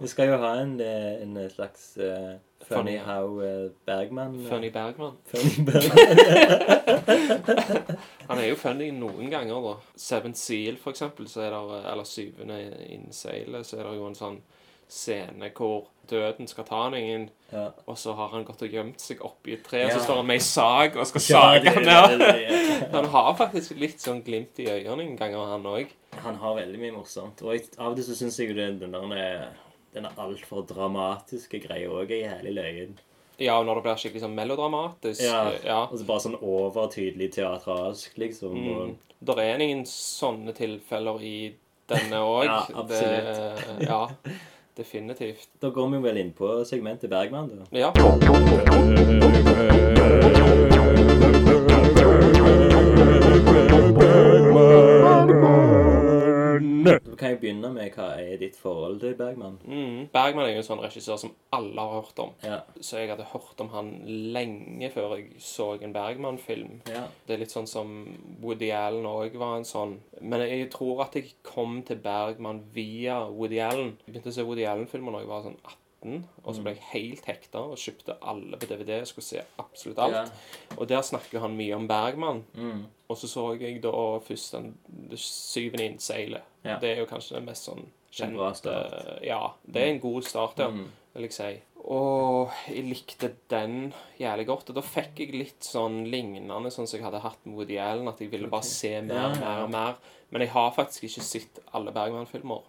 Vi 0.00 0.10
skal 0.10 0.32
jo 0.32 0.38
ha 0.42 0.52
en, 0.62 0.80
eh, 0.80 1.22
en 1.22 1.38
slags 1.50 1.96
uh, 2.00 2.36
Funny. 2.68 2.96
How 2.96 3.42
eh, 3.42 3.70
Bergman 3.86 4.44
eh, 4.44 4.50
Funny 4.50 4.70
Bergman. 4.70 5.12
Funny 5.24 5.64
Bergman. 5.72 6.08
Han 8.28 8.38
er 8.38 8.46
jo 8.48 8.56
funny 8.56 8.90
noen 8.92 9.30
ganger, 9.30 9.60
da. 9.64 9.74
Seven 9.96 10.34
Seal, 10.34 10.76
for 10.76 10.90
eksempel, 10.90 11.28
så 11.28 11.46
er 11.46 11.50
der, 11.54 11.92
eller 11.92 12.04
Syvende 12.04 12.58
innseilet, 12.88 13.66
så 13.66 13.78
er 13.78 13.88
det 13.88 13.96
jo 13.96 14.08
en 14.08 14.18
sånn 14.18 14.40
scene 14.88 15.50
hvor 15.56 15.88
døden 16.10 16.48
skal 16.50 16.64
ta 16.68 16.88
noen, 16.92 17.28
Ja. 17.52 17.70
og 17.86 17.96
så 17.96 18.12
har 18.16 18.28
han 18.34 18.44
gått 18.44 18.62
og 18.66 18.70
gjemt 18.74 19.00
seg 19.00 19.20
oppi 19.24 19.54
et 19.54 19.64
tre, 19.64 19.84
og 19.86 19.92
så 19.92 20.00
står 20.04 20.16
han 20.20 20.26
med 20.26 20.34
ei 20.40 20.44
sag 20.44 20.96
og 20.96 21.06
skal 21.06 21.20
sage 21.30 21.62
det- 21.64 21.74
han 21.74 22.18
ned. 22.18 22.90
Han 22.92 23.04
har 23.12 23.34
faktisk 23.36 23.74
litt 23.78 23.98
sånn 24.00 24.20
glimt 24.24 24.58
i 24.62 24.66
øynene 24.70 25.02
en 25.02 25.16
gang, 25.18 25.34
han 25.34 25.64
òg. 25.66 25.88
Han 26.22 26.36
har 26.40 26.54
veldig 26.56 26.78
mye 26.80 26.92
morsomt. 26.94 27.42
Og 27.42 27.58
av 27.78 27.90
og 27.90 27.96
til 27.98 28.04
så 28.06 28.14
syns 28.16 28.38
jeg 28.38 28.48
jo 28.50 28.54
den 28.54 28.78
der 28.92 29.16
eh, 29.18 29.48
den 29.94 30.06
altfor 30.16 30.62
dramatiske 30.68 31.60
greia 31.66 31.88
òg 31.90 32.10
er 32.14 32.22
jævlig 32.28 32.54
løyen. 32.54 32.94
Ja, 33.38 33.58
og 33.60 33.66
når 33.66 33.78
det 33.78 33.82
blir 33.84 33.98
skikkelig 34.02 34.22
sånn 34.24 34.34
melodramatisk. 34.38 35.22
Ja. 35.22 35.42
ja. 35.64 35.80
Og 35.90 35.98
så 36.00 36.06
bare 36.08 36.24
sånn 36.24 36.38
overtydelig 36.42 37.32
teatralsk, 37.36 38.16
liksom. 38.18 38.56
Mm. 38.56 38.96
Det 39.20 39.36
er 39.42 39.58
ingen 39.62 39.84
sånne 39.90 40.54
tilfeller 40.56 41.22
i 41.22 41.36
denne 41.90 42.18
òg. 42.22 42.44
Ja, 42.46 42.58
absolutt. 42.82 43.82
Ja, 43.86 44.00
definitivt. 44.78 45.48
da 45.60 45.68
går 45.74 45.88
vi 45.88 45.98
vel 46.08 46.16
inn 46.22 46.32
på 46.32 46.64
segmentet 46.64 47.10
Bergman, 47.10 47.50
da. 47.50 47.64
Ja. 47.78 47.92
Kan 57.28 57.34
jeg 57.36 57.40
begynne 57.42 57.70
med 57.74 57.92
hva 57.92 58.06
er 58.22 58.38
ditt 58.40 58.56
forhold 58.56 59.00
til 59.02 59.14
Bergman? 59.18 59.58
Mm. 59.68 60.08
Bergman 60.12 60.46
er 60.46 60.54
jo 60.54 60.62
en 60.62 60.66
sånn 60.68 60.80
regissør 60.80 61.18
som 61.20 61.34
alle 61.52 61.84
har 61.84 62.00
hørt 62.00 62.22
om. 62.22 62.30
Ja. 62.44 62.60
Så 62.80 63.02
jeg 63.02 63.10
hadde 63.12 63.26
hørt 63.32 63.60
om 63.60 63.68
han 63.74 63.90
lenge 64.34 64.88
før 64.94 65.16
jeg 65.18 65.42
så 65.44 65.74
en 65.82 65.92
Bergman-film. 65.92 66.78
ja. 66.88 67.04
Det 67.26 67.36
er 67.36 67.42
litt 67.42 67.52
sånn 67.52 67.68
som 67.68 67.92
Woody 68.40 68.70
Allen 68.72 69.06
òg 69.08 69.36
var 69.40 69.58
en 69.58 69.68
sånn. 69.68 69.98
Men 70.20 70.46
jeg 70.46 70.70
tror 70.72 71.04
at 71.04 71.18
jeg 71.18 71.34
kom 71.44 71.82
til 71.84 72.00
Bergman 72.00 72.62
via 72.72 73.20
Woody 73.28 73.60
Allen. 73.60 73.98
Jeg 74.06 74.14
begynte 74.14 74.32
å 74.32 74.38
se 74.38 74.46
Woody 74.48 74.64
Allen-filmer 74.68 75.18
da 75.18 75.24
jeg 75.24 75.32
var 75.34 75.44
sånn 75.50 75.60
18. 75.64 76.24
og 76.44 76.54
så 76.54 76.62
ble 76.62 76.76
jeg 76.76 76.84
helt 76.92 77.24
hekta 77.26 77.60
og 77.72 77.80
kjøpte 77.82 78.14
alle 78.22 78.56
på 78.56 78.68
DVD. 78.70 79.00
Jeg 79.00 79.10
skulle 79.10 79.26
se 79.26 79.42
absolutt 79.58 79.98
alt. 79.98 80.32
Og 80.78 80.88
der 80.88 81.02
snakker 81.02 81.42
han 81.42 81.58
mye 81.58 81.74
om 81.76 81.88
Bergman. 81.90 82.44
Mm. 82.54 82.86
Og 83.08 83.16
så 83.16 83.28
så 83.28 83.44
jeg 83.56 83.80
da 83.82 83.90
først 84.20 84.52
Det 84.52 84.72
syvende 85.16 85.84
innseilet. 85.86 86.42
Ja. 86.64 86.76
Det 86.78 86.90
er 86.90 86.98
jo 87.00 87.06
kanskje 87.06 87.36
den 87.38 87.44
mest 87.46 87.64
sånn 87.68 87.86
En 88.20 88.34
bra 88.34 88.50
kjente 88.52 88.56
start. 88.58 89.22
Ja, 89.22 89.52
det 89.64 89.82
er 89.82 89.86
en 89.92 90.00
god 90.00 90.24
start, 90.24 90.58
ja, 90.58 90.68
Mm. 90.68 90.86
vil 91.14 91.22
jeg 91.22 91.32
si. 91.32 91.60
Og 91.88 92.50
jeg 92.68 92.84
likte 92.84 93.32
den 93.48 93.92
jævlig 94.20 94.46
godt. 94.46 94.68
Og 94.70 94.74
da 94.74 94.80
fikk 94.82 95.20
jeg 95.20 95.32
litt 95.34 95.60
sånn 95.60 96.10
lignende 96.10 96.70
sånn 96.70 96.86
som 96.88 96.98
jeg 96.98 97.04
hadde 97.04 97.20
hatt 97.22 97.38
med 97.46 97.54
Woody 97.56 97.76
Allen, 97.78 98.08
at 98.08 98.18
jeg 98.20 98.30
ville 98.30 98.48
bare 98.48 98.62
se 98.64 99.00
mer 99.00 99.14
Ja, 99.14 99.28
og 99.30 99.38
mer 99.40 99.62
og 99.62 99.70
mer. 99.70 99.94
Men 100.30 100.40
jeg 100.42 100.50
har 100.50 100.70
faktisk 100.72 101.04
ikke 101.04 101.22
sett 101.22 101.58
alle 101.72 101.92
Bergman-filmer 101.92 102.62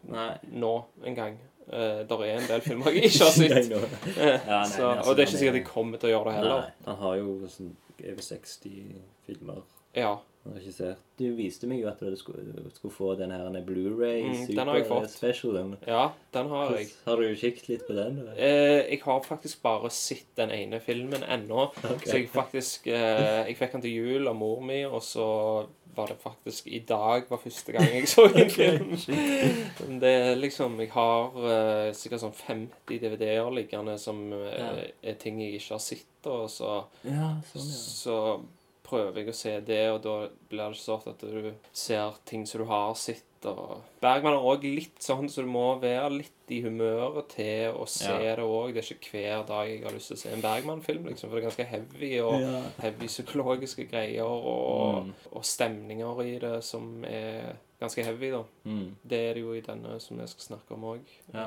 nå 0.52 0.86
engang. 1.06 1.38
Uh, 1.72 2.02
der 2.04 2.22
er 2.24 2.38
en 2.40 2.48
del 2.48 2.62
filmer 2.62 2.92
jeg 2.92 3.04
ikke 3.12 3.26
har 3.26 3.32
sett. 3.42 3.70
Ja, 3.70 4.64
så, 4.66 4.78
men 4.80 4.98
altså, 4.98 5.10
og 5.10 5.16
det 5.18 5.24
er 5.24 5.28
ikke 5.28 5.38
sikkert 5.38 5.56
jeg 5.60 5.66
kommer 5.66 5.98
til 6.02 6.10
å 6.10 6.14
gjøre 6.16 6.26
det 6.26 6.34
heller. 6.40 6.62
Nei, 6.62 6.72
han 6.86 6.96
har 7.04 7.16
jo 7.20 7.48
sånn 7.48 7.76
over 8.00 8.22
60 8.22 9.02
filmer 9.28 9.62
Ja. 9.96 10.16
Regissert. 10.46 10.98
Du 11.20 11.26
viste 11.36 11.68
meg 11.68 11.82
jo 11.82 11.90
at 11.92 12.00
du 12.00 12.16
skulle, 12.16 12.46
skulle 12.74 12.94
få 12.96 13.10
den 13.20 13.32
her 13.36 13.50
den 13.52 13.66
Blu-ray 13.68 14.22
Mm, 14.24 14.56
den 14.56 14.68
har 14.68 14.76
jeg 14.80 14.88
fått. 14.88 15.10
specialen. 15.12 15.76
ja, 15.88 16.12
den 16.34 16.48
har 16.50 16.72
jeg. 16.78 16.88
Har 17.06 17.18
du 17.18 17.36
kikket 17.36 17.68
litt 17.70 17.88
på 17.88 17.94
den? 17.98 18.22
Eh, 18.38 18.88
jeg 18.90 19.02
har 19.04 19.20
faktisk 19.28 19.62
bare 19.62 19.90
sett 19.92 20.26
den 20.40 20.50
ene 20.52 20.80
filmen 20.80 21.24
ennå. 21.24 21.72
Så 22.06 22.18
jeg 22.18 22.30
faktisk 22.30 22.88
eh, 22.88 23.46
Jeg 23.50 23.58
fikk 23.58 23.72
den 23.74 23.82
til 23.82 23.92
jul 24.00 24.28
av 24.28 24.36
mor 24.36 24.62
mi, 24.62 24.84
og 24.86 25.02
så 25.04 25.68
var 25.96 26.08
det 26.08 26.20
faktisk 26.22 26.68
i 26.68 26.80
dag 26.88 27.26
var 27.30 27.38
første 27.42 27.74
gang 27.76 27.88
jeg 27.92 28.08
så 28.08 28.24
en 28.30 28.50
film. 28.60 30.00
Det 30.00 30.10
er 30.10 30.36
liksom 30.40 30.78
Jeg 30.80 30.92
har 30.94 31.34
eh, 31.50 31.90
sikkert 31.98 32.22
sånn 32.24 32.38
50 32.38 33.00
DVD-er 33.04 33.50
liggende 33.52 33.98
som 34.00 34.32
eh, 34.34 34.56
Ja. 34.56 34.70
er 35.04 35.14
ting 35.20 35.42
jeg 35.42 35.60
ikke 35.60 35.76
har 35.76 35.84
sett, 35.84 36.06
og 36.30 36.48
så 36.50 36.86
Ja, 37.04 37.34
sånn, 37.52 37.68
ja. 37.68 37.84
så 38.00 38.18
prøver 38.90 39.22
jeg 39.22 39.32
å 39.32 39.38
se 39.38 39.56
det, 39.62 39.82
og 39.94 40.02
da 40.04 40.16
blir 40.50 40.74
det 40.74 40.80
sånn 40.82 41.08
at 41.12 41.20
du 41.26 41.52
ser 41.72 42.18
ting 42.26 42.46
som 42.50 42.62
du 42.64 42.66
har 42.72 42.96
sett. 43.00 43.26
Og 43.48 43.78
Bergman 44.04 44.34
er 44.36 44.44
òg 44.52 44.66
litt 44.68 44.98
sånn, 45.00 45.30
så 45.32 45.46
du 45.46 45.48
må 45.48 45.80
være 45.80 46.10
litt 46.12 46.52
i 46.52 46.58
humøret 46.66 47.30
til 47.38 47.72
å 47.72 47.86
se 47.88 48.10
Ja. 48.12 48.36
det 48.36 48.44
òg. 48.44 48.74
Det 48.74 48.82
er 48.84 48.96
ikke 48.98 49.12
hver 49.14 49.46
dag 49.48 49.70
jeg 49.70 49.84
har 49.86 49.92
lyst 49.96 50.08
til 50.12 50.18
å 50.18 50.20
se 50.20 50.30
en 50.34 50.42
Bergman-film, 50.44 51.06
liksom, 51.08 51.30
for 51.30 51.40
det 51.40 51.46
er 51.46 51.50
ganske 51.50 51.70
heavy, 51.70 52.20
og 52.20 52.42
Ja. 52.42 52.62
heavy 52.82 53.08
psykologiske 53.08 53.88
greier, 53.90 54.24
og, 54.26 55.06
Mm. 55.06 55.14
og 55.32 55.44
stemninger 55.44 56.22
i 56.26 56.40
det 56.40 56.64
som 56.64 57.06
er 57.06 57.56
ganske 57.80 58.04
heavy, 58.04 58.30
da. 58.34 58.42
Mm. 58.66 58.96
Det 59.10 59.20
er 59.30 59.34
det 59.38 59.42
jo 59.44 59.54
i 59.56 59.62
denne 59.64 59.94
som 60.04 60.20
jeg 60.20 60.28
skal 60.34 60.46
snakke 60.50 60.74
om 60.76 60.84
òg. 60.84 61.12
Ja. 61.34 61.46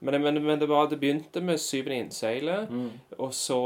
Men, 0.00 0.22
men, 0.22 0.38
men 0.44 0.58
det, 0.62 0.68
var, 0.70 0.86
det 0.88 0.98
begynte 1.02 1.42
med 1.44 1.58
Syvende 1.60 1.98
innseilet. 2.06 2.70
Mm. 2.70 2.90
Og 3.18 3.34
så 3.36 3.58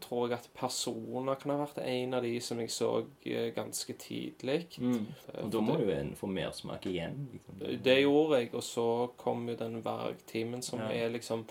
tror 0.00 0.28
jeg 0.28 0.38
at 0.38 0.50
personer 0.58 1.34
kan 1.40 1.54
ha 1.54 1.60
vært 1.62 1.80
en 1.84 2.14
av 2.18 2.22
de 2.26 2.34
som 2.44 2.60
jeg 2.60 2.70
så 2.74 2.90
eh, 3.24 3.48
ganske 3.56 3.96
tidlig. 4.00 4.58
Mm. 4.78 5.06
Eh, 5.34 5.40
Og 5.46 5.52
da 5.54 5.62
må 5.64 5.78
du 5.80 5.88
en 5.94 6.12
få 6.20 6.28
mersmak 6.30 6.84
igjen. 6.90 7.16
Liksom. 7.32 7.62
Det 7.88 7.96
gjorde 8.02 8.42
jeg, 8.42 8.52
og 8.54 8.62
så 8.68 8.86
kom 9.16 9.48
jo 9.48 9.56
den 9.56 9.80
vargtimen 9.84 10.62
som 10.62 10.78
Ja. 10.84 10.92
er 10.92 11.10
liksom 11.16 11.46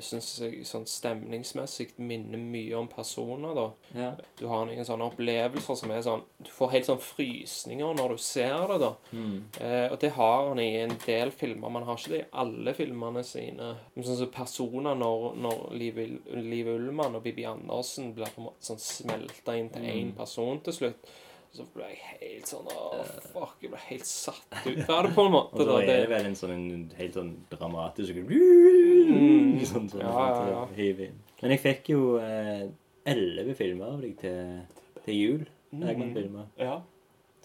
Syns 0.00 0.30
jeg 0.40 0.64
sånn 0.64 0.86
stemningsmessig 0.88 1.90
minner 2.00 2.40
mye 2.40 2.76
om 2.78 2.88
personer, 2.88 3.52
da. 3.56 3.66
Ja. 3.96 4.10
Du 4.38 4.46
har 4.48 4.64
noen 4.64 4.86
sånne 4.88 5.08
opplevelser 5.10 5.76
som 5.76 5.92
er 5.92 6.00
sånn 6.06 6.24
Du 6.40 6.48
får 6.52 6.72
helt 6.72 6.88
sånn 6.88 7.02
frysninger 7.02 7.98
når 7.98 8.16
du 8.16 8.22
ser 8.24 8.56
det, 8.72 8.78
da. 8.82 8.92
Mm. 9.12 9.36
Eh, 9.60 9.86
og 9.90 9.98
det 10.00 10.12
har 10.16 10.48
han 10.48 10.62
i 10.62 10.70
en 10.80 10.96
del 11.04 11.32
filmer. 11.34 11.72
Man 11.72 11.84
har 11.88 12.00
ikke 12.00 12.14
det 12.14 12.22
i 12.22 12.30
alle 12.44 12.76
filmene 12.78 13.24
sine. 13.26 13.74
Men 13.94 14.08
sånn 14.08 14.20
som 14.22 14.32
personer 14.32 14.96
når, 14.98 15.28
når 15.44 15.62
Liv, 15.76 16.02
Liv 16.40 16.72
Ullmann 16.72 17.18
og 17.18 17.24
Bibi 17.26 17.46
Andersen 17.48 18.14
blir 18.16 18.32
på 18.32 18.42
en 18.42 18.48
måte 18.50 18.70
sånn 18.70 18.82
smelta 18.82 19.56
inn 19.58 19.72
til 19.74 19.88
én 19.92 20.16
person 20.16 20.62
til 20.64 20.80
slutt. 20.80 21.16
Så 21.56 21.64
ble 21.74 21.86
jeg 21.88 21.98
helt 22.20 22.50
sånn 22.50 22.66
Åh, 22.72 23.12
fuck. 23.32 23.54
Jeg 23.64 23.70
ble 23.72 23.80
helt 23.88 24.06
satt 24.08 24.58
ut 24.66 24.90
av 24.92 25.06
det, 25.06 25.12
på 25.16 25.24
en 25.26 25.32
måte. 25.32 25.56
Og 25.62 25.68
så 25.70 25.76
er 25.80 25.86
det 25.86 26.08
vel 26.10 26.26
en 26.30 26.36
sånn 26.38 26.52
en 26.56 26.66
helt 26.98 27.16
sånn 27.16 27.32
dramatisk 27.52 28.18
Mm. 28.26 29.60
sånn, 29.70 29.88
sånn, 29.90 30.00
Ja, 30.02 30.12
ja, 30.12 30.46
ja. 30.50 30.62
sånn. 30.68 31.20
Men 31.42 31.52
jeg 31.54 31.60
fikk 31.62 31.90
jo 31.92 32.02
eh, 32.20 32.66
elleve 33.06 33.54
filmer 33.58 33.94
av 33.96 34.00
deg 34.04 34.16
til, 34.20 34.62
til 35.04 35.14
jul. 35.16 35.44
jeg 35.72 35.82
Bergman-filmer. 35.84 36.46
ja. 36.60 36.80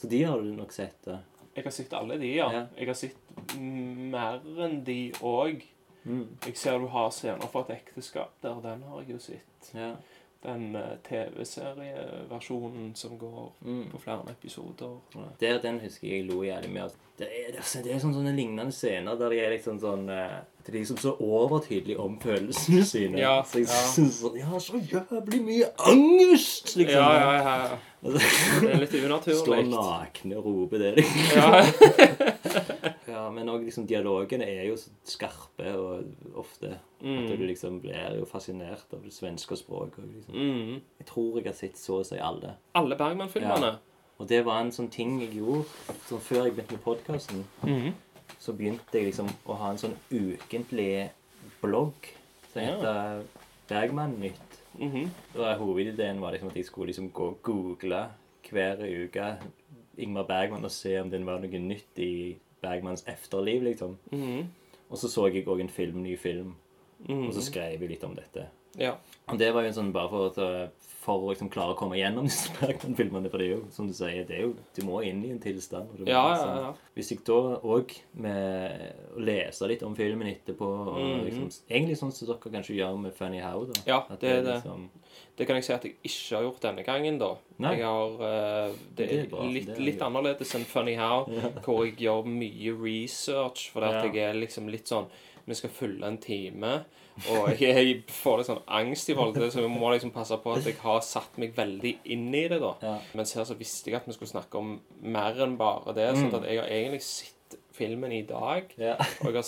Så 0.01 0.07
de 0.09 0.23
har 0.25 0.39
du 0.41 0.47
nok 0.57 0.71
sett. 0.73 0.95
da. 1.05 1.19
Jeg 1.53 1.63
har 1.67 1.73
sett 1.75 1.91
alle 1.93 2.15
de, 2.17 2.29
ja. 2.33 2.47
Ja. 2.51 2.61
Jeg 2.77 2.87
har 2.89 2.95
sett 2.97 3.53
mer 3.59 4.39
enn 4.65 4.79
de 4.87 5.11
òg. 5.21 5.61
Mm. 6.07 6.23
Jeg 6.47 6.55
ser 6.57 6.79
du 6.81 6.87
har 6.89 7.11
scener 7.13 7.51
fra 7.51 7.61
et 7.67 7.75
ekteskap 7.75 8.31
der. 8.41 8.55
Den 8.63 8.81
har 8.87 9.03
jeg 9.03 9.11
jo 9.13 9.19
sett. 9.21 9.69
Ja. 9.77 9.91
Den 10.43 10.75
eh, 10.75 10.95
TV-serieversjonen 11.05 12.95
som 12.95 13.17
går 13.21 13.51
Mm. 13.65 13.83
på 13.91 13.99
flere 14.01 14.23
episoder. 14.31 14.95
Der, 15.39 15.59
den 15.61 15.79
husker 15.79 16.07
jeg 16.07 16.25
lo 16.25 16.41
jævlig 16.43 16.71
med. 16.73 16.89
Det 17.19 17.27
er, 17.27 17.51
det 17.51 17.59
er, 17.61 17.83
det 17.83 17.91
er 17.93 17.99
sånne, 17.99 18.15
sånne 18.15 18.33
lignende 18.35 18.71
scener 18.73 19.15
der 19.19 19.29
de 19.29 19.37
er 19.43 19.51
liksom 19.53 19.77
sånn 19.79 20.07
eh, 20.09 20.39
Det 20.65 20.71
er 20.73 20.77
liksom 20.79 20.97
så 20.97 21.11
overtydelig 21.21 21.97
om 22.01 22.15
følelsene 22.21 22.81
sine. 22.85 23.19
Ja, 23.21 23.35
så 23.45 23.59
jeg 23.61 23.67
ja. 23.69 23.81
synes 23.93 24.17
sånn 24.23 24.35
Jeg 24.39 24.45
har 24.49 24.59
så 24.59 24.81
jævlig 24.81 25.41
mye 25.45 25.69
angst! 25.91 26.75
Liksom. 26.77 26.97
Ja, 26.97 27.13
ja, 27.13 27.33
ja. 27.37 27.55
ja. 27.67 27.77
Det 28.01 28.69
er 28.71 28.79
litt 28.81 28.89
Står 28.97 29.05
unaturlig. 29.05 29.69
nakne 29.75 30.37
og 30.41 30.45
roper 30.49 30.77
det. 30.81 30.95
Liksom. 30.97 31.37
Ja. 31.37 31.51
Ja, 33.21 33.29
men 33.29 33.49
òg 33.49 33.63
liksom, 33.67 33.85
dialogene 33.87 34.45
er 34.49 34.63
jo 34.65 34.75
så 34.79 34.89
skarpe 35.03 35.73
og 35.77 36.05
ofte. 36.41 36.71
At 36.73 37.27
du 37.27 37.35
Mm. 37.37 37.47
liksom 37.47 37.79
blir 37.81 38.17
jo 38.19 38.25
fascinert 38.25 38.93
av 38.93 39.03
det 39.03 39.13
svenske 39.13 39.55
språket. 39.57 40.03
Liksom. 40.15 40.33
Mm. 40.35 40.81
Jeg 40.99 41.07
tror 41.07 41.35
jeg 41.37 41.45
har 41.45 41.53
sett 41.53 41.77
så 41.77 41.99
å 41.99 42.05
si 42.05 42.17
alle. 42.17 42.55
Alle 42.75 42.95
Bergman-filmene. 42.95 43.77
Og 44.19 44.27
det 44.27 44.43
var 44.45 44.61
en 44.61 44.71
sånn 44.71 44.89
ting 44.91 45.19
jeg 45.21 45.33
gjorde 45.35 45.65
sånn 46.07 46.19
før 46.19 46.43
jeg 46.45 46.53
begynte 46.55 46.71
med 46.71 46.83
podkasten. 46.83 47.43
Mm. 47.63 47.93
Så 48.39 48.53
begynte 48.57 48.93
jeg 48.93 49.05
liksom 49.13 49.29
å 49.47 49.55
ha 49.57 49.69
en 49.71 49.77
sånn 49.77 49.95
ukentlig 50.11 51.09
blogg 51.61 51.93
som 52.53 52.61
Ja. 52.61 52.75
heter 52.75 53.23
Bergman-nytt. 53.69 54.61
Mm 54.79 54.91
-hmm. 54.91 55.57
Hovedideen 55.57 56.21
var 56.21 56.31
liksom 56.31 56.47
at 56.49 56.55
jeg 56.55 56.65
skulle 56.65 56.87
liksom 56.87 57.11
gå 57.11 57.27
og 57.27 57.41
google 57.43 58.07
hver 58.51 58.77
uke 59.03 59.37
Ingmar 59.97 60.23
Bergman 60.23 60.63
og 60.65 60.71
se 60.71 60.99
om 60.99 61.09
det 61.09 61.25
var 61.25 61.39
noe 61.39 61.59
nytt 61.59 61.97
i 61.99 62.35
Bergmans 62.61 63.05
efterliv. 63.07 63.63
liksom. 63.63 63.97
Mm. 64.11 64.49
Og 64.89 64.97
så 64.97 65.09
så 65.09 65.27
jeg 65.27 65.47
òg 65.47 65.61
en 65.61 65.69
film, 65.69 66.01
ny 66.03 66.17
film, 66.19 66.55
mm. 67.07 67.27
og 67.27 67.33
så 67.33 67.41
skrev 67.41 67.79
jeg 67.79 67.89
litt 67.89 68.03
om 68.03 68.15
dette. 68.15 68.47
Ja. 68.77 68.95
Og 69.27 69.37
det 69.39 69.53
var 69.53 69.61
jo 69.63 69.67
en 69.67 69.73
sånn 69.73 69.91
bare 69.93 70.09
for, 70.09 70.29
å- 70.29 70.69
for 71.01 71.17
å 71.25 71.29
liksom 71.31 71.49
klare 71.49 71.73
å 71.73 71.77
komme 71.79 71.97
gjennom 71.97 72.25
disse 72.29 72.51
Bergman-filmene. 72.59 73.29
For 73.31 73.37
det 73.41 73.47
er 73.47 73.55
jo, 73.55 73.63
som 73.73 73.87
du 73.87 73.93
sier, 73.93 74.23
det 74.27 74.35
er 74.37 74.41
jo, 74.43 74.55
du 74.75 74.81
må 74.85 74.99
inn 75.03 75.23
i 75.25 75.31
en 75.31 75.39
tilstand. 75.39 75.89
må 75.97 76.07
Ja, 76.07 76.21
liksom- 76.29 76.55
ja, 76.55 76.61
ja. 76.67 76.73
Hvis 76.95 77.09
jeg 77.09 77.23
da 77.25 77.57
òg 77.63 77.95
med 78.21 78.93
å 79.15 79.19
lese 79.25 79.67
litt 79.67 79.81
om 79.87 79.95
filmen 79.95 80.27
etterpå 80.27 80.61
og 80.61 80.99
Mhm. 80.99 81.23
liksom, 81.25 81.47
Egentlig 81.69 81.97
sånn 81.97 82.11
som 82.13 82.27
dere 82.27 82.37
kanskje 82.51 82.75
gjør 82.77 82.99
med 82.99 83.13
Funny 83.15 83.39
How. 83.39 83.65
da. 83.65 83.81
Ja, 83.87 84.03
det 84.19 84.29
er 84.29 84.43
det. 84.43 84.55
Liksom, 84.63 84.89
Det 85.37 85.47
kan 85.47 85.55
jeg 85.55 85.63
si 85.63 85.73
at 85.73 85.83
jeg 85.83 85.95
ikke 86.03 86.35
har 86.35 86.43
gjort 86.43 86.59
denne 86.61 86.83
gangen, 86.85 87.17
da. 87.17 87.35
Nei. 87.57 87.75
Jeg 87.77 87.83
har 87.85 88.11
uh, 88.11 88.71
Det 88.95 88.95
Det 88.95 89.09
er 89.11 89.23
er 89.23 89.27
bra, 89.27 89.43
litt, 89.43 89.65
det 89.65 89.77
er 89.77 89.81
litt 89.81 89.99
annerledes 90.01 90.53
enn 90.55 90.65
Funny 90.65 90.95
How, 90.95 91.25
hvor 91.65 91.85
jeg 91.85 91.97
gjør 91.97 92.25
mye 92.27 92.75
research, 92.77 93.71
fordi 93.73 93.85
at 93.87 94.03
Ja. 94.05 94.11
jeg 94.11 94.17
er 94.29 94.33
liksom 94.39 94.69
litt 94.69 94.85
sånn 94.85 95.07
Vi 95.45 95.55
skal 95.57 95.69
fylle 95.73 96.07
en 96.07 96.17
time, 96.21 96.85
og 97.33 97.59
jeg, 97.61 98.03
får 98.07 98.37
litt 98.41 98.47
sånn 98.51 98.63
angst 98.67 99.09
i 99.09 99.15
forhold 99.17 99.33
til 99.35 99.43
det, 99.45 99.51
så 99.53 99.61
jeg 99.65 99.73
må 99.73 99.91
liksom 99.91 100.13
passe 100.15 100.37
på 100.43 100.53
at 100.55 100.65
jeg 100.69 100.77
har 100.83 101.01
satt 101.05 101.37
meg 101.41 101.53
veldig 101.57 101.95
inn 102.15 102.29
i 102.33 102.47
det, 102.51 102.61
da. 102.63 102.75
ja. 102.81 102.95
Mens 103.17 103.33
her 103.37 103.45
så 103.49 103.57
visste 103.59 103.91
jeg 103.91 103.99
at 103.99 104.07
vi 104.07 104.15
skulle 104.15 104.31
snakke 104.31 104.57
om 104.61 104.79
mer 105.01 105.41
enn 105.43 105.57
bare 105.59 105.93
det. 105.97 106.11
sånn 106.17 106.33
at 106.39 106.47
jeg 106.49 106.61
har 106.61 106.71
egentlig 106.71 107.01
sett 107.05 107.37
filmen 107.71 108.11
i 108.13 108.21
dag. 108.27 108.67
Ja. 108.77 108.95
Og 109.23 109.31
jeg 109.31 109.39
har 109.41 109.47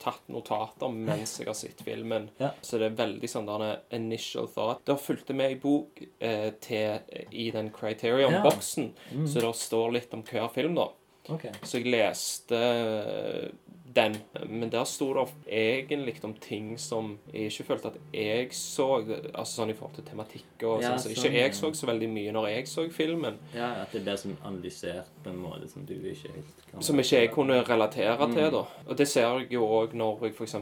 tatt 0.00 0.28
notater 0.32 0.88
mens 0.94 1.34
jeg 1.40 1.48
har 1.50 1.56
sett 1.58 1.82
filmen. 1.84 2.28
Ja. 2.40 2.52
Så 2.64 2.78
det 2.80 2.86
er 2.92 2.94
veldig 3.02 3.28
sånn 3.28 3.48
denne 3.50 3.72
initial 3.92 4.46
thought. 4.48 4.80
Da 4.88 4.94
fulgte 4.96 5.34
vi 5.36 5.44
ei 5.44 5.56
bok 5.60 6.00
eh, 6.22 6.50
til 6.62 7.02
i 7.36 7.50
den 7.54 7.68
Criterion-boksen, 7.74 8.92
Mm. 9.12 9.26
så 9.28 9.40
det 9.44 9.50
står 9.58 9.92
litt 9.98 10.14
om 10.14 10.22
hver 10.22 10.48
film, 10.54 10.74
da. 10.78 10.88
Ok. 11.28 11.50
Så 11.62 11.78
jeg 11.78 11.90
leste 11.92 12.56
eh, 12.56 13.50
den, 13.94 14.16
men 14.46 14.70
der 14.70 14.84
sto 14.86 15.08
det 15.14 15.24
egentlig 15.50 16.20
om 16.24 16.34
ting 16.34 16.78
som 16.78 17.16
jeg 17.32 17.50
ikke 17.50 17.64
følte 17.72 17.90
at 17.90 17.96
jeg 18.14 18.52
så, 18.54 18.86
altså 19.34 19.60
sånn 19.60 19.72
i 19.72 19.76
forhold 19.78 19.96
til 19.98 20.06
tematikk 20.06 20.64
og 20.68 20.84
Ja, 20.84 20.92
sånn, 20.92 21.02
så 21.02 21.10
sånn, 21.10 21.26
ikke 21.32 21.42
jeg 21.42 21.56
så 21.58 21.72
så 21.74 21.88
veldig 21.90 22.10
mye 22.12 22.34
når 22.36 22.48
jeg 22.52 22.68
så 22.70 22.86
filmen. 22.94 23.40
Ja, 23.54 23.72
At 23.82 23.92
det 23.92 24.02
er 24.02 24.12
det 24.12 24.18
som 24.22 24.36
analysert 24.46 25.19
på 25.24 25.30
en 25.30 25.38
måte 25.42 25.68
som 25.68 25.84
du 25.86 25.94
ikke 25.94 26.30
helt 26.34 26.64
kan 26.70 26.82
Som 26.82 26.98
ikke 27.02 27.20
jeg 27.20 27.30
kunne 27.34 27.62
relatere 27.66 28.16
Mm. 28.26 28.34
til, 28.34 28.50
da. 28.50 28.64
Og 28.88 28.96
det 28.96 29.08
ser 29.08 29.22
jeg 29.38 29.50
jo 29.52 29.62
òg 29.66 29.92
når 29.94 30.20
jeg 30.22 30.34
f.eks. 30.34 30.54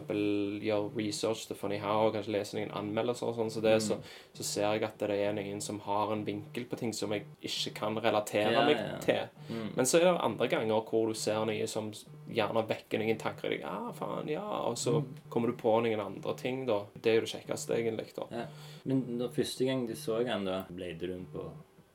gjør 0.63 0.97
research 0.97 1.47
til 1.49 1.57
Funny 1.57 1.79
How 1.79 2.07
og 2.09 2.15
kanskje 2.15 2.33
leser 2.33 2.59
noen 2.61 2.73
anmeldelser 2.81 3.29
og 3.29 3.37
sånn, 3.37 3.51
så, 3.51 3.61
det, 3.63 3.75
Mm. 3.77 3.81
så, 3.81 3.99
så 4.35 4.43
ser 4.45 4.73
jeg 4.73 4.83
at 4.85 4.99
det 4.99 5.11
er 5.11 5.33
noen 5.33 5.61
som 5.61 5.81
har 5.81 6.13
en 6.13 6.25
vinkel 6.25 6.65
på 6.65 6.77
ting 6.79 6.93
som 6.95 7.11
jeg 7.13 7.25
ikke 7.43 7.75
kan 7.75 7.95
relatere 7.97 8.53
Ja, 8.53 8.65
meg 8.67 8.77
ja, 8.77 8.99
til. 8.99 9.29
Mm. 9.51 9.69
Men 9.77 9.85
så 9.87 9.99
er 10.01 10.05
det 10.13 10.21
andre 10.21 10.49
ganger 10.49 10.81
hvor 10.89 11.07
du 11.09 11.15
ser 11.15 11.45
noe 11.45 11.67
som 11.67 11.93
gjerne 12.29 12.67
vekker 12.69 12.99
noen 12.99 13.19
tanker 13.19 13.47
i 13.53 13.57
deg. 13.59 13.61
Ja, 13.63 13.93
faen, 13.93 14.29
ja. 14.29 14.43
Og 14.69 14.77
så 14.77 15.03
kommer 15.31 15.49
du 15.49 15.55
på 15.57 15.81
noen 15.83 16.01
andre 16.01 16.35
ting, 16.37 16.67
da. 16.67 16.83
Det 17.01 17.07
er 17.13 17.15
jo 17.21 17.27
det 17.27 17.33
kjekkeste, 17.37 17.77
egentlig. 17.79 18.15
da. 18.17 18.27
Ja. 18.31 18.47
Men 18.85 19.19
da 19.19 19.29
første 19.29 19.65
gang 19.67 19.87
du 19.87 19.95
så 19.95 20.23
han, 20.27 20.45
da 20.45 20.65
ble 20.71 20.95
du 20.99 21.07
rundt 21.13 21.33
på 21.33 21.51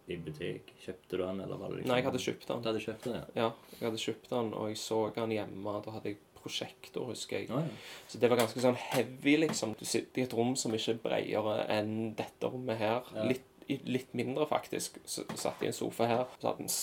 bibliotek? 0.07 0.73
Kjøpte 0.83 1.17
du 1.17 1.23
den, 1.23 1.41
eller 1.45 1.59
var 1.59 1.71
det 1.71 1.79
liksom 1.79 1.91
Nei, 1.91 1.97
jeg 1.99 2.07
hadde 2.09 2.21
kjøpt 2.25 2.45
den. 2.49 2.61
Du 2.61 2.69
hadde 2.69 2.83
kjøpt 2.83 3.07
den, 3.07 3.17
ja? 3.17 3.25
Ja, 3.39 3.49
jeg 3.79 3.87
hadde 3.87 4.03
kjøpt 4.03 4.29
den, 4.33 4.53
og 4.59 4.69
jeg 4.71 4.79
så 4.81 4.99
den 5.15 5.35
hjemme. 5.37 5.75
Da 5.85 5.95
hadde 5.95 6.13
jeg 6.13 6.19
prosjektor, 6.43 7.07
husker 7.07 7.39
jeg. 7.39 7.49
Oh, 7.53 7.63
ja. 7.63 8.03
Så 8.11 8.19
det 8.19 8.29
var 8.31 8.41
ganske 8.41 8.63
sånn 8.63 8.79
heavy, 8.79 9.37
liksom. 9.45 9.77
Du 9.79 9.85
sitter 9.87 10.23
i 10.23 10.27
et 10.27 10.35
rom 10.35 10.53
som 10.59 10.75
ikke 10.75 10.97
er 10.97 11.01
bredere 11.07 11.57
enn 11.71 12.13
dette 12.19 12.51
rommet 12.51 12.81
her. 12.81 13.07
Ja. 13.15 13.27
Litt, 13.31 13.47
litt 13.87 14.11
mindre, 14.17 14.47
faktisk. 14.49 14.99
Så 15.07 15.25
satt 15.39 15.63
i 15.63 15.71
en 15.71 15.77
sofa 15.77 16.09
her, 16.09 16.25
så 16.41 16.51
hadde 16.51 16.67
en 16.67 16.73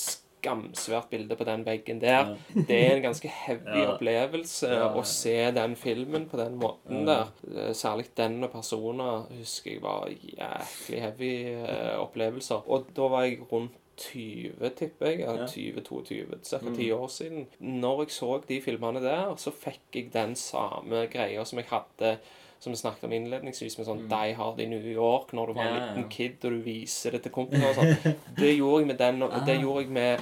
skamsvært 0.41 1.11
bilde 1.13 1.37
på 1.37 1.45
den 1.45 1.65
veggen 1.67 2.01
der. 2.01 2.35
Det 2.55 2.71
er 2.77 2.97
en 2.97 3.03
ganske 3.03 3.29
heavy 3.29 3.77
Ja. 3.83 3.93
opplevelse 3.95 4.69
Ja, 4.69 4.79
ja. 4.87 4.89
å 4.97 5.05
se 5.05 5.51
den 5.53 5.77
filmen 5.77 6.27
på 6.29 6.37
den 6.41 6.57
måten 6.59 7.05
der. 7.07 7.29
Eh, 7.55 7.73
Særlig 7.75 8.09
den 8.17 8.43
og 8.45 8.51
personer 8.53 9.27
husker 9.39 9.71
jeg 9.77 9.83
var 9.83 10.09
jæklig 10.09 11.01
heavy 11.01 11.35
eh, 11.65 11.99
opplevelser. 12.01 12.65
Og 12.69 12.87
da 12.97 13.09
var 13.09 13.23
jeg 13.29 13.41
rundt 13.53 13.73
20, 14.01 14.71
tipper 14.79 15.07
jeg. 15.11 15.19
Ja. 15.21 15.35
Ja. 15.37 15.47
20-22, 15.47 16.39
ca. 16.49 16.59
ti 16.77 16.91
år 16.91 17.09
siden. 17.13 17.47
Når 17.61 17.99
jeg 18.07 18.11
så 18.11 18.39
de 18.49 18.61
filmene 18.65 19.03
der, 19.05 19.35
så 19.37 19.53
fikk 19.53 19.81
jeg 19.95 20.13
den 20.15 20.35
samme 20.35 21.07
greia 21.13 21.45
som 21.45 21.59
jeg 21.61 21.67
hadde 21.69 22.15
som 22.61 22.73
vi 22.73 22.77
snakket 22.77 23.05
om 23.09 23.13
innledningsvis, 23.17 23.79
med 23.79 23.87
sånn 23.89 24.03
Die 24.11 24.35
Hard 24.37 24.61
i 24.61 24.67
New 24.69 24.85
York, 24.85 25.33
når 25.33 25.47
du 25.47 25.53
var 25.55 25.65
en 25.65 25.73
Mm. 25.73 25.79
Ja, 25.81 25.87
ja. 25.87 25.95
liten 25.95 26.09
kid 26.11 26.45
og 26.45 26.51
du 26.53 26.61
viser 26.63 27.11
det 27.17 27.23
til 27.25 27.33
kompiser 27.33 27.69
og 27.71 27.75
sånn. 27.75 28.15
Det 28.37 28.51
gjorde 28.57 28.81
jeg 28.83 28.87
med 28.87 28.99
den, 28.99 29.23
og 29.23 29.31
det 29.47 29.57
Ah. 29.57 29.63
gjorde 29.63 29.81
jeg 29.87 29.91
med 29.91 30.21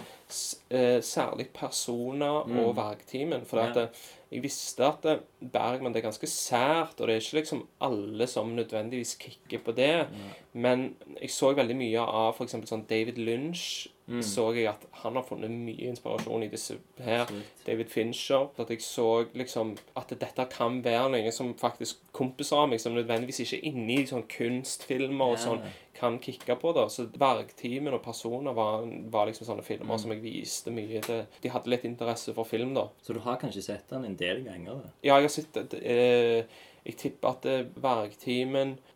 eh, 0.71 1.01
særlig 1.01 1.49
personer 1.57 2.47
og 2.47 2.77
vergtimen. 2.77 3.45
For 3.47 3.59
at 3.61 3.75
det 3.75 3.83
Ja. 3.83 3.89
eh, 3.89 4.18
jeg 4.31 4.43
visste 4.45 4.85
at 4.85 5.05
eh, 5.09 5.21
Bergman 5.53 5.93
det 5.95 6.03
er 6.03 6.09
ganske 6.11 6.29
sært, 6.29 6.99
og 7.01 7.07
det 7.09 7.15
er 7.17 7.21
ikke 7.23 7.39
liksom 7.41 7.63
alle 7.81 8.27
som 8.29 8.51
nødvendigvis 8.57 9.15
kicker 9.21 9.63
på 9.65 9.73
det. 9.73 10.07
Men 10.53 10.95
jeg 11.21 11.31
så 11.31 11.55
veldig 11.57 11.77
mye 11.79 12.03
av 12.03 12.35
f.eks. 12.37 12.57
sånn 12.69 12.85
David 12.91 13.17
Lynch. 13.19 13.87
Mm. 14.09 14.23
Så 14.25 14.47
jeg 14.57 14.65
at 14.71 14.85
han 15.03 15.19
har 15.19 15.25
funnet 15.29 15.51
mye 15.53 15.91
inspirasjon 15.91 16.43
i 16.47 16.49
disse 16.49 16.79
her. 17.05 17.27
Absolutt. 17.27 17.65
David 17.67 17.91
Fincher. 17.93 18.47
At 18.59 18.71
jeg 18.73 18.81
så 18.81 19.27
liksom 19.37 19.75
at 20.01 20.15
dette 20.17 20.47
kan 20.53 20.79
være 20.85 21.11
noe 21.13 21.33
som 21.33 21.51
faktisk 21.61 22.01
kompiser 22.17 22.57
av 22.63 22.71
meg, 22.73 22.81
som 22.81 22.97
nødvendigvis 22.97 23.43
ikke 23.45 23.59
er 23.61 23.69
inne 23.69 23.99
i 24.01 24.07
sånn 24.09 24.25
kunstfilmer 24.33 25.25
og 25.35 25.37
Ja. 25.37 25.43
sånn, 25.45 25.61
kan 25.99 26.19
kicke 26.23 26.55
på 26.61 26.73
da, 26.75 26.87
Så 26.89 27.07
Dvergtimen 27.13 27.93
og 27.95 28.03
personer 28.05 28.55
var, 28.55 28.87
var 29.11 29.27
liksom 29.27 29.47
sånne 29.49 29.65
filmer 29.67 29.95
Mm. 29.97 29.99
som 30.01 30.11
jeg 30.15 30.23
viste 30.23 30.71
mye 30.71 31.01
til. 31.03 31.27
De 31.43 31.49
hadde 31.51 31.69
litt 31.73 31.85
interesse 31.85 32.33
for 32.35 32.45
film, 32.49 32.73
da. 32.75 32.89
Så 33.03 33.13
du 33.15 33.21
har 33.21 33.37
kanskje 33.37 33.63
sett 33.63 33.89
den 33.91 34.05
en 34.05 34.17
del 34.17 34.45
ganger? 34.45 34.83
da? 34.83 34.91
Ja, 35.03 35.17
jeg 35.19 35.23
har 35.23 35.29
sett 35.29 35.53
det. 35.71 35.83
eh, 35.83 36.45
Jeg 36.87 36.97
tipper 36.97 37.29
at 37.29 37.43
det 37.43 37.75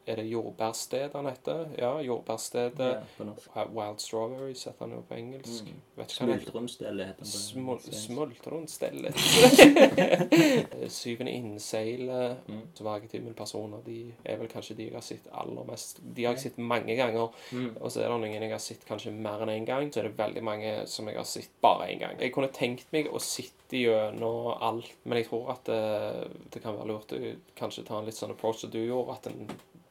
er 0.07 0.17
det 0.19 0.25
Jordbærstedet 0.27 1.13
han 1.15 1.27
heter? 1.27 1.69
Ja, 1.79 2.01
Jordbærstedet. 2.03 2.89
Ja. 3.19 3.65
Wild 3.71 4.01
Strawberries 4.01 4.65
heter 4.65 4.85
han 4.85 4.95
jo 4.97 5.03
på 5.09 5.15
engelsk. 5.15 5.69
Vet 5.97 6.15
ikke 6.15 6.27
hva 6.27 6.39
heter. 7.07 7.29
Smol 7.29 7.79
svensk. 7.85 8.01
Smultronstellet. 8.09 9.15
Syvende 11.01 11.35
innseilet. 11.37 12.43
Mm. 12.51 12.65
Dvergtimmelpersoner. 12.79 13.85
De 13.87 13.99
er 14.25 14.43
vel 14.43 14.51
kanskje 14.51 14.77
de 14.81 14.89
jeg 14.89 14.97
har 14.97 15.07
sett 15.07 15.31
aller 15.31 15.71
mest. 15.71 16.03
De 16.03 16.27
har 16.27 16.35
jeg 16.35 16.49
sett 16.49 16.59
mange 16.59 16.97
ganger. 16.99 17.31
Mm. 17.55 17.71
Og 17.79 17.93
så 17.93 18.03
er 18.03 18.11
det 18.11 18.19
noen 18.25 18.35
jeg 18.35 18.55
har 18.57 18.63
sett 18.67 18.87
kanskje 18.89 19.15
mer 19.15 19.47
enn 19.47 19.55
én 19.55 19.69
gang. 19.69 19.91
Så 19.93 20.03
er 20.03 20.11
det 20.11 20.19
veldig 20.19 20.47
mange 20.47 20.77
som 20.91 21.11
jeg 21.11 21.21
har 21.21 21.29
sett 21.29 21.55
bare 21.63 21.93
én 21.93 22.03
gang. 22.03 22.19
Jeg 22.19 22.35
kunne 22.35 22.51
tenkt 22.51 22.91
meg 22.95 23.07
å 23.07 23.23
sitte 23.23 23.79
gjennom 23.79 24.51
alt, 24.61 24.91
men 25.07 25.23
jeg 25.23 25.31
tror 25.31 25.55
at 25.55 25.69
det, 25.71 25.83
det 26.53 26.61
kan 26.61 26.75
være 26.77 26.91
lurt 26.91 27.15
å 27.17 27.21
kanskje 27.57 27.87
ta 27.89 28.01
en 28.01 28.09
litt 28.09 28.19
sånn 28.19 28.35
approach 28.35 28.65
som 28.65 28.73
du 28.73 28.83
gjorde, 28.83 29.15
at 29.17 29.31
en 29.31 29.47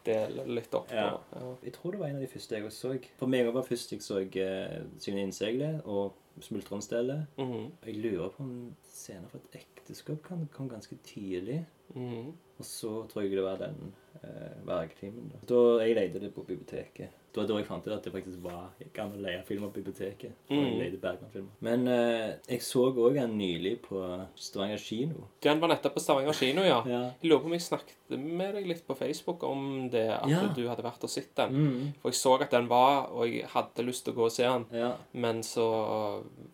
deler 0.05 0.49
litt 0.49 0.73
opp. 0.77 0.91
Ja. 0.93 1.11
Ja. 1.35 1.51
Jeg 1.65 1.73
tror 1.77 1.95
det 1.95 2.01
var 2.01 2.11
en 2.11 2.19
av 2.19 2.25
de 2.25 2.31
første 2.31 2.57
jeg 2.57 2.67
også 2.67 2.93
så. 2.93 3.11
For 3.19 3.31
meg 3.31 3.49
var 3.53 3.67
først 3.67 3.93
jeg 3.93 4.03
så 4.05 4.21
uh, 4.21 4.75
Signe 5.01 5.25
innseilet 5.27 5.81
og 5.85 6.17
Smultronstellet. 6.41 7.25
-hmm. 7.37 7.71
Jeg 7.85 7.95
lurer 7.95 8.29
på 8.29 8.43
om 8.43 8.75
scener 8.83 9.27
fra 9.27 9.39
et 9.39 9.61
ekteskap 9.61 10.21
kan 10.23 10.47
kom 10.53 10.69
ganske 10.69 10.95
tidlig. 11.03 11.65
mhm. 11.95 12.33
Og 12.57 12.65
så 12.65 13.07
tror 13.07 13.21
jeg 13.21 13.31
det 13.31 13.43
var 13.43 13.57
den 13.57 13.93
uh, 14.23 14.67
vergetimen. 14.67 15.31
Da. 15.31 15.53
da 15.53 15.83
jeg 15.83 15.95
leide 15.95 16.19
det 16.19 16.33
på 16.33 16.43
biblioteket. 16.43 17.09
Det 17.31 17.39
var 17.39 17.45
da 17.47 17.55
jeg 17.61 17.65
fant 17.69 17.85
ut 17.87 17.93
at 17.93 18.03
det 18.03 18.11
faktisk 18.11 18.41
var 18.43 18.73
Jeg 18.81 18.89
kan 18.93 19.13
leie 19.23 19.41
filmer 19.47 19.69
på 19.71 19.79
biblioteket. 19.79 20.33
Mm. 20.49 20.65
leide 20.81 20.97
Bergman-filmer. 20.99 21.51
Men 21.63 21.87
eh, 21.87 22.33
jeg 22.49 22.59
så 22.61 22.81
òg 22.91 23.15
en 23.23 23.37
nylig 23.39 23.77
på 23.85 24.01
Stavanger 24.35 24.77
kino. 24.83 25.27
Den 25.41 25.61
var 25.61 25.69
nettopp 25.71 25.95
på 25.95 26.03
Stavanger 26.03 26.33
kino, 26.35 26.61
ja. 26.67 26.81
Ja. 26.91 27.01
Jeg 27.21 27.29
lurer 27.31 27.39
på 27.39 27.45
om 27.47 27.55
jeg 27.55 27.61
snakket 27.63 27.95
med 28.19 28.55
deg 28.57 28.67
litt 28.67 28.83
på 28.85 28.97
Facebook 28.99 29.43
om 29.47 29.87
det, 29.93 30.09
at 30.11 30.27
Ja. 30.27 30.41
du 30.53 30.67
hadde 30.67 30.83
vært 30.83 31.03
og 31.07 31.09
sett 31.13 31.31
den. 31.39 31.55
Mm. 31.55 31.93
For 32.01 32.11
jeg 32.11 32.19
så 32.19 32.35
at 32.41 32.51
den 32.51 32.67
var, 32.67 33.07
og 33.15 33.23
jeg 33.31 33.47
hadde 33.47 33.85
lyst 33.87 34.03
til 34.03 34.11
å 34.13 34.19
gå 34.19 34.25
og 34.27 34.31
se 34.35 34.43
den. 34.43 34.65
ja. 34.75 34.91
Men 35.13 35.39
så 35.47 35.69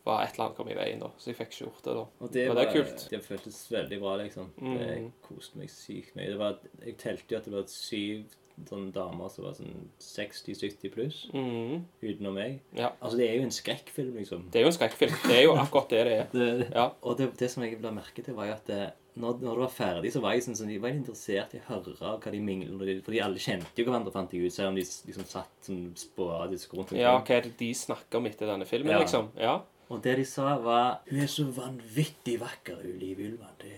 var 0.05 0.23
et 0.23 0.33
eller 0.37 0.45
annet 0.45 0.57
kom 0.61 0.69
i 0.69 0.77
veien, 0.77 0.99
da. 1.01 1.09
Så 1.17 1.31
jeg 1.31 1.39
fikk 1.41 1.55
ikke 1.55 1.65
gjort 1.65 1.83
det, 1.87 1.93
da. 1.97 2.05
Og 2.21 2.31
det, 2.37 2.47
var, 2.49 2.55
det 2.61 2.67
kult. 2.77 3.07
Det 3.09 3.23
føltes 3.25 3.71
veldig 3.73 3.99
bra, 4.05 4.15
liksom. 4.21 4.51
Det 4.61 4.97
Mm. 5.01 5.11
koste 5.25 5.57
meg 5.57 5.69
sykt 5.73 6.13
mye. 6.15 6.29
Det 6.29 6.37
var, 6.37 6.59
jeg 6.85 6.97
telte 7.01 7.33
jo 7.33 7.37
at 7.41 7.45
det 7.49 7.53
var 7.53 7.65
syv 7.67 8.25
sånne 8.65 8.91
damer 8.95 9.29
som 9.29 9.45
var 9.45 9.53
sånn 9.57 9.89
60-70 10.01 10.93
pluss, 10.93 11.17
mm. 11.33 11.83
utenom 12.01 12.37
meg. 12.37 12.59
Ja. 12.77 12.91
Altså, 12.99 13.17
det 13.19 13.27
er 13.29 13.35
jo 13.37 13.47
en 13.47 13.53
skrekkfilm, 13.53 14.15
liksom. 14.17 14.47
Det 14.53 14.61
er 14.61 14.65
jo 14.65 14.71
en 14.71 14.77
skrekkfilm. 14.79 15.17
Det 15.27 15.35
er 15.37 15.43
jo 15.45 15.53
akkurat 15.61 15.93
det 15.93 16.05
det 16.07 16.15
er. 16.17 16.25
Det, 16.37 16.71
Ja. 16.73 16.87
Og 17.01 17.17
det, 17.19 17.31
det 17.39 17.51
som 17.53 17.63
jeg 17.63 17.77
la 17.83 17.91
merke 17.93 18.23
til, 18.25 18.33
var 18.37 18.49
jo 18.49 18.57
at 18.57 18.67
det, 18.69 18.81
når, 19.17 19.39
når 19.41 19.53
det 19.61 19.65
var 19.65 19.73
ferdig, 19.77 20.11
så 20.13 20.21
var 20.23 20.35
jeg 20.35 20.45
sånn, 20.47 20.57
sånn, 20.57 20.73
de 20.73 20.81
var 20.81 20.93
interessert 20.93 21.55
i 21.57 21.61
å 21.61 21.67
høre 21.71 21.95
hva 21.97 22.33
de 22.33 22.41
minglet 22.43 23.05
Fordi 23.05 23.21
alle 23.23 23.41
kjente 23.41 23.73
jo 23.81 23.87
hverandre, 23.87 24.13
fant 24.13 24.33
jeg 24.33 24.45
ut, 24.49 24.53
selv 24.53 24.73
om 24.73 24.77
de 24.77 24.85
liksom 24.85 25.25
satt 25.29 25.69
sånn 25.69 25.87
sporadisk 25.97 26.73
rundt 26.75 26.91
omkring. 26.91 27.01
Ja, 27.05 27.17
hva 27.21 27.39
er 27.39 27.47
det 27.47 27.55
de 27.61 27.71
snakker 27.77 28.21
om 28.21 28.29
etter 28.29 28.49
denne 28.49 28.69
filmen, 28.69 28.93
Ja. 28.93 29.01
liksom? 29.05 29.31
Ja. 29.37 29.57
Og 29.87 30.01
det 30.03 30.17
de 30.19 30.25
sa, 30.27 30.57
var 30.59 30.99
Hun 31.07 31.21
er 31.23 31.29
så 31.31 31.45
vanvittig 31.55 32.35
vakker, 32.41 32.81
hun 32.83 32.97
Liv 32.99 33.19
Ullmann. 33.23 33.53
Det, 33.61 33.71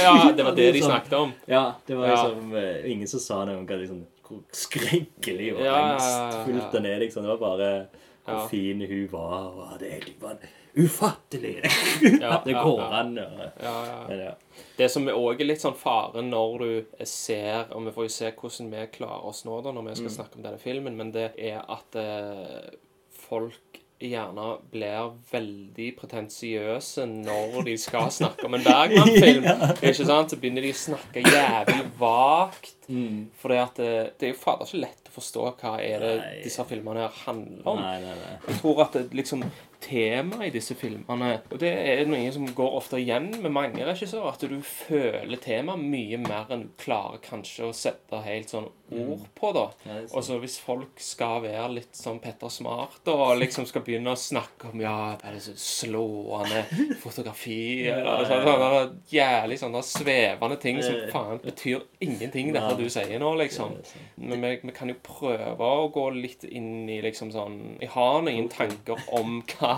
ja, 0.00 0.32
det 0.32 0.46
var 0.46 0.54
det 0.58 0.70
de 0.72 0.80
Sånn- 0.80 0.88
snakket 0.94 1.12
om. 1.18 1.34
Ja, 1.46 1.74
det 1.86 1.98
var 1.98 2.08
liksom 2.08 2.54
ja. 2.56 2.70
ingen 2.88 3.10
som 3.10 3.20
sa 3.20 3.42
noe 3.44 3.58
om 3.60 3.66
hva 3.68 3.76
liksom, 3.82 4.06
skrekkelig 4.52 5.52
og 5.56 5.60
Ja, 5.60 5.64
ja, 5.64 5.76
ja, 5.76 5.86
ja. 5.88 5.92
angstfullt 5.98 6.72
den 6.72 6.86
er. 6.86 6.98
liksom. 7.04 7.22
Det 7.22 7.30
var 7.36 7.42
bare 7.42 7.86
hvor 8.24 8.34
Ja. 8.38 8.46
fin 8.46 8.80
hun 8.86 9.08
var, 9.10 9.48
og 9.50 9.78
det 9.80 9.88
egentlig 9.92 10.14
var 10.20 10.36
ufattelig. 10.78 11.56
Ja, 12.22 12.40
det 12.44 12.54
går 12.54 12.78
ja. 12.80 13.00
an. 13.00 13.16
Ja, 13.16 13.50
ja. 13.62 14.14
ja. 14.24 14.34
Det 14.78 14.88
som 14.90 15.08
òg 15.08 15.40
er 15.40 15.44
litt 15.50 15.60
sånn 15.60 15.74
faren 15.76 16.30
når 16.30 16.58
du 16.58 17.04
ser 17.04 17.66
Og 17.74 17.84
vi 17.86 17.92
får 17.92 18.04
jo 18.08 18.12
se 18.14 18.30
hvordan 18.32 18.70
vi 18.72 18.86
klarer 18.94 19.26
oss 19.26 19.44
nå 19.44 19.58
da 19.64 19.72
når 19.72 19.88
vi 19.88 19.94
skal 19.94 20.10
Mm. 20.10 20.16
snakke 20.16 20.36
om 20.36 20.42
denne 20.46 20.58
filmen, 20.62 20.96
men 20.96 21.12
det 21.12 21.32
er 21.38 21.60
at 21.68 21.96
eh, 21.96 22.70
folk 23.10 23.71
gjerne 24.10 24.46
blir 24.72 25.12
veldig 25.30 25.88
pretensiøse 25.98 27.06
når 27.10 27.62
de 27.68 27.76
skal 27.80 28.10
snakke 28.12 28.46
om 28.48 28.58
en 28.58 28.64
Bergman-film. 28.66 29.48
Ikke 29.86 30.06
sant? 30.06 30.32
Så 30.32 30.38
begynner 30.40 30.64
de 30.64 30.72
å 30.74 30.78
snakke 30.78 31.24
jævlig 31.24 31.84
vagt. 32.00 32.78
Mm. 32.92 33.28
For 33.38 33.52
det, 33.54 33.86
det 34.20 34.26
er 34.26 34.32
jo 34.32 34.40
fader 34.40 34.66
ikke 34.66 34.82
lett 34.82 35.08
å 35.08 35.14
forstå 35.14 35.44
hva 35.60 35.76
er 35.80 36.02
det 36.02 36.14
Nei. 36.18 36.32
disse 36.44 36.64
filmene 36.68 37.04
her 37.04 37.20
handler 37.22 37.68
om. 37.72 37.80
Nei, 37.80 38.00
nei. 38.04 38.32
Jeg 38.48 38.58
tror 38.58 38.82
at 38.84 38.98
det, 38.98 39.04
liksom 39.16 39.44
temaet 39.82 40.48
i 40.48 40.52
disse 40.54 40.76
filmene 40.78 41.32
Og 41.50 41.58
det 41.62 41.70
er 41.72 42.04
noe 42.06 42.28
som 42.34 42.46
går 42.54 42.76
ofte 42.78 43.00
igjen 43.02 43.30
med 43.42 43.54
mange 43.54 43.86
regissører, 43.86 44.34
at 44.34 44.44
du 44.50 44.60
føler 44.66 45.40
temaet 45.42 45.82
mye 45.82 46.20
mer 46.22 46.52
enn 46.52 46.68
du 46.68 46.76
klarer 46.82 47.22
kanskje 47.24 47.70
å 47.70 47.74
sette 47.76 48.22
helt 48.26 48.52
sånn 48.52 48.68
ord 48.92 49.24
på, 49.38 49.52
da. 49.56 49.64
Det. 49.84 49.96
Og 50.12 50.24
så 50.26 50.38
hvis 50.42 50.58
folk 50.62 51.00
skal 51.02 51.42
være 51.44 51.68
litt 51.78 51.96
sånn 51.96 52.20
Petter 52.22 52.50
Smart 52.52 53.08
og 53.12 53.36
liksom 53.40 53.66
skal 53.68 53.84
begynne 53.86 54.12
å 54.14 54.18
snakke 54.18 54.70
om 54.72 54.80
ja, 54.84 54.96
er 55.22 55.36
det 55.36 55.42
så 55.44 55.54
slående 55.56 56.62
fotografi 57.02 57.86
eller 57.92 58.24
sånn, 58.28 58.44
sånne 58.46 58.82
jævlig 59.12 59.58
sånne 59.60 59.82
svevende 59.86 60.58
ting 60.62 60.80
som 60.84 60.98
faen 61.12 61.40
betyr 61.44 61.82
ingenting, 62.04 62.52
dette 62.54 62.76
du 62.78 62.86
sier 62.92 63.18
nå, 63.22 63.32
liksom. 63.40 63.76
Det. 63.78 64.04
Men 64.22 64.42
vi, 64.44 64.52
vi 64.68 64.74
kan 64.76 64.92
jo 64.92 64.96
prøve 65.06 65.68
å 65.82 65.88
gå 65.94 66.06
litt 66.16 66.44
inn 66.48 66.88
i 66.90 67.00
liksom 67.04 67.30
sånn 67.34 67.58
Jeg 67.82 67.90
har 67.94 68.20
noen 68.26 68.48
tanker 68.52 69.00
om 69.18 69.40
hva, 69.56 69.74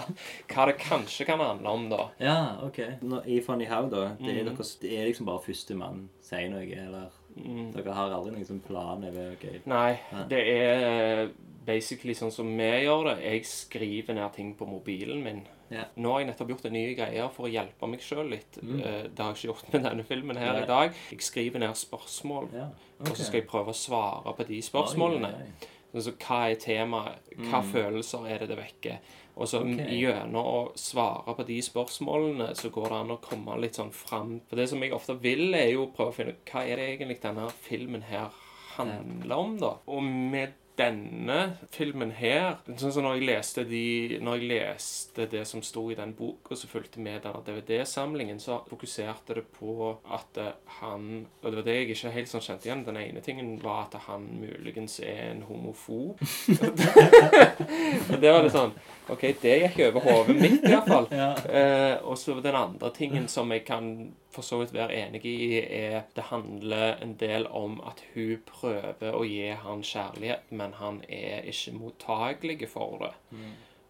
hva 0.53 0.67
det 0.71 0.77
kanskje 0.83 1.27
kan 1.29 1.43
handle 1.43 1.75
om, 1.77 1.89
da. 1.93 2.09
Ja, 2.23 2.37
OK. 2.67 2.81
Nå, 3.05 3.23
I 3.31 3.41
Funny 3.45 3.69
How, 3.71 3.89
da. 3.93 4.09
Det 4.19 4.25
Mm. 4.25 4.39
er, 4.41 4.45
deres, 4.49 4.71
det 4.81 4.91
er 4.97 5.05
liksom 5.09 5.27
bare 5.29 5.43
første 5.45 5.75
mann 5.77 5.99
sier 6.25 6.49
noe, 6.51 6.65
eller 6.65 7.11
Dere 7.35 7.97
har 7.97 8.15
aldri 8.15 8.35
noen 8.37 8.47
sånn 8.47 8.63
plan 8.63 9.03
over 9.09 9.35
okay. 9.35 9.61
Nei, 9.71 9.97
det 10.31 10.41
er 10.53 11.33
basically 11.67 12.15
sånn 12.17 12.33
som 12.35 12.51
vi 12.55 12.69
gjør 12.85 13.09
det. 13.11 13.17
Jeg 13.25 13.49
skriver 13.49 14.17
ned 14.19 14.35
ting 14.37 14.53
på 14.59 14.69
mobilen 14.69 15.23
min. 15.25 15.43
Yeah. 15.73 15.89
Nå 15.97 16.13
har 16.13 16.23
jeg 16.23 16.29
nettopp 16.29 16.51
gjort 16.53 16.67
en 16.69 16.77
ny 16.77 16.85
greie 16.95 17.29
for 17.35 17.49
å 17.49 17.51
hjelpe 17.51 17.89
meg 17.91 18.05
sjøl 18.05 18.29
litt. 18.31 18.59
Mm. 18.61 18.79
Det 18.79 19.25
har 19.25 19.33
jeg 19.33 19.39
ikke 19.41 19.49
gjort 19.49 19.71
med 19.73 19.87
denne 19.89 20.05
filmen 20.07 20.39
her 20.39 20.53
yeah. 20.53 20.63
i 20.63 20.69
dag. 20.71 20.99
Jeg 21.11 21.25
skriver 21.27 21.65
ned 21.65 21.79
spørsmål, 21.81 22.51
Ja, 22.55 22.69
og 23.01 23.15
så 23.15 23.23
skal 23.23 23.41
jeg 23.41 23.49
prøve 23.51 23.73
å 23.73 23.79
svare 23.79 24.37
på 24.37 24.47
de 24.51 24.61
spørsmålene. 24.63 25.33
Oi, 25.35 25.49
oi, 25.49 25.71
oi. 25.71 25.73
Altså, 25.95 26.11
hva 26.19 26.41
er 26.51 26.57
temaet? 26.59 27.35
Hva 27.39 27.61
følelser 27.71 28.25
er 28.27 28.43
det 28.43 28.51
det 28.51 28.59
vekker? 28.59 29.13
Og 29.35 29.49
så 29.51 29.61
okay. 29.65 29.97
gjennom 29.99 30.47
å 30.47 30.59
svare 30.79 31.35
på 31.35 31.47
de 31.49 31.59
spørsmålene, 31.65 32.53
så 32.55 32.71
går 32.75 32.91
det 32.91 32.99
an 33.01 33.15
å 33.17 33.21
komme 33.23 33.57
litt 33.59 33.79
sånn 33.81 33.91
fram. 33.95 34.37
For 34.49 34.61
det 34.61 34.69
som 34.71 34.83
jeg 34.85 34.95
ofte 34.95 35.17
vil, 35.23 35.49
er 35.59 35.73
jo 35.73 35.89
å 35.89 35.93
prøve 35.95 36.13
å 36.13 36.17
finne 36.19 36.37
ut 36.37 36.53
hva 36.53 36.63
er 36.63 36.79
det 36.79 36.91
egentlig 36.93 37.19
denne 37.25 37.49
filmen 37.65 38.07
her 38.07 38.31
handler 38.77 39.41
om, 39.41 39.57
da. 39.59 39.73
Og 39.91 40.07
med 40.07 40.55
denne 40.79 41.39
filmen 41.71 42.11
her 42.17 42.57
Sånn 42.67 42.93
som 42.95 43.05
når 43.07 43.19
jeg 43.19 43.27
leste, 43.29 43.65
de, 43.69 44.19
når 44.25 44.41
jeg 44.41 44.49
leste 44.51 45.27
det 45.31 45.45
som 45.49 45.63
sto 45.65 45.87
i 45.93 45.99
den 45.99 46.15
boka 46.17 46.57
som 46.59 46.71
fulgte 46.71 47.03
med 47.03 47.23
denne 47.25 47.43
DVD-samlingen, 47.47 48.41
så 48.43 48.61
fokuserte 48.69 49.39
det 49.39 49.45
på 49.55 49.93
at 50.15 50.41
eh, 50.41 50.55
han 50.81 51.27
Og 51.43 51.47
det 51.47 51.61
var 51.61 51.69
det 51.69 51.77
jeg 51.77 51.91
ikke 51.95 52.15
helt 52.17 52.33
sånn 52.33 52.45
kjente 52.45 52.69
igjen. 52.69 52.85
Den 52.87 53.01
ene 53.01 53.23
tingen 53.25 53.55
var 53.63 53.87
at 53.87 53.99
han 54.09 54.27
muligens 54.41 54.99
er 55.05 55.31
en 55.31 55.45
homofob. 55.49 56.21
det 58.23 58.33
var 58.33 58.43
litt 58.45 58.55
sånn 58.57 58.75
OK, 59.13 59.25
det 59.43 59.57
gikk 59.67 59.81
over 59.91 60.07
hodet 60.09 60.37
mitt, 60.39 60.63
iallfall. 60.65 61.11
Ja. 61.13 61.33
Eh, 61.45 61.97
og 62.03 62.17
så 62.19 62.39
den 62.41 62.57
andre 62.57 62.91
tingen 62.97 63.29
som 63.29 63.53
jeg 63.53 63.67
kan 63.69 63.91
for 64.35 64.47
så 64.47 64.59
vidt 64.61 64.75
være 64.75 64.97
enig 64.99 65.23
i, 65.31 65.61
er 65.63 66.03
det 66.17 66.27
handler 66.33 66.99
en 67.05 67.15
del 67.21 67.47
om 67.51 67.79
at 67.87 68.03
hun 68.15 68.43
prøver 68.49 69.15
å 69.15 69.23
gi 69.27 69.53
han 69.63 69.85
kjærlighet, 69.87 70.51
men 70.51 70.75
han 70.81 71.01
er 71.09 71.47
ikke 71.51 71.77
mottagelig 71.79 72.69
for 72.73 72.99
det. 73.07 73.15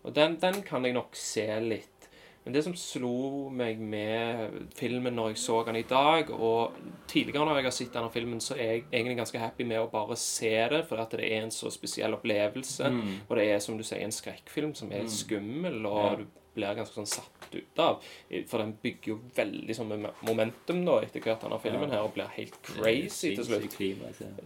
Og 0.05 0.15
den, 0.15 0.37
den 0.43 0.61
kan 0.63 0.85
jeg 0.85 0.97
nok 0.97 1.17
se 1.17 1.49
litt. 1.65 1.91
Men 2.45 2.53
det 2.53 2.61
som 2.67 2.75
slo 2.77 3.49
meg 3.57 3.79
med 3.81 4.69
filmen 4.77 5.15
når 5.17 5.31
jeg 5.33 5.39
så 5.41 5.63
den 5.65 5.79
i 5.81 5.87
dag, 5.89 6.29
og 6.29 6.75
tidligere 7.09 7.47
når 7.49 7.57
jeg 7.57 7.65
har 7.65 7.73
sett 7.73 7.95
denne 7.95 8.11
filmen, 8.13 8.41
så 8.45 8.53
er 8.59 8.67
jeg 8.69 8.83
egentlig 8.91 9.17
ganske 9.23 9.41
happy 9.41 9.65
med 9.65 9.81
å 9.81 9.89
bare 9.89 10.19
se 10.21 10.53
det, 10.75 10.83
for 10.91 11.01
at 11.01 11.17
det 11.17 11.25
er 11.25 11.47
en 11.47 11.55
så 11.55 11.73
spesiell 11.73 12.13
opplevelse. 12.19 12.91
Og 13.31 13.37
det 13.41 13.47
er, 13.49 13.63
som 13.65 13.79
du 13.81 13.85
sier, 13.89 14.05
en 14.05 14.13
skrekkfilm 14.13 14.75
som 14.77 14.93
er 14.93 15.09
skummel, 15.09 15.87
og 15.89 16.21
du 16.21 16.27
blir 16.55 16.79
ganske 16.79 16.97
sånn 16.97 17.11
satt 17.11 17.55
ut 17.55 17.83
av. 17.83 18.01
For 18.51 18.63
den 18.63 18.75
bygger 18.83 19.13
jo 19.15 19.19
veldig 19.37 19.77
sånn 19.77 19.93
momentum 20.27 20.83
da, 20.87 21.01
etter 21.05 21.23
hvert 21.25 21.45
denne 21.45 21.61
filmen 21.63 21.93
her, 21.95 22.07
og 22.07 22.17
blir 22.17 22.33
helt 22.39 22.59
crazy 22.67 23.35
til 23.37 23.47
slutt 23.49 23.69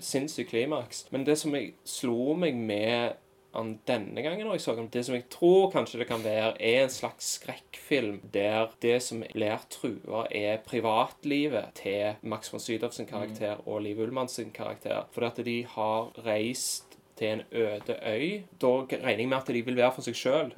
Sinnssykt 0.03 0.53
klimaks. 0.53 1.07
Men 1.15 1.25
det 1.29 1.39
som 1.41 1.57
jeg 1.57 1.75
slo 1.89 2.35
meg 2.39 2.59
med 2.59 3.17
han 3.57 3.79
denne 3.89 4.23
gangen 4.23 4.45
når 4.47 4.59
jeg 4.59 4.65
så 4.65 4.75
ham, 4.77 4.91
det 4.93 5.05
som 5.07 5.17
jeg 5.17 5.25
tror 5.33 5.71
kanskje 5.73 6.03
det 6.03 6.09
kan 6.11 6.23
være, 6.25 6.53
er 6.61 6.83
en 6.85 6.93
slags 6.93 7.31
skrekkfilm 7.39 8.21
der 8.35 8.69
det 8.83 8.99
som 9.05 9.23
blir 9.25 9.65
trua, 9.73 10.27
er 10.31 10.61
privatlivet 10.67 11.81
til 11.81 12.19
Max 12.29 12.53
von 12.53 12.63
Sydow 12.63 12.93
sin 12.95 13.09
karakter 13.09 13.63
og 13.65 13.83
Liv 13.87 14.03
Ullmann 14.05 14.31
sin 14.31 14.53
karakter. 14.55 15.09
For 15.15 15.27
at 15.29 15.41
de 15.45 15.63
har 15.77 16.13
reist 16.27 16.88
til 17.19 17.29
en 17.35 17.43
øde 17.51 17.97
øy. 18.07 18.43
Da 18.63 18.71
regner 18.87 19.19
jeg 19.25 19.29
med 19.29 19.39
at 19.39 19.51
de 19.53 19.63
vil 19.67 19.77
være 19.77 19.93
for 19.97 20.07
seg 20.07 20.15
sjøl. 20.19 20.53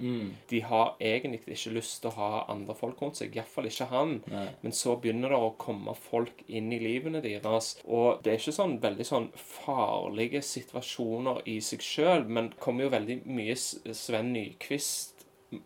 De 0.50 0.60
har 0.68 0.94
egentlig 1.00 1.40
ikke 1.46 1.72
lyst 1.74 2.02
til 2.02 2.10
å 2.10 2.14
ha 2.18 2.44
andre 2.52 2.74
folk 2.76 3.00
rundt 3.02 3.16
seg. 3.20 3.34
Iallfall 3.36 3.66
ikke 3.70 3.88
han. 3.90 4.16
Nei. 4.30 4.46
Men 4.62 4.72
så 4.76 4.94
begynner 5.00 5.32
det 5.32 5.38
å 5.40 5.54
komme 5.58 5.94
folk 5.96 6.44
inn 6.48 6.68
i 6.76 6.78
livene 6.82 7.22
deres. 7.24 7.72
Og 7.88 8.20
det 8.22 8.34
er 8.34 8.42
ikke 8.42 8.56
sånn 8.58 8.76
veldig 8.82 9.06
sånn 9.08 9.30
farlige 9.40 10.42
situasjoner 10.44 11.40
i 11.48 11.58
seg 11.64 11.80
sjøl, 11.82 12.26
men 12.28 12.50
det 12.52 12.60
kommer 12.60 12.84
jo 12.86 12.92
veldig 12.92 13.22
mye 13.26 13.56
Sven 13.56 14.32
Nyquist 14.36 15.16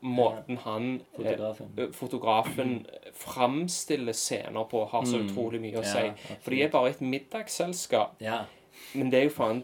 Måten 0.00 0.56
han 0.64 0.86
Fotografen. 1.12 1.66
eh, 1.76 1.90
fotografen 1.92 2.70
framstiller 3.12 4.12
scener 4.16 4.64
på, 4.70 4.84
har 4.88 5.04
så 5.04 5.18
utrolig 5.20 5.60
mye 5.60 5.82
å 5.82 5.84
si. 5.84 6.06
For 6.40 6.54
de 6.54 6.62
er 6.64 6.70
bare 6.72 6.94
et 6.94 7.02
middagsselskap, 7.04 8.14
Ja. 8.24 8.44
men 8.94 9.10
det 9.10 9.18
er 9.20 9.24
jo 9.28 9.34
faen 9.36 9.62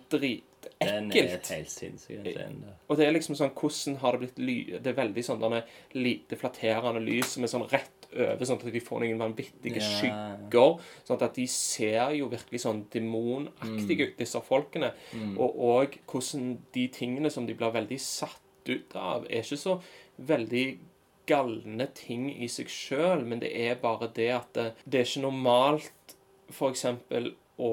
Den 0.81 1.11
er 1.13 1.27
helt 1.55 1.71
sinnssyk, 1.71 2.25
den. 2.25 2.65
Og 2.89 2.97
det 2.99 3.07
er 3.07 3.13
liksom 3.15 3.37
sånn 3.39 3.53
Hvordan 3.57 3.97
har 4.03 4.13
det 4.13 4.21
blitt 4.25 4.39
ly... 4.39 4.57
Det 4.83 4.91
er 4.93 4.99
veldig 4.99 5.25
sånn 5.25 5.41
denne 5.41 5.63
lite 5.95 6.37
flatterende 6.37 7.01
lys 7.05 7.35
som 7.35 7.45
er 7.47 7.53
sånn 7.53 7.65
rett 7.71 8.09
over, 8.11 8.45
sånn 8.45 8.59
at 8.59 8.73
de 8.75 8.81
får 8.83 9.01
noen 9.05 9.21
vanvittige 9.23 9.79
Ja. 9.81 9.89
skygger. 10.01 10.81
Sånn 11.07 11.23
at 11.23 11.35
de 11.39 11.47
ser 11.47 12.11
jo 12.19 12.29
virkelig 12.29 12.61
sånn 12.65 12.85
demonaktige 12.91 14.09
ut, 14.11 14.17
disse 14.19 14.41
folkene. 14.43 14.93
Og 15.39 15.61
òg 15.71 15.99
hvordan 16.11 16.59
de 16.75 16.89
tingene 16.89 17.31
som 17.31 17.47
de 17.47 17.55
blir 17.55 17.71
veldig 17.73 18.01
satt 18.01 18.41
ut 18.69 18.97
av, 18.97 19.25
er 19.31 19.41
ikke 19.45 19.57
så 19.57 19.81
veldig 20.21 20.79
galne 21.27 21.87
ting 21.95 22.29
i 22.43 22.49
seg 22.51 22.67
sjøl, 22.67 23.25
men 23.25 23.39
det 23.41 23.53
er 23.55 23.77
bare 23.81 24.09
det 24.13 24.31
at 24.35 24.53
det, 24.55 24.75
det 24.85 25.01
er 25.01 25.05
ikke 25.07 25.23
normalt 25.23 26.17
f.eks. 26.51 26.85
å 27.61 27.73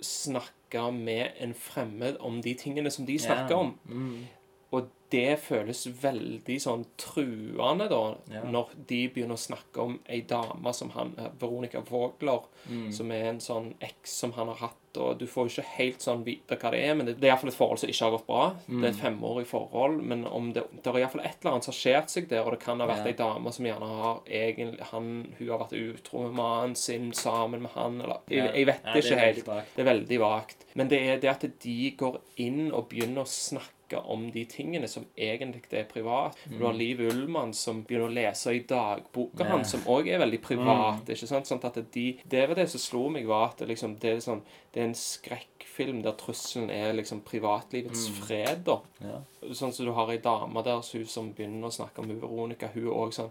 snakke 0.00 0.52
med 0.90 1.32
en 1.40 1.54
fremmed 1.54 2.16
om 2.20 2.40
de 2.42 2.54
tingene 2.54 2.90
som 2.90 3.06
de 3.06 3.18
snakker 3.18 3.54
om. 3.54 3.78
Mm. 3.88 4.24
Og 4.72 4.88
det 5.10 5.38
føles 5.38 5.86
veldig 6.02 6.56
sånn 6.60 6.84
truende, 6.98 7.88
da, 7.88 8.14
Ja. 8.32 8.42
når 8.50 8.70
de 8.88 9.08
begynner 9.08 9.34
å 9.36 9.46
snakke 9.46 9.78
om 9.80 10.00
ei 10.08 10.20
dame 10.20 10.72
som 10.74 10.90
han 10.90 11.14
Veronica 11.40 11.80
Vogler, 11.80 12.40
Mm. 12.68 12.92
som 12.92 13.10
er 13.12 13.24
en 13.30 13.38
sånn 13.40 13.74
eks 13.80 14.10
som 14.10 14.32
han 14.32 14.48
har 14.48 14.56
hatt. 14.56 14.76
Og 14.96 15.18
du 15.18 15.26
får 15.26 15.48
jo 15.48 15.52
ikke 15.62 15.72
helt 15.78 15.98
sånn 16.04 16.24
vite 16.24 16.56
hva 16.56 16.70
det 16.70 16.80
er, 16.84 16.94
men 16.94 17.06
det, 17.06 17.14
det 17.20 17.28
er 17.28 17.32
iallfall 17.34 17.48
et 17.50 17.56
forhold 17.58 17.78
som 17.78 17.88
ikke 17.88 18.04
har 18.04 18.10
gått 18.18 18.26
bra. 18.26 18.44
Det 18.66 18.74
Mm. 18.74 18.84
er 18.84 18.88
et 18.88 19.00
femårig 19.02 19.46
forhold, 19.46 20.02
men 20.02 20.24
om 20.26 20.52
det, 20.52 20.62
det 20.82 20.86
er 20.86 20.98
iallfall 21.00 21.24
et 21.24 21.36
eller 21.42 21.52
annet 21.52 21.64
som 21.64 21.72
har 21.72 21.80
skjedd 21.80 22.10
seg 22.10 22.28
der, 22.28 22.44
og 22.44 22.50
det 22.52 22.60
kan 22.60 22.80
ha 22.80 22.86
vært 22.86 23.04
Ja. 23.04 23.10
ei 23.10 23.12
dame 23.12 23.52
som 23.52 23.64
gjerne 23.66 23.88
har 24.02 24.20
egentlig 24.26 24.80
han, 24.90 25.34
Hun 25.38 25.48
har 25.48 25.58
vært 25.58 25.72
utro 25.96 26.22
med 26.22 26.32
mannen 26.34 26.74
sin 26.76 27.12
sammen 27.12 27.62
med 27.62 27.70
han, 27.74 28.00
eller 28.00 28.18
Jeg, 28.30 28.50
jeg 28.54 28.66
vet 28.66 28.80
Ja, 28.84 28.92
det 28.92 29.02
det 29.02 29.10
ikke 29.10 29.20
helt. 29.20 29.44
Det 29.76 29.86
er 29.86 29.92
veldig 29.94 30.18
vagt. 30.20 30.56
Men 30.74 30.88
det 30.88 31.00
er 31.02 31.18
det 31.20 31.30
at 31.30 31.60
de 31.62 31.90
går 31.96 32.20
inn 32.36 32.72
og 32.72 32.88
begynner 32.88 33.22
å 33.22 33.26
snakke 33.26 33.70
om 34.08 34.30
de 34.32 34.44
tingene 34.46 34.88
som 34.88 35.04
egentlig 35.16 35.62
er 35.72 35.84
privat. 35.84 36.34
Du 36.48 36.64
har 36.64 36.72
Liv 36.72 36.98
Ullmann 37.00 37.52
som 37.54 37.84
begynner 37.84 38.08
å 38.08 38.14
lese 38.14 38.46
i 38.54 38.60
dagboka 38.60 39.40
Ja. 39.44 39.50
hans, 39.50 39.70
som 39.70 39.80
òg 39.82 40.08
er 40.08 40.18
veldig 40.18 40.40
privat. 40.42 41.04
ikke 41.06 41.28
sant? 41.28 41.46
Sånn 41.46 41.64
at 41.64 41.92
de, 41.92 42.18
Det 42.26 42.48
var 42.48 42.54
det 42.56 42.68
som 42.70 42.80
slo 42.80 43.08
meg, 43.10 43.26
var 43.26 43.50
at 43.50 43.58
det, 43.58 43.68
liksom, 43.68 43.98
det, 44.00 44.10
er 44.16 44.16
sånn, 44.20 44.42
det 44.74 44.80
er 44.82 44.88
en 44.88 44.94
skrekkfilm 44.98 46.02
der 46.02 46.16
trusselen 46.18 46.70
er 46.70 46.92
liksom 46.96 47.20
privatlivets 47.26 48.08
fred. 48.20 48.64
da. 48.66 48.80
Ja. 49.04 49.20
Sånn 49.54 49.72
som 49.76 49.84
du 49.86 49.92
har 49.92 50.08
ei 50.10 50.16
dame 50.24 50.62
der 50.64 50.80
hun 50.80 51.04
som 51.06 51.26
begynner 51.36 51.68
å 51.68 51.72
snakke 51.74 52.00
om 52.00 52.08
hun 52.08 52.18
Veronica. 52.22 52.70
Hun 52.74 52.86
òg 52.90 53.12
sånn 53.14 53.30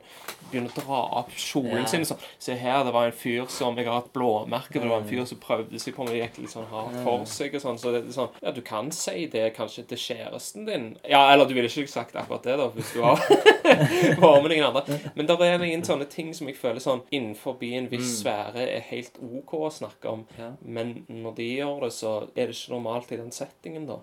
begynner 0.51 0.69
å 0.69 0.75
dra 0.85 0.99
opp 1.19 1.31
kjolen 1.35 1.81
Ja. 1.81 1.85
sin. 1.89 2.05
Sånn. 2.05 2.19
Se 2.39 2.55
her, 2.55 2.83
det 2.85 2.93
var 2.93 3.05
en 3.07 3.11
fyr 3.17 3.47
som 3.49 3.75
Jeg 3.75 3.87
har 3.87 3.99
et 4.03 4.13
blåmerke. 4.13 4.73
Det 4.79 4.87
var 4.89 5.01
en 5.01 5.07
fyr 5.09 5.25
som 5.25 5.37
prøvde 5.39 5.79
seg 5.81 5.95
på 5.95 6.05
meg. 6.05 6.21
Gikk 6.21 6.37
litt 6.43 6.51
sånn 6.53 6.67
hardt 6.69 7.03
for 7.03 7.25
seg. 7.25 7.55
og 7.55 7.61
sånn, 7.61 7.79
Så 7.79 7.91
det 7.91 8.03
er 8.05 8.11
sånn 8.13 8.29
Ja, 8.43 8.51
du 8.51 8.61
kan 8.61 8.91
si 8.91 9.25
det 9.27 9.55
kanskje 9.55 9.87
til 9.87 9.97
kjæresten 9.97 10.65
din. 10.65 10.97
Ja, 11.09 11.33
eller 11.33 11.45
du 11.45 11.53
ville 11.55 11.67
ikke 11.67 11.89
sagt 11.89 12.13
akkurat 12.15 12.43
det, 12.43 12.57
da, 12.57 12.69
hvis 12.69 12.93
du 12.93 13.01
har 13.01 13.17
vært 13.17 14.43
med 14.43 14.51
noen 14.51 14.63
andre. 14.69 15.11
Men 15.15 15.25
det 15.25 15.39
er 15.41 15.63
ingen 15.63 15.83
sånne 15.83 16.07
ting 16.09 16.33
som 16.33 16.47
jeg 16.47 16.57
føler 16.57 16.79
sånn 16.83 17.01
innenfor 17.11 17.57
en 17.63 17.87
viss 17.89 18.19
sfære 18.21 18.63
er 18.67 18.81
helt 18.91 19.17
OK 19.21 19.53
å 19.57 19.71
snakke 19.73 20.05
om. 20.11 20.25
Ja. 20.37 20.51
Men 20.61 21.05
når 21.09 21.32
de 21.37 21.51
gjør 21.57 21.85
det, 21.87 21.93
så 21.95 22.15
er 22.33 22.47
det 22.49 22.55
ikke 22.57 22.75
normalt 22.75 23.13
i 23.13 23.21
den 23.21 23.31
settingen, 23.35 23.87
da. 23.89 23.99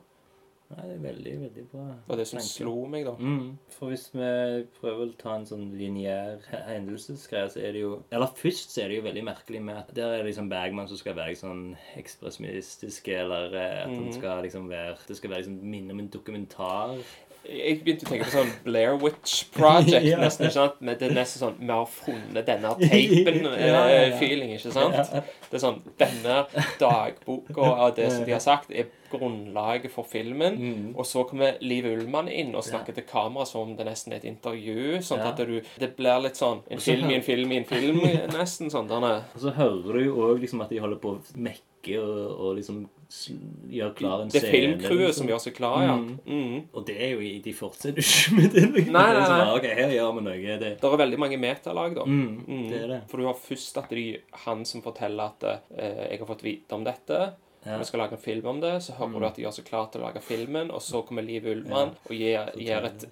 Nei, 0.70 0.84
det 0.86 0.92
er 0.94 1.02
veldig, 1.02 1.30
veldig 1.40 1.62
bra. 1.72 1.84
Det 1.90 2.12
var 2.12 2.18
det 2.20 2.24
som 2.30 2.38
tenker. 2.38 2.52
slo 2.52 2.74
meg, 2.86 3.06
da. 3.08 3.14
Mm. 3.18 3.46
For 3.74 3.90
hvis 3.90 4.04
vi 4.14 4.28
prøver 4.76 5.00
å 5.02 5.16
ta 5.18 5.32
en 5.34 5.46
sånn 5.48 5.64
lineær 5.74 6.44
hendelsesgreie, 6.68 7.48
så 7.50 7.58
er 7.58 7.74
det 7.74 7.82
jo 7.82 7.96
Eller 8.14 8.30
først 8.38 8.70
så 8.70 8.84
er 8.84 8.92
det 8.92 9.00
jo 9.00 9.06
veldig 9.08 9.24
merkelig 9.26 9.62
med 9.66 9.80
at 9.80 9.90
der 9.96 10.12
er 10.12 10.22
det 10.22 10.28
liksom 10.28 10.50
Bergman 10.52 10.86
som 10.86 11.00
skal 11.00 11.18
være 11.18 11.34
sånn 11.40 11.64
ekspressionistisk, 11.98 13.10
eller 13.16 13.50
at 13.50 13.80
at 13.80 13.96
han 13.96 14.12
skal 14.14 14.44
liksom 14.46 14.70
være 14.70 14.94
Det 15.08 15.18
skal 15.18 15.34
være 15.34 15.42
liksom 15.42 15.58
minne 15.74 15.96
om 15.96 16.04
en 16.04 16.12
dokumentar. 16.14 16.94
Jeg 17.44 17.80
begynte 17.84 18.04
å 18.06 18.10
tenke 18.10 18.24
på 18.28 18.34
sånn 18.34 18.50
Blair 18.64 18.96
Witch 19.00 19.44
Project, 19.54 20.04
Ja. 20.10 20.18
nesten. 20.20 20.46
ikke 20.46 20.52
sant? 20.58 20.80
Men 20.80 20.98
det 21.00 21.08
er 21.10 21.14
nesten 21.16 21.40
sånn 21.40 21.56
Vi 21.58 21.70
har 21.72 21.86
funnet 21.86 22.46
denne 22.46 22.74
Ja, 22.80 22.86
ja, 22.86 23.86
ja. 23.88 24.10
teipen-feeling, 24.10 24.52
ikke 24.58 24.72
sant? 24.72 24.94
Det 25.50 25.56
er 25.58 25.62
sånn 25.64 25.80
Denne 25.98 26.44
dagboka 26.78 27.64
og 27.86 27.96
det 27.96 28.10
som 28.12 28.24
de 28.28 28.32
har 28.36 28.42
sagt, 28.44 28.70
er 28.70 28.90
grunnlaget 29.10 29.90
for 29.90 30.06
filmen. 30.06 30.54
Mm. 30.60 30.82
Og 30.94 31.06
så 31.08 31.24
kommer 31.26 31.56
Liv 31.66 31.88
Ullmann 31.90 32.28
inn 32.30 32.52
og 32.54 32.62
snakker 32.62 32.94
til 32.94 33.02
kamera 33.08 33.46
som 33.48 33.64
om 33.64 33.72
det 33.78 33.88
nesten 33.88 34.12
er 34.14 34.20
et 34.20 34.28
intervju. 34.30 35.00
Sånn 35.02 35.18
Ja. 35.24 35.32
at 35.32 35.36
du 35.42 35.60
Det 35.80 35.96
blir 35.96 36.20
litt 36.22 36.36
sånn 36.38 36.62
En 36.70 36.78
film 36.78 37.10
i 37.10 37.14
en 37.16 37.22
film 37.26 37.50
i 37.52 37.56
en 37.56 37.64
film, 37.64 38.00
nesten. 38.36 38.70
sånn. 38.70 38.86
Og 38.90 39.40
så 39.40 39.50
hører 39.56 39.92
du 39.98 40.04
jo 40.04 40.14
òg 40.28 40.40
liksom 40.44 40.62
at 40.62 40.68
de 40.70 40.78
holder 40.78 40.96
på 41.02 41.16
å 41.16 41.20
mekke 41.36 41.98
og, 41.98 42.40
og 42.40 42.56
liksom 42.60 42.88
gjør 43.10 43.94
klar 43.98 44.22
en 44.22 44.28
Det 44.28 44.36
er 44.42 44.46
scene. 44.46 44.52
filmcrewet 44.54 45.06
liksom. 45.08 45.18
som 45.18 45.26
gjør 45.32 45.40
seg 45.44 45.54
klar, 45.56 45.82
ja. 45.82 45.96
Mm. 45.96 46.18
Mm. 46.26 46.62
Og 46.74 46.86
det 46.86 46.96
er 47.02 47.10
jo 47.16 47.20
i- 47.20 47.40
De 47.44 47.52
fortsetter 47.52 47.98
ikke 47.98 48.34
med 48.36 48.52
det. 48.52 48.64
liksom. 48.74 48.92
Nei, 48.92 49.06
Det 49.12 49.20
nei, 49.20 49.38
nei. 49.38 49.56
Ok, 49.56 49.62
her 49.80 49.90
gjør 49.96 50.14
vi 50.14 50.20
noe. 50.28 50.58
Det, 50.58 50.80
Det 50.80 50.84
er 50.92 50.96
veldig 50.96 51.18
mange 51.18 51.36
metalag, 51.38 51.94
da. 51.94 52.04
mm, 52.04 52.44
Mm. 52.46 52.68
det 52.70 52.82
er 52.82 52.86
det. 52.88 53.00
For 53.10 53.16
du 53.18 53.26
har 53.26 53.34
først 53.34 53.76
at 53.78 53.88
det 53.90 53.98
er 53.98 54.20
han 54.46 54.64
som 54.64 54.82
forteller 54.82 55.24
at 55.24 55.42
eh, 55.76 56.08
'jeg 56.10 56.18
har 56.20 56.26
fått 56.26 56.42
vite 56.42 56.72
om 56.72 56.84
dette', 56.84 57.32
Ja. 57.66 57.76
vi 57.78 57.84
skal 57.84 57.98
lage 58.00 58.12
en 58.12 58.18
film 58.18 58.46
om 58.46 58.60
det, 58.60 58.82
så 58.82 58.92
hører 58.92 59.08
Mm. 59.10 59.20
du 59.20 59.26
at 59.26 59.34
de 59.36 59.42
gjør 59.42 59.52
seg 59.52 59.64
klar 59.66 59.90
til 59.92 60.00
å 60.00 60.04
lage 60.04 60.20
filmen, 60.22 60.70
og 60.70 60.80
så 60.80 61.02
kommer 61.06 61.22
Liv 61.22 61.44
Ullmann 61.44 61.90
og 62.08 62.10
gir, 62.16 62.50
gir 62.56 62.84
et, 62.86 63.04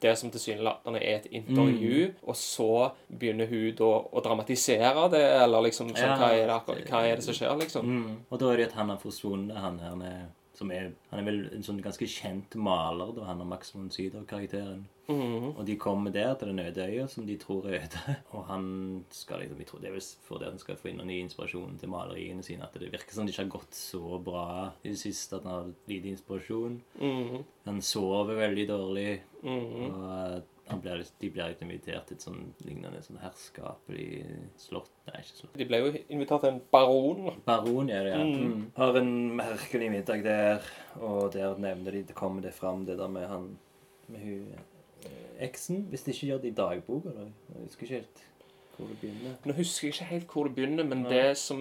det 0.00 0.18
som 0.18 0.30
tilsynelatende 0.30 1.00
er 1.02 1.16
et 1.16 1.26
intervju, 1.32 2.08
Mm. 2.08 2.14
og 2.28 2.34
så 2.36 2.90
begynner 3.10 3.46
hun 3.48 3.74
da 3.74 3.84
å 4.12 4.22
dramatisere 4.22 5.10
det, 5.10 5.42
eller 5.42 5.62
liksom 5.62 5.88
sånn, 5.94 5.96
Ja, 5.96 6.16
hva, 6.18 6.32
er 6.32 6.46
det, 6.76 6.90
hva 6.90 7.02
er 7.06 7.16
det 7.16 7.24
som 7.24 7.34
skjer, 7.34 7.58
liksom? 7.58 7.84
Mm. 7.86 8.16
Og 8.30 8.38
da 8.38 8.46
er 8.52 8.56
det 8.56 8.66
jo 8.66 8.70
at 8.70 8.76
han 8.76 8.88
har 8.90 8.96
forsvunnet, 8.98 9.56
han 9.56 9.78
her 9.78 10.26
er, 10.62 10.92
Han 11.10 11.20
er 11.20 11.24
vel 11.24 11.40
en 11.52 11.62
sånn 11.62 11.82
ganske 11.82 12.06
kjent 12.06 12.54
maler, 12.56 13.12
da, 13.16 13.24
han 13.28 13.40
og 13.40 13.46
Max 13.46 13.74
von 13.74 13.90
Sydow-karakteren. 13.90 14.84
Mhm. 15.08 15.50
Og 15.58 15.66
de 15.66 15.76
kommer 15.76 16.10
der 16.10 16.34
til 16.34 16.48
den 16.48 16.58
øde 16.58 16.86
øya 16.86 17.06
som 17.06 17.26
de 17.26 17.36
tror 17.36 17.66
er 17.68 17.82
øde. 17.82 18.14
Og 18.32 18.46
han 18.46 19.04
skal 19.10 19.40
liksom, 19.40 19.58
jeg 19.58 19.66
tror 19.66 19.78
det 19.78 19.88
er 19.88 19.92
vel 19.92 20.06
for 20.22 20.38
det 20.38 20.46
at 20.46 20.52
han 20.52 20.62
skal 20.62 20.76
få 20.80 20.88
inn 20.88 20.96
noen 20.96 21.10
ny 21.12 21.18
inspirasjon 21.20 21.76
til 21.78 21.92
maleriene 21.92 22.42
sine. 22.42 22.64
At 22.64 22.80
det 22.80 22.92
virker 22.92 23.12
som 23.12 23.26
det 23.26 23.34
ikke 23.34 23.42
har 23.42 23.52
gått 23.58 23.76
så 23.76 24.18
bra 24.24 24.46
i 24.82 24.88
det 24.88 24.98
siste, 24.98 25.36
at 25.36 25.44
han 25.44 25.52
har 25.52 25.70
lite 25.92 26.08
inspirasjon. 26.08 26.80
Mhm. 27.00 27.44
Han 27.66 27.82
sover 27.82 28.34
veldig 28.40 28.68
dårlig. 28.68 29.20
Mhm. 29.42 29.84
Og 29.90 30.08
han 30.08 30.42
blir, 30.72 31.04
de 31.20 31.30
blir 31.30 31.50
litt 31.52 31.62
invitert 31.64 32.06
til 32.08 32.16
et 32.16 32.24
sånn 32.24 32.44
lignende 32.64 33.02
sånn 33.04 33.20
herskapelig 33.20 34.24
slott 34.60 34.90
Nei, 35.04 35.20
ikke 35.20 35.36
slott. 35.36 35.56
De 35.60 35.66
ble 35.68 35.80
jo 35.82 35.88
invitert 36.08 36.46
til 36.46 36.54
en 36.54 36.60
baron. 36.72 37.26
Baron 37.44 37.90
ja. 37.92 37.98
det, 38.06 38.14
ja. 38.14 38.22
Mm. 38.24 38.44
Mm. 38.52 38.62
Har 38.78 39.00
en 39.00 39.10
merkelig 39.36 39.90
middag 39.92 40.22
der, 40.24 40.70
og 40.96 41.34
der 41.34 41.58
nevner 41.60 41.98
de 41.98 42.04
Det 42.08 42.16
kommer 42.16 42.42
det 42.42 42.54
fram, 42.56 42.86
det 42.88 42.96
der 42.98 43.12
med 43.12 43.28
han 43.28 43.50
Med 44.08 44.24
hun 44.24 44.54
eh, 44.54 45.10
eksen. 45.44 45.84
Hvis 45.90 46.06
de 46.06 46.14
ikke 46.14 46.26
gjør 46.26 46.40
det 46.44 46.52
i 46.54 46.56
dagboka, 46.56 47.12
da. 47.12 47.28
Jeg 47.52 47.66
husker 47.66 47.82
ikke 47.82 48.00
helt 48.00 48.24
hvor 48.74 48.88
det 48.90 48.96
begynner. 49.00 49.34
Nå 49.44 49.54
husker 49.54 49.86
jeg 49.86 49.94
ikke 49.94 50.04
helt 50.04 50.32
hvor 50.32 50.48
det 50.48 50.54
begynner, 50.56 50.84
men 50.88 51.04
Nei. 51.04 51.12
det 51.12 51.36
som 51.38 51.60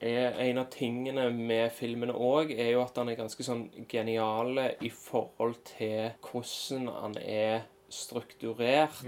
er 0.00 0.36
en 0.40 0.58
av 0.62 0.70
tingene 0.72 1.26
med 1.34 1.70
filmen 1.76 2.12
òg, 2.12 2.52
er 2.56 2.72
jo 2.74 2.82
at 2.82 2.96
han 2.98 3.10
er 3.12 3.18
ganske 3.20 3.44
sånn 3.44 3.66
genial 3.88 4.58
i 4.80 4.90
forhold 4.92 5.58
til 5.74 6.10
hvordan 6.24 6.88
han 6.94 7.16
er 7.20 7.68
strukturert. 7.90 9.00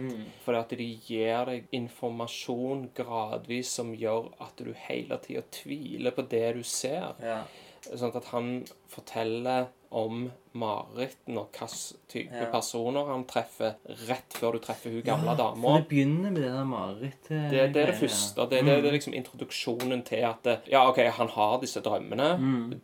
Fordi 0.44 0.58
at 0.58 0.74
de 0.78 0.88
gir 1.06 1.44
deg 1.48 1.68
informasjon 1.72 2.88
gradvis 2.96 3.72
som 3.78 3.94
gjør 3.96 4.30
at 4.42 4.56
du 4.62 4.72
hele 4.88 5.18
tida 5.24 5.42
tviler 5.54 6.10
på 6.16 6.28
det 6.28 6.46
du 6.58 6.62
ser. 6.66 7.14
Ja. 7.22 7.42
Sånn 7.82 8.14
at 8.14 8.28
han 8.30 8.50
forteller 8.92 9.64
om 9.92 10.28
marerittene 10.56 11.40
og 11.42 11.50
hvilken 11.52 11.98
type 12.08 12.38
Ja. 12.38 12.46
personer 12.52 13.08
han 13.10 13.24
treffer 13.28 13.74
rett 14.08 14.32
før 14.38 14.52
du 14.54 14.58
treffer 14.64 14.90
hun 14.94 15.02
gamle 15.04 15.34
ja, 15.34 15.34
dama. 15.34 15.72
det 15.80 15.88
begynner 15.90 16.30
med 16.30 16.42
det 16.42 16.52
der 16.54 16.64
marerittet. 16.64 17.50
Det, 17.50 17.64
det 17.74 17.82
er 17.82 17.90
det 17.90 17.98
første. 17.98 18.46
Det, 18.48 18.62
det, 18.64 18.76
det 18.82 18.88
er 18.88 18.96
liksom 18.96 19.14
introduksjonen 19.18 20.04
til 20.08 20.22
at 20.30 20.42
det, 20.46 20.54
Ja, 20.70 20.86
OK, 20.88 20.98
han 21.18 21.28
har 21.34 21.58
disse 21.60 21.82
drømmene. 21.84 22.30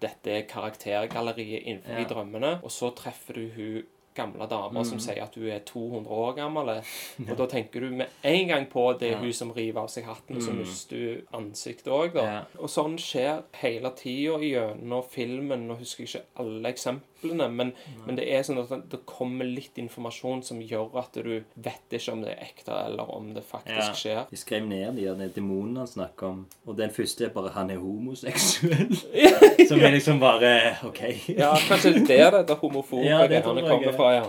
Dette 0.03 0.35
er 0.41 0.43
karaktergalleriet 0.51 1.63
innenfor 1.63 1.95
Mm. 1.95 2.03
Ja. 2.03 2.09
drømmene. 2.15 2.53
Og 2.65 2.71
så 2.71 2.91
treffer 2.95 3.35
du 3.35 3.49
hun 3.57 3.87
gamle 4.19 4.49
dame 4.51 4.83
Mm. 4.83 4.85
som 4.91 4.99
sier 5.01 5.23
at 5.25 5.35
hun 5.39 5.49
er 5.49 5.61
200 5.65 6.11
år 6.11 6.35
gammel. 6.37 6.73
Og 7.31 7.37
da 7.39 7.47
tenker 7.47 7.81
du 7.87 7.91
med 8.03 8.07
en 8.23 8.49
gang 8.49 8.67
på 8.71 8.85
det 9.01 9.13
Ja. 9.15 9.19
hun 9.23 9.33
som 9.33 9.53
river 9.57 9.81
av 9.81 9.89
seg 9.89 10.05
hatten, 10.05 10.37
og 10.37 10.43
så 10.43 10.53
Mm. 10.53 10.59
mister 10.59 10.97
du 10.97 11.23
ansiktet 11.39 11.93
òg, 11.93 12.13
da. 12.15 12.23
Ja. 12.25 12.43
Og 12.59 12.69
sånn 12.69 12.99
skjer 12.99 13.43
hele 13.63 13.91
tida 13.97 14.39
gjennom 14.43 15.05
filmen. 15.09 15.67
Nå 15.69 15.79
husker 15.79 16.05
jeg 16.05 16.09
ikke 16.09 16.25
alle 16.45 16.69
eksemplene, 16.73 17.03
men, 17.23 17.73
men 18.07 18.19
det 18.19 18.27
er 18.31 18.45
sånn 18.47 18.61
at 18.63 18.91
det 18.91 19.01
kommer 19.09 19.49
litt 19.49 19.79
informasjon 19.81 20.43
som 20.47 20.61
gjør 20.63 20.95
at 21.01 21.19
du 21.19 21.43
vet 21.55 21.97
ikke 21.99 22.13
om 22.15 22.23
det 22.23 22.35
er 22.35 22.45
ekte, 22.47 22.77
eller 22.87 23.11
om 23.15 23.33
det 23.35 23.43
faktisk 23.47 24.03
skjer. 24.03 24.23
De 24.31 24.39
skrev 24.39 24.67
ned 24.69 24.99
de 24.99 25.09
der 25.09 25.33
demonene 25.35 25.85
han 25.85 25.91
snakker 25.91 26.31
om, 26.31 26.45
og 26.67 26.79
den 26.79 26.91
første 26.95 27.27
er 27.27 27.35
bare 27.35 27.51
'han 27.55 27.71
er 27.71 27.83
homoseksuell'. 27.83 29.03
Som 29.69 29.81
er 29.81 29.91
liksom 29.91 30.21
bare 30.21 30.77
OK. 30.87 31.03
Ja, 31.35 31.55
kanskje 31.69 32.07
det 32.07 32.21
er 32.21 32.31
det 32.31 32.49
det 32.49 32.57
homofobe 32.57 33.05
Ja, 33.05 33.27
det 33.27 33.43
greiene 33.43 33.69
kommer 33.69 33.89
er. 33.89 33.97
fra, 33.97 34.13
ja. 34.13 34.25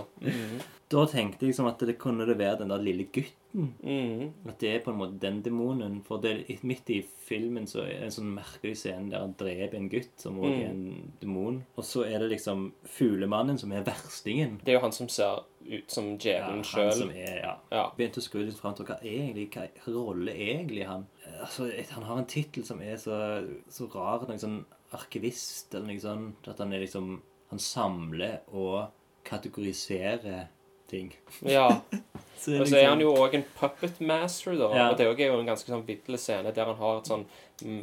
Da 0.90 1.04
tenkte 1.06 1.46
jeg 1.46 1.54
som 1.54 1.68
at 1.70 1.78
det 1.86 1.98
kunne 2.02 2.24
det 2.26 2.34
være 2.40 2.58
den 2.64 2.72
der 2.72 2.82
lille 2.82 3.04
gutten. 3.14 3.68
Mm. 3.82 4.32
At 4.50 4.58
det 4.58 4.68
er 4.74 4.80
på 4.82 4.90
en 4.90 4.98
måte 4.98 5.20
den 5.22 5.36
demonen. 5.42 6.00
For 6.06 6.18
det, 6.22 6.32
midt 6.66 6.90
i 6.90 6.96
filmen 7.26 7.66
så 7.70 7.84
er 7.84 8.00
det 8.00 8.08
en 8.08 8.14
sånn 8.16 8.32
merkelig 8.34 8.72
scene 8.80 9.10
der 9.12 9.22
han 9.22 9.36
dreper 9.38 9.76
en 9.78 9.88
gutt 9.90 10.18
som 10.18 10.40
også 10.40 10.50
Mm. 10.50 10.60
er 10.64 10.70
en 10.70 11.12
demon. 11.20 11.60
Og 11.78 11.84
så 11.86 12.02
er 12.06 12.18
det 12.18 12.30
liksom 12.32 12.72
fuglemannen 12.84 13.58
som 13.58 13.70
er 13.72 13.84
verstingen. 13.86 14.58
Det 14.64 14.72
er 14.74 14.78
jo 14.80 14.84
han 14.88 14.92
som 14.92 15.08
ser 15.08 15.44
ut 15.70 15.90
som 15.90 16.10
Ja, 16.12 16.16
djevelen 16.18 16.64
han 16.64 16.64
sjøl. 16.64 17.14
ja. 17.14 17.54
Ja. 17.70 17.84
Begynte 17.96 18.18
å 18.18 18.26
skru 18.26 18.44
litt 18.44 18.58
fram 18.58 18.74
til 18.74 18.86
hva 18.86 18.98
er 19.00 19.30
egentlig, 19.30 19.50
hva 19.86 19.94
rolle 19.94 20.30
er 20.34 20.58
egentlig 20.58 20.86
han? 20.86 21.06
Altså, 21.40 21.70
Han 21.94 22.02
har 22.02 22.18
en 22.18 22.26
tittel 22.26 22.64
som 22.64 22.80
er 22.82 22.96
så, 22.96 23.46
så 23.68 23.86
rar. 23.94 24.26
Noe 24.26 24.38
sånn 24.38 24.64
arkivist 24.92 25.72
eller 25.74 25.86
noe 25.86 26.00
sånt. 26.00 26.48
At 26.48 26.58
han 26.58 26.72
er 26.72 26.80
liksom 26.80 27.20
Han 27.50 27.58
samler 27.58 28.40
og 28.52 28.88
kategoriserer 29.24 30.48
ting. 30.90 31.12
ja. 31.46 31.68
Så 32.40 32.54
Og 32.56 32.68
så 32.70 32.78
er 32.80 32.86
han 32.88 33.00
jo 33.04 33.10
òg 33.20 33.34
en 33.36 33.42
puppet 33.58 33.98
master, 34.00 34.54
da. 34.56 34.70
Ja. 34.72 34.84
Og 34.90 34.96
det 34.96 35.04
er 35.04 35.26
jo 35.28 35.40
en 35.42 35.44
ganske 35.50 35.68
sånn 35.68 35.82
vidle 35.84 36.16
scene 36.16 36.48
der 36.56 36.70
han 36.70 36.78
har 36.78 37.02
et 37.02 37.10
sånn 37.10 37.26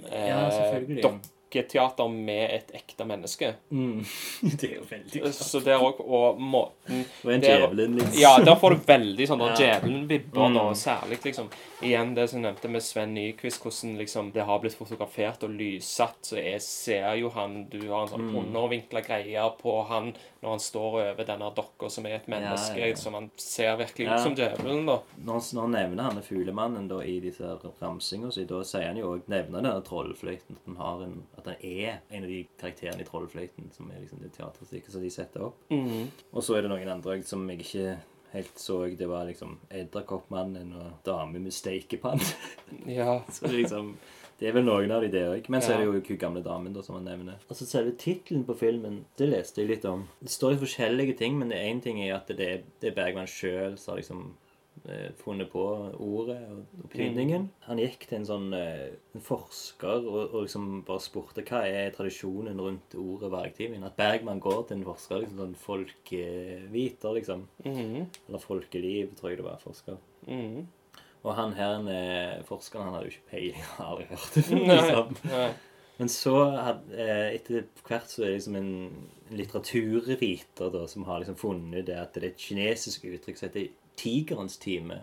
eh, 0.09 0.23
Ja, 0.31 0.39
eh, 0.49 0.87
dokketeater 1.03 2.09
med 2.09 2.49
et 2.55 2.71
ekte 2.75 3.05
menneske. 3.05 3.51
mm. 3.69 3.99
Det 4.57 4.71
er 4.71 4.73
jo 4.79 4.85
veldig 4.89 5.21
klart. 5.21 5.37
Så 5.51 5.61
der 5.63 5.77
òg 5.85 5.99
Og 6.01 6.39
måten 6.41 7.03
Og 7.23 7.31
en 7.35 7.45
djevelen, 7.45 7.99
liksom. 7.99 8.17
Ja, 8.19 8.31
der 8.43 8.55
får 8.59 8.73
du 8.79 8.81
veldig 8.89 9.27
sånn 9.29 9.43
Ja. 9.45 9.53
djevelen-vibber, 9.61 10.53
da. 10.57 10.63
Mm. 10.71 10.75
Særlig 10.81 11.19
liksom 11.29 11.51
igjen 11.81 12.15
det 12.17 12.25
som 12.31 12.39
jeg 12.41 12.47
nevnte 12.49 12.69
med 12.73 12.81
Sven 12.81 13.13
Nyquist, 13.13 13.61
hvordan 13.61 13.97
liksom 14.01 14.31
det 14.33 14.43
har 14.49 14.59
blitt 14.59 14.73
fotografert 14.79 15.43
og 15.45 15.53
lyssatt. 15.53 16.17
Så 16.25 16.41
jeg 16.41 16.61
ser 16.65 17.13
jo 17.21 17.29
han 17.37 17.67
Du 17.69 17.77
har 17.91 18.01
en 18.07 18.09
sånn 18.15 18.25
Mm. 18.31 18.39
undervinkla 18.41 19.05
greie 19.05 19.45
på 19.61 19.85
han 19.87 20.15
når 20.47 20.55
han 20.55 20.63
står 20.63 20.93
over 21.01 21.27
denne 21.27 21.49
dokka 21.57 21.89
som 21.91 22.05
er 22.07 22.15
et 22.21 22.29
menneske, 22.31 22.79
Ja, 22.79 22.87
ja, 22.93 22.95
som 22.99 23.17
han 23.17 23.29
ser 23.35 23.75
virkelig 23.81 24.07
Ja. 24.07 24.15
ut 24.15 24.23
som 24.23 24.35
djevelen, 24.37 24.85
da. 24.87 24.97
Når, 25.27 25.41
når 25.53 25.61
han 25.67 25.75
nevner 25.75 26.03
han 26.07 26.21
fuglemannen 26.23 26.87
da, 26.87 27.01
i 27.03 27.19
disse 27.19 27.51
ramsingene 27.81 28.31
sine, 28.31 28.47
da 28.47 28.63
sier 28.63 28.87
han 28.87 28.97
jo 29.01 29.11
òg 29.13 29.27
Nevner 29.27 29.61
denne 29.61 29.83
trollfløyten. 29.83 30.55
At 30.57 30.65
han, 30.71 30.77
har 30.79 31.01
en, 31.03 31.17
at 31.37 31.49
han 31.51 31.55
er 31.61 31.99
en 32.09 32.23
av 32.23 32.29
de 32.31 32.41
karakterene 32.61 33.03
i 33.03 33.07
trollfløyten, 33.09 33.71
som 33.75 33.91
er 33.91 33.99
liksom 34.05 34.23
det 34.23 34.31
teaterstykket 34.37 34.91
som 34.95 35.03
de 35.03 35.09
setter 35.13 35.43
opp. 35.49 35.57
Mm. 35.69 36.07
Og 36.31 36.43
så 36.43 36.55
er 36.57 36.63
det 36.65 36.71
noen 36.71 36.93
andre 36.95 37.19
som 37.27 37.43
jeg 37.51 37.65
ikke 37.65 37.97
helt 38.31 38.59
så. 38.59 38.85
Det 38.97 39.07
var 39.09 39.27
liksom 39.27 39.57
Edderkoppmannen 39.69 40.73
og 40.79 41.03
Dame 41.07 41.39
med 41.43 41.53
steikepanne. 41.53 42.23
Ja. 42.87 43.19
så 43.33 43.47
det 43.47 43.63
liksom 43.63 43.97
Det 44.37 44.47
er 44.47 44.53
vel 44.53 44.67
noen 44.67 44.91
av 44.93 45.01
de, 45.01 45.09
der 45.09 45.31
òg. 45.33 45.47
Men 45.49 45.63
så 45.65 45.73
er 45.73 45.81
det 45.81 45.87
jo 45.87 45.95
hun 45.97 46.19
gamle 46.21 46.43
damen, 46.45 46.73
da, 46.75 46.83
som 46.85 46.99
han 46.99 47.07
nevner. 47.09 47.39
Altså 47.49 47.65
Selve 47.65 47.95
tittelen 47.97 48.43
på 48.45 48.53
filmen, 48.59 48.99
det 49.17 49.31
leste 49.31 49.63
jeg 49.63 49.71
litt 49.71 49.87
om. 49.89 50.05
Det 50.21 50.29
står 50.33 50.53
jo 50.55 50.65
forskjellige 50.67 51.17
ting, 51.17 51.39
men 51.39 51.49
det 51.53 51.61
én 51.65 51.81
ting 51.81 52.01
er 52.05 52.19
at 52.19 52.29
det 52.29 52.45
er, 52.45 52.67
det 52.81 52.91
er 52.91 52.99
Bergman 52.99 53.29
sjøl 53.31 53.79
som 53.81 53.95
har 53.95 54.01
liksom 54.03 54.21
eh, 54.85 55.09
funnet 55.23 55.49
på 55.49 55.63
ordet 56.05 56.37
og 56.53 56.85
oppbygningen. 56.85 57.49
Han 57.65 57.81
gikk 57.81 58.05
til 58.05 58.19
en 58.19 58.29
sånn 58.29 58.47
eh, 58.53 58.93
en 59.17 59.25
forsker 59.25 60.05
og, 60.05 60.21
og 60.27 60.45
liksom 60.45 60.69
bare 60.85 61.01
spurte 61.07 61.45
hva 61.49 61.63
er 61.65 61.89
tradisjonen 61.97 62.61
rundt 62.61 62.93
ordet 63.01 63.33
verktimen. 63.33 63.89
At 63.89 63.97
Bergman 63.97 64.43
går 64.43 64.67
til 64.69 64.77
en 64.77 64.87
forsker, 64.91 65.23
liksom 65.25 65.41
sånn 65.47 65.57
folkeviter, 65.65 67.17
liksom. 67.17 67.47
Mhm. 67.65 68.09
Eller 68.27 68.45
folkeliv, 68.45 69.15
tror 69.17 69.33
jeg 69.33 69.41
det 69.41 69.49
var 69.49 69.63
forsker. 69.65 69.97
Mhm. 70.29 70.67
Og 71.27 71.33
han 71.35 71.55
her 71.57 72.43
forskeren 72.47 72.87
han 72.87 72.95
hadde 72.95 73.09
jo 73.09 73.15
ikke 73.17 73.31
peiling. 73.33 73.63
Har 73.75 73.89
aldri 73.91 74.05
hørt 74.13 74.37
det 74.37 74.45
før. 74.47 74.61
Liksom. 74.71 75.17
Nei. 75.33 75.47
Men 75.97 76.09
så 76.13 76.35
had, 76.53 76.81
eh, 76.93 77.33
etter 77.33 77.63
hvert 77.87 78.09
så 78.11 78.21
er 78.21 78.27
det 78.29 78.37
liksom 78.37 78.57
en, 78.59 78.73
litteraturviter 79.33 80.69
da, 80.71 80.85
som 80.87 81.03
har 81.03 81.19
liksom 81.19 81.35
funnet 81.35 81.87
det 81.89 81.97
at 81.99 82.13
det 82.15 82.21
er 82.21 82.27
et 82.29 82.43
kinesisk 82.43 83.07
uttrykk 83.09 83.39
som 83.39 83.49
heter 83.49 83.71
tigerens 83.99 84.59
time. 84.61 85.01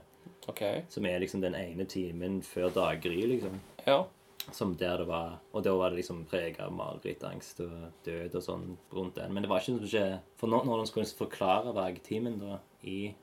OK. 0.49 0.63
Som 0.89 1.09
er 1.09 1.19
liksom 1.21 1.43
den 1.43 1.57
ene 1.59 1.85
timen 1.91 2.39
før 2.47 2.71
daggry, 2.73 3.25
liksom. 3.35 3.59
Ja. 3.85 4.05
Som 4.53 4.77
der 4.77 5.01
det 5.01 5.07
var 5.09 5.39
Og 5.53 5.63
da 5.65 5.73
var 5.73 5.91
det 5.91 6.03
liksom 6.03 6.27
prega 6.29 6.67
av 6.67 6.73
marerittangst 6.77 7.63
og 7.65 7.93
død 8.05 8.35
og 8.37 8.43
sånn 8.45 8.67
rundt 8.93 9.17
den. 9.17 9.33
Men 9.33 9.43
det 9.43 9.51
var 9.51 9.61
ikke 9.61 9.79
noe 9.79 10.09
For 10.37 10.53
når, 10.53 10.67
når 10.69 10.83
de 10.83 10.91
skulle 10.91 11.19
forklare 11.19 11.75
vergtimen 11.75 12.39
da 12.39 12.59
i 12.85 13.15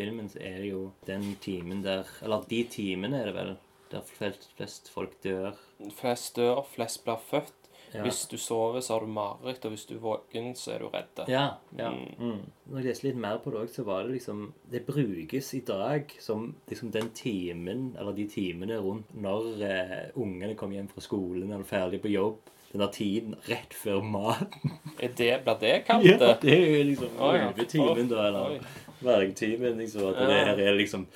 filmen, 0.00 0.32
så 0.32 0.40
er 0.40 0.58
det 0.64 0.72
jo 0.72 0.84
den 1.06 1.34
timen 1.44 1.84
der 1.84 2.08
Eller 2.24 2.48
de 2.50 2.64
timene 2.72 3.20
er 3.20 3.30
det 3.30 3.36
vel 3.36 3.56
der 3.90 4.04
flest, 4.06 4.50
flest 4.56 4.90
folk 4.94 5.16
dør. 5.24 5.56
Flest 5.98 6.36
dør, 6.38 6.62
flest 6.74 7.02
blir 7.04 7.18
født. 7.30 7.56
Ja. 7.90 8.04
Hvis 8.04 8.20
du 8.30 8.36
sover, 8.38 8.80
så 8.80 8.92
har 8.94 9.00
du 9.02 9.10
mareritt, 9.10 9.64
og 9.66 9.72
hvis 9.74 9.84
du 9.88 9.96
er 9.96 10.02
våken, 10.04 10.52
så 10.54 10.76
er 10.76 10.84
du 10.84 10.90
redd. 10.92 11.24
Ja. 11.26 11.46
ja. 11.78 11.88
Mm. 11.90 12.44
Når 12.70 12.78
jeg 12.78 12.86
leste 12.86 13.06
litt 13.08 13.18
mer 13.18 13.40
på 13.42 13.50
det 13.50 13.64
òg, 13.64 13.72
så 13.74 13.82
var 13.82 14.06
det 14.06 14.14
liksom 14.14 14.44
Det 14.70 14.84
brukes 14.86 15.48
i 15.58 15.62
dag 15.66 16.14
som 16.22 16.52
liksom 16.70 16.92
den 16.94 17.10
timen, 17.18 17.88
eller 17.98 18.14
de 18.14 18.28
timene 18.30 18.78
rundt 18.78 19.10
når 19.18 19.50
eh, 19.66 19.98
ungene 20.14 20.54
kommer 20.54 20.78
hjem 20.78 20.90
fra 20.92 21.02
skolen 21.02 21.50
eller 21.50 21.66
ferdig 21.66 21.98
på 22.04 22.14
jobb. 22.14 22.38
Den 22.70 22.84
der 22.84 22.92
tiden 22.94 23.34
rett 23.48 23.74
før 23.74 24.04
maten. 24.06 24.76
Er 25.02 25.10
det, 25.18 25.32
blir 25.42 25.58
det 25.58 25.74
kalt 25.88 26.06
Ja, 26.06 26.14
det? 26.20 26.36
det 26.44 26.54
er 26.54 26.76
jo 26.76 26.86
liksom 26.92 27.18
ulvetimen, 27.18 28.12
da, 28.12 28.28
Oi. 28.44 28.60
Eller 29.02 29.26
vergtimen. 29.26 29.76
Liksom, 29.78 30.08
at 30.10 30.20
Ja. 30.20 30.26
det 30.26 30.40
her 30.46 30.58
er 30.68 30.76
liksom 30.78 31.06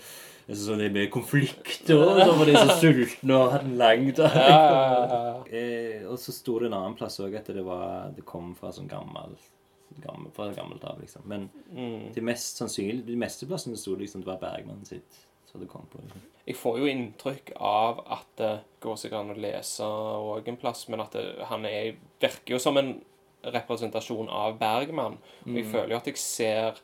det 0.46 0.52
er 0.52 0.60
sånn 0.60 0.76
det 0.78 0.86
er 0.90 0.92
mye 0.92 1.08
konflikter, 1.08 1.96
så 1.96 2.32
var 2.36 2.44
de 2.44 2.52
så 2.52 2.74
sultne 2.76 3.34
og 3.34 3.52
hadde 3.54 3.64
en 3.64 3.78
lang 3.78 4.10
dag. 4.12 4.34
Ja, 4.36 4.58
ja, 4.68 5.06
ja, 5.08 5.20
ja. 5.24 5.44
Eh, 5.56 6.02
og 6.10 6.18
så 6.20 6.32
sto 6.36 6.58
det 6.60 6.66
en 6.68 6.74
annen 6.76 6.94
plass 6.98 7.16
òg 7.24 7.34
at 7.38 7.46
det, 7.46 7.64
var, 7.64 8.10
det 8.14 8.24
kom 8.28 8.50
fra 8.54 8.68
sånn 8.70 8.88
gammel, 8.90 9.32
gammel 10.04 10.30
Fra 10.36 10.50
gammelt 10.52 10.84
av, 10.84 11.00
liksom. 11.00 11.22
Men 11.24 11.48
Mm. 11.72 12.12
de 12.12 12.20
mest 12.20 12.56
sannsynlig, 12.60 13.06
de 13.06 13.16
meste 13.16 13.46
plassene 13.48 13.76
sto 13.78 13.94
det 13.96 14.02
liksom 14.04 14.20
det 14.20 14.26
var 14.26 14.36
Bergman 14.42 14.84
sitt 14.84 15.16
som 15.50 15.60
det 15.62 15.68
kom 15.70 15.86
på. 15.90 16.02
Liksom. 16.02 16.20
Jeg 16.46 16.56
får 16.56 16.78
jo 16.78 16.84
inntrykk 16.92 17.52
av 17.60 18.04
at 18.10 18.26
det 18.36 18.60
går 18.82 18.96
seg 19.00 19.12
an 19.14 19.30
å 19.32 19.38
lese 19.40 19.80
òg 19.80 20.46
en 20.48 20.56
plass, 20.60 20.88
men 20.90 21.00
at 21.00 21.12
det, 21.12 21.24
han 21.48 21.64
er, 21.64 21.94
virker 22.20 22.52
jo 22.52 22.58
som 22.58 22.76
en 22.76 23.00
representasjon 23.44 24.28
av 24.28 24.58
Bergman. 24.58 25.16
Og 25.46 25.54
jeg 25.56 25.66
føler 25.72 25.90
jo 25.94 25.96
at 26.02 26.06
jeg 26.10 26.16
ser 26.20 26.74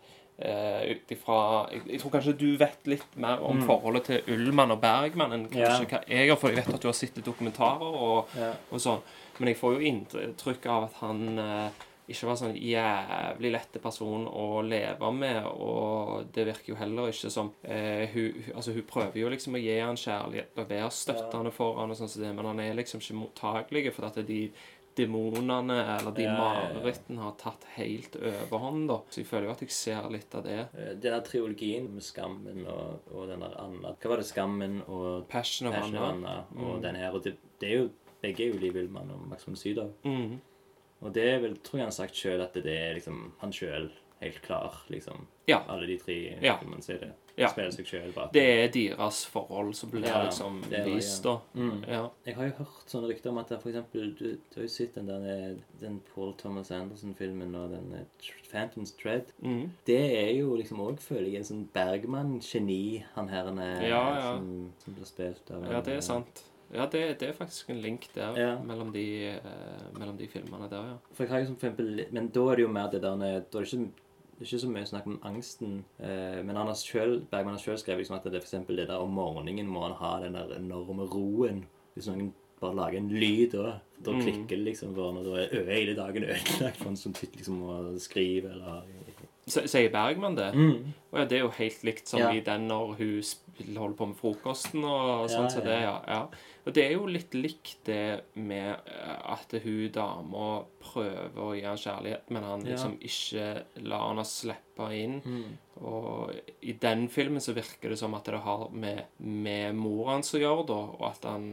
ut 0.40 1.12
ifra 1.14 1.38
jeg, 1.72 1.82
jeg 1.92 2.00
tror 2.02 2.12
kanskje 2.14 2.36
du 2.40 2.48
vet 2.60 2.88
litt 2.88 3.18
mer 3.20 3.42
om 3.44 3.60
forholdet 3.68 4.08
til 4.08 4.32
Ullmann 4.34 4.72
og 4.74 4.80
Bergman 4.82 5.36
enn 5.36 5.46
kanskje 5.52 5.88
hva 5.90 6.00
jeg 6.08 6.30
har, 6.30 6.38
for 6.40 6.50
jeg 6.50 6.62
vet 6.62 6.74
at 6.74 6.82
du 6.82 6.88
har 6.88 6.96
sett 6.96 7.20
dokumentarer 7.24 8.00
og, 8.00 8.32
yeah. 8.38 8.56
og 8.70 8.82
sånn. 8.82 9.04
Men 9.40 9.52
jeg 9.52 9.60
får 9.60 9.76
jo 9.76 9.86
inntrykk 9.90 10.66
av 10.72 10.88
at 10.88 10.98
han 11.00 11.40
eh, 11.40 11.86
ikke 12.10 12.26
var 12.26 12.38
sånn 12.40 12.56
jævlig 12.58 13.52
lette 13.54 13.80
person 13.82 14.26
å 14.26 14.62
leve 14.66 15.10
med, 15.14 15.44
og 15.46 16.32
det 16.34 16.46
virker 16.48 16.72
jo 16.72 16.78
heller 16.80 17.12
ikke 17.12 17.30
som 17.32 17.52
eh, 17.62 18.10
hun, 18.10 18.40
Altså, 18.54 18.74
hun 18.74 18.88
prøver 18.88 19.20
jo 19.22 19.30
liksom 19.30 19.56
å 19.56 19.62
gi 19.62 19.78
han 19.78 20.00
kjærlighet 20.00 20.58
og 20.58 20.72
være 20.72 20.90
støttende 20.94 21.54
for 21.54 21.78
han 21.78 21.94
og 21.94 22.00
sånn 22.00 22.10
som 22.10 22.24
det, 22.24 22.34
men 22.34 22.50
han 22.50 22.62
er 22.64 22.76
liksom 22.78 23.02
ikke 23.02 23.18
mottagelig 23.20 23.94
for 23.94 24.08
at 24.10 24.18
de 24.26 24.42
demonene 24.96 25.76
eller 25.98 26.12
de 26.16 26.22
Ja, 26.26 26.34
marerittene 26.36 27.22
har 27.22 27.32
tatt 27.40 27.64
helt 27.76 28.16
overhånd, 28.16 28.88
da. 28.88 28.98
Så 29.10 29.20
jeg 29.22 29.26
føler 29.30 29.46
jo 29.48 29.52
at 29.54 29.60
jeg 29.64 29.70
ser 29.76 30.08
litt 30.10 30.34
av 30.34 30.44
det. 30.44 30.58
Eh, 30.74 30.92
Den 30.94 31.14
der 31.14 31.20
triologien 31.26 31.88
med 31.94 32.02
Skammen 32.02 32.66
og, 32.66 33.00
og 33.14 33.28
den 33.30 33.40
der 33.44 33.54
Anna 33.60 33.94
Hva 34.00 34.10
var 34.12 34.16
det? 34.22 34.26
Skammen 34.26 34.82
og 34.88 35.26
Passion 35.28 35.68
of 35.70 35.74
Passion 35.78 35.96
Anna. 35.96 36.36
Anna 36.50 36.66
og 36.66 36.82
den 36.82 36.96
her. 36.96 37.12
Og 37.14 37.22
det, 37.24 37.36
det 37.60 37.68
er 37.72 37.76
jo 37.84 37.90
Begge 38.20 38.44
er 38.44 38.50
jo 38.52 38.58
Liv 38.60 38.74
Ullmann 38.76 39.10
og 39.14 39.22
Maximum 39.30 39.56
Sydow. 39.56 39.94
Mm. 40.04 40.40
Og 41.00 41.12
det 41.16 41.22
er 41.24 41.38
vel, 41.40 41.54
tror 41.64 41.78
jeg 41.78 41.86
han 41.86 41.92
har 41.94 41.96
sagt 41.96 42.14
sjøl, 42.20 42.42
at 42.44 42.52
det 42.52 42.74
er 42.76 42.98
liksom 42.98 43.30
han 43.40 43.52
sjøl 43.56 43.86
helt 44.20 44.42
klar, 44.44 44.74
liksom. 44.92 45.22
Ja. 45.48 45.62
Alle 45.72 45.86
de 45.88 45.96
tre, 45.96 46.16
Ja. 46.42 46.58
kan 46.60 46.68
man 46.68 46.82
si 46.84 46.92
det. 47.00 47.08
Ja. 47.39 47.48
Spiller 47.52 47.70
seg 47.70 47.86
sjøl. 47.86 48.12
Det 48.32 48.43
er 48.65 48.69
deres 48.74 49.24
forhold 49.31 49.74
som 49.74 49.90
blir 49.90 50.05
Ja, 50.07 50.24
liksom 50.27 50.61
det 50.69 50.85
vist, 50.86 51.24
ja. 51.24 51.31
da. 51.31 51.61
Mm. 51.61 51.85
Ja. 51.89 52.02
Jeg 52.27 52.36
har 52.36 52.44
jo 52.51 52.52
hørt 52.59 52.90
sånne 52.90 53.09
rykter 53.12 53.31
om 53.31 53.39
at 53.39 53.48
for 53.62 53.69
eksempel, 53.70 54.15
du, 54.19 54.27
du 54.51 54.59
har 54.61 54.62
jo 54.66 54.69
sett 54.69 54.94
den 54.94 55.07
der 55.09 55.57
den 55.81 56.01
Paul 56.15 56.35
Thomas 56.36 56.70
Anderson-filmen 56.70 57.55
og 57.55 57.70
den 57.70 57.93
eh, 57.94 58.31
Phantom's 58.51 58.93
Thread. 59.01 59.31
Mm. 59.43 59.70
Det 59.86 60.01
er 60.19 60.31
jo 60.40 60.57
liksom 60.57 60.81
òg, 60.81 60.98
føler 61.01 61.31
jeg, 61.31 61.36
en 61.44 61.48
sånn 61.51 61.66
Bergman-geni, 61.74 63.05
han 63.15 63.28
her 63.28 63.51
er, 63.55 63.82
Ja. 63.89 64.05
Som, 64.36 64.73
som 64.85 64.94
blir 64.97 65.07
spilt 65.09 65.51
av 65.55 65.65
Ja, 65.70 65.81
det 65.86 65.97
er 65.97 66.01
sant. 66.05 66.44
Ja, 66.70 66.85
det, 66.86 67.19
det 67.19 67.28
er 67.28 67.32
faktisk 67.35 67.70
en 67.73 67.81
link 67.82 68.05
der 68.15 68.36
Ja. 68.39 68.51
mellom, 68.62 68.93
de, 68.94 69.05
eh, 69.35 69.86
mellom 69.98 70.16
de 70.19 70.28
filmene 70.31 70.69
der, 70.70 70.93
ja. 70.93 70.98
For 71.15 71.24
jeg 71.24 71.31
har 71.32 71.40
jo 71.40 71.47
som 71.47 71.57
eksempel 71.57 72.05
Men 72.15 72.28
da 72.31 72.44
er 72.52 72.57
det 72.61 72.62
jo 72.62 72.69
mer 72.70 72.90
det 72.93 73.01
der 73.02 73.16
Da 73.19 73.27
er 73.27 73.40
det 73.51 73.65
ikke, 73.66 73.89
det 74.40 74.46
er 74.46 74.56
ikke 74.56 74.60
så 74.64 74.68
mye 74.72 74.86
snakk 74.88 75.06
om 75.06 75.18
angsten. 75.28 75.84
Eh, 76.00 76.40
men 76.42 76.56
han 76.56 76.66
har 76.70 76.74
selv, 76.80 77.26
Bergman 77.30 77.58
har 77.58 77.60
sjøl 77.60 77.76
skrevet 77.78 78.00
liksom 78.00 78.16
at 78.16 78.24
det 78.24 78.34
er 78.38 78.40
for 78.40 78.48
eksempel 78.48 78.76
det 78.80 78.86
der 78.88 78.96
om 79.04 79.10
morgenen 79.12 79.68
må 79.68 79.82
han 79.84 79.92
ha 80.00 80.14
den 80.24 80.32
der 80.38 80.54
enorme 80.56 81.04
roen. 81.12 81.66
Hvis 81.94 82.08
noen 82.08 82.30
bare 82.60 82.74
lager 82.78 82.96
en 83.02 83.10
lyd, 83.12 83.52
da, 83.52 83.74
da 84.04 84.10
Mm. 84.16 84.22
klikker 84.24 84.48
det 84.56 84.64
liksom 84.64 84.94
for 84.96 85.12
når 85.12 85.24
da 85.28 85.42
er 85.44 85.64
hele 85.74 85.94
dagen 85.96 86.24
ødelagt 86.24 86.76
for 86.80 86.88
en 86.88 86.96
som 86.96 87.12
liksom 87.20 87.62
og 87.68 88.00
skriver 88.00 88.50
eller 88.52 88.82
Sier 89.50 89.90
Bergman 89.90 90.36
det? 90.36 90.54
mm. 90.54 90.92
Og 91.12 91.18
ja, 91.18 91.24
det 91.24 91.36
er 91.38 91.40
jo 91.42 91.48
helt 91.50 91.82
likt 91.84 92.08
som 92.08 92.20
Ja. 92.20 92.30
i 92.32 92.40
den 92.40 92.68
når 92.68 92.94
hun 92.96 93.22
holder 93.76 93.96
på 93.96 94.06
med 94.06 94.16
frokosten 94.16 94.84
og 94.84 95.28
Ja, 95.28 95.36
sånn 95.36 95.50
som 95.50 95.62
ja. 95.64 95.68
det, 95.68 95.80
ja. 95.82 96.00
ja. 96.06 96.26
Og 96.66 96.74
det 96.77 96.85
er 96.85 96.93
jo 96.93 97.07
litt 97.09 97.35
likt 97.37 97.78
det 97.89 98.35
med 98.37 98.70
eh, 98.91 99.20
at 99.32 99.55
hun 99.65 99.87
dama 99.95 100.49
prøver 100.82 101.41
å 101.41 101.55
gi 101.57 101.65
han 101.65 101.81
kjærlighet, 101.81 102.32
men 102.35 102.47
han 102.47 102.66
liksom 102.66 102.99
ikke 103.01 103.47
lar 103.87 104.11
henne 104.11 104.27
slippe 104.28 104.69
inn. 104.97 105.20
Mm. 105.24 105.59
Og 105.80 106.32
i 106.60 106.72
den 106.72 107.06
filmen 107.09 107.40
så 107.40 107.55
virker 107.56 107.88
det 107.92 107.97
som 107.97 108.12
at 108.14 108.26
det 108.28 108.40
har 108.44 108.66
med, 108.72 109.14
med 109.16 109.76
mor 109.76 110.10
hans 110.10 110.34
å 110.36 110.40
gjøre, 110.40 110.64
da. 110.68 110.78
Og 110.98 111.05
at 111.09 111.24
han 111.28 111.47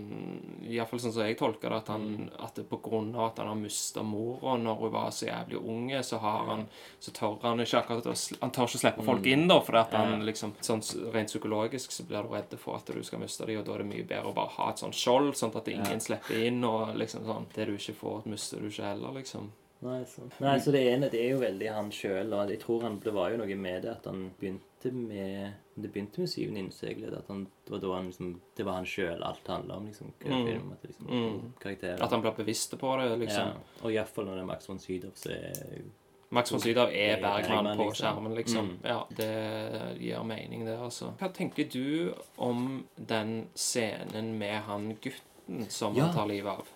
Iallfall 0.67 0.99
sånn 0.99 1.13
som 1.15 1.23
jeg 1.23 1.37
tolker 1.39 1.71
det, 1.71 1.79
at, 1.79 1.91
han, 1.93 2.27
at 2.43 2.59
det 2.59 2.65
på 2.67 2.81
grunn 2.83 3.13
av 3.15 3.29
at 3.29 3.39
han 3.41 3.51
har 3.53 3.59
mista 3.59 4.03
mora 4.03 4.57
når 4.59 4.81
hun 4.81 4.93
var 4.97 5.13
så 5.15 5.29
jævlig 5.29 5.61
unge, 5.61 6.01
så 6.03 6.19
har 6.23 6.49
han 6.51 6.65
Så 6.99 7.13
tør 7.15 7.37
han 7.43 7.63
ikke 7.63 7.83
akkurat 7.83 8.09
å 8.11 8.15
Han 8.41 8.51
tør 8.55 8.67
ikke 8.67 8.81
slippe 8.83 9.05
folk 9.07 9.29
inn, 9.31 9.47
da, 9.47 9.59
fordi 9.63 9.83
at 9.83 9.95
han 9.95 10.25
liksom 10.27 10.55
Sånn 10.65 10.83
rent 11.13 11.31
psykologisk 11.31 11.95
så 11.95 12.07
blir 12.09 12.27
du 12.27 12.33
redd 12.35 12.57
for 12.59 12.79
at 12.79 12.89
du 12.91 13.03
skal 13.05 13.21
miste 13.21 13.47
dem, 13.47 13.61
og 13.61 13.67
da 13.67 13.77
er 13.77 13.83
det 13.85 13.91
mye 13.93 14.07
bedre 14.07 14.33
å 14.33 14.35
bare 14.35 14.55
ha 14.57 14.71
et 14.73 14.83
sånt 14.83 14.97
skjold, 14.97 15.35
sånn 15.39 15.55
at 15.55 15.71
ingen 15.71 16.03
slipper 16.03 16.47
inn, 16.49 16.59
og 16.67 16.97
liksom 16.99 17.23
sånn 17.27 17.47
Det 17.55 17.69
du 17.69 17.77
ikke 17.77 17.95
får, 18.01 18.27
mister 18.27 18.59
du 18.59 18.67
ikke 18.71 18.91
heller, 18.91 19.15
liksom. 19.21 19.51
Nei. 19.85 19.99
Nei, 20.41 20.55
så 20.59 20.71
det 20.73 20.79
ene 20.89 21.09
det 21.13 21.19
er 21.21 21.31
jo 21.35 21.41
veldig 21.43 21.67
han 21.75 21.91
sjøl. 21.93 22.31
Og 22.33 22.49
jeg 22.49 22.59
tror 22.63 22.81
han, 22.87 22.95
det 23.03 23.13
var 23.13 23.29
jo 23.29 23.37
noe 23.37 23.57
med 23.61 23.83
det 23.85 23.91
at 23.91 24.05
han 24.09 24.31
begynte 24.39 24.91
med 24.93 25.53
Det 25.77 25.91
begynte 25.93 26.21
med 26.23 26.29
syvende 26.31 26.59
innseglet. 26.63 27.13
At 27.13 27.27
han, 27.29 27.43
det 27.65 27.71
var 27.75 27.79
da 27.83 27.91
han 27.95 28.07
liksom 28.09 28.31
Det 28.57 28.65
var 28.65 28.79
han 28.79 28.85
sjøl 28.89 29.21
alt 29.23 29.47
handla 29.47 29.77
om, 29.77 29.85
liksom. 29.85 30.13
Mm. 30.25 30.45
film, 30.47 30.71
at 30.73 30.83
liksom, 30.89 31.07
Mm. 31.07 31.53
Karakterer. 31.61 32.01
At 32.03 32.11
han 32.11 32.21
ble 32.21 32.31
bevisst 32.37 32.77
på 32.79 32.97
det, 33.01 33.17
liksom. 33.19 33.53
ja. 33.53 33.83
Og 33.83 33.91
iallfall 33.93 34.25
når 34.25 34.35
det 34.35 34.41
er 34.41 34.51
Max 34.51 34.69
von 34.69 34.79
Sydow, 34.79 35.11
så 35.15 35.29
er 35.31 35.81
Max 36.29 36.51
von 36.51 36.59
Sydow 36.59 36.87
er 36.89 37.13
er 37.17 37.21
Bergman 37.21 37.63
Bergman, 37.63 37.77
på 37.77 37.85
liksom. 37.87 38.01
skjermen, 38.05 38.35
liksom. 38.35 38.65
Mm. 38.65 38.79
Ja, 38.83 39.05
det 39.15 40.01
gir 40.01 40.23
mening, 40.23 40.65
det, 40.65 40.77
altså. 40.79 41.13
Hva 41.19 41.29
tenker 41.33 41.69
du 41.71 42.13
om 42.37 42.83
den 42.97 43.47
scenen 43.55 44.33
med 44.39 44.61
han 44.67 44.95
gutten 45.01 45.69
som 45.69 45.95
Ja. 45.95 46.03
han 46.05 46.13
tar 46.15 46.25
livet 46.27 46.51
av? 46.51 46.67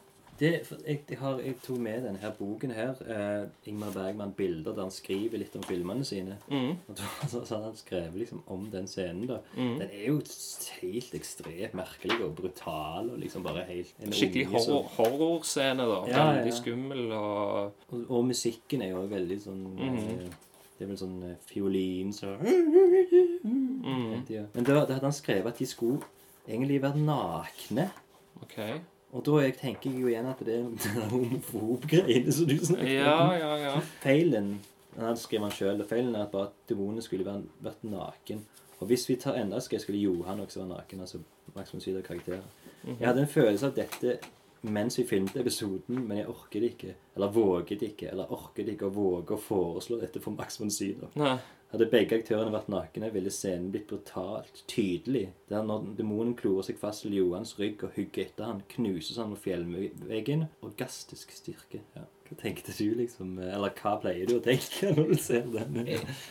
Det, 0.41 0.49
jeg, 0.87 0.99
jeg, 1.09 1.17
har, 1.21 1.39
jeg 1.39 1.55
tok 1.61 1.77
med 1.77 2.01
denne 2.01 2.17
her 2.17 2.31
boken 2.33 2.71
her, 2.73 2.97
eh, 3.05 3.69
Ingmar 3.69 3.91
Bergman, 3.93 4.31
bilder 4.33 4.73
der 4.73 4.87
han 4.87 4.93
skriver 4.93 5.37
litt 5.37 5.55
om 5.55 5.63
filmene 5.67 6.05
sine. 6.07 6.37
Mm. 6.49 6.79
Så, 7.29 7.43
så 7.45 7.59
han 7.61 7.75
skrevet 7.77 8.17
liksom 8.23 8.41
om 8.49 8.63
den 8.73 8.87
scenen, 8.89 9.27
da. 9.29 9.37
Mm. 9.53 9.75
Den 9.83 9.87
er 9.87 10.07
jo 10.07 10.15
helt 10.81 11.13
ekstremt 11.19 11.75
merkelig 11.77 12.17
og 12.25 12.33
brutal 12.39 13.11
og 13.13 13.19
liksom 13.21 13.45
bare 13.45 13.67
helt 13.69 13.93
en 14.01 14.15
Skikkelig 14.17 14.47
unge 14.47 14.57
horror, 14.57 14.87
horrorscene, 14.97 15.85
da. 15.91 15.99
Ja, 16.09 16.23
Veldig 16.31 16.53
ja. 16.53 16.57
skummel 16.57 17.11
og 17.11 17.51
Og, 17.91 17.99
og 18.09 18.25
musikken 18.25 18.81
er 18.81 18.95
jo 18.95 19.03
veldig 19.11 19.37
sånn 19.43 19.61
mm. 19.77 19.99
eh, 19.99 20.23
Det 20.77 20.85
er 20.85 20.89
vel 20.89 20.99
sånn 20.99 21.19
eh, 21.27 21.37
fiolin 21.49 22.13
så 22.15 22.33
mm. 22.41 24.25
Men 24.55 24.65
da, 24.65 24.73
da 24.73 24.95
hadde 24.95 25.05
han 25.05 25.15
skrevet 25.15 25.53
at 25.53 25.61
de 25.61 25.67
skulle 25.69 26.01
egentlig 26.47 26.81
være 26.81 26.97
nakne. 27.05 27.91
OK. 28.41 28.57
Og 29.11 29.25
da 29.27 29.41
jeg 29.43 29.57
tenker 29.59 29.91
jeg 29.91 30.01
jo 30.01 30.07
igjen 30.07 30.25
at 30.31 30.39
det 30.45 30.53
er 30.55 30.63
den 30.63 31.09
homofob-greiene 31.11 32.31
som 32.31 32.47
du 32.47 32.55
snakker 32.57 32.93
Ja, 32.93 33.15
om. 33.25 33.33
ja, 33.39 33.55
ja. 33.65 33.73
Feilen 34.03 34.53
han 34.95 35.05
hadde 35.07 35.21
skrevet 35.21 35.45
han 35.47 35.51
selv, 35.55 35.85
Feilen 35.87 36.15
er 36.15 36.25
at 36.25 36.31
bare 36.33 36.49
at 36.49 36.55
demonene 36.69 37.01
skulle 37.03 37.23
vært, 37.23 37.45
vært 37.63 37.83
naken. 37.87 38.41
Og 38.81 38.87
hvis 38.89 39.05
vi 39.07 39.15
tar 39.15 39.37
enda 39.39 39.59
skrevet, 39.63 39.85
skulle 39.85 40.01
Johan 40.01 40.39
også 40.43 40.59
være 40.59 40.69
naken. 40.73 40.99
altså 41.05 41.21
Max 41.55 41.71
von 41.73 41.81
Sydow 41.81 42.01
karakterer. 42.03 42.43
Jeg 42.85 43.07
hadde 43.07 43.21
en 43.23 43.27
følelse 43.31 43.65
av 43.69 43.75
dette 43.77 44.17
mens 44.61 44.97
vi 44.99 45.05
filmet 45.09 45.35
episoden, 45.41 46.03
men 46.07 46.17
jeg 46.19 46.27
orket 46.29 46.63
ikke. 46.67 46.95
Eller 47.15 47.31
våget 47.33 47.81
ikke. 47.87 48.09
Eller 48.11 48.31
orket 48.35 48.67
ikke 48.73 48.89
å 48.89 48.93
våge 48.93 49.33
å 49.37 49.39
foreslå 49.41 49.97
dette 50.01 50.19
for 50.21 50.35
Max 50.37 50.59
von 50.59 50.69
Sydow. 50.71 51.07
Hadde 51.71 51.87
begge 51.87 52.17
aktørene 52.19 52.51
vært 52.51 52.67
nakne, 52.71 53.09
ville 53.13 53.31
scenen 53.31 53.69
blitt 53.71 53.87
brutalt 53.87 54.63
tydelig. 54.67 55.29
Der 55.47 55.63
når 55.63 55.93
demonen 55.95 56.33
klorer 56.39 56.67
seg 56.67 56.79
fast 56.81 57.05
til 57.05 57.15
Johans 57.15 57.53
rygg 57.59 57.85
og 57.87 57.93
hugger 57.95 58.25
etter 58.25 58.49
han, 58.49 58.65
knuses 58.73 59.19
han 59.21 59.31
mot 59.31 59.39
fjellveggen. 59.39 60.49
Orgastisk 60.67 61.31
styrke. 61.31 61.79
Ja. 61.95 62.03
Hva 62.31 62.37
tenkte 62.39 62.71
du, 62.71 62.93
liksom? 62.95 63.33
Eller 63.43 63.73
hva 63.75 63.97
pleier 63.99 64.27
du 64.27 64.37
å 64.37 64.43
tenke 64.43 64.87
når 64.95 65.09
du 65.09 65.17
ser 65.19 65.47
den? 65.51 65.81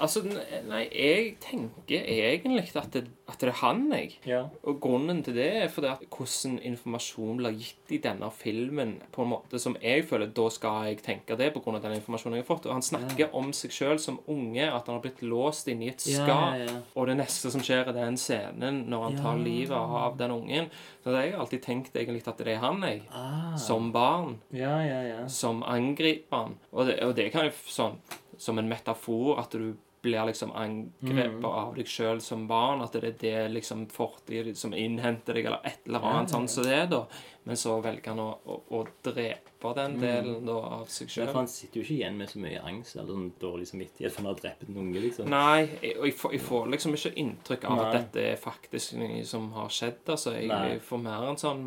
Altså, 0.01 0.23
nei, 0.69 0.87
jeg 0.89 1.35
tenker 1.45 2.05
egentlig 2.05 2.71
at 2.81 2.93
det, 2.97 3.03
at 3.31 3.41
det 3.43 3.49
er 3.53 3.59
han, 3.63 3.85
jeg. 3.95 4.17
Ja. 4.29 4.41
Og 4.69 4.81
grunnen 4.83 5.23
til 5.27 5.37
det 5.39 5.49
er 5.63 5.71
fordi 5.73 5.91
at 5.93 6.03
hvordan 6.11 6.59
informasjon 6.71 7.39
blir 7.41 7.57
gitt 7.59 7.95
i 7.97 8.01
denne 8.03 8.29
filmen 8.35 8.97
på 9.15 9.25
en 9.25 9.33
måte 9.33 9.61
som 9.63 9.77
jeg 9.83 10.05
føler 10.09 10.31
da 10.37 10.47
skal 10.53 10.91
jeg 10.91 11.01
tenke 11.07 11.37
det 11.39 11.51
av 11.57 11.81
den 11.83 11.97
informasjonen 11.99 12.39
jeg 12.39 12.45
har 12.45 12.51
fått. 12.51 12.67
Og 12.69 12.77
han 12.77 12.85
snakker 12.87 13.35
om 13.37 13.53
seg 13.57 13.75
sjøl 13.75 13.99
som 14.03 14.21
unge, 14.31 14.67
at 14.67 14.87
han 14.87 14.97
har 14.99 15.05
blitt 15.05 15.23
låst 15.23 15.69
inne 15.71 15.87
i 15.89 15.93
et 15.93 16.07
Ja, 16.07 16.25
skap. 16.25 16.55
ja, 16.59 16.65
ja. 16.69 16.79
Og 16.95 17.07
det 17.11 17.17
neste 17.21 17.51
som 17.53 17.65
skjer 17.65 17.89
er 17.89 17.97
den 17.97 18.19
scenen 18.21 18.85
når 18.91 19.05
han 19.09 19.21
tar 19.23 19.39
livet 19.41 19.77
av 19.77 20.17
den 20.19 20.31
ungen 20.35 20.71
Så 21.05 21.15
jeg 21.17 21.33
har 21.33 21.41
alltid 21.41 21.63
tenkt 21.65 21.97
egentlig 21.97 22.27
at 22.29 22.39
det 22.39 22.49
er 22.55 22.61
han, 22.61 22.83
jeg. 22.83 23.03
Ah. 23.13 23.57
Som 23.57 23.93
barn. 23.93 24.39
Ja, 24.53 24.79
ja, 24.85 25.01
ja. 25.07 25.29
Som 25.29 25.63
angriper 25.63 26.37
han. 26.37 26.59
Og 26.73 26.87
det, 26.87 26.99
og 27.05 27.15
det 27.17 27.31
kan 27.33 27.47
jo 27.49 27.55
sånn 27.67 27.97
som 28.41 28.59
en 28.61 28.69
metafor 28.69 29.39
at 29.41 29.53
du 29.53 29.75
blir 30.03 30.25
liksom 30.27 30.53
angrepet 30.57 31.45
av 31.45 31.75
deg 31.77 31.89
sjøl 31.89 32.21
som 32.25 32.47
barn. 32.49 32.83
At 32.85 32.97
det 32.97 33.05
er 33.05 33.19
det 33.21 33.53
liksom 33.57 33.87
fortid 33.93 34.57
som 34.59 34.75
innhenter 34.75 35.37
deg, 35.37 35.51
eller 35.51 35.67
et 35.69 35.87
eller 35.89 36.07
annet 36.13 36.33
sånn 36.33 36.49
som 36.49 36.67
det, 36.67 36.87
da. 36.93 37.05
Men 37.49 37.57
så 37.57 37.79
velger 37.81 38.13
han 38.13 38.21
å, 38.21 38.31
å, 38.45 38.57
å 38.77 38.81
drepe 39.05 39.73
den 39.77 39.97
delen 40.01 40.45
da 40.45 40.59
av 40.81 40.91
seg 40.93 41.09
sjøl. 41.13 41.31
han 41.35 41.49
sitter 41.49 41.81
jo 41.81 41.85
ikke 41.87 41.97
igjen 41.97 42.19
med 42.21 42.29
så 42.33 42.41
mye 42.43 42.61
angst 42.69 42.97
eller 42.97 43.15
sånn 43.15 43.31
dårlig 43.41 43.69
samvittighet 43.71 44.13
for 44.13 44.23
han 44.23 44.31
har 44.31 44.43
drept 44.43 44.67
en 44.67 44.81
unge, 44.83 45.05
liksom. 45.05 45.31
Nei, 45.33 45.63
og 45.95 46.05
jeg, 46.09 46.17
får, 46.21 46.35
jeg 46.37 46.45
får 46.45 46.69
liksom 46.75 46.99
ikke 46.99 47.15
inntrykk 47.25 47.65
av 47.71 47.85
at 47.85 47.97
dette 47.97 48.27
er 48.35 48.41
faktisk 48.41 48.99
noe 49.01 49.25
som 49.29 49.49
har 49.57 49.73
skjedd. 49.73 50.03
Altså, 50.07 50.37
jeg, 50.37 50.51
jeg 50.53 50.85
får 50.85 51.03
mer 51.07 51.31
en 51.31 51.41
sånn 51.41 51.65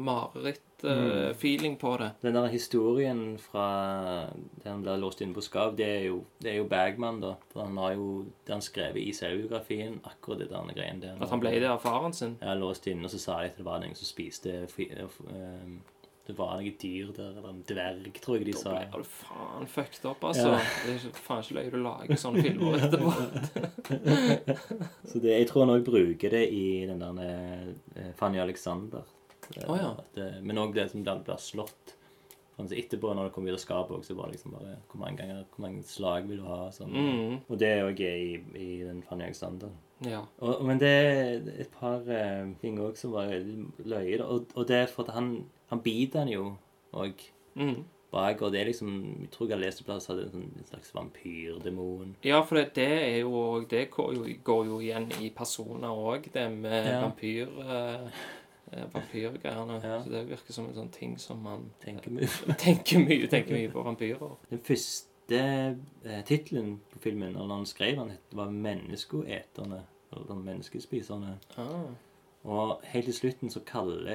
mareritt-feeling 0.83 1.77
på 1.81 1.95
det. 1.97 2.09
Den 2.21 2.35
der 2.35 2.47
historien 2.51 3.37
fra 3.41 3.67
der 4.63 4.69
han 4.69 4.83
blir 4.83 4.99
låst 5.01 5.21
inne 5.21 5.33
på 5.33 5.41
Skav, 5.41 5.75
det 5.77 5.87
er 5.87 6.05
jo, 6.09 6.23
det 6.43 6.51
er 6.51 6.59
jo 6.61 6.67
Bergman, 6.69 7.21
da. 7.23 7.35
For 7.53 7.65
han 7.65 7.77
har 7.77 7.95
jo 7.97 8.09
det 8.47 8.55
han 8.55 8.61
skrevet 8.61 9.01
i 9.01 9.13
selvbiografien, 9.15 9.99
akkurat 10.03 10.43
det 10.43 10.51
der 10.51 10.75
greien 10.75 11.01
der. 11.01 11.17
At 11.21 11.29
han 11.29 11.43
ble 11.43 11.55
det 11.55 11.69
av 11.69 11.81
faren 11.83 12.13
sin. 12.13 12.37
Ja, 12.41 12.53
låst 12.53 12.87
inne, 12.87 13.07
og 13.07 13.13
så 13.13 13.21
sa 13.21 13.41
de 13.41 13.51
at 13.51 13.57
det 13.57 13.65
var 13.65 13.83
noen 13.83 13.95
som 13.95 14.09
spiste 14.09 14.63
eh, 14.63 15.65
det 16.23 16.37
var 16.37 16.53
noe 16.55 16.71
dyr 16.79 17.09
der, 17.11 17.33
eller 17.35 17.49
en 17.51 17.63
dverg, 17.67 18.13
tror 18.23 18.37
jeg 18.37 18.45
de 18.47 18.53
sa. 18.55 18.77
Da 18.77 18.85
ble 18.93 19.01
du 19.03 19.09
faen 19.11 19.67
fucked 19.67 20.05
up, 20.07 20.23
altså. 20.23 20.53
Ja. 20.53 20.61
Det 20.85 20.93
er 20.95 21.17
faen 21.25 21.43
ikke 21.43 21.57
løye 21.57 21.73
du 21.73 21.81
lager 21.83 22.21
sånne 22.21 22.45
filmer 22.45 22.85
etterpå. 22.87 23.11
Så 25.09 25.19
det, 25.19 25.33
jeg 25.33 25.49
tror 25.49 25.65
han 25.65 25.73
òg 25.75 25.83
bruker 25.83 26.31
det 26.31 26.45
i 26.55 26.63
den 26.87 27.03
der 27.03 27.19
eh, 27.99 28.13
Fanny 28.15 28.39
Alexander. 28.39 29.03
Å, 29.67 29.75
ja. 29.77 29.91
at 29.99 30.43
men 30.43 30.57
òg 30.57 30.73
det 30.75 30.89
som 30.91 31.03
blir 31.03 31.37
slått. 31.37 31.95
Altså 32.53 32.75
etterpå, 32.77 33.15
når 33.17 33.23
det 33.27 33.33
kommer 33.33 33.49
ut 33.49 33.57
av 33.57 33.61
skapet, 33.63 34.03
så 34.05 34.13
var 34.13 34.27
det 34.29 34.35
liksom 34.35 34.51
bare 34.53 34.75
Hvor 34.91 34.99
mange 35.01 35.17
ganger, 35.17 35.39
hvor 35.55 35.63
mange 35.65 35.81
slag 35.89 36.27
vil 36.29 36.37
du 36.37 36.43
ha? 36.45 36.67
Sånn. 36.71 36.91
Mm, 36.93 37.39
Og 37.49 37.57
det 37.59 37.71
òg 37.81 37.99
er 38.05 38.19
i, 38.21 38.35
i 38.61 38.67
den 38.83 39.01
Fanny 39.07 39.23
Alexander. 39.25 39.71
ja. 40.05 40.19
Og, 40.39 40.61
men 40.65 40.77
det 40.79 40.91
er 40.91 41.47
et 41.63 41.71
par 41.73 42.05
uh, 42.05 42.51
ting 42.61 42.77
òg 42.79 42.95
som 42.99 43.11
var 43.15 43.33
løye. 43.83 44.19
Og, 44.21 44.45
og 44.55 44.67
det 44.69 44.77
er 44.83 44.87
for 44.93 45.03
at 45.09 45.15
han, 45.17 45.31
han 45.71 45.81
biter 45.81 46.19
han 46.25 46.29
jo 46.33 46.51
òg 46.93 47.25
Mm. 47.55 47.83
bak, 48.11 48.39
og 48.41 48.51
det 48.51 48.61
er 48.61 48.65
liksom 48.65 48.93
Jeg 49.21 49.27
tror 49.31 49.47
jeg 49.47 49.53
har 49.57 49.61
lest 49.61 49.81
et 49.81 49.85
plass 49.85 50.07
er 50.09 50.21
en, 50.23 50.29
sånn, 50.31 50.47
en 50.57 50.65
slags 50.69 50.93
vampyrdemon. 50.95 52.15
Ja, 52.25 52.39
for 52.41 52.55
det, 52.57 52.63
det 52.75 52.87
er 52.87 53.19
jo 53.21 53.63
Det 53.69 53.89
går 53.93 54.13
jo, 54.17 54.23
går 54.43 54.65
jo 54.69 54.79
igjen 54.81 55.09
i 55.21 55.29
personer 55.29 55.89
òg, 55.89 56.29
det 56.33 56.47
med 56.51 56.85
Ja. 56.87 57.01
vampyr... 57.01 57.47
Eh, 57.65 58.05
eh, 58.05 58.23
vampyrgreiene. 58.93 59.79
Ja. 59.83 59.99
Så 60.03 60.13
det 60.13 60.23
virker 60.29 60.55
som 60.55 60.69
en 60.69 60.77
sånn 60.77 60.91
ting 60.93 61.17
som 61.21 61.41
man 61.45 61.67
Tenker 61.83 62.13
mye. 62.13 62.29
tenker 62.61 63.03
mye, 63.03 63.27
tenker 63.31 63.57
mye 63.57 63.71
på 63.73 63.83
vampyrer. 63.85 64.37
Den 64.49 64.63
første 64.63 65.41
eh, 65.41 66.23
tittelen 66.27 66.77
på 66.93 67.03
filmen, 67.07 67.35
når 67.37 67.53
han 67.55 67.67
skrev 67.69 68.01
den, 68.01 68.15
var 68.31 68.49
'Menneskeeterne'. 68.53 69.83
Eller 70.13 70.41
'Menneskespiserne'. 70.45 71.37
Ah. 71.57 71.93
Og 72.43 72.81
helt 72.91 73.05
til 73.05 73.15
slutten 73.15 73.49
så 73.49 73.61
kaller 73.65 74.09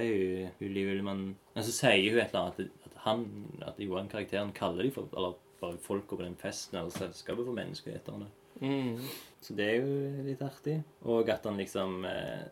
hun 0.60 0.72
Liv 0.74 0.88
Ullmann 0.92 1.36
altså, 1.56 1.72
Så 1.72 1.78
sier 1.78 2.10
hun 2.12 2.20
et 2.20 2.28
eller 2.28 2.40
annet 2.40 2.58
at, 2.60 2.66
at 2.84 2.98
han, 3.06 3.24
at 3.64 3.78
Johan-karakteren 3.80 4.52
kaller 4.52 4.84
de 4.84 4.90
for 4.92 5.08
Eller 5.16 5.32
bare 5.60 5.78
folka 5.82 6.16
på 6.16 6.22
den 6.22 6.36
festen 6.36 6.78
eller 6.78 6.90
selskapet 6.90 7.46
for 7.46 7.56
menneskeeterne. 7.56 8.28
Mm. 8.60 8.98
Så 9.40 9.54
det 9.54 9.64
er 9.64 9.80
jo 9.80 10.22
litt 10.26 10.42
artig. 10.42 10.76
Og 11.02 11.28
at 11.30 11.46
han 11.46 11.58
liksom 11.58 12.04
eh, 12.06 12.44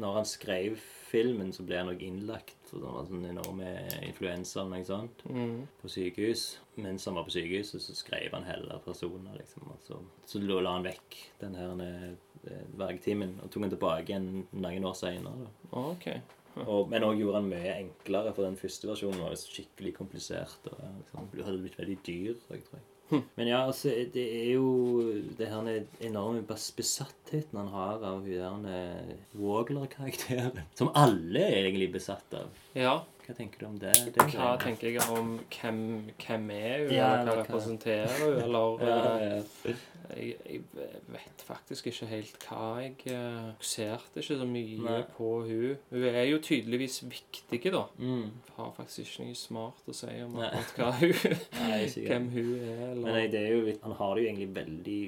Når 0.00 0.14
han 0.16 0.26
skrev 0.28 0.78
filmen, 1.10 1.50
så 1.52 1.64
ble 1.66 1.76
han 1.80 1.90
også 1.90 2.06
innlagt 2.06 2.56
for 2.70 2.84
var 2.86 3.06
sånn 3.08 3.24
enorme 3.26 3.70
influensa 4.06 4.60
eller 4.62 4.78
noe 4.78 4.86
sånt 4.86 5.24
Mm. 5.26 5.64
på 5.82 5.90
sykehus. 5.90 6.44
Mens 6.80 7.04
han 7.08 7.16
var 7.18 7.26
på 7.26 7.34
sykehuset, 7.34 7.82
så 7.82 7.96
skrev 7.98 8.32
han 8.36 8.46
heller 8.46 8.78
personer, 8.84 9.34
liksom. 9.36 9.66
Og 9.74 9.80
så, 9.86 9.98
så 10.30 10.38
la 10.46 10.72
han 10.76 10.86
vekk 10.86 11.16
den 11.42 11.56
her 11.58 11.82
eh, 11.84 12.60
vergetimen 12.78 13.34
og 13.42 13.50
tok 13.50 13.66
den 13.66 13.74
tilbake 13.74 14.06
igjen 14.12 14.30
noen 14.52 14.86
år 14.88 14.94
seinere. 14.96 15.50
OK. 15.72 16.06
Og, 16.66 16.88
men 16.90 17.04
òg 17.06 17.18
gjorde 17.20 17.38
han 17.40 17.50
mye 17.50 17.74
enklere, 17.76 18.32
for 18.34 18.46
den 18.46 18.56
første 18.58 18.88
versjonen 18.90 19.20
var 19.22 19.36
skikkelig 19.38 19.92
komplisert. 19.98 20.64
Og 20.72 20.80
liksom, 21.02 21.28
hadde 21.44 21.60
blitt 21.62 21.78
veldig 21.78 21.98
dyr, 22.06 22.32
jeg 22.54 22.64
tror 22.66 22.78
jeg. 22.80 22.86
Men 23.10 23.48
ja, 23.48 23.64
altså, 23.66 23.92
det 24.14 24.24
er 24.24 24.52
jo 24.54 24.70
det 25.38 25.48
her 25.50 25.70
enorme 26.06 26.44
besattheten 26.46 27.58
han 27.58 27.72
har 27.74 28.04
av 28.06 28.22
hun 28.22 28.64
der 28.66 29.14
Wogler-karakteren. 29.38 30.62
Som 30.78 30.92
alle 30.94 31.42
er 31.48 31.64
egentlig 31.64 31.90
besatt 31.98 32.38
av. 32.38 32.50
Ja. 32.74 33.00
Hva 33.30 33.34
tenker 33.38 33.60
du 33.62 33.66
om 33.68 33.76
det? 33.78 33.92
det 34.10 34.24
Hva 34.32 34.54
tenker 34.58 34.88
jeg 34.90 35.02
om 35.14 35.36
hvem, 35.54 35.80
hvem 36.18 36.48
er 36.50 36.80
hun, 36.82 36.92
Ja, 36.96 37.10
eller 37.20 37.28
hva 37.30 37.44
representerer 37.44 38.16
hun, 38.18 38.38
eller 38.42 38.80
ja, 38.88 38.96
eh, 38.96 39.68
ja. 39.70 39.74
jeg, 40.16 40.32
jeg 40.48 41.02
vet 41.14 41.44
faktisk 41.46 41.90
ikke 41.92 42.08
helt 42.10 42.46
hva 42.48 42.70
jeg 42.82 42.96
eh, 43.12 43.52
fokuserte 43.52 44.24
ikke 44.24 44.38
så 44.40 44.48
mye 44.50 44.78
Nei. 44.82 44.96
på 45.14 45.28
hun. 45.46 45.76
Hun 45.92 46.06
er 46.10 46.26
jo 46.26 46.40
tydeligvis 46.42 47.04
viktig, 47.06 47.60
da. 47.70 47.84
Mm. 48.02 48.32
Har 48.56 48.72
faktisk 48.76 49.04
ikke 49.04 49.28
noe 49.28 49.38
smart 49.38 49.90
å 49.90 49.94
si 49.94 50.14
om 50.24 50.34
hva 50.40 50.88
hun 50.98 51.14
Nei, 51.62 51.84
hvem 51.86 52.30
hun 52.34 52.48
er, 52.56 52.80
Men 52.80 52.96
eller 52.96 53.18
nei, 53.20 53.26
det 53.30 53.44
er 53.44 53.52
jo, 53.54 53.76
han 53.84 53.94
har 54.00 54.16
det 54.16 54.24
jo 54.24 54.32
egentlig 54.32 54.48
veldig 54.56 55.02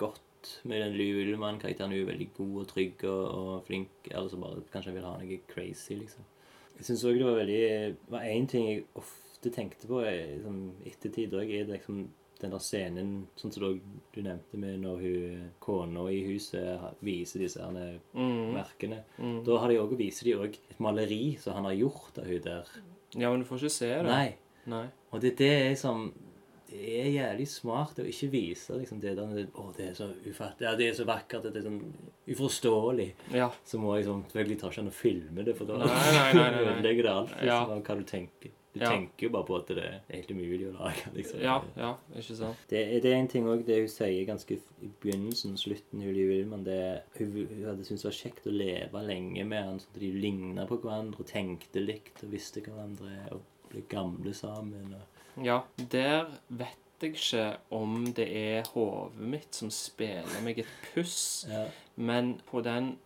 godt 0.00 0.22
med 0.64 0.80
den 0.80 0.96
Liv 0.96 1.20
Ullmann-karakteren. 1.26 1.92
Hun 1.92 2.06
er 2.06 2.08
veldig 2.14 2.30
god 2.38 2.56
og 2.62 2.72
trygg 2.72 3.04
og, 3.10 3.22
og 3.26 3.68
flink. 3.68 4.08
Eller 4.08 4.32
så 4.32 4.40
bare 4.40 4.64
kanskje 4.72 4.94
han 4.94 4.98
vil 5.00 5.06
ha 5.10 5.14
noe 5.20 5.38
crazy, 5.50 5.98
liksom. 5.98 6.24
Jeg 6.76 6.88
syns 6.90 7.06
òg 7.08 7.18
det 7.18 7.26
var 7.26 7.40
veldig 7.40 7.62
Det 7.96 8.12
var 8.12 8.28
én 8.28 8.46
ting 8.50 8.68
jeg 8.68 8.84
ofte 9.00 9.52
tenkte 9.54 9.88
på 9.88 10.02
i 10.04 10.38
sånn, 10.42 10.62
ettertid 10.88 11.34
òg, 11.36 11.50
er 11.50 11.68
liksom 11.70 12.06
den 12.40 12.52
der 12.52 12.60
scenen 12.60 13.12
sånn 13.38 13.52
som 13.54 13.62
du, 13.62 13.78
du 14.12 14.18
nevnte 14.20 14.58
med 14.60 14.82
når 14.82 14.98
hun 15.00 15.44
kona 15.62 16.02
i 16.12 16.18
huset 16.26 16.82
viser 17.04 17.40
disse 17.40 17.62
herne 17.62 18.00
mm, 18.12 18.52
merkene. 18.52 18.98
mm. 19.16 19.38
Da 19.46 19.60
har 19.62 19.72
de 19.72 19.78
også, 19.80 19.96
viser 20.00 20.28
de 20.28 20.34
òg 20.36 20.58
et 20.58 20.82
maleri 20.84 21.22
som 21.40 21.56
han 21.56 21.68
har 21.70 21.78
gjort 21.78 22.20
av 22.20 22.28
hun 22.28 22.42
der. 22.44 22.74
Ja, 23.16 23.30
men 23.30 23.40
du 23.40 23.48
får 23.48 23.62
ikke 23.62 23.76
se 23.78 23.92
det. 23.94 24.10
Nei. 24.10 24.28
Nei. 24.68 24.84
Og 25.14 25.22
det, 25.22 25.36
det 25.38 25.48
er 25.54 25.68
liksom 25.70 26.10
Det 26.66 26.82
er 27.00 27.08
jævlig 27.14 27.46
smart 27.48 27.98
å 28.02 28.06
ikke 28.10 28.28
vise 28.32 28.74
liksom 28.80 28.98
det 29.00 29.12
der 29.16 29.46
Å, 29.54 29.66
det 29.76 29.84
er 29.90 29.94
så 29.94 30.08
ufattelig 30.26 30.66
Ja, 30.66 30.74
det 30.76 30.88
er 30.90 30.94
så 30.98 31.04
vakkert 31.06 31.46
det 31.46 31.60
er 31.60 31.66
sånn 31.68 31.80
uforståelig. 32.26 33.08
Ja. 33.36 33.50
Så 33.64 33.78
må 33.78 33.94
jeg 33.96 34.08
sånn 34.08 34.24
Selvfølgelig 34.32 34.58
tar 34.60 34.74
ikke 34.74 34.82
an 34.84 34.90
å 34.90 34.96
filme 34.96 35.44
det, 35.46 35.54
for 35.58 35.70
da 35.70 35.78
ødelegger 35.84 37.02
det 37.06 37.12
alt 37.12 37.34
liksom, 37.36 37.46
Ja. 37.46 37.58
av 37.64 37.82
hva 37.82 37.96
du 37.98 38.04
tenker. 38.04 38.50
Du 38.76 38.80
Ja. 38.82 38.90
tenker 38.90 39.22
jo 39.24 39.30
bare 39.30 39.44
på 39.48 39.56
at 39.56 39.66
det 39.68 39.78
er 39.78 40.00
helt 40.10 40.30
umulig 40.30 40.66
å 40.68 40.72
lage. 40.78 41.06
liksom. 41.16 41.40
Ja, 41.40 41.62
ja, 41.78 41.94
ikke 42.14 42.36
sant. 42.36 42.56
Det, 42.68 42.82
det 43.02 43.08
er 43.12 43.16
en 43.16 43.28
ting 43.28 43.46
òg 43.48 43.64
det 43.64 43.78
hun 43.80 43.88
sier 43.88 44.26
ganske 44.28 44.58
i 44.82 44.90
begynnelsen, 45.00 45.52
og 45.56 45.58
slutten, 45.62 46.02
Julie 46.04 46.26
Wilman. 46.28 46.64
Det 46.66 47.02
hun, 47.16 47.30
hun 47.48 47.64
hadde 47.70 47.86
syntes 47.88 48.02
det 48.04 48.10
var 48.10 48.18
kjekt 48.20 48.46
å 48.46 48.52
leve 48.52 49.02
lenge 49.06 49.46
med 49.48 49.64
han, 49.64 49.78
sånn 49.80 49.94
at 49.96 50.00
de 50.02 50.10
ligna 50.12 50.66
på 50.68 50.76
hverandre 50.82 51.20
og 51.24 51.26
tenkte 51.30 51.80
likt 51.80 52.20
og 52.26 52.34
visste 52.36 52.60
hverandre 52.60 53.16
og 53.32 53.40
ble 53.70 53.80
gamle 53.88 54.34
sammen. 54.36 54.92
Og, 54.92 55.15
Ja, 55.42 55.62
der 55.76 56.26
vet 56.48 56.76
jeg 57.02 57.12
ikke 57.12 57.56
om 57.76 58.06
det 58.16 58.26
er 58.32 58.62
hodet 58.72 59.18
mitt 59.20 59.54
som 59.54 59.68
spiller 59.70 60.40
meg 60.42 60.58
et 60.62 60.70
puss. 60.94 61.44
ja. 61.50 61.66
Men 61.98 62.38
på 62.50 62.62
den 62.62 62.98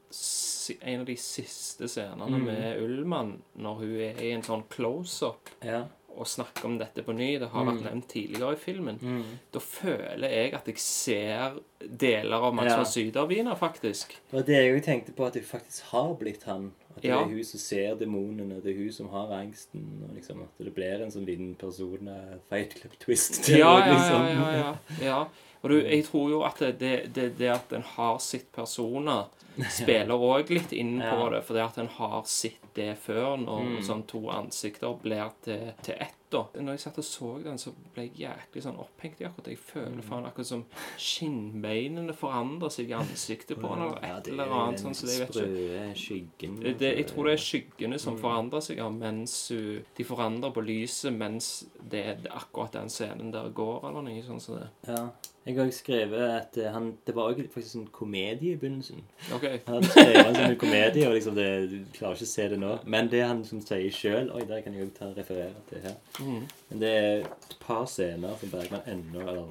en 0.82 1.00
av 1.00 1.06
de 1.06 1.14
siste 1.16 1.86
scenene 1.88 2.38
Mm. 2.38 2.44
med 2.44 2.82
Ullmann, 2.82 3.42
når 3.56 3.74
hun 3.78 3.96
er 4.00 4.20
i 4.22 4.30
en 4.32 4.42
sånn 4.42 4.64
close-up 4.68 5.48
ja. 5.62 5.84
og 6.16 6.26
snakker 6.26 6.64
om 6.66 6.78
dette 6.78 7.02
på 7.06 7.12
ny, 7.14 7.38
det 7.38 7.48
har 7.50 7.64
vært 7.64 7.82
nevnt 7.84 8.08
tidligere 8.08 8.52
i 8.52 8.56
filmen, 8.56 8.98
Mm. 9.00 9.24
da 9.52 9.58
føler 9.60 10.28
jeg 10.28 10.54
at 10.54 10.66
jeg 10.66 10.78
ser 10.78 11.54
deler 11.80 12.34
av 12.42 12.54
Max 12.54 12.66
Ja. 12.70 12.76
von 12.76 12.84
Sydow-Wiener, 12.86 13.56
faktisk. 13.58 14.08
Det 14.30 14.32
var 14.32 14.42
det 14.42 14.56
jeg 14.56 14.74
jo 14.74 14.80
tenkte 14.80 15.12
på, 15.16 15.26
at 15.26 15.32
det 15.34 15.44
faktisk 15.46 15.82
har 15.92 16.14
blitt 16.14 16.42
han. 16.44 16.72
Det 17.00 17.08
Ja. 17.08 17.20
er 17.20 17.28
hun 17.28 17.44
som 17.44 17.58
ser 17.60 17.94
demonene, 17.96 18.60
det 18.62 18.72
er 18.74 18.82
hun 18.82 18.92
som 18.92 19.08
har 19.08 19.30
angsten. 19.40 19.84
og 20.08 20.14
liksom 20.16 20.42
At 20.42 20.64
det 20.64 20.74
blir 20.74 21.02
en 21.02 21.10
sånn 21.10 21.26
liten 21.26 21.54
person 21.54 22.08
Fight 22.48 22.74
Club 22.80 22.92
twist. 23.00 23.48
Ja, 23.48 23.56
ja, 23.56 23.86
ja. 23.86 23.92
liksom. 23.94 24.26
ja, 24.26 24.50
ja, 24.56 24.76
ja. 25.06 25.24
Og 25.62 25.70
du, 25.70 25.76
jeg 25.82 26.04
tror 26.06 26.30
jo 26.30 26.42
at 26.42 26.58
det, 26.80 27.14
det, 27.14 27.38
det 27.38 27.48
at 27.52 27.72
en 27.76 27.82
har 27.82 28.18
sitt 28.18 28.50
personer, 28.52 29.26
spiller 29.80 30.14
òg 30.16 30.48
litt 30.50 30.72
inn 30.72 30.98
på 31.00 31.04
Ja. 31.04 31.28
det. 31.30 31.42
fordi 31.44 31.60
at 31.64 31.78
en 31.78 31.88
har 31.88 32.22
sett 32.24 32.74
det 32.74 32.96
før, 32.98 33.36
når 33.36 33.60
Mm. 33.64 33.82
sånn 33.82 34.06
to 34.06 34.20
ansikter 34.30 34.94
blir 35.02 35.30
til, 35.42 35.72
til 35.82 35.94
ett. 36.00 36.14
da. 36.30 36.44
Når 36.54 36.70
jeg 36.76 36.78
satt 36.80 36.98
og 36.98 37.04
så 37.04 37.42
den, 37.42 37.58
så 37.58 37.72
ble 37.92 38.04
jeg 38.04 38.28
jæklig 38.30 38.62
sånn 38.62 38.78
opphengt 38.78 39.20
i 39.20 39.24
akkurat 39.24 39.46
Jeg 39.48 39.58
Jeg 39.58 39.58
Mm. 39.58 40.00
føler 40.00 40.02
faen 40.02 40.26
akkurat 40.26 40.46
som 40.46 40.64
skinnbeinene 40.96 42.14
forandrer 42.16 42.70
seg 42.72 42.90
i 42.90 42.94
ansiktet 42.96 43.58
på 43.60 43.70
en 43.72 43.82
eller 43.82 43.98
et 44.18 44.28
eller 44.30 44.44
er 44.46 44.54
annet. 44.54 44.80
sånn, 44.80 44.94
så 44.94 45.06
det, 45.06 45.16
jeg 45.18 45.26
vet 45.26 45.36
ikke. 45.36 46.62
Det, 46.62 46.78
det, 46.78 46.90
jeg 46.96 47.04
altså. 47.04 47.14
tror 47.14 47.24
det 47.24 47.32
er 47.32 47.44
skyggene 47.44 47.98
som 48.00 48.14
Mm. 48.16 48.20
forandrer 48.22 48.60
seg, 48.62 48.76
ja, 48.76 48.88
mens 48.88 49.48
hun, 49.48 49.84
de 49.96 50.04
forandrer 50.04 50.52
på 50.54 50.64
lyset 50.64 51.12
mens 51.16 51.66
det 51.88 52.06
er 52.06 52.30
akkurat 52.30 52.72
den 52.72 52.88
scenen 52.88 53.30
der 53.32 53.50
går, 53.50 53.84
eller 53.88 54.02
noe 54.02 54.22
sånt 54.22 54.42
som 54.42 54.56
det. 54.60 54.68
Ja. 54.88 55.08
Jeg 55.46 55.56
har 55.56 55.64
også 55.64 55.78
skrevet 55.78 56.20
at 56.20 56.56
eh, 56.60 56.72
han, 56.72 56.94
det 57.06 57.16
var 57.16 57.34
faktisk 57.52 57.74
en 57.74 57.88
komedie 57.92 58.52
i 58.52 58.56
begynnelsen. 58.56 59.04
OK. 59.34 59.44
Han 59.66 59.84
skrevet 59.88 60.26
en 60.26 60.34
sånn 60.36 60.56
komedie, 60.60 61.06
og 61.08 61.14
liksom 61.16 61.34
det, 61.38 61.46
du 61.70 61.78
klarer 61.96 62.18
ikke 62.18 62.28
å 62.28 62.32
se 62.32 62.48
det 62.52 62.58
nå. 62.60 62.74
Men 62.84 63.08
det 63.08 63.22
han 63.24 63.40
som 63.48 63.62
sier 63.64 63.94
sjøl 63.94 64.28
Oi, 64.36 64.44
der 64.48 64.60
kan 64.60 64.74
jeg 64.76 64.84
jo 64.84 64.90
referere 65.16 65.62
til 65.70 65.80
her. 65.86 65.96
Mm. 66.20 66.42
Men 66.68 66.82
det 66.82 66.90
er 66.98 67.24
et 67.24 67.56
par 67.62 67.86
scener 67.88 68.36
som 68.40 68.52
Bergman 68.52 68.88
ennå 68.92 69.20
eller 69.24 69.46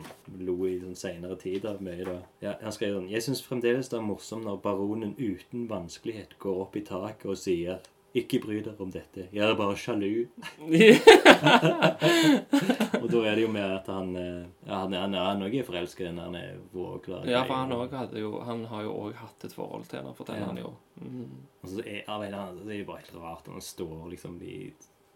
lo 0.46 0.58
i 0.70 0.82
sånn 0.84 1.00
senere 1.00 1.36
tid 1.42 1.66
av 1.66 1.82
mye. 1.82 2.06
da. 2.06 2.20
Ja, 2.46 2.54
han 2.62 2.76
skrev 2.76 2.94
sånn 3.00 3.10
Jeg 3.10 3.26
syns 3.26 3.42
fremdeles 3.46 3.90
det 3.90 3.98
er 3.98 4.06
morsomt 4.06 4.46
når 4.46 4.62
baronen 4.62 5.18
uten 5.18 5.66
vanskelighet 5.72 6.38
går 6.40 6.62
opp 6.68 6.78
i 6.78 6.86
taket 6.86 7.34
og 7.34 7.38
sier 7.40 7.82
ikke 8.18 8.40
bry 8.46 8.62
dere 8.66 8.82
om 8.82 8.92
dette. 8.94 9.28
Jeg 9.34 9.44
er 9.46 9.58
bare 9.58 9.78
sjalu. 9.78 10.26
Og 13.04 13.10
da 13.12 13.24
er 13.30 13.36
det 13.36 13.44
jo 13.46 13.52
med 13.52 13.64
at 13.78 13.88
han 13.88 14.16
eh, 14.16 14.46
ja, 14.68 14.80
Han, 14.84 14.94
han, 14.94 15.14
er 15.62 15.68
forelsket 15.68 16.04
i 16.04 16.08
henne. 16.10 16.22
Han 16.28 16.36
er 16.36 16.58
vågla 16.74 17.24
Ja, 17.30 17.44
for 17.48 17.54
han, 17.56 17.72
hadde 17.94 18.20
jo, 18.20 18.40
han 18.46 18.66
har 18.66 18.84
jo 18.84 18.94
òg 19.06 19.14
hatt 19.16 19.44
et 19.46 19.54
forhold 19.54 19.86
til 19.90 20.00
henne, 20.00 20.14
forteller 20.16 20.40
Ja. 20.40 20.46
han 20.54 20.58
jo. 20.58 20.74
Mm. 21.02 21.32
Og 21.64 21.70
så 21.70 21.80
er, 21.86 22.02
vet, 22.20 22.28
eller 22.34 22.72
er 22.76 22.80
jo 22.84 22.86
bare 22.92 23.04
helt 23.06 23.16
rart 23.24 23.48
han 23.48 23.62
står 23.62 24.10
liksom 24.10 24.42
i 24.42 24.74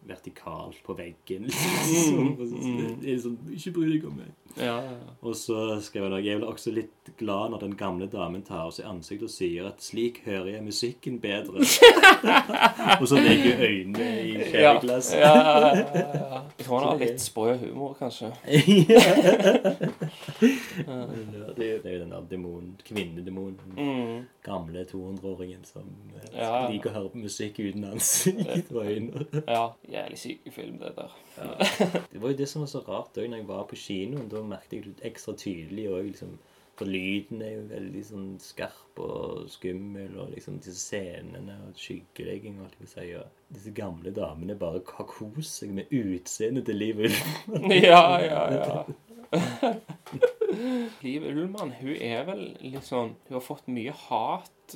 vertikalt 0.07 0.81
på 0.83 0.93
veggen. 0.99 1.43
Liksom. 1.47 2.35
Så- 2.37 2.43
Mm. 2.63 2.99
Det 3.01 3.09
er 3.09 3.15
liksom 3.15 3.37
Ikke 3.53 3.71
bry 3.73 3.85
deg 3.93 4.05
om 4.05 4.17
meg. 4.17 4.31
Ja, 4.57 4.75
ja. 4.85 4.89
Og 5.25 5.33
så 5.35 5.79
skrev 5.81 6.03
han 6.03 6.13
også, 6.13 6.25
jeg 6.27 6.37
blir 6.37 6.49
også 6.51 6.71
litt 6.75 7.09
glad 7.17 7.49
når 7.53 7.59
den 7.63 7.75
gamle 7.79 8.05
damen 8.11 8.43
tar 8.45 8.67
oss 8.69 8.77
i 8.79 8.83
ansiktet 8.85 9.25
og 9.25 9.33
sier 9.33 9.65
at 9.71 9.81
slik 9.81 10.19
hører 10.27 10.51
jeg 10.53 10.63
musikken 10.67 11.15
bedre. 11.23 11.63
og 13.01 13.07
så 13.09 13.17
legger 13.17 13.63
øynene 13.65 14.09
i 14.21 14.35
Ja, 14.53 14.75
ja, 14.75 14.77
ja, 14.77 14.99
ja, 15.17 15.73
ja. 15.73 16.41
Jeg 16.57 16.67
tror 16.67 16.79
han 16.83 16.87
har 16.91 17.01
litt 17.01 17.21
sprø 17.23 17.55
humor, 17.63 17.95
kanskje. 17.97 18.29
det, 21.57 21.65
er- 21.65 21.81
det 21.81 21.85
er 21.85 21.93
jo 21.97 21.99
den 22.03 22.11
der 22.11 22.21
demonen, 22.29 22.75
kvinnedemonen. 22.85 23.59
Mm. 23.77 24.25
Gamle 24.43 24.85
200-åringen 24.93 25.65
som 25.65 25.89
eh, 26.15 26.29
Ja. 26.39 26.67
liker 26.69 26.89
å 26.91 26.93
høre 26.99 27.09
på 27.13 27.21
musikk 27.23 27.59
uten 27.59 27.85
ansikt 27.89 28.71
og 28.75 28.85
øyne. 28.85 29.25
Ja, 29.47 29.65
jævlig 29.89 30.19
syk 30.19 30.49
film, 30.53 30.77
det 30.81 30.93
der. 30.97 31.11
Det 32.11 32.21
var 32.21 32.33
jo 32.33 32.37
det 32.37 32.47
som 32.49 32.63
var 32.63 32.71
så 32.71 32.81
rart 32.85 33.17
òg 33.17 33.29
når 33.29 33.41
jeg 33.41 33.49
var 33.49 33.63
på 33.69 33.79
kinoen. 33.79 34.29
Da 34.31 34.41
merket 34.45 34.75
jeg 34.77 34.89
det 34.89 35.07
ekstra 35.11 35.35
tydelig 35.39 35.87
òg, 35.91 36.09
liksom. 36.11 36.35
For 36.73 36.89
lyden 36.89 37.43
er 37.45 37.51
jo 37.53 37.65
veldig 37.69 38.01
sånn 38.07 38.29
skarp 38.41 38.97
og 39.03 39.43
skummel, 39.53 40.15
og 40.17 40.31
liksom 40.33 40.57
disse 40.57 40.79
scenene 40.81 41.59
og 41.67 41.77
skyggelegging 41.77 42.57
og 42.57 42.65
alt 42.65 42.79
det 42.81 42.89
si. 42.89 43.09
Og 43.19 43.53
disse 43.53 43.73
gamle 43.77 44.13
damene 44.15 44.57
bare 44.57 44.81
har 44.97 45.09
kost 45.09 45.61
seg 45.61 45.75
med 45.77 45.93
utseendet 45.93 46.65
til 46.69 46.81
Liv 46.81 47.03
Ullmann. 47.05 47.75
Ja, 47.89 48.05
ja, 48.25 48.41
ja. 48.57 48.83
Liv 51.05 51.29
Ullmann, 51.29 51.75
hun 51.77 51.93
er 51.97 52.25
vel 52.27 52.43
litt 52.61 52.85
sånn 52.85 53.15
Hun 53.25 53.37
har 53.39 53.41
fått 53.41 53.69
mye 53.73 53.93
hat 54.07 54.75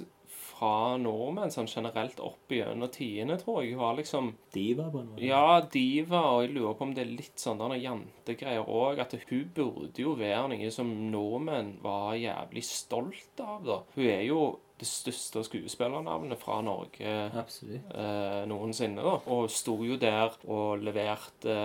fra 0.57 0.97
nordmenn 1.01 1.53
sånn 1.53 1.69
generelt 1.69 2.19
opp 2.23 2.53
gjennom 2.53 2.89
tidene, 2.93 3.38
tror 3.41 3.61
jeg. 3.61 3.75
Hun 3.75 3.84
var 3.84 3.97
liksom 3.99 4.29
Diva, 4.53 4.89
på 4.91 5.01
en 5.03 5.09
måte. 5.13 5.25
Ja, 5.27 5.61
diva, 5.61 6.23
og 6.34 6.45
jeg 6.45 6.55
lurer 6.55 6.77
på 6.77 6.88
om 6.88 6.93
det 6.97 7.05
er 7.05 7.15
litt 7.17 7.41
sånn 7.41 7.61
der 7.61 7.77
jantegreier 7.77 8.65
òg. 8.65 9.01
At 9.03 9.17
hun 9.29 9.49
burde 9.55 10.01
jo 10.01 10.15
være 10.17 10.47
noe 10.53 10.71
som 10.73 10.93
nordmenn 11.11 11.75
var 11.84 12.15
jævlig 12.17 12.65
stolt 12.65 13.43
av, 13.43 13.59
da. 13.67 13.81
Hun 13.97 14.07
er 14.07 14.23
jo 14.27 14.41
det 14.77 14.85
største 14.85 15.41
skuespillernavnet 15.41 16.38
fra 16.38 16.59
Norge 16.61 17.13
eh, 17.97 18.43
noensinne. 18.49 19.01
da, 19.01 19.15
Og 19.34 19.49
sto 19.49 19.77
jo 19.81 19.97
der 19.97 20.35
og 20.45 20.84
leverte 20.85 21.55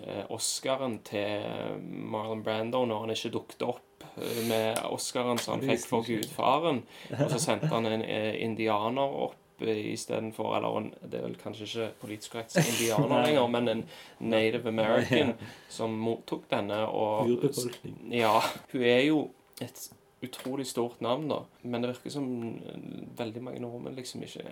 eh, 0.00 0.22
Oscaren 0.32 0.98
til 1.04 1.82
Marlon 1.82 2.44
Brando 2.44 2.84
når 2.88 3.04
han 3.04 3.14
ikke 3.16 3.34
dukket 3.36 3.66
opp 3.68 3.91
med 4.48 4.78
Oscaren 4.90 5.38
som 5.38 5.54
han 5.58 5.68
fikk 5.70 5.86
for 5.88 6.08
jeg. 6.08 6.22
Gudfaren. 6.22 6.82
Og 7.18 7.30
så 7.32 7.38
sendte 7.46 7.70
han 7.72 7.86
en 7.88 8.02
eh, 8.04 8.34
indianer 8.44 9.16
opp 9.28 9.62
eh, 9.62 9.92
istedenfor 9.92 10.56
Eller 10.58 10.76
en, 10.80 10.90
det 11.02 11.20
er 11.20 11.26
vel 11.28 11.38
kanskje 11.40 11.68
ikke 11.68 11.88
politisk 12.02 12.32
korrekt 12.36 12.56
indianer 12.60 13.26
lenger, 13.26 13.48
men 13.54 13.68
en 13.76 13.84
Native 14.20 14.68
American 14.68 15.34
som 15.78 15.94
mottok 15.96 16.48
denne. 16.50 16.82
og 16.86 17.30
ja, 18.10 18.36
hun 18.72 18.82
er 18.82 19.02
jo 19.06 19.24
et 19.62 19.90
utrolig 20.22 20.66
stort 20.70 21.00
navn, 21.02 21.24
da. 21.28 21.40
Men 21.66 21.82
det 21.82 21.88
virker 21.96 22.12
som 22.14 22.26
eh, 22.54 22.82
veldig 23.18 23.42
mange 23.42 23.62
nordmenn 23.64 23.96
liksom 23.98 24.22
ikke 24.22 24.44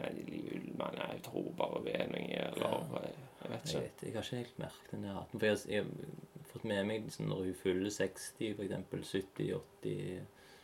Ullmann, 0.56 0.96
jeg 0.98 1.20
tror 1.28 1.50
bare 1.58 1.82
vi 1.84 1.92
er 1.94 2.08
noe, 2.10 2.46
eller 2.48 3.02
eh, 3.04 3.18
Jeg 3.40 3.50
vet 3.52 3.70
Jeg 3.70 3.70
ikke. 3.70 3.82
vet, 3.84 4.02
jeg 4.02 4.14
har 4.16 4.26
ikke 4.26 4.36
helt 4.40 4.58
merket 4.58 4.90
den 4.96 5.04
der. 5.06 5.20
For 5.30 5.46
jeg, 5.46 5.58
jeg 5.70 5.84
fått 6.52 6.64
med 6.68 6.86
meg 6.86 7.02
liksom, 7.06 7.28
når 7.30 7.44
hun 7.44 7.54
fyller 7.62 7.90
60, 7.90 8.54
for 8.56 8.64
eksempel 8.66 9.00
70-80 9.00 10.20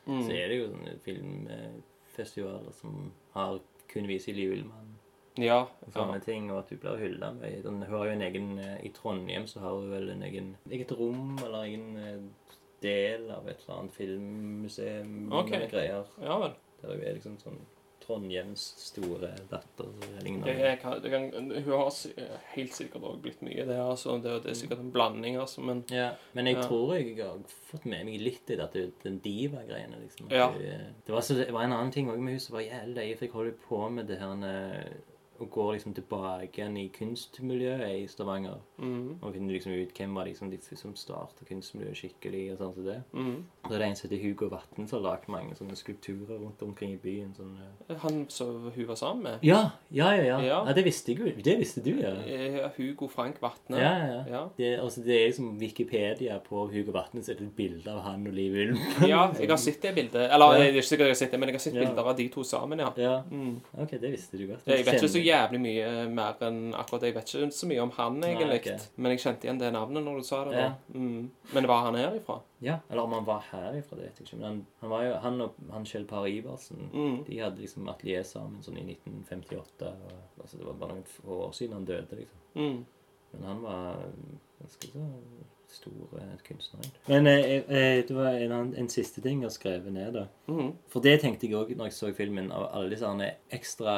Mm. 0.06 0.20
Så 0.22 0.30
er 0.38 0.48
det 0.52 0.56
jo 0.60 0.66
sånne 0.70 0.92
filmfestivaler 1.02 2.72
som 2.78 3.08
har 3.34 3.56
kun 3.90 4.06
viser 4.06 4.36
i 4.38 4.44
Ullmann 4.52 4.92
Ja. 5.36 5.64
og 5.66 5.92
sånne 5.92 6.20
ja. 6.20 6.24
ting, 6.24 6.46
og 6.52 6.60
at 6.60 6.70
hun 6.70 6.78
blir 6.78 6.96
hylla 7.00 7.32
med 7.34 7.62
den, 7.64 7.82
Hun 7.82 7.90
har 7.90 8.04
jo 8.06 8.12
en 8.12 8.22
egen 8.22 8.58
eh, 8.62 8.84
I 8.86 8.92
Trondheim 8.94 9.46
så 9.50 9.60
har 9.60 9.74
hun 9.74 9.90
vel 9.90 10.08
en 10.14 10.22
egen 10.22 10.52
eget 10.70 10.92
rom 10.96 11.36
eller 11.44 11.62
egen 11.66 11.96
eh, 11.96 12.22
del 12.82 13.30
av 13.34 13.48
et 13.48 13.58
eller 13.66 13.78
annet 13.80 13.92
filmmuseum 13.98 15.32
Okay. 15.32 15.66
greier. 15.68 16.06
ja 16.22 16.38
vel. 16.38 16.54
Der 16.82 16.94
hun 16.94 17.02
er 17.02 17.14
liksom 17.18 17.36
sånn 17.42 17.58
Trondheims 18.06 18.62
store 18.78 19.32
datter. 19.50 19.88
lignende. 20.22 20.52
Jeg, 20.54 20.78
kan, 20.80 21.00
hun 21.64 21.72
har 21.72 21.90
helt 22.54 22.72
sikkert 22.76 23.02
òg 23.02 23.18
blitt 23.24 23.42
mye, 23.42 23.64
det. 23.66 23.76
altså. 23.82 24.16
Det, 24.22 24.36
det 24.44 24.50
er 24.52 24.58
sikkert 24.60 24.78
en 24.84 24.92
blanding, 24.94 25.36
altså. 25.42 25.60
Men 25.66 25.84
Ja, 25.90 26.12
men 26.32 26.46
jeg 26.46 26.56
Ja. 26.56 26.62
tror 26.68 26.94
jeg 26.94 27.16
har 27.18 27.38
fått 27.70 27.84
med 27.86 28.04
meg 28.06 28.20
litt 28.20 28.50
i 28.50 28.56
dette, 28.56 28.92
den 29.02 29.18
diva-greiene, 29.24 29.98
liksom. 30.04 30.30
Ja. 30.30 30.48
eh, 30.54 30.86
det, 31.06 31.12
var 31.12 31.20
så, 31.20 31.34
det 31.34 31.50
var 31.52 31.64
en 31.66 31.72
annen 31.72 31.92
ting 31.92 32.08
også 32.10 32.20
med 32.22 32.32
hun 32.38 32.40
som 32.40 32.54
var 32.56 32.62
jævlig 32.68 33.18
jeg 33.20 33.30
holdt 33.32 33.60
på 33.68 33.88
med 33.90 34.06
det 34.06 34.18
her 34.22 34.36
eh, 35.40 35.46
går 35.46 35.72
liksom 35.76 35.94
tilbake 35.94 36.48
igjen 36.60 36.76
i 36.76 36.88
kunstmiljøet 36.88 38.02
i 38.02 38.06
Stavanger. 38.08 38.58
mm, 38.78 39.18
Og 39.22 39.32
finner 39.34 39.52
liksom 39.56 39.72
ut 39.72 39.92
hvem 39.98 40.14
var 40.14 40.24
liksom 40.26 40.50
de 40.50 40.58
som 40.76 40.94
starta 40.94 41.44
kunstmiljøet 41.48 41.96
skikkelig, 41.96 42.52
og 42.52 42.58
sånn 42.58 42.74
som 42.74 42.84
det. 42.84 42.98
mm. 43.14 43.36
Så 43.66 43.74
er 43.74 43.78
det 43.78 43.86
en 43.88 43.96
som 43.96 44.08
heter 44.10 44.22
Hugo 44.22 44.48
Vatn, 44.48 44.86
som 44.86 45.02
har 45.02 45.10
lagd 45.16 45.28
mange 45.28 45.54
sånne 45.58 45.74
skulpturer 45.76 46.38
rundt 46.38 46.60
omkring 46.62 46.92
i 46.94 46.96
byen. 47.02 47.32
Sånn, 47.36 47.56
eh. 47.90 47.96
Han 48.04 48.26
som 48.30 48.70
hun 48.74 48.86
var 48.86 48.94
sammen 48.94 49.22
med? 49.24 49.38
Ja, 49.42 49.70
ja, 49.90 50.12
ja, 50.14 50.22
ja, 50.22 50.38
Ja. 50.40 50.64
ja. 50.66 50.72
Det 50.72 50.84
visste 50.84 51.14
jeg. 51.16 51.42
Det 51.42 51.58
visste 51.58 51.82
du, 51.82 51.90
ja. 52.00 52.12
Eh, 52.26 52.70
Hugo 52.76 53.08
Frank 53.08 53.40
Vatne. 53.42 53.76
Ja, 53.80 53.94
ja, 54.06 54.24
ja. 54.30 54.42
Det, 54.56 54.78
altså, 54.80 55.02
det 55.04 55.16
er 55.22 55.26
liksom 55.32 55.58
Wikipedia 55.58 56.38
på 56.38 56.68
Hugo 56.70 56.92
Vatne, 56.92 57.22
så 57.24 57.32
er 57.32 57.40
det 57.40 57.48
et 57.48 57.56
bilde 57.56 57.90
av 57.90 58.02
han 58.06 58.26
og 58.26 58.32
Liv 58.34 58.52
Ullmann. 58.54 59.08
Ja, 59.08 59.32
jeg 59.34 59.48
har 59.50 59.56
sett 59.58 59.82
det 59.82 59.94
bildet. 59.96 60.30
Eller 60.30 60.54
jeg 60.60 60.68
er 60.68 60.72
ikke 60.78 60.86
sikkert 60.92 61.06
jeg 61.10 61.14
har 61.16 61.20
sett 61.24 61.30
det, 61.34 61.40
men 61.40 61.48
jeg 61.48 61.54
har 61.58 61.64
sett 61.66 61.74
bilder 61.74 62.06
av 62.12 62.16
de 62.16 62.28
to 62.28 62.42
sammen, 62.46 62.78
ja. 62.78 62.92
Ja, 62.96 63.16
Mm. 63.30 63.60
ok, 63.82 63.90
det 64.00 64.10
visste 64.12 64.38
du 64.38 64.46
godt. 64.46 64.62
Jeg 64.66 64.84
vet 64.86 64.94
ikke 65.00 65.08
så 65.10 65.22
jævlig 65.26 65.58
mye 65.60 65.86
mer 66.14 66.38
enn 66.46 66.60
akkurat. 66.78 67.02
Jeg 67.08 67.14
vet 67.16 67.32
ikke 67.34 67.48
så 67.52 67.68
mye 67.70 67.82
om 67.82 67.90
han, 67.96 68.16
egentlig. 68.24 68.58
ok. 68.62 68.86
Men 68.96 69.12
jeg 69.14 69.22
kjente 69.24 69.48
igjen 69.48 69.58
det 69.60 69.72
navnet 69.74 70.04
når 70.06 70.20
du 70.22 70.26
sa 70.28 70.44
det. 70.48 70.56
Ja. 70.60 70.68
Mm. 70.94 71.30
Men 71.52 71.66
var 71.70 71.82
han 71.88 71.98
herifra? 72.00 72.38
Ja, 72.64 72.78
eller 72.90 73.02
om 73.02 73.12
han 73.18 73.26
var 73.28 73.44
herifra, 73.50 73.98
det 73.98 74.06
vet 74.08 74.20
jeg 74.22 74.28
ikke. 74.28 74.38
Men 74.40 74.46
han, 74.48 74.60
han 74.80 74.90
var 74.94 75.02
jo, 75.04 75.14
han 75.26 75.40
og 75.46 75.58
han 75.74 75.84
Kjell 75.90 76.06
Par 76.08 76.26
Iversen, 76.30 76.88
Mm. 76.92 77.18
de 77.26 77.38
hadde 77.42 77.60
liksom 77.60 77.88
atelier 77.92 78.22
sammen 78.24 78.62
sånn 78.64 78.78
i 78.80 78.86
1958. 78.94 79.92
Og, 79.92 80.16
altså, 80.42 80.56
det 80.58 80.66
var 80.70 80.78
bare 80.80 80.96
noen 81.00 81.40
år 81.40 81.52
siden 81.52 81.74
han 81.80 81.84
døde, 81.84 82.16
liksom. 82.22 82.38
Mm. 82.56 82.84
Men 83.32 83.42
han 83.50 83.62
var 83.62 83.96
ganske 84.62 84.88
så 84.94 85.04
stor 85.72 86.18
eh, 86.20 86.34
kunstner. 86.46 86.88
Men 87.06 87.26
eh, 87.26 87.44
eh, 87.54 88.04
det 88.06 88.14
var 88.14 88.36
en, 88.40 88.74
en 88.74 88.90
siste 88.92 89.22
ting 89.24 89.42
jeg 89.42 89.48
har 89.48 89.54
skrevet 89.54 89.92
ned, 89.92 90.12
da. 90.16 90.26
Mm. 90.50 90.72
For 90.92 91.04
det 91.04 91.18
tenkte 91.22 91.48
jeg 91.48 91.58
òg 91.58 91.72
når 91.76 91.90
jeg 91.90 91.96
så 91.98 92.12
filmen, 92.16 92.52
av 92.54 92.68
alle 92.76 92.92
disse 92.94 93.30
ekstra 93.54 93.96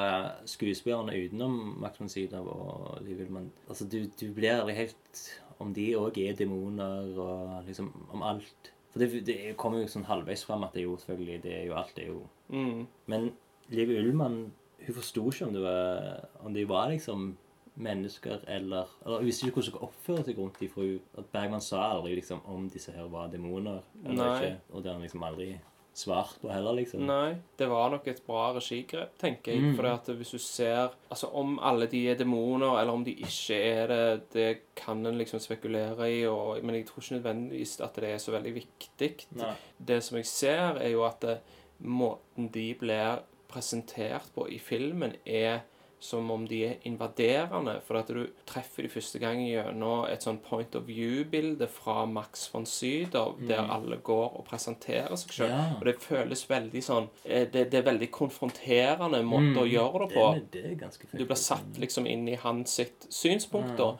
skuespillerne 0.48 1.16
utenom 1.16 1.58
Max 1.82 2.00
von 2.00 2.12
Sydow 2.12 2.48
og 2.52 3.02
Liv 3.06 3.22
Ullmann. 3.24 3.50
Altså, 3.68 3.88
du, 3.88 4.04
du 4.20 4.30
blir 4.34 4.68
helt 4.74 5.28
Om 5.58 5.72
de 5.74 5.88
òg 5.98 6.18
er 6.22 6.36
demoner, 6.38 7.08
og 7.18 7.64
liksom 7.66 7.90
om 8.14 8.22
alt. 8.22 8.72
For 8.92 9.02
det, 9.02 9.24
det 9.26 9.56
kommer 9.58 9.82
jo 9.82 9.90
sånn 9.90 10.06
halvveis 10.06 10.44
fram 10.46 10.62
at 10.62 10.76
det 10.76 10.84
er 10.84 10.86
jo 10.86 10.94
selvfølgelig 11.02 11.40
det 11.42 11.54
er 11.56 11.64
jo 11.66 11.74
alt. 11.80 11.94
det 11.96 12.04
er 12.06 12.12
jo 12.14 12.26
Mm. 12.48 12.86
Men 13.12 13.26
Liv 13.68 13.90
Ullmann 13.92 14.38
hun 14.86 14.94
forsto 14.96 15.26
ikke 15.28 15.44
om 15.44 15.52
det 15.52 15.60
var 15.60 16.28
Om 16.40 16.54
de 16.54 16.62
var 16.68 16.88
liksom 16.88 17.36
mennesker 17.78 18.44
eller 18.46 18.90
Eller 19.04 19.22
hun 19.22 19.26
visste 19.26 19.46
ikke 19.46 19.60
hvordan 19.60 19.70
skulle 19.70 19.88
oppføre 19.88 20.24
seg 20.26 20.38
rundt 20.38 20.60
dem. 20.60 20.70
For 20.74 21.22
at 21.22 21.32
Bergman 21.32 21.64
sa 21.64 21.88
aldri 21.92 22.14
liksom 22.18 22.44
om 22.46 22.68
disse 22.70 22.92
her 22.92 23.08
var 23.12 23.32
demoner 23.32 23.82
eller 24.04 24.22
Nei. 24.22 24.36
ikke. 24.36 24.60
Og 24.70 24.82
det 24.82 24.90
har 24.90 24.98
han 24.98 25.06
liksom 25.06 25.26
aldri 25.28 25.50
svart 25.98 26.36
på 26.40 26.50
heller, 26.52 26.76
liksom. 26.78 27.02
Nei, 27.08 27.34
det 27.58 27.66
var 27.66 27.90
nok 27.90 28.06
et 28.06 28.20
bra 28.26 28.52
regigrep, 28.54 29.16
tenker 29.18 29.54
jeg. 29.54 29.64
Mm. 29.64 29.72
For 29.78 29.88
at 29.90 30.10
hvis 30.14 30.34
du 30.36 30.38
ser 30.38 30.92
Altså, 31.10 31.30
om 31.34 31.56
alle 31.58 31.88
de 31.90 32.04
er 32.12 32.18
demoner, 32.20 32.78
eller 32.78 32.94
om 32.94 33.04
de 33.04 33.16
ikke 33.16 33.56
er 33.56 33.90
det, 33.90 34.02
det 34.34 34.48
kan 34.78 35.02
en 35.06 35.18
liksom 35.18 35.42
spekulere 35.42 36.10
i, 36.12 36.20
og, 36.30 36.60
men 36.62 36.78
jeg 36.78 36.86
tror 36.86 37.02
ikke 37.02 37.18
nødvendigvis 37.18 37.80
at 37.80 37.98
det 37.98 38.12
er 38.12 38.22
så 38.22 38.34
veldig 38.36 38.54
viktig. 38.54 39.10
Nei. 39.40 39.54
Det 39.90 39.98
som 40.04 40.20
jeg 40.20 40.30
ser, 40.30 40.78
er 40.78 40.94
jo 40.94 41.02
at 41.08 41.18
det, 41.24 41.38
måten 41.78 42.48
de 42.54 42.68
blir 42.78 43.24
presentert 43.48 44.30
på 44.34 44.46
i 44.50 44.58
filmen, 44.62 45.16
er 45.26 45.64
som 46.00 46.30
om 46.30 46.44
de 46.48 46.60
er 46.66 46.86
invaderende. 46.86 47.78
For 47.86 47.98
at 48.00 48.10
du 48.14 48.26
treffer 48.46 48.86
de 48.86 48.90
første 48.92 49.18
gang 49.22 49.40
gjennom 49.42 50.04
et 50.08 50.24
sånn 50.24 50.38
point 50.44 50.76
of 50.78 50.86
view-bilde 50.86 51.68
fra 51.72 52.04
Max 52.06 52.46
von 52.52 52.66
Sydow, 52.68 53.34
der 53.48 53.64
alle 53.66 53.98
går 54.04 54.38
og 54.38 54.46
presenterer 54.48 55.16
seg 55.18 55.34
sjøl. 55.40 55.50
Ja. 55.52 55.64
Og 55.78 55.84
det 55.88 55.96
føles 56.02 56.44
veldig 56.50 56.84
sånn 56.84 57.10
eh, 57.24 57.48
Det, 57.50 57.66
det 57.72 57.80
er 57.80 57.88
veldig 57.90 58.10
konfronterende 58.14 59.22
måte 59.26 59.64
å 59.64 59.68
gjøre 59.68 60.04
det 60.04 60.10
på. 60.14 60.28
Det, 60.54 60.64
det. 60.78 60.92
Du 61.18 61.24
blir 61.24 61.40
satt 61.40 61.82
liksom 61.82 62.06
inn 62.10 62.28
i 62.30 62.38
hans 62.38 62.78
sitt 62.78 63.08
synspunkt, 63.12 63.76
da. 63.78 63.94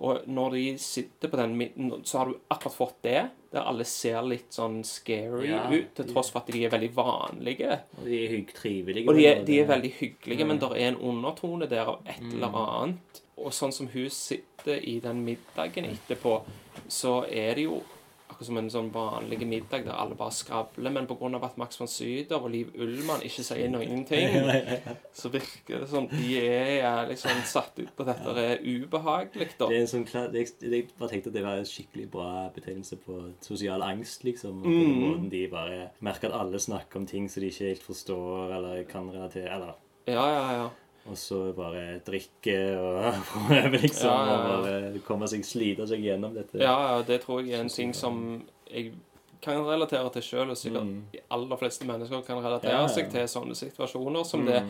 Og 0.00 0.24
når 0.26 0.56
de 0.56 0.66
sitter 0.80 1.28
på 1.28 1.36
den 1.36 1.56
midten, 1.58 1.92
så 2.08 2.22
har 2.22 2.30
du 2.30 2.38
akkurat 2.52 2.76
fått 2.78 3.00
det. 3.04 3.26
Der 3.52 3.66
alle 3.68 3.84
ser 3.84 4.22
litt 4.24 4.50
sånn 4.56 4.78
scary 4.84 5.48
Ja. 5.50 5.66
ut, 5.70 5.94
til 5.94 6.06
tross 6.08 6.30
for 6.32 6.40
at 6.40 6.46
de 6.52 6.64
er 6.64 6.70
veldig 6.72 6.94
vanlige. 6.96 7.80
Og 7.98 8.04
de 8.06 8.20
er 8.26 8.44
trivelige. 8.54 9.08
Og 9.08 9.14
de 9.18 9.26
er, 9.26 9.44
de 9.44 9.58
er 9.60 9.66
veldig 9.68 9.90
hyggelige, 9.98 10.46
men 10.48 10.58
det 10.58 10.70
er 10.72 10.88
en 10.88 10.96
undertone 10.96 11.68
der 11.68 11.84
av 11.92 12.00
et 12.06 12.22
eller 12.32 12.56
annet. 12.56 13.20
Og 13.36 13.52
sånn 13.52 13.72
som 13.72 13.88
hun 13.92 14.08
sitter 14.10 14.76
i 14.82 14.98
den 15.00 15.24
middagen 15.24 15.84
etterpå, 15.84 16.42
så 16.88 17.24
er 17.28 17.54
det 17.54 17.64
jo 17.64 17.82
akkurat 18.32 18.48
som 18.48 18.58
en 18.58 18.70
sånn 18.72 18.88
vanlig 18.94 19.38
middag 19.46 19.84
der 19.86 19.94
alle 19.94 20.16
bare 20.18 20.34
skravler, 20.34 20.90
men 20.96 21.06
pga. 21.06 21.30
at 21.44 21.56
Max 21.60 21.78
von 21.80 21.88
Sydow 21.88 22.42
og 22.46 22.50
Liv 22.50 22.72
Ullmann 22.74 23.22
ikke 23.22 23.44
sier 23.46 23.68
noen 23.70 24.04
ting, 24.08 24.34
så 25.20 25.30
virker 25.32 25.84
det 25.84 25.88
som 25.92 26.08
de 26.10 26.40
er 26.40 27.06
liksom 27.12 27.42
satt 27.46 27.78
ut 27.78 27.92
på 27.96 28.04
at 28.06 28.12
dette 28.16 28.34
er 28.42 28.64
ubehagelig, 28.64 29.50
da. 29.58 29.68
Det 29.70 29.76
er 29.78 29.84
en 29.84 29.92
sånn 29.94 30.06
klar, 30.08 30.28
jeg, 30.34 30.50
jeg 30.64 30.88
bare 30.98 31.12
tenkte 31.12 31.30
at 31.30 31.36
det 31.38 31.44
var 31.46 31.60
en 31.62 31.68
skikkelig 31.68 32.08
bra 32.12 32.28
betegnelse 32.56 32.98
på 33.04 33.20
sosial 33.44 33.82
angst, 33.86 34.24
liksom. 34.26 34.62
På 34.62 34.68
den 34.68 34.80
Mm. 34.92 35.00
måten 35.04 35.30
de 35.30 35.46
bare 35.48 35.90
merker 36.00 36.28
at 36.32 36.40
alle 36.40 36.58
snakker 36.60 36.98
om 37.00 37.06
ting 37.06 37.28
som 37.30 37.40
de 37.42 37.48
ikke 37.52 37.68
helt 37.70 37.82
forstår 37.86 38.52
eller 38.56 38.82
kan 38.88 39.08
relatere 39.10 39.48
Eller 39.54 39.74
Ja, 40.06 40.24
ja, 40.26 40.46
ja. 40.56 40.70
Og 41.10 41.16
så 41.18 41.52
bare 41.56 42.00
drikke 42.06 42.56
og 42.78 43.14
prøve, 43.32 43.80
liksom. 43.82 44.06
Ja, 44.06 44.26
ja. 44.26 44.34
Og 44.36 44.66
bare 44.66 45.00
komme 45.06 45.26
seg, 45.30 45.42
slite 45.44 45.86
seg 45.90 46.04
gjennom 46.04 46.34
dette. 46.36 46.60
Ja, 46.62 46.76
ja, 46.92 47.00
det 47.08 47.22
tror 47.24 47.40
jeg 47.42 47.56
er 47.58 47.64
en 47.64 47.72
ting 47.72 47.90
som 47.96 48.20
jeg 48.70 48.92
kan 49.42 49.64
relatere 49.66 50.06
til 50.14 50.22
sjøl, 50.22 50.52
og 50.54 50.56
sikkert 50.60 50.84
Mm. 50.86 51.00
de 51.12 51.18
aller 51.34 51.58
fleste 51.58 51.84
mennesker 51.88 52.22
kan 52.22 52.38
relatere 52.44 52.70
Ja, 52.76 52.86
seg 52.86 53.08
til 53.10 53.26
sånne 53.26 53.56
situasjoner 53.58 54.24
som 54.24 54.44
det. 54.46 54.60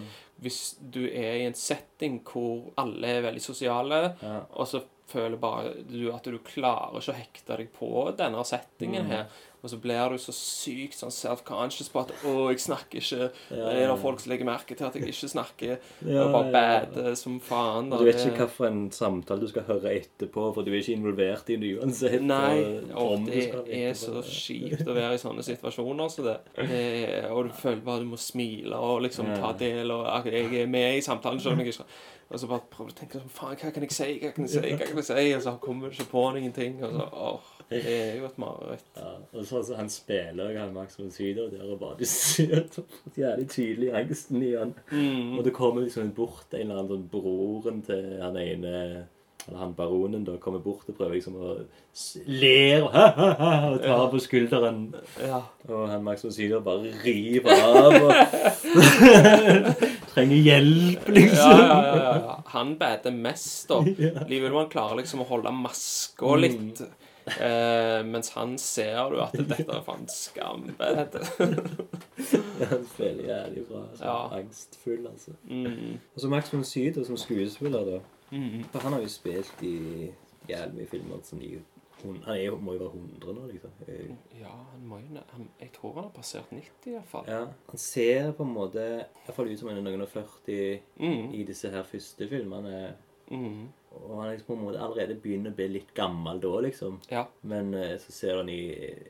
Hvis 0.40 0.76
du 0.80 1.02
er 1.10 1.42
i 1.42 1.44
en 1.44 1.54
setting 1.54 2.22
hvor 2.24 2.70
alle 2.80 3.04
er 3.18 3.26
veldig 3.28 3.42
sosiale, 3.44 3.98
og 4.56 4.66
så 4.66 4.80
føler 5.12 5.36
bare 5.36 5.74
du 5.84 6.06
at 6.14 6.24
du 6.24 6.38
klarer 6.38 6.96
ikke 6.96 7.12
å 7.12 7.18
hekte 7.20 7.56
deg 7.60 7.68
på 7.76 7.90
denne 8.16 8.38
Mm. 8.40 8.48
settingen 8.48 9.04
her. 9.12 9.26
Og 9.62 9.70
så 9.70 9.76
blir 9.78 10.08
du 10.10 10.16
så 10.18 10.32
sykt 10.34 10.96
sånn 10.98 11.12
self-conscious 11.14 11.88
på 11.92 12.00
at 12.00 12.08
'Å, 12.24 12.48
jeg 12.50 12.58
snakker 12.58 12.98
ikke.' 12.98 13.30
Ja, 13.50 13.68
Er 13.70 13.80
ja. 13.82 13.92
det 13.94 14.00
folk 14.02 14.18
som 14.20 14.32
legger 14.32 14.44
merke 14.44 14.74
til 14.76 14.86
at 14.86 14.94
jeg 14.94 15.04
ikke 15.06 15.28
snakker? 15.30 15.78
Ja, 16.04 16.24
og 16.24 16.32
bare 16.32 16.46
ja. 16.50 16.84
bad 16.90 17.16
som 17.16 17.38
faen. 17.40 17.88
da. 17.90 17.96
Du 17.98 18.04
vet 18.04 18.16
Det- 18.16 18.32
ikke 18.32 18.48
hvilken 18.48 18.90
samtale 18.90 19.40
du 19.40 19.46
skal 19.48 19.62
høre 19.62 19.94
etterpå, 20.02 20.52
for 20.54 20.62
du 20.62 20.72
er 20.72 20.80
ikke 20.82 20.96
involvert 20.98 21.48
i 21.50 21.56
det 21.56 21.78
uansett. 21.78 22.20
Nei, 22.22 22.80
og 22.92 23.26
det 23.26 23.54
er 23.70 23.92
så 23.94 24.20
kjipt 24.22 24.82
å 24.86 24.94
være 24.94 25.14
i 25.14 25.18
sånne 25.22 25.42
situasjoner. 25.46 26.10
Så 26.10 26.22
det, 26.24 26.40
det 26.56 27.24
er- 27.24 27.30
og 27.30 27.44
du 27.46 27.52
føler 27.54 27.80
bare 27.84 28.00
du 28.00 28.06
må 28.06 28.18
smile 28.18 28.74
og 28.74 29.02
liksom 29.02 29.26
ta 29.38 29.52
del, 29.52 29.90
og 29.92 30.24
jeg 30.24 30.62
er 30.62 30.66
med 30.66 30.96
i 30.96 31.00
samtalen 31.00 31.40
selv 31.40 31.52
om 31.52 31.58
jeg 31.60 31.68
ikke 31.74 31.84
Og 32.32 32.38
så 32.40 32.48
bare 32.48 32.62
prøver 32.70 32.88
du 32.88 32.94
å 32.94 32.96
tenke 32.96 33.20
sånn 33.20 33.28
Faen, 33.30 33.56
hva 33.60 33.70
kan 33.74 33.82
jeg 33.82 33.90
si? 33.92 34.18
Hva 34.18 34.32
kan 34.34 34.44
jeg 34.46 34.50
si? 34.50 34.60
Hva 34.72 34.86
kan 34.86 34.96
jeg 34.96 35.04
si? 35.04 35.32
Og 35.36 35.42
så 35.42 35.60
kommer 35.60 35.90
du 35.90 35.90
ikke 35.92 36.10
på 36.10 36.22
noen 36.32 36.52
ting. 36.54 36.82
Og 36.82 36.90
så, 36.90 37.08
åh, 37.12 37.40
det 37.72 37.82
er 37.92 38.18
jo 38.18 38.26
et 38.28 38.38
mareritt. 38.42 38.84
Ja, 38.96 39.14
og 39.32 39.46
så 39.48 39.60
altså, 39.62 39.78
han 39.78 39.90
spiller 39.92 40.50
og 40.50 40.60
han 40.60 40.74
Max 40.74 40.98
von 40.98 41.10
Sydow 41.10 41.48
der, 41.52 41.64
og 41.66 41.80
bare 41.80 41.98
du 41.98 42.04
ser 42.08 42.66
så 42.72 42.84
jævlig 43.16 43.48
tydelig 43.50 43.94
angsten 44.02 44.42
i 44.42 44.52
han. 44.54 44.74
Mm. 44.92 45.38
Og 45.38 45.44
det 45.44 45.54
kommer 45.56 45.86
liksom 45.86 46.12
bort 46.16 46.54
en 46.54 46.70
eller 46.70 46.84
annen 46.84 47.08
broren 47.12 47.82
til 47.86 48.16
han 48.22 48.38
ene 48.40 48.76
eller 49.42 49.58
han 49.58 49.72
baronen 49.74 50.22
da 50.24 50.36
kommer 50.38 50.60
bort 50.62 50.86
og 50.86 50.94
prøver 50.94 51.16
liksom 51.16 51.34
å 51.34 51.54
ler 52.30 52.84
og, 52.86 52.94
og 52.94 53.80
tar 53.82 54.04
på 54.12 54.20
skulderen. 54.22 54.84
Ja. 55.18 55.40
Og 55.68 55.88
han 55.90 56.04
Max 56.06 56.22
von 56.24 56.34
Sydow 56.34 56.62
bare 56.64 56.92
river 57.02 57.50
av 57.50 57.96
og 57.98 58.12
trenger 60.12 60.36
hjelp, 60.36 61.08
Ja, 61.08 61.14
liksom. 61.16 61.58
ja, 61.58 61.78
ja, 61.82 62.14
ja. 62.20 62.36
Han 62.54 62.74
bader 62.80 63.14
mest, 63.16 63.68
da. 63.70 63.80
Liv 64.30 64.46
han 64.46 64.70
klarer 64.72 65.00
liksom 65.02 65.24
å 65.24 65.28
holde 65.32 65.52
maska 65.56 66.36
litt. 66.38 66.84
Eh, 67.26 68.00
mens 68.06 68.28
han 68.34 68.56
ser 68.58 69.10
du 69.12 69.20
at 69.22 69.32
dette 69.36 69.68
er 69.70 69.82
faen 69.86 70.08
skambad. 70.10 71.18
Han 72.70 72.86
spiller 72.86 73.24
jævlig 73.28 73.66
bra. 73.68 73.82
Så 73.94 74.04
Ja. 74.04 74.38
Angstfull, 74.38 75.06
altså. 75.06 75.30
Mm. 75.44 75.98
Og 76.14 76.20
så 76.20 76.28
Max 76.28 76.52
von 76.52 76.64
Sydow 76.64 77.04
som 77.04 77.16
skuespiller, 77.16 77.84
da. 77.84 78.00
Mm. 78.30 78.64
For 78.72 78.78
han 78.78 78.92
har 78.92 79.00
jo 79.00 79.08
spilt 79.08 79.62
i 79.62 80.10
jævlig 80.48 80.74
mye 80.76 80.86
filmer 80.88 81.18
som 81.22 81.38
de 81.38 81.58
hun, 82.02 82.16
Han 82.26 82.34
er, 82.36 82.50
må 82.58 82.72
jo 82.72 82.78
være 82.78 82.94
100 82.94 83.34
nå, 83.34 83.46
liksom. 83.52 83.70
Jeg, 83.86 84.16
Ja, 84.40 84.54
han 84.72 84.86
må 84.86 84.96
jo 84.98 85.20
han, 85.32 85.48
Jeg 85.60 85.70
tror 85.72 85.94
han 85.94 86.02
har 86.04 86.10
passert 86.10 86.50
90, 86.50 86.92
iallfall. 86.92 87.24
Ja, 87.28 87.44
Han 87.70 87.78
ser 87.78 88.32
på 88.32 88.42
en 88.42 88.54
måte 88.54 88.86
iallfall 89.26 89.52
ut 89.52 89.58
som 89.58 89.68
han 89.68 89.78
er 89.78 89.82
noen 89.86 90.02
og 90.02 90.08
40 90.08 90.80
Mm. 90.98 91.34
i 91.34 91.42
disse 91.44 91.70
her 91.70 91.82
første 91.82 92.28
filmene. 92.28 92.94
Mm. 93.30 93.68
Og 93.92 94.22
han 94.22 94.30
liksom 94.32 94.46
på 94.46 94.52
en 94.56 94.64
måte 94.64 94.80
allerede 94.82 95.14
begynner 95.20 95.52
å 95.52 95.56
bli 95.58 95.68
litt 95.68 95.92
gammel 95.94 96.40
da, 96.40 96.52
liksom. 96.64 96.98
Ja. 97.10 97.26
Men 97.42 97.74
eh, 97.74 97.96
så 98.00 98.12
ser 98.12 98.36
han 98.40 98.48
i 98.48 98.60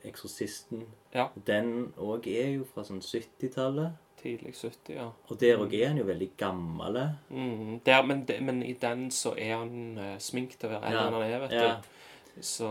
'Eksorsisten'. 0.05 0.85
Ja. 1.15 1.29
Den 1.47 1.93
òg 1.99 2.27
er 2.27 2.51
jo 2.57 2.65
fra 2.65 2.85
sånn 2.85 3.01
70-tallet. 3.01 3.93
Tidlig 4.23 4.55
70, 4.55 4.95
ja. 4.95 5.09
Og 5.31 5.39
der 5.41 5.59
òg 5.59 5.73
er 5.75 5.89
han 5.89 5.99
jo 5.99 6.05
veldig 6.07 6.31
gammel. 6.39 6.99
Mm. 7.31 7.81
Der, 7.87 8.03
men, 8.07 8.27
men 8.41 8.63
i 8.63 8.73
den 8.73 9.09
så 9.11 9.33
er 9.37 9.57
han 9.57 9.99
uh, 9.99 10.19
smink 10.19 10.59
til 10.59 10.69
å 10.71 10.77
være 10.77 10.93
Ja. 10.93 11.01
han 11.09 11.15
er, 11.23 11.39
vet 11.47 11.53
Ja. 11.53 11.75
du. 11.77 11.89
Så 12.41 12.69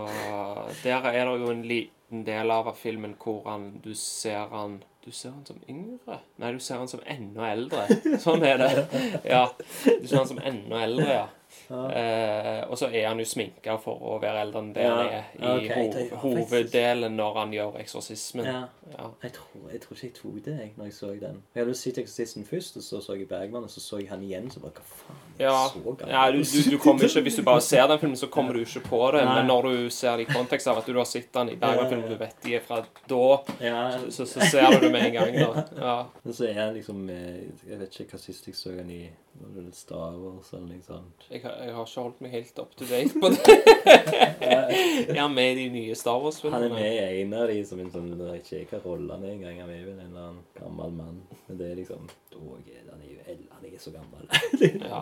der 0.82 1.04
er 1.06 1.24
det 1.28 1.40
jo 1.40 1.50
en 1.52 1.62
liten 1.62 2.24
del 2.26 2.50
av 2.50 2.72
filmen 2.76 3.14
hvor 3.14 3.44
han 3.46 3.80
Du 3.84 3.94
ser 3.94 4.48
han 4.50 4.82
Du 5.04 5.10
ser 5.10 5.30
han 5.30 5.44
som 5.46 5.60
yngre? 5.68 6.18
Nei, 6.38 6.52
du 6.52 6.58
ser 6.58 6.78
han 6.78 6.88
som 6.88 7.00
enda 7.06 7.46
eldre. 7.52 7.86
Sånn 8.24 8.42
er 8.46 8.58
det. 8.58 8.72
Ja. 9.24 9.48
Du 9.84 10.06
ser 10.06 10.18
han 10.18 10.28
som 10.28 10.38
enda 10.42 10.82
eldre, 10.82 11.06
ja. 11.12 11.28
Eh, 11.72 12.64
og 12.70 12.76
så 12.78 12.86
er 12.92 13.06
han 13.08 13.18
jo 13.18 13.24
sminka 13.24 13.76
for 13.80 13.96
å 14.02 14.18
være 14.20 14.40
eldre 14.44 14.58
enn 14.60 14.72
det 14.74 14.82
han 14.84 15.06
er 15.06 15.22
i 15.38 15.50
okay, 15.64 15.86
ho 15.86 15.92
det- 15.92 16.10
hoveddelen 16.22 17.16
når 17.16 17.34
han 17.38 17.50
gjør 17.52 17.78
eksorsismen. 17.80 18.44
ja. 18.44 18.62
Ja. 18.98 19.06
Jeg 19.22 19.32
tror, 19.32 19.70
jeg 19.72 19.80
tror 19.80 19.94
ikke 19.96 20.04
jeg 20.06 20.14
tok 20.14 20.44
det 20.44 20.58
jeg, 20.58 20.72
når 20.76 20.84
jeg 20.84 20.92
så 20.92 21.06
den. 21.20 21.42
Jeg 21.54 21.64
hadde 21.64 21.74
sett 21.74 21.98
Eksorsisten 21.98 22.44
først, 22.44 22.76
og 22.76 22.82
så 22.82 23.00
så 23.00 23.12
jeg 23.16 23.28
Bergman, 23.28 23.64
og 23.64 23.70
så 23.70 23.80
så 23.80 23.96
jeg 23.98 24.08
han 24.10 24.22
igjen, 24.22 24.50
så 24.50 24.60
bare 24.60 24.72
Hva 24.72 24.84
faen? 24.84 25.16
Er 25.42 25.48
Ja, 25.50 25.62
så 25.68 25.96
ja 26.08 26.22
du, 26.32 26.38
du, 26.42 26.70
du 26.70 26.78
kommer 26.82 27.04
ikke, 27.08 27.22
Hvis 27.26 27.36
du 27.36 27.42
bare 27.46 27.60
ser 27.64 27.86
den 27.90 27.98
filmen, 27.98 28.16
så 28.16 28.28
kommer 28.32 28.54
du 28.56 28.60
ikke 28.64 28.82
på 28.88 29.00
det. 29.16 29.24
Nei. 29.26 29.34
Men 29.40 29.50
når 29.50 29.68
du 29.68 29.90
ser 29.90 30.16
det 30.20 30.28
i 30.28 30.32
kontekst 30.32 30.70
av 30.70 30.78
at 30.82 30.86
du 30.88 30.94
har 30.98 31.08
sett 31.08 31.32
den 31.34 31.50
i 31.52 31.56
Bergen-filmen, 31.60 32.08
du 32.10 32.16
vet 32.20 32.36
de 32.44 32.54
er 32.58 32.64
fra 32.66 32.80
da, 33.10 33.26
Ja, 33.62 33.82
så, 34.10 34.26
så 34.26 34.40
ser 34.50 34.70
du 34.78 34.86
det 34.86 34.92
med 34.94 35.08
en 35.10 35.18
gang. 35.18 35.36
da. 35.42 35.66
Ja. 35.82 35.96
Men 36.22 36.34
så 36.36 36.46
er 36.48 36.58
han 36.60 36.74
liksom 36.76 37.08
eh, 37.10 37.42
Jeg 37.68 37.80
vet 37.80 38.00
ikke 38.00 38.16
hva 38.16 38.22
sist 38.22 38.46
jeg 38.48 38.56
så 38.58 38.74
han 38.76 38.90
i 38.92 39.02
Star 39.72 40.12
Wars 40.20 40.50
eller 40.52 40.66
noe 40.68 40.82
sånt. 40.84 41.24
Jeg, 41.30 41.40
har- 41.42 41.56
jeg 41.64 41.72
har 41.74 41.86
ikke 41.88 42.02
holdt 42.04 42.20
meg 42.20 42.34
helt 42.36 42.58
up 42.60 42.74
to 42.76 42.84
date 42.90 43.20
på 43.22 43.30
det. 43.32 43.56
jeg 44.42 45.16
Er 45.16 45.28
med 45.32 45.52
i 45.56 45.62
de 45.64 45.68
nye 45.72 45.94
Star 45.98 46.20
Han 46.52 46.66
er 46.68 46.74
med 46.74 46.88
i 46.92 47.22
en 47.22 47.34
av 47.34 47.48
de 47.48 47.62
som 47.66 47.80
en 47.80 47.90
sånn 47.94 48.10
Jeg 48.34 48.66
ikke 48.66 48.82
hva 48.82 48.82
rolle 48.92 49.16
han 49.16 49.24
er 49.24 49.34
engang. 49.38 49.60
Han 49.64 49.72
er 49.72 49.84
vel 49.86 49.96
en 49.98 50.06
eller 50.10 50.28
annen 50.28 50.44
gammel 50.58 50.92
mann. 51.00 51.22
Men 51.48 51.58
det 51.58 51.70
er 51.70 51.80
liksom 51.80 52.08
dog, 52.32 52.60
Han 52.90 53.00
er 53.00 53.08
jo 53.08 53.22
han 53.62 53.64
er 53.72 53.78
så 53.78 53.90
gammel. 53.90 54.26
Ja. 54.88 55.00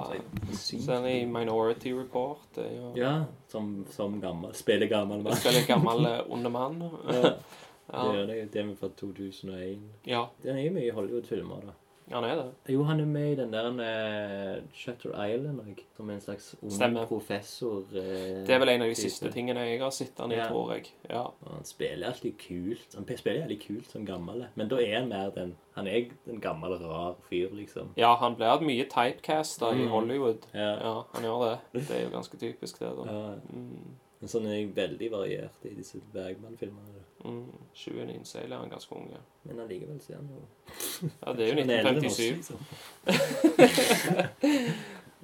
I 1.10 1.24
Minority 1.26 1.92
Report. 1.92 2.38
Det 2.54 2.64
er 2.66 2.76
jo 2.76 2.92
Ja, 2.96 3.24
som, 3.48 3.86
som 3.90 4.20
gammel. 4.20 4.54
Spiller 4.54 4.86
gammel 4.88 5.22
mann. 5.22 5.36
Spiller 5.36 5.66
gammel 5.66 6.06
eh, 6.12 6.20
onde 6.30 6.50
mann. 6.50 6.82
Ja. 7.12 7.34
Det 7.90 8.20
er 8.20 8.26
det, 8.26 8.52
det 8.52 8.60
er 8.62 8.74
fra 8.78 8.88
2001. 8.88 9.80
ja, 10.06 10.20
Det 10.42 10.52
er 10.52 10.70
mye 10.70 10.92
Hollywood-filmer, 10.94 11.64
da. 11.66 11.72
Han 12.12 12.24
er 12.24 12.34
det. 12.36 12.46
Jo, 12.74 12.82
han 12.84 13.00
er 13.00 13.04
med 13.06 13.32
i 13.32 13.34
den 13.36 13.52
der 13.52 13.68
uh, 13.70 14.62
Shutter 14.74 15.12
Island 15.26 15.60
òg. 15.60 15.78
Som 15.96 16.10
en 16.10 16.20
slags 16.20 16.54
ung 16.62 16.70
Stemmer. 16.70 17.06
professor. 17.06 17.82
eh, 17.94 18.46
Det 18.46 18.50
er 18.50 18.58
vel 18.58 18.68
en 18.68 18.82
av 18.82 18.88
de 18.88 18.94
type. 18.94 19.02
siste 19.10 19.30
tingene 19.32 19.60
jeg 19.68 19.80
har 19.80 19.90
sett 19.90 20.18
han 20.18 20.32
i, 20.32 20.34
Ja. 20.36 20.48
tror 20.48 20.72
jeg. 20.74 20.90
Ja. 21.10 21.22
Og 21.22 21.50
han 21.54 21.64
spiller 21.64 22.06
alltid 22.06 22.38
kult. 22.38 22.94
Han 22.94 23.06
spiller 23.16 23.42
jævlig 23.46 23.60
kult 23.66 23.90
som 23.90 24.06
gammel. 24.06 24.46
Men 24.56 24.68
da 24.68 24.76
er 24.76 24.98
han 25.00 25.08
mer 25.08 25.30
den 25.30 25.56
Han 25.76 25.86
er 25.86 26.08
den 26.26 26.40
gamle, 26.40 26.76
rar 26.80 27.14
fyr, 27.30 27.48
liksom. 27.54 27.88
ja, 27.96 28.14
han 28.16 28.34
blir 28.36 28.60
mye 28.60 28.84
typecasta 28.84 29.70
i 29.72 29.74
Mm. 29.84 29.88
Hollywood. 29.88 30.46
Ja. 30.54 30.74
Ja, 30.80 31.02
han 31.14 31.22
gjør 31.22 31.50
det. 31.72 31.88
Det 31.88 31.90
er 31.96 32.04
jo 32.04 32.10
ganske 32.10 32.36
typisk, 32.36 32.78
det. 32.80 32.88
da. 32.96 33.04
Ja. 33.12 33.34
Mm, 33.52 33.94
Men 34.20 34.28
sånn 34.28 34.46
er 34.46 34.52
jeg 34.58 34.74
veldig 34.76 35.10
variert 35.10 35.64
i 35.64 35.74
disse 35.74 35.98
Bergman-filmene. 36.12 36.99
Mm. 37.24 37.66
20 37.74 38.14
innseiler 38.14 38.56
er 38.56 38.60
han 38.60 38.70
ganske 38.72 38.96
ung. 38.96 39.10
Men 39.44 39.60
allikevel 39.64 40.00
så 40.00 40.12
er 40.12 40.16
han 40.16 40.28
jo 40.34 40.40
ja, 41.24 41.32
det 41.32 41.42
er 41.44 41.48
jo 41.48 41.54
Han 41.60 41.70
eldre 41.70 41.90
enn 41.90 42.06
oss, 42.06 42.20
1957. 42.20 42.36
liksom. 42.36 42.58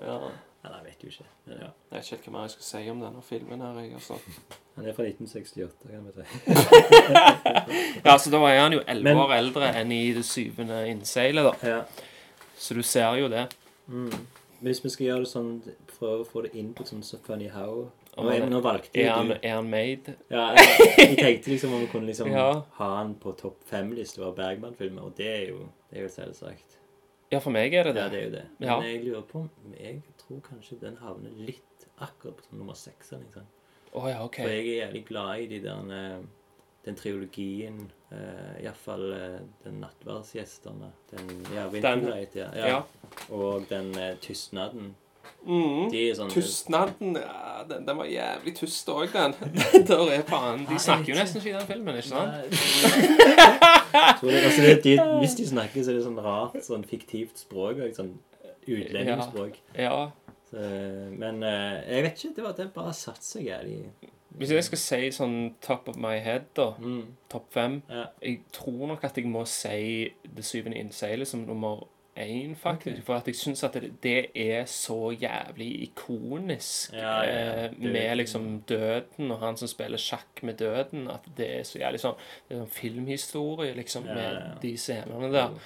Ja. 0.03 0.19
Eller 0.67 0.77
jeg 0.77 0.85
vet 0.87 1.03
jo 1.05 1.09
ikke. 1.09 1.27
Men 1.47 1.59
ja. 1.61 1.69
Jeg 1.91 1.99
vet 1.99 2.13
ikke 2.13 2.31
hva 2.31 2.33
mer 2.37 2.47
jeg 2.47 2.55
skal 2.57 2.67
si 2.69 2.91
om 2.91 3.03
denne 3.05 3.23
filmen 3.23 3.61
her. 3.63 3.77
Jeg, 3.81 3.93
altså. 3.95 4.15
Han 4.77 4.87
er 4.87 4.97
fra 4.97 5.05
1968, 5.07 5.73
kan 5.91 6.07
vi 6.07 6.13
si. 6.17 6.25
Ja, 8.07 8.17
så 8.19 8.33
da 8.35 8.41
er 8.51 8.61
han 8.61 8.75
jo 8.75 8.81
11 8.87 9.03
Men- 9.07 9.21
år 9.23 9.37
eldre 9.39 9.71
enn 9.81 9.93
i 9.95 10.03
det 10.17 10.25
syvende 10.27 10.81
innseilet, 10.91 11.45
da. 11.47 11.55
Ja. 11.63 11.83
Så 12.59 12.75
du 12.75 12.83
ser 12.83 13.15
jo 13.21 13.29
det. 13.29 13.47
Mm. 13.87 14.11
Hvis 14.61 14.85
vi 14.85 14.91
skal 14.91 15.07
gjøre 15.07 15.23
det 15.23 15.29
sånn 15.31 15.51
Prøve 15.93 16.25
å 16.25 16.27
få 16.27 16.43
det 16.43 16.55
inn 16.59 16.73
på 16.75 16.83
sånn 16.89 17.03
så 17.05 17.19
Funny 17.23 17.47
How 17.53 17.85
Nå, 18.17 18.31
han- 18.31 18.49
nå 18.51 18.61
valgte 18.65 19.01
Er 19.03 19.11
han, 19.13 19.33
er 19.43 19.55
han 19.55 19.67
made? 19.71 20.15
Ja, 20.31 20.47
jeg, 20.57 20.95
jeg 20.99 21.17
tenkte 21.25 21.51
liksom 21.53 21.75
om 21.77 21.81
vi 21.81 21.87
kunne 21.93 22.07
liksom 22.07 22.31
Ja. 22.33 22.63
ha 22.79 22.89
han 22.97 23.15
på 23.21 23.33
topp 23.37 23.59
fem-lista 23.69 24.23
av 24.25 24.37
Bergman-filmer, 24.39 25.03
og 25.03 25.17
det 25.19 25.27
er 25.29 25.45
jo 25.51 25.69
det 25.91 25.99
er 25.99 26.03
jo 26.03 26.09
selvsagt. 26.09 26.79
Ja, 27.33 27.39
for 27.43 27.51
meg 27.51 27.75
er 27.75 27.85
det 27.85 27.95
det. 27.95 28.03
Ja, 28.03 28.09
det 28.09 28.19
er 28.21 28.25
jo 28.25 28.31
det. 28.31 28.45
Men 28.59 28.69
Ja. 28.69 28.81
jeg 28.81 29.05
lurer 29.05 29.23
på 29.23 29.39
om 29.45 29.75
Jeg 29.79 30.03
tror 30.19 30.41
kanskje 30.41 30.81
den 30.81 30.97
havner 30.97 31.31
litt 31.37 31.87
akkurat 32.01 32.37
på 32.37 32.57
nummer 32.57 32.75
seks. 32.75 33.13
Liksom. 33.13 33.43
Oh, 33.93 34.09
ja, 34.11 34.25
OK. 34.25 34.37
For 34.37 34.49
jeg 34.49 34.67
er 34.69 34.87
jævlig 34.87 35.05
glad 35.07 35.39
i 35.41 35.47
de 35.47 35.61
der 35.63 35.93
eh, 35.93 36.19
den 36.87 36.95
triologien. 36.95 37.91
Uh, 38.13 38.63
Iallfall 38.63 39.13
uh, 39.13 39.41
den 39.65 39.81
nattverdsgjestene. 39.81 40.93
Den 41.11 41.47
ja, 41.55 41.69
den. 41.69 42.07
ja. 42.35 42.51
ja. 42.55 42.67
Ja. 42.69 42.83
Og 43.31 43.65
den 43.69 43.91
eh, 43.99 44.17
tystnaden. 44.23 44.95
Mm. 45.47 45.91
De 45.93 46.03
sånn 46.19 46.31
Tystnaden 46.33 47.15
ja, 47.21 47.61
den, 47.69 47.85
den 47.87 47.99
var 48.01 48.09
jævlig 48.11 48.55
tust 48.59 48.89
òg, 48.91 49.13
den. 49.15 49.35
Der 49.89 50.13
er 50.17 50.25
faen 50.27 50.65
De 50.67 50.79
snakker 50.83 51.13
jo 51.13 51.19
nesten 51.21 51.39
ikke 51.39 51.53
i 51.53 51.55
den 51.55 51.69
filmen, 51.69 52.01
ikke 52.01 52.11
sant? 52.11 52.35
Nei, 52.35 52.43
det, 54.23 54.41
altså, 54.43 54.73
de, 54.83 54.97
hvis 55.23 55.39
de 55.39 55.47
snakker, 55.53 55.87
så 55.87 55.95
er 55.95 56.01
det 56.01 56.07
sånn 56.09 56.19
rart, 56.25 56.59
sånn 56.67 56.87
fiktivt 56.89 57.47
språk. 57.47 57.79
Sånn 57.97 58.17
utlendingsspråk. 58.67 59.63
Ja. 59.79 60.11
Så, 60.51 60.67
men 61.15 61.43
eh, 61.47 61.79
jeg 61.87 62.07
vet 62.09 62.21
ikke. 62.21 62.35
Det 62.37 62.45
var 62.45 62.59
det 62.59 62.69
bare 62.75 62.95
satt 62.97 63.25
seg 63.25 63.49
i. 63.71 63.81
Hvis 64.37 64.53
jeg 64.53 64.67
skal 64.67 64.81
si 64.81 65.11
sånn 65.17 65.37
top 65.65 65.89
of 65.89 65.97
my 66.01 66.19
head, 66.21 66.51
da, 66.59 66.73
mm. 66.77 67.03
topp 67.33 67.47
fem 67.55 67.81
Ja. 67.89 68.09
Jeg 68.21 68.43
tror 68.53 68.91
nok 68.91 69.05
at 69.07 69.17
jeg 69.17 69.31
må 69.33 69.47
si 69.49 70.11
Det 70.21 70.45
syvende 70.45 70.77
innseilet 70.77 71.29
som 71.29 71.47
nummer 71.47 71.87
én, 72.19 72.57
faktisk. 72.57 72.97
Okay. 72.97 73.05
For 73.07 73.15
at 73.15 73.27
jeg 73.27 73.35
syns 73.37 73.65
at 73.65 73.75
det, 73.75 73.93
det 74.03 74.27
er 74.35 74.65
så 74.65 75.11
jævlig 75.13 75.83
ikonisk 75.89 76.93
Ja, 76.93 77.23
ja, 77.23 77.39
ja. 77.39 77.65
eh, 77.67 77.79
med 77.79 78.17
liksom 78.17 78.61
døden 78.69 79.31
og 79.31 79.39
han 79.39 79.57
som 79.57 79.69
spiller 79.69 79.99
sjakk 79.99 80.43
med 80.43 80.55
døden. 80.55 81.09
At 81.11 81.27
det 81.37 81.51
er 81.59 81.63
så 81.63 81.79
jævlig 81.79 82.01
sånn 82.01 82.15
Det 82.49 82.59
sånn 82.61 82.71
filmhistorie, 82.81 83.75
liksom, 83.75 84.05
med 84.05 84.63
de 84.63 84.77
scenene 84.79 85.33
der. 85.33 85.59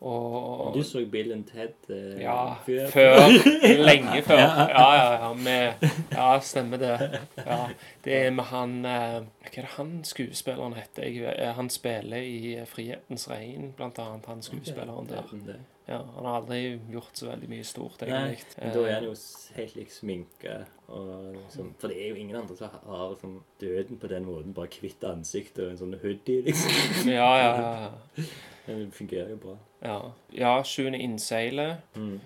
Og 0.00 0.74
Du 0.74 0.82
så 0.84 1.00
Bill 1.10 1.32
and 1.32 1.44
Ted 1.48 1.72
eh, 1.88 2.20
Ja, 2.22 2.54
før? 2.66 2.90
før. 2.90 3.16
Lenge 3.88 4.22
før. 4.22 4.38
Ja, 4.38 4.94
ja, 4.94 5.12
ja. 5.14 5.32
Med, 5.32 5.88
ja, 6.12 6.40
stemmer 6.40 6.76
det. 6.76 7.20
Ja, 7.38 7.58
det 8.04 8.18
er 8.26 8.30
med 8.30 8.44
han 8.44 8.84
eh, 8.84 9.22
Hva 9.46 9.54
er 9.54 9.62
det 9.62 9.72
han 9.78 9.94
skuespilleren 10.04 10.76
heter? 10.76 11.08
Jeg, 11.08 11.32
eh, 11.38 11.54
han 11.56 11.70
spiller 11.70 12.16
i 12.20 12.58
'Frihetens 12.66 13.28
regn', 13.30 13.72
blant 13.76 13.98
annet. 13.98 14.26
Han 14.26 14.42
skuespilleren 14.42 15.08
der. 15.08 15.56
Ja, 15.86 16.00
han 16.16 16.24
har 16.26 16.40
aldri 16.40 16.80
gjort 16.90 17.14
så 17.14 17.28
veldig 17.28 17.48
mye 17.50 17.64
stort, 17.66 18.00
Nei, 18.10 18.32
men 18.58 18.72
da 18.74 18.80
er 18.88 18.96
han 18.96 19.04
jo 19.06 19.12
helt 19.54 19.76
lik 19.78 19.92
sminke. 19.94 20.56
Liksom, 20.88 21.70
for 21.78 21.90
det 21.92 22.00
er 22.00 22.10
jo 22.10 22.18
ingen 22.24 22.40
andre 22.40 22.56
som 22.58 22.74
har 22.74 23.12
liksom, 23.12 23.38
døden 23.62 24.00
på 24.02 24.10
den 24.10 24.26
måten. 24.26 24.54
Bare 24.54 24.82
hvitt 24.82 25.06
ansikt 25.06 25.62
og 25.62 25.70
en 25.70 25.80
sånn 25.84 25.96
hoodie, 26.02 26.42
liksom. 26.46 26.74
Ja, 27.20 27.30
ja, 27.38 27.54
ja. 27.86 28.26
Det 28.66 28.90
fungerer 28.90 29.28
jo 29.30 29.36
bra. 29.38 29.52
Ja, 29.86 29.98
ja 30.34 30.52
Sjuende 30.66 30.98
innseilet. 30.98 31.84
Mm. 31.94 32.16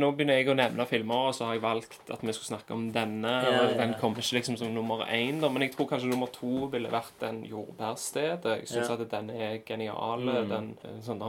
Nå 0.00 0.08
begynner 0.18 0.40
jeg 0.40 0.48
å 0.50 0.56
nevne 0.58 0.86
filmer, 0.90 1.28
og 1.28 1.36
så 1.36 1.46
har 1.46 1.54
jeg 1.54 1.62
valgt 1.62 2.10
at 2.10 2.24
vi 2.26 2.34
skal 2.34 2.48
snakke 2.56 2.74
om 2.74 2.88
denne. 2.94 3.34
Ja, 3.46 3.52
ja. 3.54 3.76
Den 3.78 3.94
kommer 4.00 4.18
ikke 4.18 4.40
liksom 4.40 4.58
som 4.58 4.74
nummer 4.74 5.04
én, 5.06 5.38
men 5.38 5.62
jeg 5.62 5.76
tror 5.76 5.86
kanskje 5.92 6.10
nummer 6.10 6.32
to 6.34 6.66
ville 6.72 6.90
vært 6.90 7.14
den 7.22 7.44
jordbærstedet. 7.46 8.56
Jeg 8.64 8.70
syns 8.72 8.90
Ja. 8.90 8.98
at 8.98 9.10
den 9.14 9.30
er 9.30 9.60
genial. 9.66 10.26
Mm. 10.26 10.50
Den 10.50 10.70
en 10.90 11.02
sånn 11.06 11.22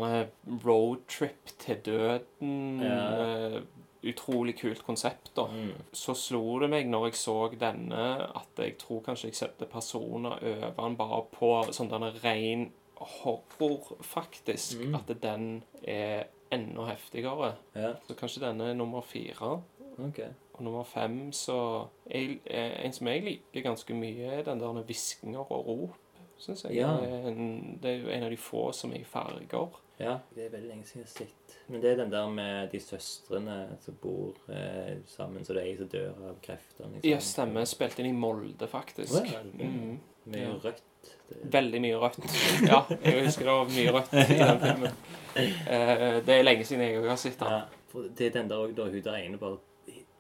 roadtrip 0.65 1.50
til 1.59 1.79
døden. 1.85 2.81
Ja. 2.81 3.55
eh, 3.55 3.61
Utrolig 4.03 4.55
kult 4.57 4.79
konsept, 4.81 5.29
da. 5.37 5.43
Mm. 5.45 5.75
Så 5.93 6.15
slo 6.17 6.57
det 6.59 6.71
meg 6.73 6.87
når 6.89 7.03
jeg 7.11 7.17
så 7.19 7.35
denne, 7.53 8.05
at 8.33 8.57
jeg 8.57 8.79
tror 8.81 9.03
kanskje 9.05 9.27
jeg 9.29 9.35
setter 9.37 9.69
personer 9.69 10.39
over 10.41 10.71
den 10.79 10.95
bare 10.97 11.19
på 11.35 11.49
sånn 11.69 11.91
denne 11.91 12.09
ren 12.23 12.71
horror, 12.97 13.91
faktisk. 14.01 14.79
Mm. 14.81 14.95
At 14.97 15.11
den 15.21 15.45
er 15.83 16.23
enda 16.51 16.87
heftigere. 16.89 17.51
Ja, 17.75 17.93
Så 18.07 18.15
kanskje 18.17 18.41
denne 18.47 18.71
er 18.71 18.73
nummer 18.73 19.01
fire. 19.05 19.61
Okay. 20.07 20.33
Og 20.55 20.63
nummer 20.65 20.83
fem 20.83 21.31
så 21.31 21.87
jeg, 22.09 22.39
eh, 22.45 22.85
En 22.85 22.93
som 22.93 23.07
jeg 23.07 23.21
liker 23.23 23.61
ganske 23.69 23.93
mye, 23.93 24.39
er 24.39 24.43
den 24.49 24.59
der 24.59 24.73
med 24.73 24.83
hviskinger 24.89 25.45
og 25.45 25.67
rop. 25.67 25.95
Synes 26.41 26.63
jeg. 26.63 26.75
Ja. 26.81 26.97
Det, 26.97 27.09
er 27.13 27.27
en, 27.29 27.79
det 27.83 27.91
er 27.91 27.97
jo 28.01 28.09
en 28.09 28.23
av 28.23 28.29
de 28.33 28.37
få 28.37 28.71
som 28.73 28.93
er 28.93 29.03
i 29.03 29.03
farger. 29.05 29.77
Ja, 29.99 30.19
det 30.35 30.45
er 30.45 30.49
veldig 30.55 30.69
lenge 30.69 30.85
siden 30.87 31.03
jeg 31.03 31.07
har 31.07 31.27
sett. 31.27 31.57
Men 31.69 31.81
det 31.83 31.91
er 31.91 31.95
den 31.99 32.11
der 32.11 32.29
med 32.33 32.71
de 32.71 32.79
søstrene 32.81 33.57
som 33.83 33.97
bor 34.01 34.33
eh, 34.49 34.95
sammen, 35.07 35.43
så 35.45 35.53
det 35.53 35.61
er 35.61 35.67
ei 35.69 35.75
som 35.77 35.87
dør 35.91 36.23
av 36.31 36.39
krefter. 36.41 36.87
Liksom. 36.87 37.09
Ja, 37.11 37.19
stemmer. 37.21 37.65
Spilt 37.69 37.99
inn 38.01 38.09
i 38.09 38.13
Molde, 38.17 38.67
faktisk. 38.71 39.13
Oh, 39.19 39.27
ja, 39.31 39.43
det 39.43 39.67
Mm. 39.67 39.99
Mye 40.25 40.41
Ja. 40.41 40.49
rødt. 40.63 40.81
Det, 41.29 41.37
Veldig 41.53 41.81
mye 41.81 41.97
rødt. 41.97 42.25
Ja, 42.67 42.81
jeg 43.03 43.25
husker 43.25 43.45
det 43.45 43.53
var 43.57 43.69
mye 43.73 43.91
rødt 43.95 44.13
i 44.13 44.37
den 44.37 44.59
filmen. 44.59 44.91
Eh, 45.35 46.19
det 46.25 46.35
er 46.39 46.43
lenge 46.43 46.65
siden 46.65 46.83
jeg 46.85 47.03
har 47.09 47.15
sett 47.17 47.39
den. 47.39 47.47
ja, 47.47 48.01
det 48.17 48.27
er 48.27 48.35
den 48.39 48.49
der 48.49 48.55
òg, 48.65 48.75
da 48.77 48.83
hun 48.89 49.01
der 49.01 49.15
ene 49.17 49.37
bare 49.41 49.57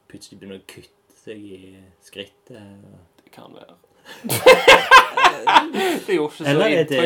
plutselig 0.09 0.39
begynner 0.39 0.59
å 0.61 0.65
kutte 0.67 1.17
seg 1.21 1.37
i 1.37 1.77
skrittet. 2.01 2.61
Det 3.23 3.31
kan 3.31 3.53
være. 3.53 3.75
det 6.05 6.15
gjorde 6.15 6.31
ikke 6.31 6.43
så 6.43 6.49
Eller 6.49 6.75
er 6.81 6.85
det 6.89 7.01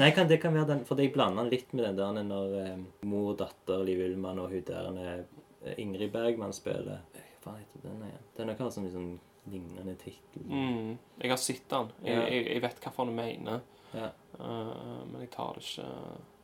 nei, 0.00 0.10
kan, 0.16 0.28
det 0.30 0.38
kan 0.42 0.54
være 0.54 0.68
den 0.72 0.82
For 0.88 1.00
jeg 1.00 1.12
blander 1.14 1.44
den 1.46 1.52
litt 1.54 1.70
med 1.76 1.84
den 1.88 1.96
der 2.18 2.24
når 2.26 2.46
eh, 2.62 2.76
mor 3.08 3.34
datter 3.38 3.84
Liv 3.86 3.98
Ullmann 4.08 4.40
og 4.42 4.52
hun 4.54 4.64
der 4.68 4.84
eh, 5.04 5.74
Ingrid 5.82 6.12
Bergman 6.14 6.54
spiller 6.56 7.00
Hva 7.12 7.24
faen 7.44 7.60
heter 7.62 7.80
den 7.88 8.04
igjen? 8.08 8.24
Den 8.38 8.52
har 8.54 8.70
sånn, 8.70 8.86
liksom, 8.88 9.06
lignende 9.48 9.94
tittel. 9.98 10.42
Mm, 10.44 10.90
jeg 11.22 11.30
har 11.32 11.38
sett 11.40 11.64
den. 11.70 11.86
Jeg, 12.04 12.16
Ja. 12.18 12.24
jeg, 12.28 12.42
jeg 12.52 12.60
vet 12.62 12.80
hva 12.84 13.04
du 13.08 13.12
mener. 13.16 13.60
Ja. 13.96 14.08
Uh, 14.38 15.00
men 15.08 15.22
jeg 15.24 15.30
tar 15.32 15.54
det 15.56 15.64
ikke, 15.64 15.86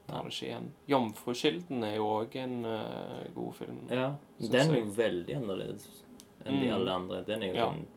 tar 0.09 0.23
det 0.25 0.33
ikke 0.33 0.47
igjen. 0.49 0.69
'Jomfrukilden' 0.89 1.85
er 1.85 1.95
jo 1.99 2.07
òg 2.15 2.37
en 2.41 2.55
uh, 2.65 3.21
god 3.37 3.53
film. 3.59 3.83
ja. 3.91 4.09
Den 4.41 4.71
er 4.73 4.79
jo 4.81 4.87
veldig 4.97 5.35
annerledes 5.37 5.85
enn 6.47 6.61
de 6.63 6.67
Mm. 6.71 6.75
alle 6.79 6.91
andre. 6.99 7.21
Den 7.29 7.43
er 7.43 7.47
jo 7.53 7.55
Ja. 7.55 7.67
sånn, 7.69 7.85
eh, 7.85 7.89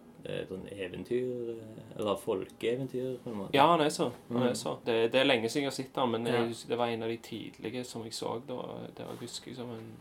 sånn 0.49 0.65
eventyr 0.71 1.49
eh, 1.53 1.99
Eller 1.99 2.15
folkeeventyr, 2.21 3.17
på 3.23 3.29
en 3.31 3.37
måte. 3.41 3.53
Ja, 3.55 3.67
han 3.71 3.81
er 3.81 3.89
så. 3.89 4.11
Han 4.29 4.37
Mm. 4.41 4.49
er 4.49 4.53
så. 4.53 4.77
Det, 4.85 5.11
det 5.11 5.21
er 5.21 5.25
lenge 5.25 5.49
siden 5.49 5.63
jeg 5.63 5.71
har 5.71 5.77
sett 5.77 5.93
den, 5.95 6.11
men 6.11 6.25
Ja. 6.27 6.31
jeg, 6.45 6.55
det 6.67 6.77
var 6.77 6.87
en 6.87 7.03
av 7.03 7.09
de 7.09 7.17
tidlige 7.17 7.83
som 7.85 8.03
jeg 8.03 8.13
så 8.13 8.41
da. 8.47 8.57
Det 8.95 9.05
var- 9.05 9.15
husker 9.21 9.47
jeg 9.51 9.55
som 9.55 9.69
en, 9.71 9.97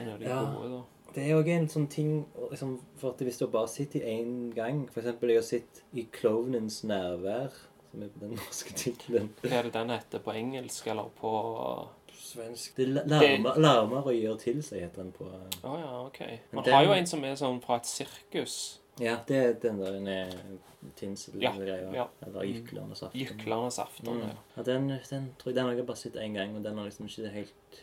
en 0.00 0.08
av 0.12 0.18
de 0.18 0.24
Ja. 0.26 0.40
gode, 0.44 0.70
da. 0.70 0.82
Det 1.14 1.30
er 1.30 1.34
òg 1.42 1.48
en 1.48 1.66
sånn 1.68 1.88
ting 1.90 2.24
liksom, 2.50 2.80
For 2.96 3.10
at 3.10 3.18
hvis 3.18 3.38
du 3.38 3.46
bare 3.46 3.68
sitter 3.68 4.00
i 4.00 4.22
én 4.22 4.54
gang 4.54 4.86
For 4.90 5.00
eksempel, 5.02 5.28
jeg 5.28 5.36
har 5.36 5.42
sett 5.42 5.82
i 5.94 6.06
'Klovnens 6.10 6.84
nærvær', 6.84 7.52
som 7.90 8.02
er 8.02 8.08
på 8.08 8.20
den 8.20 8.30
norske 8.30 8.72
tittelen. 8.74 9.28
Hva 9.42 9.50
er 9.58 9.62
det 9.64 9.72
den 9.74 9.90
heter 9.90 10.18
på 10.20 10.32
engelsk, 10.34 10.86
eller 10.86 11.10
på 11.20 11.88
Svensk 12.14 12.76
Det 12.76 12.88
la- 12.88 13.02
larmer, 13.06 13.58
larmer 13.58 14.06
og 14.06 14.12
gjør 14.14 14.38
til 14.38 14.62
seg, 14.62 14.80
heter 14.80 15.02
den 15.02 15.12
på 15.12 15.24
Å 15.64 15.78
ja, 15.78 16.06
OK. 16.06 16.20
Man 16.52 16.64
har 16.64 16.84
jo 16.84 16.92
en 16.92 17.06
som 17.06 17.22
er 17.24 17.34
sånn 17.34 17.60
fra 17.62 17.76
et 17.76 17.86
sirkus. 17.86 18.78
Ja, 19.00 19.16
det 19.28 19.36
er 19.36 19.52
den 19.62 19.78
der 19.80 19.94
en 19.96 20.92
tinsel 20.96 21.40
Ja, 21.40 21.52
ja. 21.92 22.06
Eller 22.26 22.42
Jyklernes 22.44 23.02
aften. 23.02 23.20
Jyklernes 23.20 23.78
aften. 23.78 24.12
Mm. 24.12 24.20
Ja. 24.20 24.34
Ja, 24.56 24.62
den, 24.62 24.88
den 25.10 25.30
tror 25.38 25.50
jeg 25.50 25.56
den 25.56 25.64
har 25.64 25.72
jeg 25.72 25.86
bare 25.86 25.96
sett 25.96 26.16
én 26.16 26.36
gang, 26.36 26.56
og 26.56 26.64
den 26.64 26.78
har 26.78 26.84
liksom 26.84 27.06
ikke 27.06 27.32
helt 27.32 27.80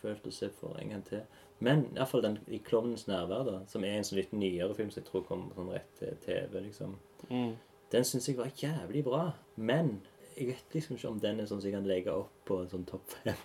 følt 0.00 0.26
å 0.26 0.32
se 0.32 0.50
for 0.60 0.78
en 0.80 0.94
gang 0.94 1.04
til. 1.08 1.24
Men 1.58 1.86
iallfall 1.94 2.22
den 2.22 2.38
i 2.46 2.58
'Klovnens 2.58 3.06
nærvær', 3.08 3.44
da, 3.46 3.58
som 3.66 3.84
er 3.84 3.98
en 3.98 4.04
sånn 4.04 4.18
litt 4.18 4.32
nyere 4.32 4.74
film 4.74 4.90
som 4.90 5.02
jeg 5.02 5.10
tror 5.10 5.26
kommer 5.26 5.54
sånn 5.54 5.72
rett 5.72 5.94
til 5.98 6.16
TV, 6.24 6.60
liksom. 6.60 6.96
Mm. 7.30 7.54
Den 7.92 8.04
syns 8.04 8.28
jeg 8.28 8.36
var 8.38 8.50
jævlig 8.58 9.04
bra. 9.04 9.32
Men 9.56 10.00
jeg 10.36 10.46
vet 10.48 10.74
liksom 10.74 10.96
ikke 10.96 11.08
om 11.08 11.18
den 11.20 11.40
er 11.40 11.44
sånn 11.46 11.60
som 11.60 11.70
jeg 11.70 11.74
kan 11.76 11.86
legge 11.86 12.12
opp 12.12 12.30
på 12.44 12.60
en 12.60 12.68
sånn 12.68 12.84
topp 12.86 13.08
fem. 13.10 13.36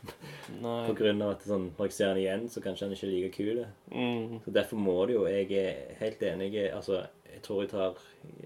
På 0.62 0.96
grunn 0.98 1.22
av 1.22 1.32
at 1.36 1.44
sånn, 1.46 1.72
når 1.78 1.86
jeg 1.90 1.94
ser 1.94 2.14
den 2.14 2.24
igjen, 2.24 2.48
så 2.50 2.62
kanskje 2.66 2.88
den 2.88 2.96
ikke 2.98 3.08
er 3.08 3.14
like 3.14 3.34
kul. 3.36 3.66
Mm. 3.92 4.40
Så 4.46 4.52
derfor 4.56 4.78
må 4.82 4.96
det 5.08 5.14
jo 5.16 5.26
Jeg 5.28 5.52
er 5.52 5.96
helt 6.00 6.20
enig. 6.22 6.52
jeg- 6.54 6.74
Altså, 6.74 7.08
jeg 7.32 7.42
tror 7.44 7.62
jeg 7.62 7.70
tar 7.70 7.96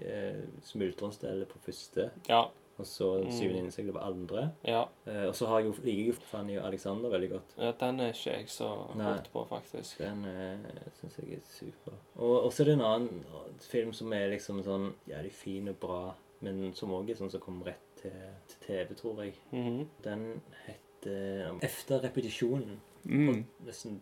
eh, 0.04 0.42
Smultronstellet 0.62 1.48
på 1.48 1.58
første, 1.64 2.10
Ja. 2.28 2.42
og 2.78 2.84
så 2.86 3.22
Mm. 3.24 3.30
Syvende 3.32 3.58
innsegler 3.64 3.92
på 3.92 4.02
andre. 4.02 4.50
ja. 4.64 4.84
Eh, 5.06 5.26
og 5.28 5.34
så 5.34 5.46
har 5.46 5.60
jeg 5.60 5.66
jo, 5.68 5.82
liker 5.82 5.98
jeg 5.98 6.06
jo 6.06 6.12
Fanny 6.12 6.56
og 6.58 6.64
Alexander 6.66 7.08
veldig 7.10 7.30
godt. 7.30 7.54
Ja, 7.58 7.72
Den 7.72 8.00
er 8.00 8.08
ikke 8.12 8.32
jeg 8.38 8.48
så 8.48 8.68
hørt 8.92 9.16
godt 9.16 9.32
på, 9.32 9.48
faktisk. 9.48 9.98
Den 9.98 10.24
eh, 10.24 10.58
syns 11.00 11.16
jeg 11.18 11.32
er 11.34 11.40
super. 11.46 11.92
Og 12.16 12.52
så 12.52 12.60
er 12.60 12.64
det 12.64 12.74
en 12.74 12.80
annen 12.80 13.24
film 13.60 13.92
som 13.92 14.12
er 14.12 14.28
liksom 14.30 14.62
sånn 14.64 14.92
jævlig 15.08 15.32
fin 15.32 15.68
og 15.68 15.80
bra, 15.80 16.14
men 16.40 16.74
som 16.74 16.90
òg 16.90 17.10
er 17.10 17.14
sånn 17.14 17.30
som 17.30 17.40
kommer 17.40 17.66
rett 17.66 17.93
til, 18.04 18.24
til 18.52 18.64
TV, 18.66 18.96
tror 19.00 19.22
jeg. 19.24 19.38
Mhm. 19.52 19.84
Den 20.04 20.26
heter 20.66 21.58
Efter 21.62 22.00
repetisjonen. 22.04 22.78
mm. 23.04 23.44
Nesten 23.66 23.98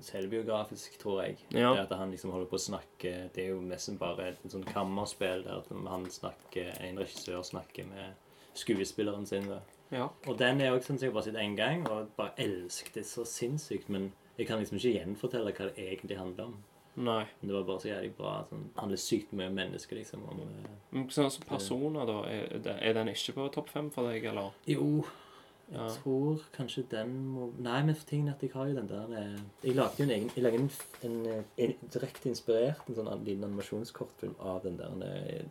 selvbiografisk, 0.00 0.98
tror 0.98 1.22
jeg. 1.22 1.38
Ja. 1.52 1.72
Det 1.72 1.86
at 1.90 1.96
han 1.98 2.10
liksom 2.10 2.30
holder 2.30 2.46
på 2.46 2.54
å 2.58 2.62
snakke 2.62 3.14
Det 3.34 3.44
er 3.44 3.48
jo 3.48 3.60
nesten 3.60 3.98
bare 3.98 4.28
et 4.28 4.44
sånn 4.52 4.66
kammerspill 4.68 5.42
der 5.42 5.64
han 5.90 6.06
snakker, 6.10 6.76
en 6.80 7.00
regissør 7.02 7.42
snakker 7.42 7.88
med 7.90 8.12
skuespilleren 8.54 9.26
sin. 9.26 9.48
Ja. 9.90 10.06
Og 10.26 10.38
den 10.38 10.60
er 10.60 10.70
også 10.70 10.96
jeg 11.00 11.12
bare 11.12 11.26
sett 11.26 11.40
én 11.40 11.56
gang, 11.56 11.82
og 11.90 12.12
bare 12.16 12.34
elsket 12.38 12.94
det 12.94 13.06
så 13.06 13.24
sinnssykt. 13.26 13.88
Men 13.88 14.12
jeg 14.38 14.46
kan 14.46 14.58
liksom 14.58 14.78
ikke 14.78 14.94
gjenfortelle 14.98 15.52
hva 15.52 15.70
det 15.70 15.88
egentlig 15.88 16.18
handler 16.18 16.44
om. 16.44 16.56
Nei. 16.96 17.24
Men 17.40 17.48
det 17.48 17.54
var 17.56 17.64
bare 17.66 17.80
så 17.82 17.88
jævlig 17.90 18.12
bra. 18.16 18.32
Sånn, 18.50 18.64
handler 18.78 19.00
sykt 19.02 19.32
mye 19.34 19.48
om 19.50 19.54
mennesker, 19.58 19.96
liksom. 19.98 20.22
Om, 20.30 20.40
eh, 20.40 20.70
Men 20.92 21.08
Sånn 21.10 21.30
som 21.30 21.42
personer, 21.48 22.06
da. 22.06 22.20
Er, 22.30 22.78
er 22.80 22.92
den 22.94 23.08
ikke 23.08 23.34
på 23.34 23.48
topp 23.52 23.68
fem 23.74 23.90
for 23.90 24.10
deg, 24.12 24.24
eller? 24.30 24.52
jo, 24.66 25.04
jeg 25.70 25.80
Ja. 25.80 25.88
tror 25.96 26.42
kanskje 26.52 26.82
den 26.90 27.12
må 27.32 27.46
Nei, 27.58 27.82
men 27.82 27.94
for 27.94 28.04
tingen 28.06 28.28
at 28.28 28.40
jeg 28.42 28.50
har 28.52 28.66
jo 28.68 28.74
den 28.74 28.86
der 28.86 29.12
eh, 29.16 29.38
Jeg 29.64 29.74
lagde 29.74 29.96
jo 29.96 30.04
en 30.04 30.10
egen 30.10 30.30
Jeg 30.36 30.42
lagde 30.44 30.58
en, 30.60 30.70
en, 31.02 31.26
eh, 31.26 31.42
en 31.64 31.74
direkte 31.90 32.28
inspirert 32.28 32.82
en 32.88 32.94
sånn 32.94 33.24
liten 33.24 33.44
animasjonskortfilm 33.48 34.34
av 34.40 34.62
den 34.62 34.76
der 34.76 35.46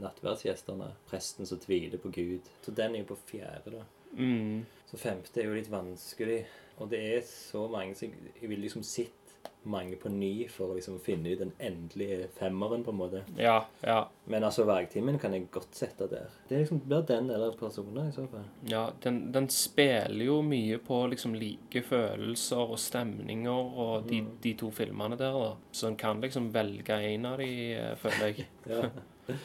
nattverdsgjestene. 0.00 0.90
Presten 1.08 1.46
som 1.46 1.58
tviler 1.58 1.98
på 1.98 2.10
Gud. 2.12 2.40
Så 2.64 2.74
den 2.74 2.94
er 2.94 2.98
jo 3.04 3.14
på 3.14 3.18
fjerde, 3.30 3.78
da. 3.78 3.84
Mm. 4.16 4.64
Så 4.90 4.98
femte 5.00 5.40
er 5.42 5.48
jo 5.48 5.54
litt 5.54 5.70
vanskelig. 5.72 6.44
Og 6.78 6.90
det 6.90 7.00
er 7.16 7.20
så 7.26 7.66
mange 7.70 7.94
som 7.98 8.08
jeg, 8.10 8.34
jeg 8.40 8.48
ville 8.50 8.62
liksom 8.66 8.82
sett 8.86 9.23
mange 9.70 9.96
på 10.00 10.10
ny 10.12 10.48
for 10.52 10.72
å 10.72 10.76
liksom 10.78 10.98
finne 11.02 11.32
ut 11.32 11.40
den 11.40 11.52
endelige 11.58 12.28
femmeren, 12.38 12.84
på 12.84 12.92
en 12.92 12.98
måte. 12.98 13.22
Ja, 13.38 13.64
ja. 13.82 14.00
Men 14.30 14.44
altså, 14.44 14.66
Vergtimen 14.68 15.18
kan 15.18 15.34
jeg 15.36 15.48
godt 15.54 15.76
sette 15.76 16.08
der. 16.10 16.32
Det 16.48 16.62
liksom, 16.62 16.82
blir 16.86 17.04
den 17.08 17.30
eller 17.30 17.56
personer, 17.58 18.08
i 18.08 18.14
så 18.14 18.26
fall. 18.30 18.46
ja 18.68 18.86
den, 19.04 19.32
den 19.32 19.48
spiller 19.52 20.24
jo 20.24 20.40
mye 20.44 20.78
på 20.78 21.04
liksom 21.12 21.34
like 21.38 21.82
følelser 21.84 22.74
og 22.74 22.78
stemninger 22.80 23.74
og 23.84 24.08
de, 24.08 24.22
de 24.42 24.54
to 24.60 24.70
filmene 24.74 25.18
der, 25.20 25.36
da. 25.36 25.52
Så 25.72 25.90
en 25.90 26.00
kan 26.00 26.20
liksom 26.24 26.52
velge 26.54 27.00
en 27.10 27.26
av 27.26 27.38
de, 27.42 27.52
eh, 27.74 27.94
føler 28.00 28.32
jeg. 28.32 28.48
Ja. 29.24 29.36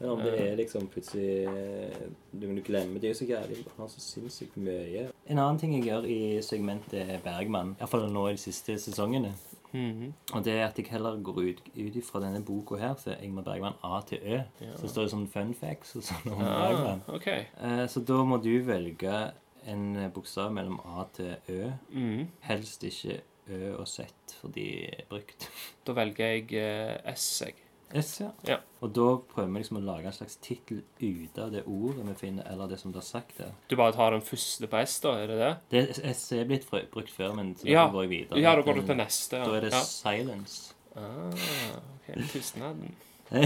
Men 0.00 0.10
om 0.10 0.20
det 0.24 0.30
er 0.40 0.56
liksom 0.56 0.86
plutselig 0.88 1.44
eh, 1.44 2.06
Du 2.32 2.46
du 2.48 2.62
glemmer 2.64 3.00
det 3.00 3.10
er 3.10 3.12
jo 3.12 3.18
så 3.18 3.26
jævlig 3.28 3.56
Han 3.66 3.82
har 3.84 3.88
så 3.92 4.00
sinnssykt 4.00 4.56
mye. 4.56 5.10
En 5.26 5.38
annen 5.38 5.58
ting 5.60 5.74
jeg 5.76 5.84
gjør 5.90 6.06
i 6.08 6.20
segmentet 6.42 7.20
Bergman, 7.24 7.74
iallfall 7.78 8.08
nå 8.10 8.24
i 8.30 8.32
de 8.38 8.40
siste 8.40 8.78
sesongene, 8.80 9.34
Mhm. 9.72 10.12
og 10.34 10.44
det 10.44 10.52
er 10.58 10.64
at 10.66 10.78
jeg 10.78 10.86
heller 10.90 11.16
går 11.22 11.38
ut, 11.50 11.60
ut 11.76 12.04
fra 12.04 12.20
denne 12.20 12.42
boka 12.44 12.76
her, 12.80 12.94
så 12.98 13.14
Ingmar 13.22 13.42
Bergman 13.46 13.74
A 13.84 14.00
til 14.06 14.18
Ø. 14.22 14.40
Så 14.76 14.88
står 14.88 15.02
det 15.06 15.12
sånn 15.12 15.28
fun 15.30 15.54
facts 15.54 15.96
og 15.96 16.02
sånn 16.02 16.32
om 16.32 16.40
ja, 16.42 16.54
Bergman. 16.68 17.02
Okay. 17.08 17.44
Eh, 17.60 17.86
Så 17.86 18.00
da 18.06 18.22
må 18.24 18.40
du 18.42 18.52
velge 18.66 19.32
en 19.66 19.96
eh, 19.96 20.08
bokstav 20.10 20.52
mellom 20.52 20.80
A 20.84 21.04
til 21.14 21.36
Ø. 21.48 21.70
Mm. 21.92 22.28
Helst 22.48 22.82
ikke 22.84 23.20
Ø 23.50 23.74
og 23.78 23.88
Z, 23.88 24.06
for 24.40 24.48
de 24.54 24.66
er 24.86 25.04
brukt. 25.10 25.48
Da 25.86 25.92
velger 25.92 26.26
jeg 26.34 26.52
eh, 26.54 27.14
S, 27.14 27.42
jeg. 27.46 27.54
S, 27.94 28.20
ja. 28.20 28.28
Ja. 28.46 28.56
Og 28.80 28.92
da 28.94 29.06
prøver 29.34 29.48
vi 29.50 29.58
liksom 29.62 29.78
å 29.80 29.84
lage 29.84 30.06
en 30.06 30.12
slags 30.14 30.36
tittel 30.42 30.82
ut 31.00 31.38
av 31.42 31.50
det 31.52 31.64
ordet 31.66 32.04
vi 32.06 32.14
finner, 32.14 32.46
eller 32.52 32.68
det 32.70 32.78
som 32.80 32.92
blir 32.94 33.02
sagt 33.02 33.38
der. 33.38 33.50
Du 33.68 33.76
bare 33.76 33.92
tar 33.96 34.10
den 34.14 34.22
første 34.22 34.66
på 34.70 34.76
S, 34.82 34.98
da? 35.00 35.16
Er 35.18 35.26
det 35.26 35.38
det? 35.40 35.50
Det 35.70 36.04
S 36.14 36.32
er 36.32 36.44
blitt 36.48 36.68
brukt 36.70 37.10
før, 37.10 37.34
men 37.34 37.54
så 37.56 37.66
Ja. 37.68 37.88
går 37.90 38.02
jeg 38.06 38.10
videre. 38.10 38.40
Ja, 38.40 38.54
da 38.54 38.62
går 38.62 38.74
du 38.80 38.86
til 38.86 38.96
neste. 38.96 39.36
Ja. 39.36 39.44
Da 39.44 39.56
er 39.56 39.60
det 39.60 39.72
ja. 39.72 39.82
silence. 39.82 40.74
Ah, 40.96 41.30
ok. 41.30 42.14
Tystnaden. 42.30 42.94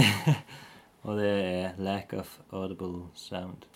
Og 1.04 1.18
det 1.18 1.30
er 1.30 1.72
lack 1.78 2.12
of 2.16 2.38
audible 2.50 3.10
sound. 3.14 3.66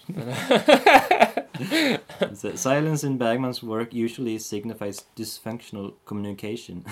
So, 2.35 2.55
Silence 2.57 3.05
in 3.07 3.19
Bergmans 3.19 3.63
work 3.63 3.93
usually 3.93 4.39
signifies 4.39 5.05
dysfunctional 5.19 5.93
communication 6.07 6.87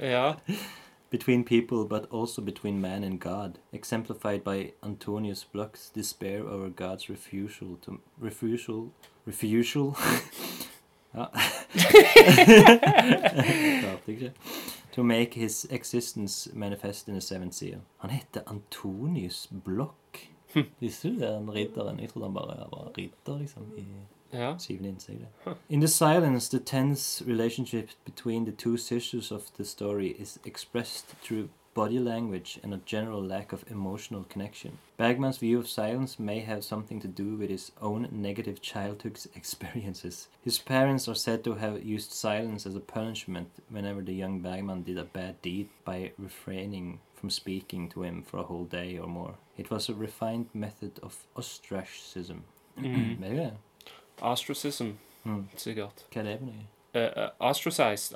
Ja. 0.00 0.34
Between 1.10 1.44
people, 1.44 1.84
but 1.84 2.06
also 2.10 2.42
between 2.42 2.80
man 2.80 3.04
and 3.04 3.20
God, 3.20 3.58
exemplified 3.72 4.44
by 4.44 4.72
Antonius 4.82 5.44
Bloch's 5.44 5.90
despair 5.90 6.46
over 6.46 6.68
God's 6.68 7.08
refusal 7.08 7.78
to 7.82 8.00
refusal 8.18 8.92
refusal. 9.26 9.96
Ah. 11.14 11.28
jeg 11.74 11.84
er 13.82 14.08
ikke. 14.08 14.32
To 14.92 15.02
make 15.02 15.40
his 15.40 15.66
existence 15.70 16.50
manifest 16.52 17.08
in 17.08 17.14
the 17.14 17.20
seventh 17.20 17.54
seal. 17.54 17.78
Han 17.96 18.10
heter 18.10 18.40
Antonius 18.46 19.50
Bloch. 19.64 20.28
Hm. 20.54 20.64
Visste 20.80 21.08
du 21.08 21.14
det, 21.14 21.28
den 21.28 21.54
ridderen? 21.54 22.00
Jeg 22.00 22.08
trodde 22.08 22.26
han 22.26 22.34
bare 22.34 22.46
var 22.46 22.92
ridder, 22.98 23.38
liksom. 23.38 23.62
i 23.76 23.84
ja. 24.32 24.58
syvende 24.58 24.88
innsikt. 24.88 25.26
In 25.68 25.80
the 25.80 25.88
silence, 25.88 26.56
the 26.58 26.64
tense 26.64 27.24
relationship 27.26 27.88
between 28.04 28.44
the 28.44 28.52
two 28.52 28.76
sisters 28.76 29.32
of 29.32 29.42
the 29.56 29.64
story 29.64 30.08
is 30.18 30.38
expressed 30.44 31.06
through 31.22 31.48
body 31.74 31.98
language 32.00 32.58
and 32.64 32.74
a 32.74 32.80
general 32.86 33.22
lack 33.22 33.52
of 33.52 33.64
emotional 33.70 34.24
connection. 34.24 34.78
Bergman's 34.96 35.38
view 35.38 35.60
of 35.60 35.68
silence 35.68 36.18
may 36.18 36.40
have 36.40 36.64
something 36.64 37.00
to 37.00 37.06
do 37.06 37.36
with 37.36 37.50
his 37.50 37.70
own 37.80 38.08
negative 38.10 38.60
childhood 38.60 39.18
experiences. 39.36 40.28
His 40.42 40.58
parents 40.58 41.08
are 41.08 41.14
said 41.14 41.44
to 41.44 41.54
have 41.54 41.84
used 41.84 42.12
silence 42.12 42.66
as 42.66 42.74
a 42.74 42.80
punishment 42.80 43.48
whenever 43.70 44.02
the 44.02 44.14
young 44.14 44.40
Bergman 44.40 44.82
did 44.82 44.98
a 44.98 45.04
bad 45.04 45.40
deed 45.40 45.68
by 45.84 46.12
refraining 46.18 46.98
from 47.14 47.30
speaking 47.30 47.88
to 47.90 48.02
him 48.02 48.22
for 48.22 48.38
a 48.38 48.44
whole 48.44 48.64
day 48.64 48.98
or 48.98 49.06
more. 49.06 49.34
It 49.56 49.70
was 49.70 49.88
a 49.88 49.94
refined 49.94 50.48
method 50.54 50.98
of 51.02 51.26
ostracism. 51.36 52.42
Mhm. 52.76 53.18
Vet 53.18 53.56
du 54.20 54.94
Mm. 55.24 55.48
sikkert. 55.56 56.04
Hva 56.12 56.20
er 56.20 56.24
det 56.24 56.38
for 56.38 56.46
noe? 56.46 56.66
Uh, 56.94 57.02
eh, 57.02 57.30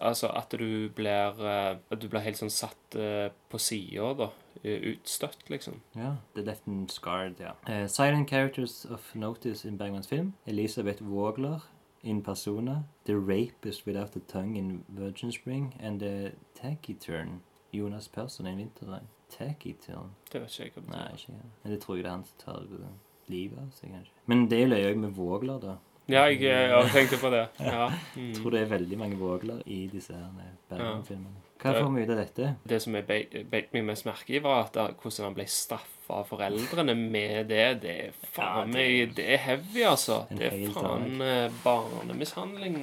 altså 0.00 0.28
at 0.34 0.50
du 0.58 0.88
blir 0.88 1.34
uh, 1.40 1.76
At 1.90 2.00
du 2.00 2.08
blir 2.08 2.20
helt 2.24 2.36
sånn 2.38 2.50
satt 2.50 2.96
uh, 2.96 3.28
på 3.50 3.58
sida, 3.60 4.14
da. 4.14 4.28
Eh, 4.64 4.80
Utstøtt, 4.94 5.48
liksom. 5.50 5.80
Ja, 5.96 6.14
The 6.34 6.42
Left 6.42 6.66
and 6.68 6.90
Scarred, 6.90 7.40
ja. 7.40 7.52
Eh, 7.66 7.86
silent 7.88 8.28
characters 8.30 8.84
of 8.86 9.14
notice 9.14 9.64
in 9.68 9.76
Bergmans 9.76 10.06
film. 10.08 10.32
Elisabeth 10.46 11.02
Vågler 11.02 11.60
in 12.02 12.22
Persona. 12.22 12.84
The 13.04 13.16
Rapist 13.16 13.86
Without 13.86 14.16
a 14.16 14.20
Tongue 14.28 14.56
in 14.56 14.84
Virgin 14.88 15.32
Spring. 15.32 15.74
And 15.80 16.00
The 16.00 16.32
Tacky 16.54 16.94
Turn. 16.94 17.42
Jonas 17.72 18.08
Persson 18.08 18.46
in 18.46 18.56
Vinterregn. 18.58 19.08
Tacky 19.28 19.72
Turn. 19.74 20.10
Det 20.32 20.40
vet 20.40 20.50
ikke 20.50 20.64
jeg 20.64 20.72
hva 20.76 20.82
Nei, 20.90 21.04
betyr. 21.10 21.14
ikke 21.14 21.32
jeg. 21.32 21.50
Men 21.64 21.72
det 21.72 21.80
tror 21.82 21.96
jeg 21.96 22.04
det 22.04 22.10
er 22.10 22.14
han 22.16 22.24
som 22.24 22.38
tar 22.44 22.62
eh, 22.62 22.96
livet 23.28 23.58
av 23.58 23.70
seg, 23.72 23.90
kanskje. 23.90 24.12
Men 24.26 24.48
det 24.48 24.68
løy 24.68 24.78
jeg 24.82 24.98
med 24.98 25.10
Vågler, 25.16 25.58
da. 25.60 25.76
Ja, 26.10 26.24
jeg, 26.26 26.42
eh, 26.42 26.68
jeg 26.72 26.90
tenkte 26.96 27.20
på 27.22 27.30
det. 27.30 27.44
Ja. 27.60 27.86
Jeg 28.16 28.22
Mm. 28.22 28.34
tror 28.34 28.50
det 28.50 28.60
er 28.62 28.66
veldig 28.78 28.98
mange 28.98 29.16
Vågler 29.16 29.62
i 29.66 29.86
disse 29.92 30.12
eh, 30.12 30.52
Bergman-filmene. 30.68 31.38
Hva 31.62 31.72
får 31.78 31.92
vi 31.94 32.02
ut 32.02 32.10
av 32.10 32.16
dette? 32.18 32.46
Det 32.66 32.78
som 32.82 32.94
jeg 32.98 33.04
beit 33.06 33.34
beit 33.50 33.68
meg 33.72 33.84
mest 33.86 34.02
merke 34.04 34.34
i, 34.34 34.40
var 34.42 34.64
at 34.64 34.72
da, 34.74 34.88
hvordan 34.98 35.28
han 35.28 35.34
ble 35.36 35.44
straffa 35.46 36.16
av 36.18 36.24
foreldrene 36.26 36.96
med 36.98 37.46
det. 37.52 37.66
Det 37.84 37.92
er 38.08 38.16
faen 38.34 38.56
Ja, 38.58 38.64
det- 38.64 38.72
meg 38.74 39.14
Det 39.14 39.26
er 39.30 39.36
heavy, 39.38 39.84
altså. 39.86 40.16
Det 40.28 40.48
er 40.48 40.72
faen 40.74 41.20
eh, 41.22 41.50
barnemishandling, 41.62 42.80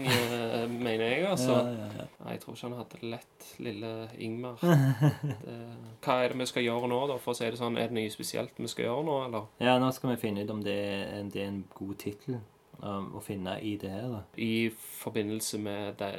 mener 0.80 1.04
jeg, 1.10 1.26
altså. 1.28 1.58
Ja. 1.68 2.06
Nei, 2.24 2.32
jeg 2.38 2.40
tror 2.42 2.54
ikke 2.56 2.68
han 2.70 2.78
hadde 2.78 3.00
det 3.02 3.10
lett, 3.12 3.50
lille 3.60 3.92
Ingmar. 4.18 4.56
Det, 4.64 5.58
hva 6.06 6.16
er 6.24 6.30
det 6.32 6.38
vi 6.40 6.46
skal 6.46 6.64
gjøre 6.64 6.88
nå, 6.88 7.02
da, 7.12 7.18
for 7.20 7.34
å 7.34 7.36
si 7.38 7.50
det 7.52 7.60
sånn? 7.60 7.76
Er 7.78 7.92
det 7.92 7.98
noe 8.00 8.10
spesielt 8.14 8.56
vi 8.58 8.68
skal 8.72 8.86
gjøre 8.88 9.04
nå, 9.08 9.18
eller? 9.28 9.50
Ja, 9.60 9.76
nå 9.84 9.92
skal 9.94 10.14
vi 10.16 10.22
finne 10.24 10.46
ut 10.48 10.50
om 10.56 10.64
det 10.64 10.78
er, 10.80 11.28
det 11.28 11.44
er 11.44 11.52
en 11.52 11.66
god 11.76 11.98
tittel 12.00 12.40
um, 12.84 13.12
å 13.16 13.22
finne 13.24 13.58
i 13.62 13.76
det 13.82 13.90
her, 13.90 14.08
da. 14.12 14.22
I 14.38 14.70
forbindelse 15.00 15.58
med 15.60 15.94
det, 16.00 16.10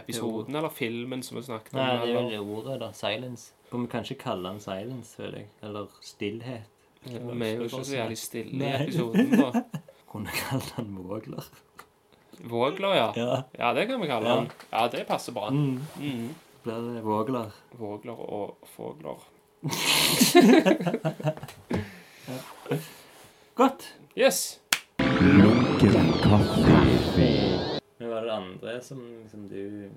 episoden 0.00 0.56
eller 0.56 0.68
filmen 0.74 1.22
som 1.22 1.36
vi 1.38 1.42
snakket 1.46 1.74
om? 1.74 1.80
Nei, 1.80 1.96
det 2.06 2.10
er 2.16 2.20
jo 2.20 2.28
det 2.30 2.40
ordet, 2.58 2.80
da. 2.80 2.92
Silence. 2.92 3.52
Kan 3.70 3.82
vi 3.86 3.90
kanskje 3.92 4.18
kalle 4.18 4.48
den 4.50 4.60
silence, 4.60 5.16
føler 5.16 5.38
jeg. 5.44 5.48
Eller 5.62 5.86
stillhet. 6.02 6.62
Ja, 7.06 7.18
Vi 7.24 7.46
er 7.46 7.54
jo 7.56 7.62
ikke 7.68 7.84
så 7.84 7.96
jævlig 7.96 8.18
stille 8.18 8.66
i 8.66 8.72
episoden, 8.84 9.30
da. 9.40 9.62
Kunne 10.10 10.30
kalle 10.34 10.64
den 10.76 10.96
Vågler. 10.98 11.44
Vågler, 12.40 12.94
ja. 12.96 13.12
Ja. 13.16 13.42
Ja, 13.58 13.72
det 13.76 13.86
kan 13.88 14.00
vi 14.00 14.06
kalle 14.10 14.28
Ja. 14.28 14.34
den. 14.40 14.50
Ja, 14.72 14.88
det 14.88 15.06
passer 15.08 15.32
bra. 15.32 15.50
Mm. 15.50 15.80
Mm. 16.00 16.28
Blir 16.64 16.74
det 16.94 17.02
Vågler. 17.04 17.50
Vågler 17.78 18.12
og 18.20 18.56
fogler. 18.76 19.18
Godt. 23.54 23.94
Yes! 24.16 24.59
Lunken 25.18 26.12
kaffe. 26.22 26.76
Men 27.98 28.10
var 28.10 28.20
det 28.22 28.32
andre 28.32 28.80
som 28.82 29.00
som 29.30 29.48
du 29.48 29.90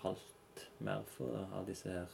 falt 0.00 0.64
mer 0.78 1.02
for 1.06 1.42
av 1.58 1.66
disse 1.68 1.88
her 1.92 2.06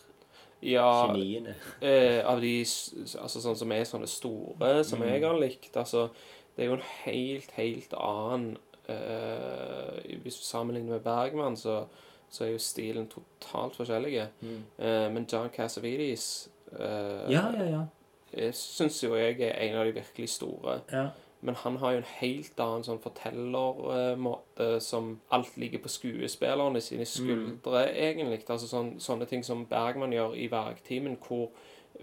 Ja, 0.63 1.07
geniene? 1.15 1.55
eh, 1.81 2.27
av 2.27 2.41
de 2.41 2.65
altså, 2.65 3.41
sånn 3.41 3.57
som 3.57 3.73
er 3.73 3.85
sånne 3.85 4.07
store, 4.11 4.85
som 4.85 4.99
Mm. 5.03 5.09
jeg 5.09 5.23
har 5.25 5.39
likt 5.41 5.77
altså, 5.77 6.09
Det 6.57 6.65
er 6.65 6.69
jo 6.69 6.75
en 6.75 6.89
helt, 7.05 7.51
helt 7.53 7.95
annen 7.95 8.57
eh, 8.89 10.17
Hvis 10.23 10.39
du 10.41 10.45
sammenligner 10.45 10.93
med 10.93 11.01
Bergman, 11.05 11.57
så, 11.57 11.85
så 12.29 12.45
er 12.45 12.51
jo 12.53 12.59
stilen 12.59 13.07
totalt 13.09 13.77
forskjellig. 13.77 14.29
Mm. 14.43 14.63
Eh, 14.79 15.11
men 15.13 15.27
John 15.33 15.49
Cassavetes 15.51 16.49
eh, 16.73 17.31
Ja, 17.31 17.51
ja, 17.55 17.65
ja. 17.71 18.51
Syns 18.53 18.99
jo 19.05 19.15
jeg 19.15 19.41
er 19.41 19.55
en 19.71 19.77
av 19.77 19.85
de 19.87 19.93
virkelig 19.93 20.29
store. 20.29 20.81
ja. 20.93 21.09
Men 21.47 21.55
han 21.63 21.77
har 21.79 21.93
jo 21.95 22.01
en 22.03 22.11
helt 22.19 22.61
annen 22.61 22.85
sånn 22.87 22.99
fortellermåte 23.03 24.81
som 24.83 25.13
alt 25.31 25.57
ligger 25.57 25.79
på 25.85 25.93
skuespillerne 25.93 26.83
sine 26.83 27.07
skuldre, 27.07 27.87
egentlig. 27.95 28.43
Altså 28.49 28.67
sånn, 28.71 28.97
sånne 29.03 29.29
ting 29.31 29.45
som 29.47 29.65
Bergman 29.71 30.15
gjør 30.17 30.35
i 30.37 30.49
Vergtimen, 30.51 31.17
hvor 31.23 31.51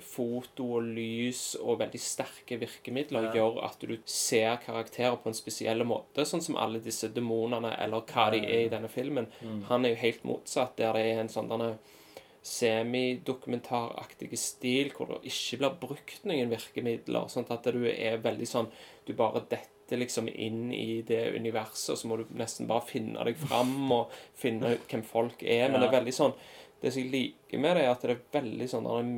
foto 0.02 0.65
og 0.80 0.88
lys 0.95 1.56
og 1.61 1.80
veldig 1.84 1.99
sterke 2.02 2.57
virkemidler 2.57 3.28
Ja. 3.28 3.34
gjør 3.34 3.64
at 3.64 3.80
du 3.80 3.98
ser 4.06 4.56
karakterer 4.57 5.18
på 5.18 5.28
en 5.30 5.34
spesiell 5.38 5.84
måte, 5.86 6.26
sånn 6.26 6.41
som 6.41 6.57
alle 6.57 6.80
disse 6.80 7.10
demonene, 7.14 7.76
eller 7.80 8.02
hva 8.02 8.32
de 8.32 8.40
er 8.40 8.65
i 8.65 8.70
denne 8.70 8.90
filmen. 8.90 9.28
Mm. 9.41 9.64
Han 9.70 9.86
er 9.86 9.90
jo 9.90 9.95
helt 9.95 10.24
motsatt, 10.24 10.76
der 10.78 10.94
det 10.94 11.06
er 11.06 11.20
en 11.20 11.30
sånn 11.30 11.49
denne 11.49 11.78
semidokumentaraktige 12.44 14.38
stil 14.40 14.91
hvor 14.95 15.10
det 15.14 15.20
ikke 15.32 15.60
blir 15.61 15.78
brukt 15.82 16.26
noen 16.28 16.52
virkemidler. 16.52 17.30
Sånn 17.32 17.48
at 17.53 17.70
du 17.74 17.86
er 17.90 18.20
veldig 18.24 18.48
sånn 18.49 18.70
Du 19.06 19.14
bare 19.20 19.41
detter 19.52 19.99
liksom 19.99 20.30
inn 20.32 20.72
i 20.72 21.02
det 21.03 21.34
universet, 21.36 21.90
og 21.94 21.98
så 21.99 22.07
må 22.07 22.18
du 22.22 22.26
nesten 22.40 22.68
bare 22.70 22.86
finne 22.88 23.24
deg 23.28 23.36
fram 23.38 23.91
og 23.91 24.14
finne 24.40 24.76
ut 24.78 24.86
hvem 24.90 25.03
folk 25.03 25.44
er. 25.44 25.68
Men 25.70 25.82
det 25.84 25.90
er 25.90 25.98
veldig 25.99 26.15
sånn 26.15 26.34
Det 26.82 26.91
som 26.94 27.03
jeg 27.03 27.11
liker 27.11 27.60
med 27.64 27.78
det, 27.78 27.84
er 27.84 27.91
at 27.91 28.02
det 28.03 28.11
er 28.15 28.24
veldig 28.41 28.70
sånn 28.72 28.88
der 28.88 29.11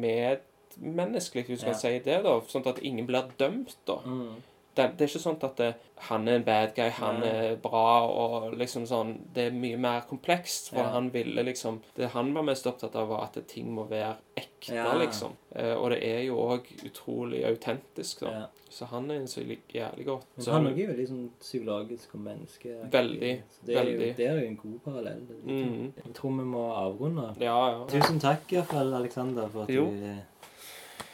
medmenneskelig, 0.79 1.45
hvis 1.47 1.61
du 1.63 1.65
Ja. 1.65 1.71
kan 1.71 1.79
si 1.79 1.99
det, 1.99 2.17
da. 2.23 2.39
Sånn 2.41 2.67
at 2.67 2.79
ingen 2.83 3.07
blir 3.07 3.31
dømt, 3.39 3.75
da. 3.85 3.95
Mm. 4.05 4.35
Det, 4.75 4.85
det 4.97 5.05
er 5.05 5.07
ikke 5.07 5.19
sånn 5.23 5.37
at 5.43 5.55
det, 5.57 5.69
han 6.09 6.27
er 6.27 6.35
en 6.35 6.43
bad 6.43 6.73
guy, 6.75 6.89
han 6.97 7.19
Nei. 7.21 7.27
er 7.29 7.55
bra 7.63 7.83
og 8.11 8.53
liksom 8.59 8.83
sånn 8.85 9.13
Det 9.33 9.45
er 9.47 9.51
mye 9.55 9.77
mer 9.79 10.01
komplekst. 10.09 10.69
For 10.73 10.81
Ja. 10.83 10.89
han 10.91 11.09
ville 11.13 11.43
liksom 11.43 11.79
Det 11.95 12.09
han 12.11 12.33
var 12.33 12.43
mest 12.43 12.67
opptatt 12.67 12.95
av, 12.95 13.07
var 13.07 13.23
at 13.29 13.39
ting 13.47 13.71
må 13.73 13.87
være 13.87 14.15
ekte, 14.35 14.73
Ja. 14.75 14.93
liksom. 14.99 15.31
Eh, 15.55 15.73
og 15.73 15.89
det 15.91 16.03
er 16.03 16.23
jo 16.25 16.35
òg 16.37 16.67
utrolig 16.85 17.45
autentisk, 17.45 18.19
da. 18.25 18.31
Ja. 18.31 18.45
Så 18.69 18.85
han 18.91 19.09
er 19.11 19.15
en 19.21 19.27
så 19.27 19.39
jævlig 19.41 20.05
godt. 20.05 20.25
Men 20.35 20.43
Så 20.45 20.51
han 20.51 20.67
er 20.67 20.71
jo 20.75 20.87
veldig 20.91 21.07
sånn 21.07 21.29
psykologisk 21.39 22.15
og 22.15 22.21
menneske. 22.21 22.75
Veldig, 22.91 23.41
Så 23.49 23.65
Det 23.65 23.77
er, 23.77 23.83
jo, 23.85 23.99
det 24.17 24.19
er 24.27 24.39
jo 24.41 24.47
en 24.47 24.57
god 24.57 24.79
parallell. 24.83 25.21
Mm. 25.45 25.93
Jeg 26.03 26.13
tror 26.13 26.29
vi 26.37 26.43
må 26.43 26.65
avrunde. 26.75 27.35
Ja, 27.39 27.69
ja. 27.71 27.85
Tusen 27.87 28.19
takk 28.19 28.51
i 28.51 28.55
hvert 28.57 28.67
fall, 28.67 28.93
Alexander, 28.93 29.47
for 29.47 29.63
at 29.63 29.69
Jo. 29.69 29.85
du 29.85 30.03
eh, 30.03 30.17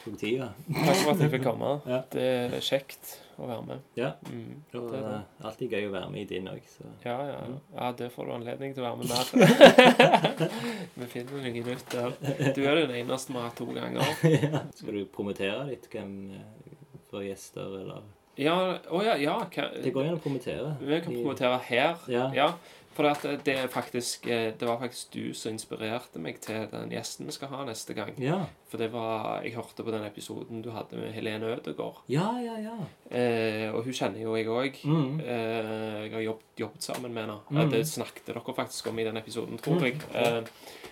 tok 0.05 0.17
tida. 0.17 0.49
Takk 0.73 0.95
for 0.95 1.11
at 1.11 1.19
jeg 1.19 1.31
fikk 1.31 1.43
komme. 1.43 1.81
Det 2.11 2.55
er 2.55 2.59
kjekt 2.59 3.19
å 3.43 3.47
være 3.49 3.65
med. 3.68 3.80
Ja. 3.99 4.11
Mm. 4.30 4.61
Det 4.72 4.81
Det 4.91 4.99
er 4.99 5.07
det. 5.07 5.22
alltid 5.49 5.72
gøy 5.76 5.88
å 5.88 5.91
være 5.95 6.09
med 6.13 6.22
i 6.22 6.26
din 6.34 6.47
òg, 6.51 6.61
så 6.69 6.85
Ja, 7.05 7.18
ja, 7.26 7.38
ja. 7.41 7.57
ja, 7.80 7.91
det 8.01 8.11
får 8.13 8.26
du 8.26 8.31
anledning 8.38 8.73
til 8.76 8.84
å 8.84 8.88
være 8.88 8.97
med 8.97 9.07
mer. 9.13 10.49
Vi 10.95 11.05
finner 11.11 11.38
noe 11.38 11.51
nytt 11.51 11.85
der. 11.91 12.15
Du 12.55 12.61
er 12.65 12.76
den 12.81 12.95
eneste 13.01 13.34
vi 13.34 13.39
har 13.39 13.47
hatt 13.49 13.57
to 13.59 13.68
ganger. 13.73 14.15
ja. 14.45 14.63
Skal 14.77 14.97
du 14.99 15.05
promotere 15.13 15.63
litt 15.69 15.88
hvem 15.91 16.15
eh, 16.38 16.76
for 17.11 17.26
gjester, 17.26 17.77
eller 17.81 18.01
Ja, 18.39 18.55
å 18.89 19.01
ja, 19.03 19.15
ja. 19.19 19.38
hva- 19.51 19.72
Det 19.84 19.91
går 19.93 20.07
an 20.07 20.18
å 20.19 20.22
promotere. 20.23 20.76
Vi 20.80 21.01
kan 21.03 21.13
promotere 21.18 21.57
her. 21.68 21.97
Ja. 22.09 22.53
For 22.95 23.07
at 23.07 23.23
det 23.45 23.53
er 23.55 23.69
faktisk 23.72 24.27
eh, 24.27 24.51
Det 24.59 24.68
var 24.68 24.80
faktisk 24.81 25.13
du 25.13 25.34
som 25.38 25.55
inspirerte 25.55 26.19
meg 26.19 26.41
til 26.43 26.65
den 26.72 26.91
gjesten 26.91 27.30
vi 27.30 27.35
skal 27.35 27.51
ha 27.53 27.63
neste 27.68 27.95
gang. 27.97 28.13
Ja. 28.22 28.41
For 28.72 28.81
det 28.81 28.91
var 28.93 29.43
Jeg 29.45 29.55
hørte 29.55 29.85
på 29.88 29.93
den 29.93 30.05
episoden 30.07 30.63
du 30.65 30.72
hadde 30.76 30.99
med 30.99 31.13
Helene 31.15 31.53
Ødegaard. 31.55 32.03
Ja, 32.11 32.34
ja, 32.43 32.57
ja. 32.59 32.77
Eh, 33.07 33.69
og 33.72 33.85
hun 33.88 33.95
kjenner 33.95 34.23
jo 34.23 34.35
jeg 34.35 34.51
òg. 34.51 34.81
Mm. 34.84 35.19
Eh, 35.19 35.99
jeg 36.07 36.15
har 36.18 36.26
jobbet, 36.27 36.49
jobbet 36.59 36.89
sammen 36.89 37.13
med 37.13 37.26
henne. 37.26 37.39
Mm. 37.49 37.72
Det 37.72 37.85
snakket 37.88 38.27
dere 38.27 38.55
faktisk 38.55 38.91
om 38.91 38.99
i 38.99 39.07
den 39.07 39.18
episoden, 39.18 39.61
tror 39.61 39.85
jeg. 39.88 40.01
Eh, 40.15 40.41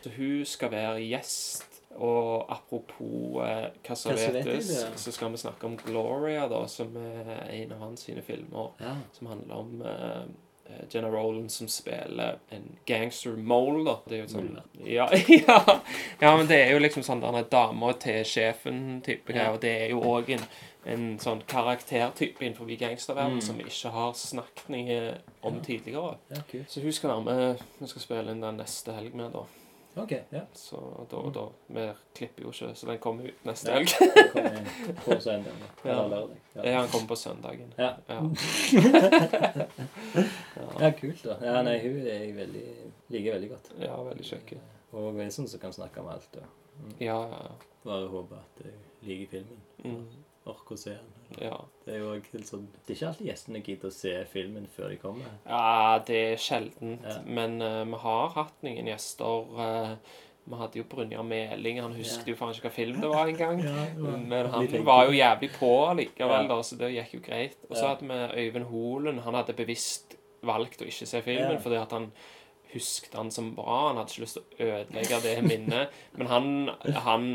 så 0.04 0.16
hun 0.16 0.46
skal 0.48 0.72
være 0.72 1.04
gjest. 1.04 1.66
Og 2.00 2.46
apropos 2.54 3.42
eh, 3.44 3.72
det? 3.84 4.62
så 4.96 5.12
skal 5.12 5.32
vi 5.34 5.38
snakke 5.42 5.68
om 5.68 5.76
Gloria, 5.78 6.46
da, 6.48 6.62
som 6.68 6.96
er 6.96 7.50
en 7.50 7.74
av 7.76 7.82
hans 7.82 8.06
sine 8.08 8.22
filmer. 8.24 8.72
ja. 8.80 8.94
Som 9.18 9.28
handler 9.28 9.56
om 9.56 9.82
eh, 9.82 10.30
Jenna 10.94 11.10
Roland 11.10 11.52
som 11.52 11.68
spiller 11.68 12.38
en 12.52 12.66
gangster 12.86 13.36
mole, 13.38 13.84
da. 13.86 13.96
Det 14.08 14.18
er 14.18 14.24
jo 14.24 14.32
sånn 14.32 14.50
ja, 14.86 15.08
ja, 15.28 15.60
ja, 16.22 16.34
men 16.38 16.48
det 16.48 16.60
er 16.66 16.74
jo 16.74 16.80
liksom 16.84 17.04
sånn 17.04 17.22
denne 17.24 17.44
dama 17.52 17.94
til 18.02 18.24
sjefen-type 18.26 19.34
greier. 19.34 19.54
Og 19.56 19.62
det 19.62 19.72
er 19.86 19.94
jo 19.94 20.02
òg 20.02 20.30
en, 20.36 20.44
en 20.90 21.06
sånn 21.20 21.42
karaktertype 21.50 22.46
innenfor 22.46 22.70
gangsterverdenen 22.80 23.40
Mm. 23.42 23.46
som 23.46 23.58
vi 23.58 23.64
ikke 23.70 23.90
har 23.94 24.14
snakket 24.14 25.22
om 25.44 25.60
tidligere. 25.62 26.18
Så 26.68 26.82
hun 26.82 26.92
skal 26.94 27.10
være 27.10 27.24
med. 27.28 27.64
Vi 27.80 27.88
skal 27.88 28.02
spille 28.02 28.32
inn 28.32 28.42
den 28.42 28.58
neste 28.62 28.94
helg 28.98 29.14
med, 29.16 29.32
da. 29.34 29.46
OK. 30.04 30.14
Ja. 30.34 30.42
Så 30.54 30.80
da, 31.12 31.18
og 31.18 31.34
da 31.36 31.44
Vi 31.76 31.86
klipper 32.16 32.44
jo 32.44 32.52
ikke, 32.54 32.70
så 32.76 32.88
den 32.90 33.00
kommer 33.04 33.28
ut 33.30 33.46
neste 33.48 33.72
helg. 33.76 33.90
Det 34.00 34.34
kommer 34.34 34.70
på 35.06 35.18
søndag. 35.22 35.54
Ja. 35.84 35.92
Eller 35.92 36.10
lørdag. 36.12 36.38
Ja, 36.64 36.80
han 36.80 36.90
kommer 36.92 37.08
på 37.08 37.16
søndagen. 37.16 37.74
Ja. 37.78 37.92
Ja. 38.10 38.22
ja, 40.80 40.92
kult, 40.92 41.24
da. 41.24 41.38
Ja, 41.46 41.62
nei, 41.66 41.78
hun 41.84 42.00
er 42.04 42.24
jeg 42.24 42.36
veldig, 42.36 42.64
liker 43.14 43.36
veldig 43.38 43.50
godt. 43.54 43.72
ja, 43.82 43.96
veldig 44.10 44.26
kjekk. 44.28 44.54
Og 44.98 45.20
er 45.22 45.30
sånn 45.34 45.48
som 45.50 45.62
kan 45.62 45.74
snakke 45.76 46.02
om 46.04 46.10
alt. 46.12 46.40
Og 46.42 47.02
Ja, 47.04 47.18
ja. 47.30 47.52
bare 47.86 48.08
håpe 48.12 48.40
at 48.40 48.64
jeg 48.66 48.76
liker 49.08 49.32
filmen. 49.38 49.62
Mm. 49.84 50.06
Orker 50.50 50.76
å 50.76 50.80
se 50.80 50.96
den. 50.96 51.16
Ja. 51.38 51.58
Det 51.86 51.94
er 51.96 52.00
jo 52.02 52.16
sånn 52.48 52.66
Det 52.86 52.94
er 52.94 52.96
ikke 52.96 53.10
alltid 53.12 53.28
gjestene 53.30 53.62
gidder 53.66 53.92
å 53.92 53.94
se 53.96 54.14
filmen 54.32 54.66
før 54.74 54.90
de 54.94 54.98
kommer. 55.02 55.30
Ja, 55.46 56.00
det 56.08 56.18
er 56.34 56.42
sjeldent. 56.42 57.06
Ja. 57.06 57.20
Men 57.26 57.62
uh, 57.62 57.84
vi 57.86 58.02
har 58.06 58.34
hatt 58.36 58.66
noen 58.66 58.90
gjester. 58.90 59.54
Uh, 59.54 60.18
vi 60.50 60.58
hadde 60.58 60.80
jo 60.82 60.88
Brynjar 60.90 61.26
Meling. 61.28 61.82
Han 61.84 61.94
husket 61.94 62.28
Ja. 62.28 62.34
jo 62.34 62.40
faen 62.40 62.56
ikke 62.56 62.70
hva 62.70 62.74
film 62.74 63.02
det 63.04 63.12
var 63.12 63.30
engang. 63.30 63.62
Ja, 63.70 63.86
Men 64.18 64.50
han 64.54 64.86
var 64.86 65.06
jo 65.06 65.18
jævlig 65.18 65.52
på 65.60 65.72
allikevel, 65.92 66.48
Ja. 66.48 66.48
da, 66.50 66.62
så 66.66 66.78
det 66.80 66.94
gikk 66.96 67.14
jo 67.20 67.22
greit. 67.30 67.58
Og 67.70 67.78
så 67.78 67.92
hadde 67.92 68.10
vi 68.10 68.46
Øyvind 68.46 68.70
Holen. 68.72 69.20
Han 69.28 69.38
hadde 69.38 69.54
bevisst 69.58 70.16
valgt 70.42 70.82
å 70.82 70.88
ikke 70.88 71.06
se 71.08 71.22
filmen 71.22 71.60
fordi 71.60 71.76
at 71.82 71.92
han 71.92 72.12
husket 72.74 73.14
han 73.18 73.32
som 73.32 73.56
bra. 73.56 73.88
Han 73.90 73.98
hadde 73.98 74.12
ikke 74.14 74.22
lyst 74.26 74.38
til 74.38 74.44
å 74.44 74.70
ødelegge 74.70 75.22
det 75.24 75.36
minnet. 75.44 75.90
Men 76.18 76.28
han, 76.28 76.70
han 77.06 77.26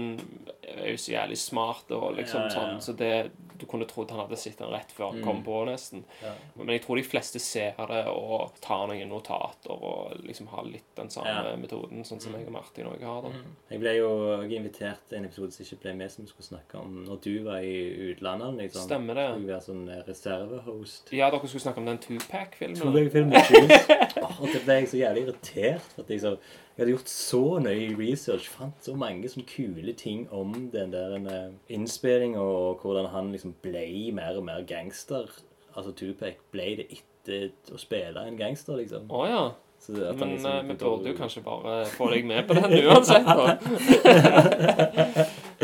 er 0.62 0.90
jo 0.93 0.97
så 1.01 1.12
jævlig 1.16 1.39
smart 1.39 1.90
og 1.94 2.15
liksom 2.16 2.40
Ja, 2.40 2.47
ja, 2.47 2.52
ja. 2.55 2.61
sånn, 2.61 2.81
så 2.82 2.97
det 2.97 3.31
Du 3.55 3.66
kunne 3.70 3.86
trodd 3.86 4.11
han 4.11 4.19
hadde 4.19 4.36
sett 4.36 4.59
den 4.59 4.69
rett 4.73 4.90
før 4.90 5.12
han 5.12 5.20
Mm. 5.20 5.24
kom 5.24 5.43
på, 5.47 5.61
nesten. 5.69 6.01
Ja. 6.20 6.32
Men 6.59 6.73
jeg 6.74 6.82
tror 6.82 6.97
de 6.98 7.05
fleste 7.06 7.39
ser 7.40 7.77
det 7.86 8.01
og 8.11 8.51
tar 8.61 8.89
noen 8.90 9.09
notater 9.09 9.70
og 9.70 10.16
liksom 10.27 10.48
har 10.51 10.65
litt 10.66 10.89
den 10.98 11.09
samme 11.09 11.31
Ja. 11.31 11.55
metoden, 11.56 12.02
sånn 12.05 12.20
som 12.20 12.32
jeg 12.35 12.47
og 12.48 12.52
Martin 12.52 12.86
òg 12.90 13.01
har. 13.06 13.23
da. 13.23 13.31
Jeg 13.70 13.81
ble 13.81 13.93
jo 13.97 14.43
invitert 14.43 14.98
til 15.09 15.19
en 15.19 15.24
episode 15.27 15.52
som 15.52 15.65
ikke 15.65 15.81
ble 15.85 15.94
med, 15.94 16.11
som 16.11 16.24
vi 16.24 16.31
skulle 16.32 16.48
snakke 16.59 16.81
om 16.82 17.05
når 17.06 17.20
du 17.23 17.44
var 17.44 17.59
i 17.62 18.11
utlandet. 18.12 18.56
Liksom. 18.59 18.89
Stemmer 18.89 19.15
det. 19.15 19.28
Skulle 19.35 19.55
være 19.55 19.69
sånn 19.69 19.89
eh, 19.89 20.02
reservehost. 20.09 21.12
Ja, 21.12 21.31
dere 21.31 21.47
skulle 21.47 21.62
snakke 21.62 21.78
om 21.78 21.86
den 21.86 21.98
Tupac-filmen. 21.98 22.77
Tupac-filmen 22.77 23.32
Og 24.23 24.47
det 24.53 24.61
ble 24.65 24.78
jeg 24.81 24.91
så 24.91 25.01
jævlig 25.01 25.24
irritert. 25.27 25.89
For 25.95 26.05
at 26.05 26.12
jeg, 26.12 26.20
så, 26.23 26.35
jeg 26.74 26.82
hadde 26.82 26.95
gjort 26.95 27.12
så 27.12 27.43
nøye 27.65 27.97
research. 27.99 28.49
Fant 28.53 28.86
så 28.86 28.95
mange 28.99 29.31
sånn 29.32 29.47
kule 29.49 29.95
ting 29.99 30.27
om 30.35 30.55
den 30.74 30.95
der 30.95 31.16
uh, 31.19 31.51
innspillinga, 31.73 32.41
og 32.41 32.85
hvordan 32.85 33.11
han 33.15 33.32
liksom 33.35 33.57
ble 33.65 33.89
mer 34.16 34.39
og 34.39 34.47
mer 34.49 34.65
gangster. 34.69 35.31
Altså 35.74 35.93
Tupac 35.97 36.41
ble 36.55 36.70
det 36.82 36.89
etter 36.95 37.74
å 37.74 37.81
spille 37.81 38.27
en 38.28 38.39
gangster, 38.39 38.78
liksom. 38.78 39.11
Oh, 39.11 39.27
ja. 39.28 39.45
Han 39.86 40.19
Men 40.19 40.31
liksom 40.31 40.51
eh, 40.51 40.62
vi 40.65 40.74
burde 40.81 41.11
jo 41.11 41.16
kanskje 41.19 41.43
bare 41.45 41.73
få 41.93 42.07
deg 42.09 42.24
med 42.24 42.47
på 42.49 42.55
den 42.57 42.73
uansett. 42.89 43.27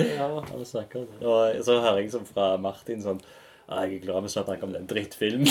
Ja. 0.00 0.26
Og 0.54 0.66
så 0.66 0.82
hører 1.80 1.98
jeg 2.00 2.12
sånn 2.12 2.26
fra 2.28 2.54
Martin 2.60 3.02
sånn 3.04 3.18
«Ah, 3.20 3.49
Jeg 3.70 3.94
er 3.94 4.00
glad 4.02 4.24
vi 4.26 4.30
snakker 4.32 4.64
om 4.66 4.72
den 4.74 4.86
drittfilmen. 4.90 5.46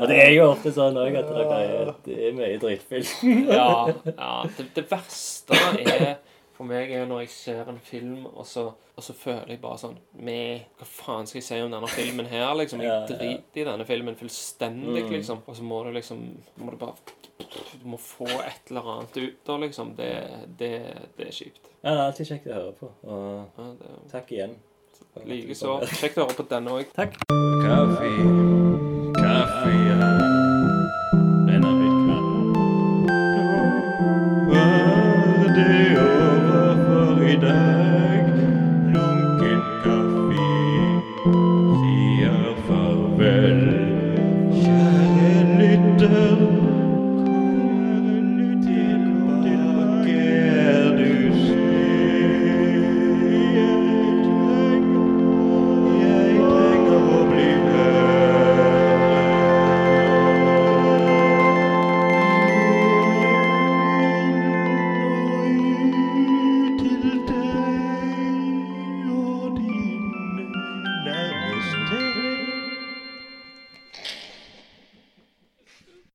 og 0.00 0.08
det 0.08 0.18
er 0.22 0.30
jo 0.34 0.44
ofte 0.50 0.72
sånn 0.74 0.96
òg 1.00 1.14
at 1.20 1.30
det 1.32 1.44
er, 1.56 1.90
det 2.06 2.16
er 2.28 2.32
mye 2.36 2.58
drittfilm. 2.60 3.46
Ja, 3.48 3.88
ja. 4.12 4.32
Det, 4.56 4.64
det 4.76 4.84
verste 4.90 5.56
er 5.80 6.14
for 6.52 6.68
meg 6.68 6.90
er 6.92 7.06
når 7.08 7.22
jeg 7.24 7.30
ser 7.32 7.68
en 7.72 7.78
film, 7.82 8.26
og 8.28 8.44
så, 8.46 8.66
og 8.70 9.02
så 9.02 9.14
føler 9.16 9.48
jeg 9.54 9.60
bare 9.62 9.78
sånn 9.80 9.94
med, 10.22 10.66
hva 10.78 10.84
faen 10.86 11.26
skal 11.26 11.40
jeg 11.40 11.46
si 11.46 11.60
om 11.64 11.72
denne 11.72 11.88
filmen 11.90 12.26
her? 12.28 12.52
liksom? 12.60 12.82
Jeg 12.84 13.06
driter 13.08 13.62
i 13.62 13.64
denne 13.70 13.86
filmen 13.88 14.18
fullstendig, 14.20 15.06
Mm. 15.08 15.12
liksom. 15.16 15.38
Og 15.48 15.56
så 15.58 15.64
må 15.66 15.80
du 15.86 15.90
liksom 15.96 16.18
må 16.60 16.74
du 16.74 16.76
bare 16.76 16.94
Du 17.80 17.86
må 17.88 17.96
få 17.98 18.28
et 18.44 18.68
eller 18.70 18.84
annet 18.92 19.16
ut 19.18 19.40
da, 19.48 19.56
liksom. 19.64 19.94
Det, 19.98 20.10
det, 20.60 20.70
det 21.16 21.24
er 21.30 21.34
kjipt. 21.34 21.64
Ja, 21.82 21.88
det 21.88 21.96
er 21.96 22.04
alltid 22.04 22.28
kjekt 22.28 22.46
å 22.52 22.58
høre 22.60 22.74
på. 22.78 22.86
Og 23.08 23.58
Ja, 23.58 23.66
det 23.80 23.96
takk 24.12 24.28
igjen. 24.36 24.54
Likeså. 25.26 25.80
Kjekt 25.98 26.18
å 26.18 26.26
høre 26.28 26.38
på 26.38 26.46
denne 26.50 26.78
òg. 26.78 26.92
Kaffe. 26.96 28.12
Kaffe, 29.18 29.74
ja. 29.88 30.41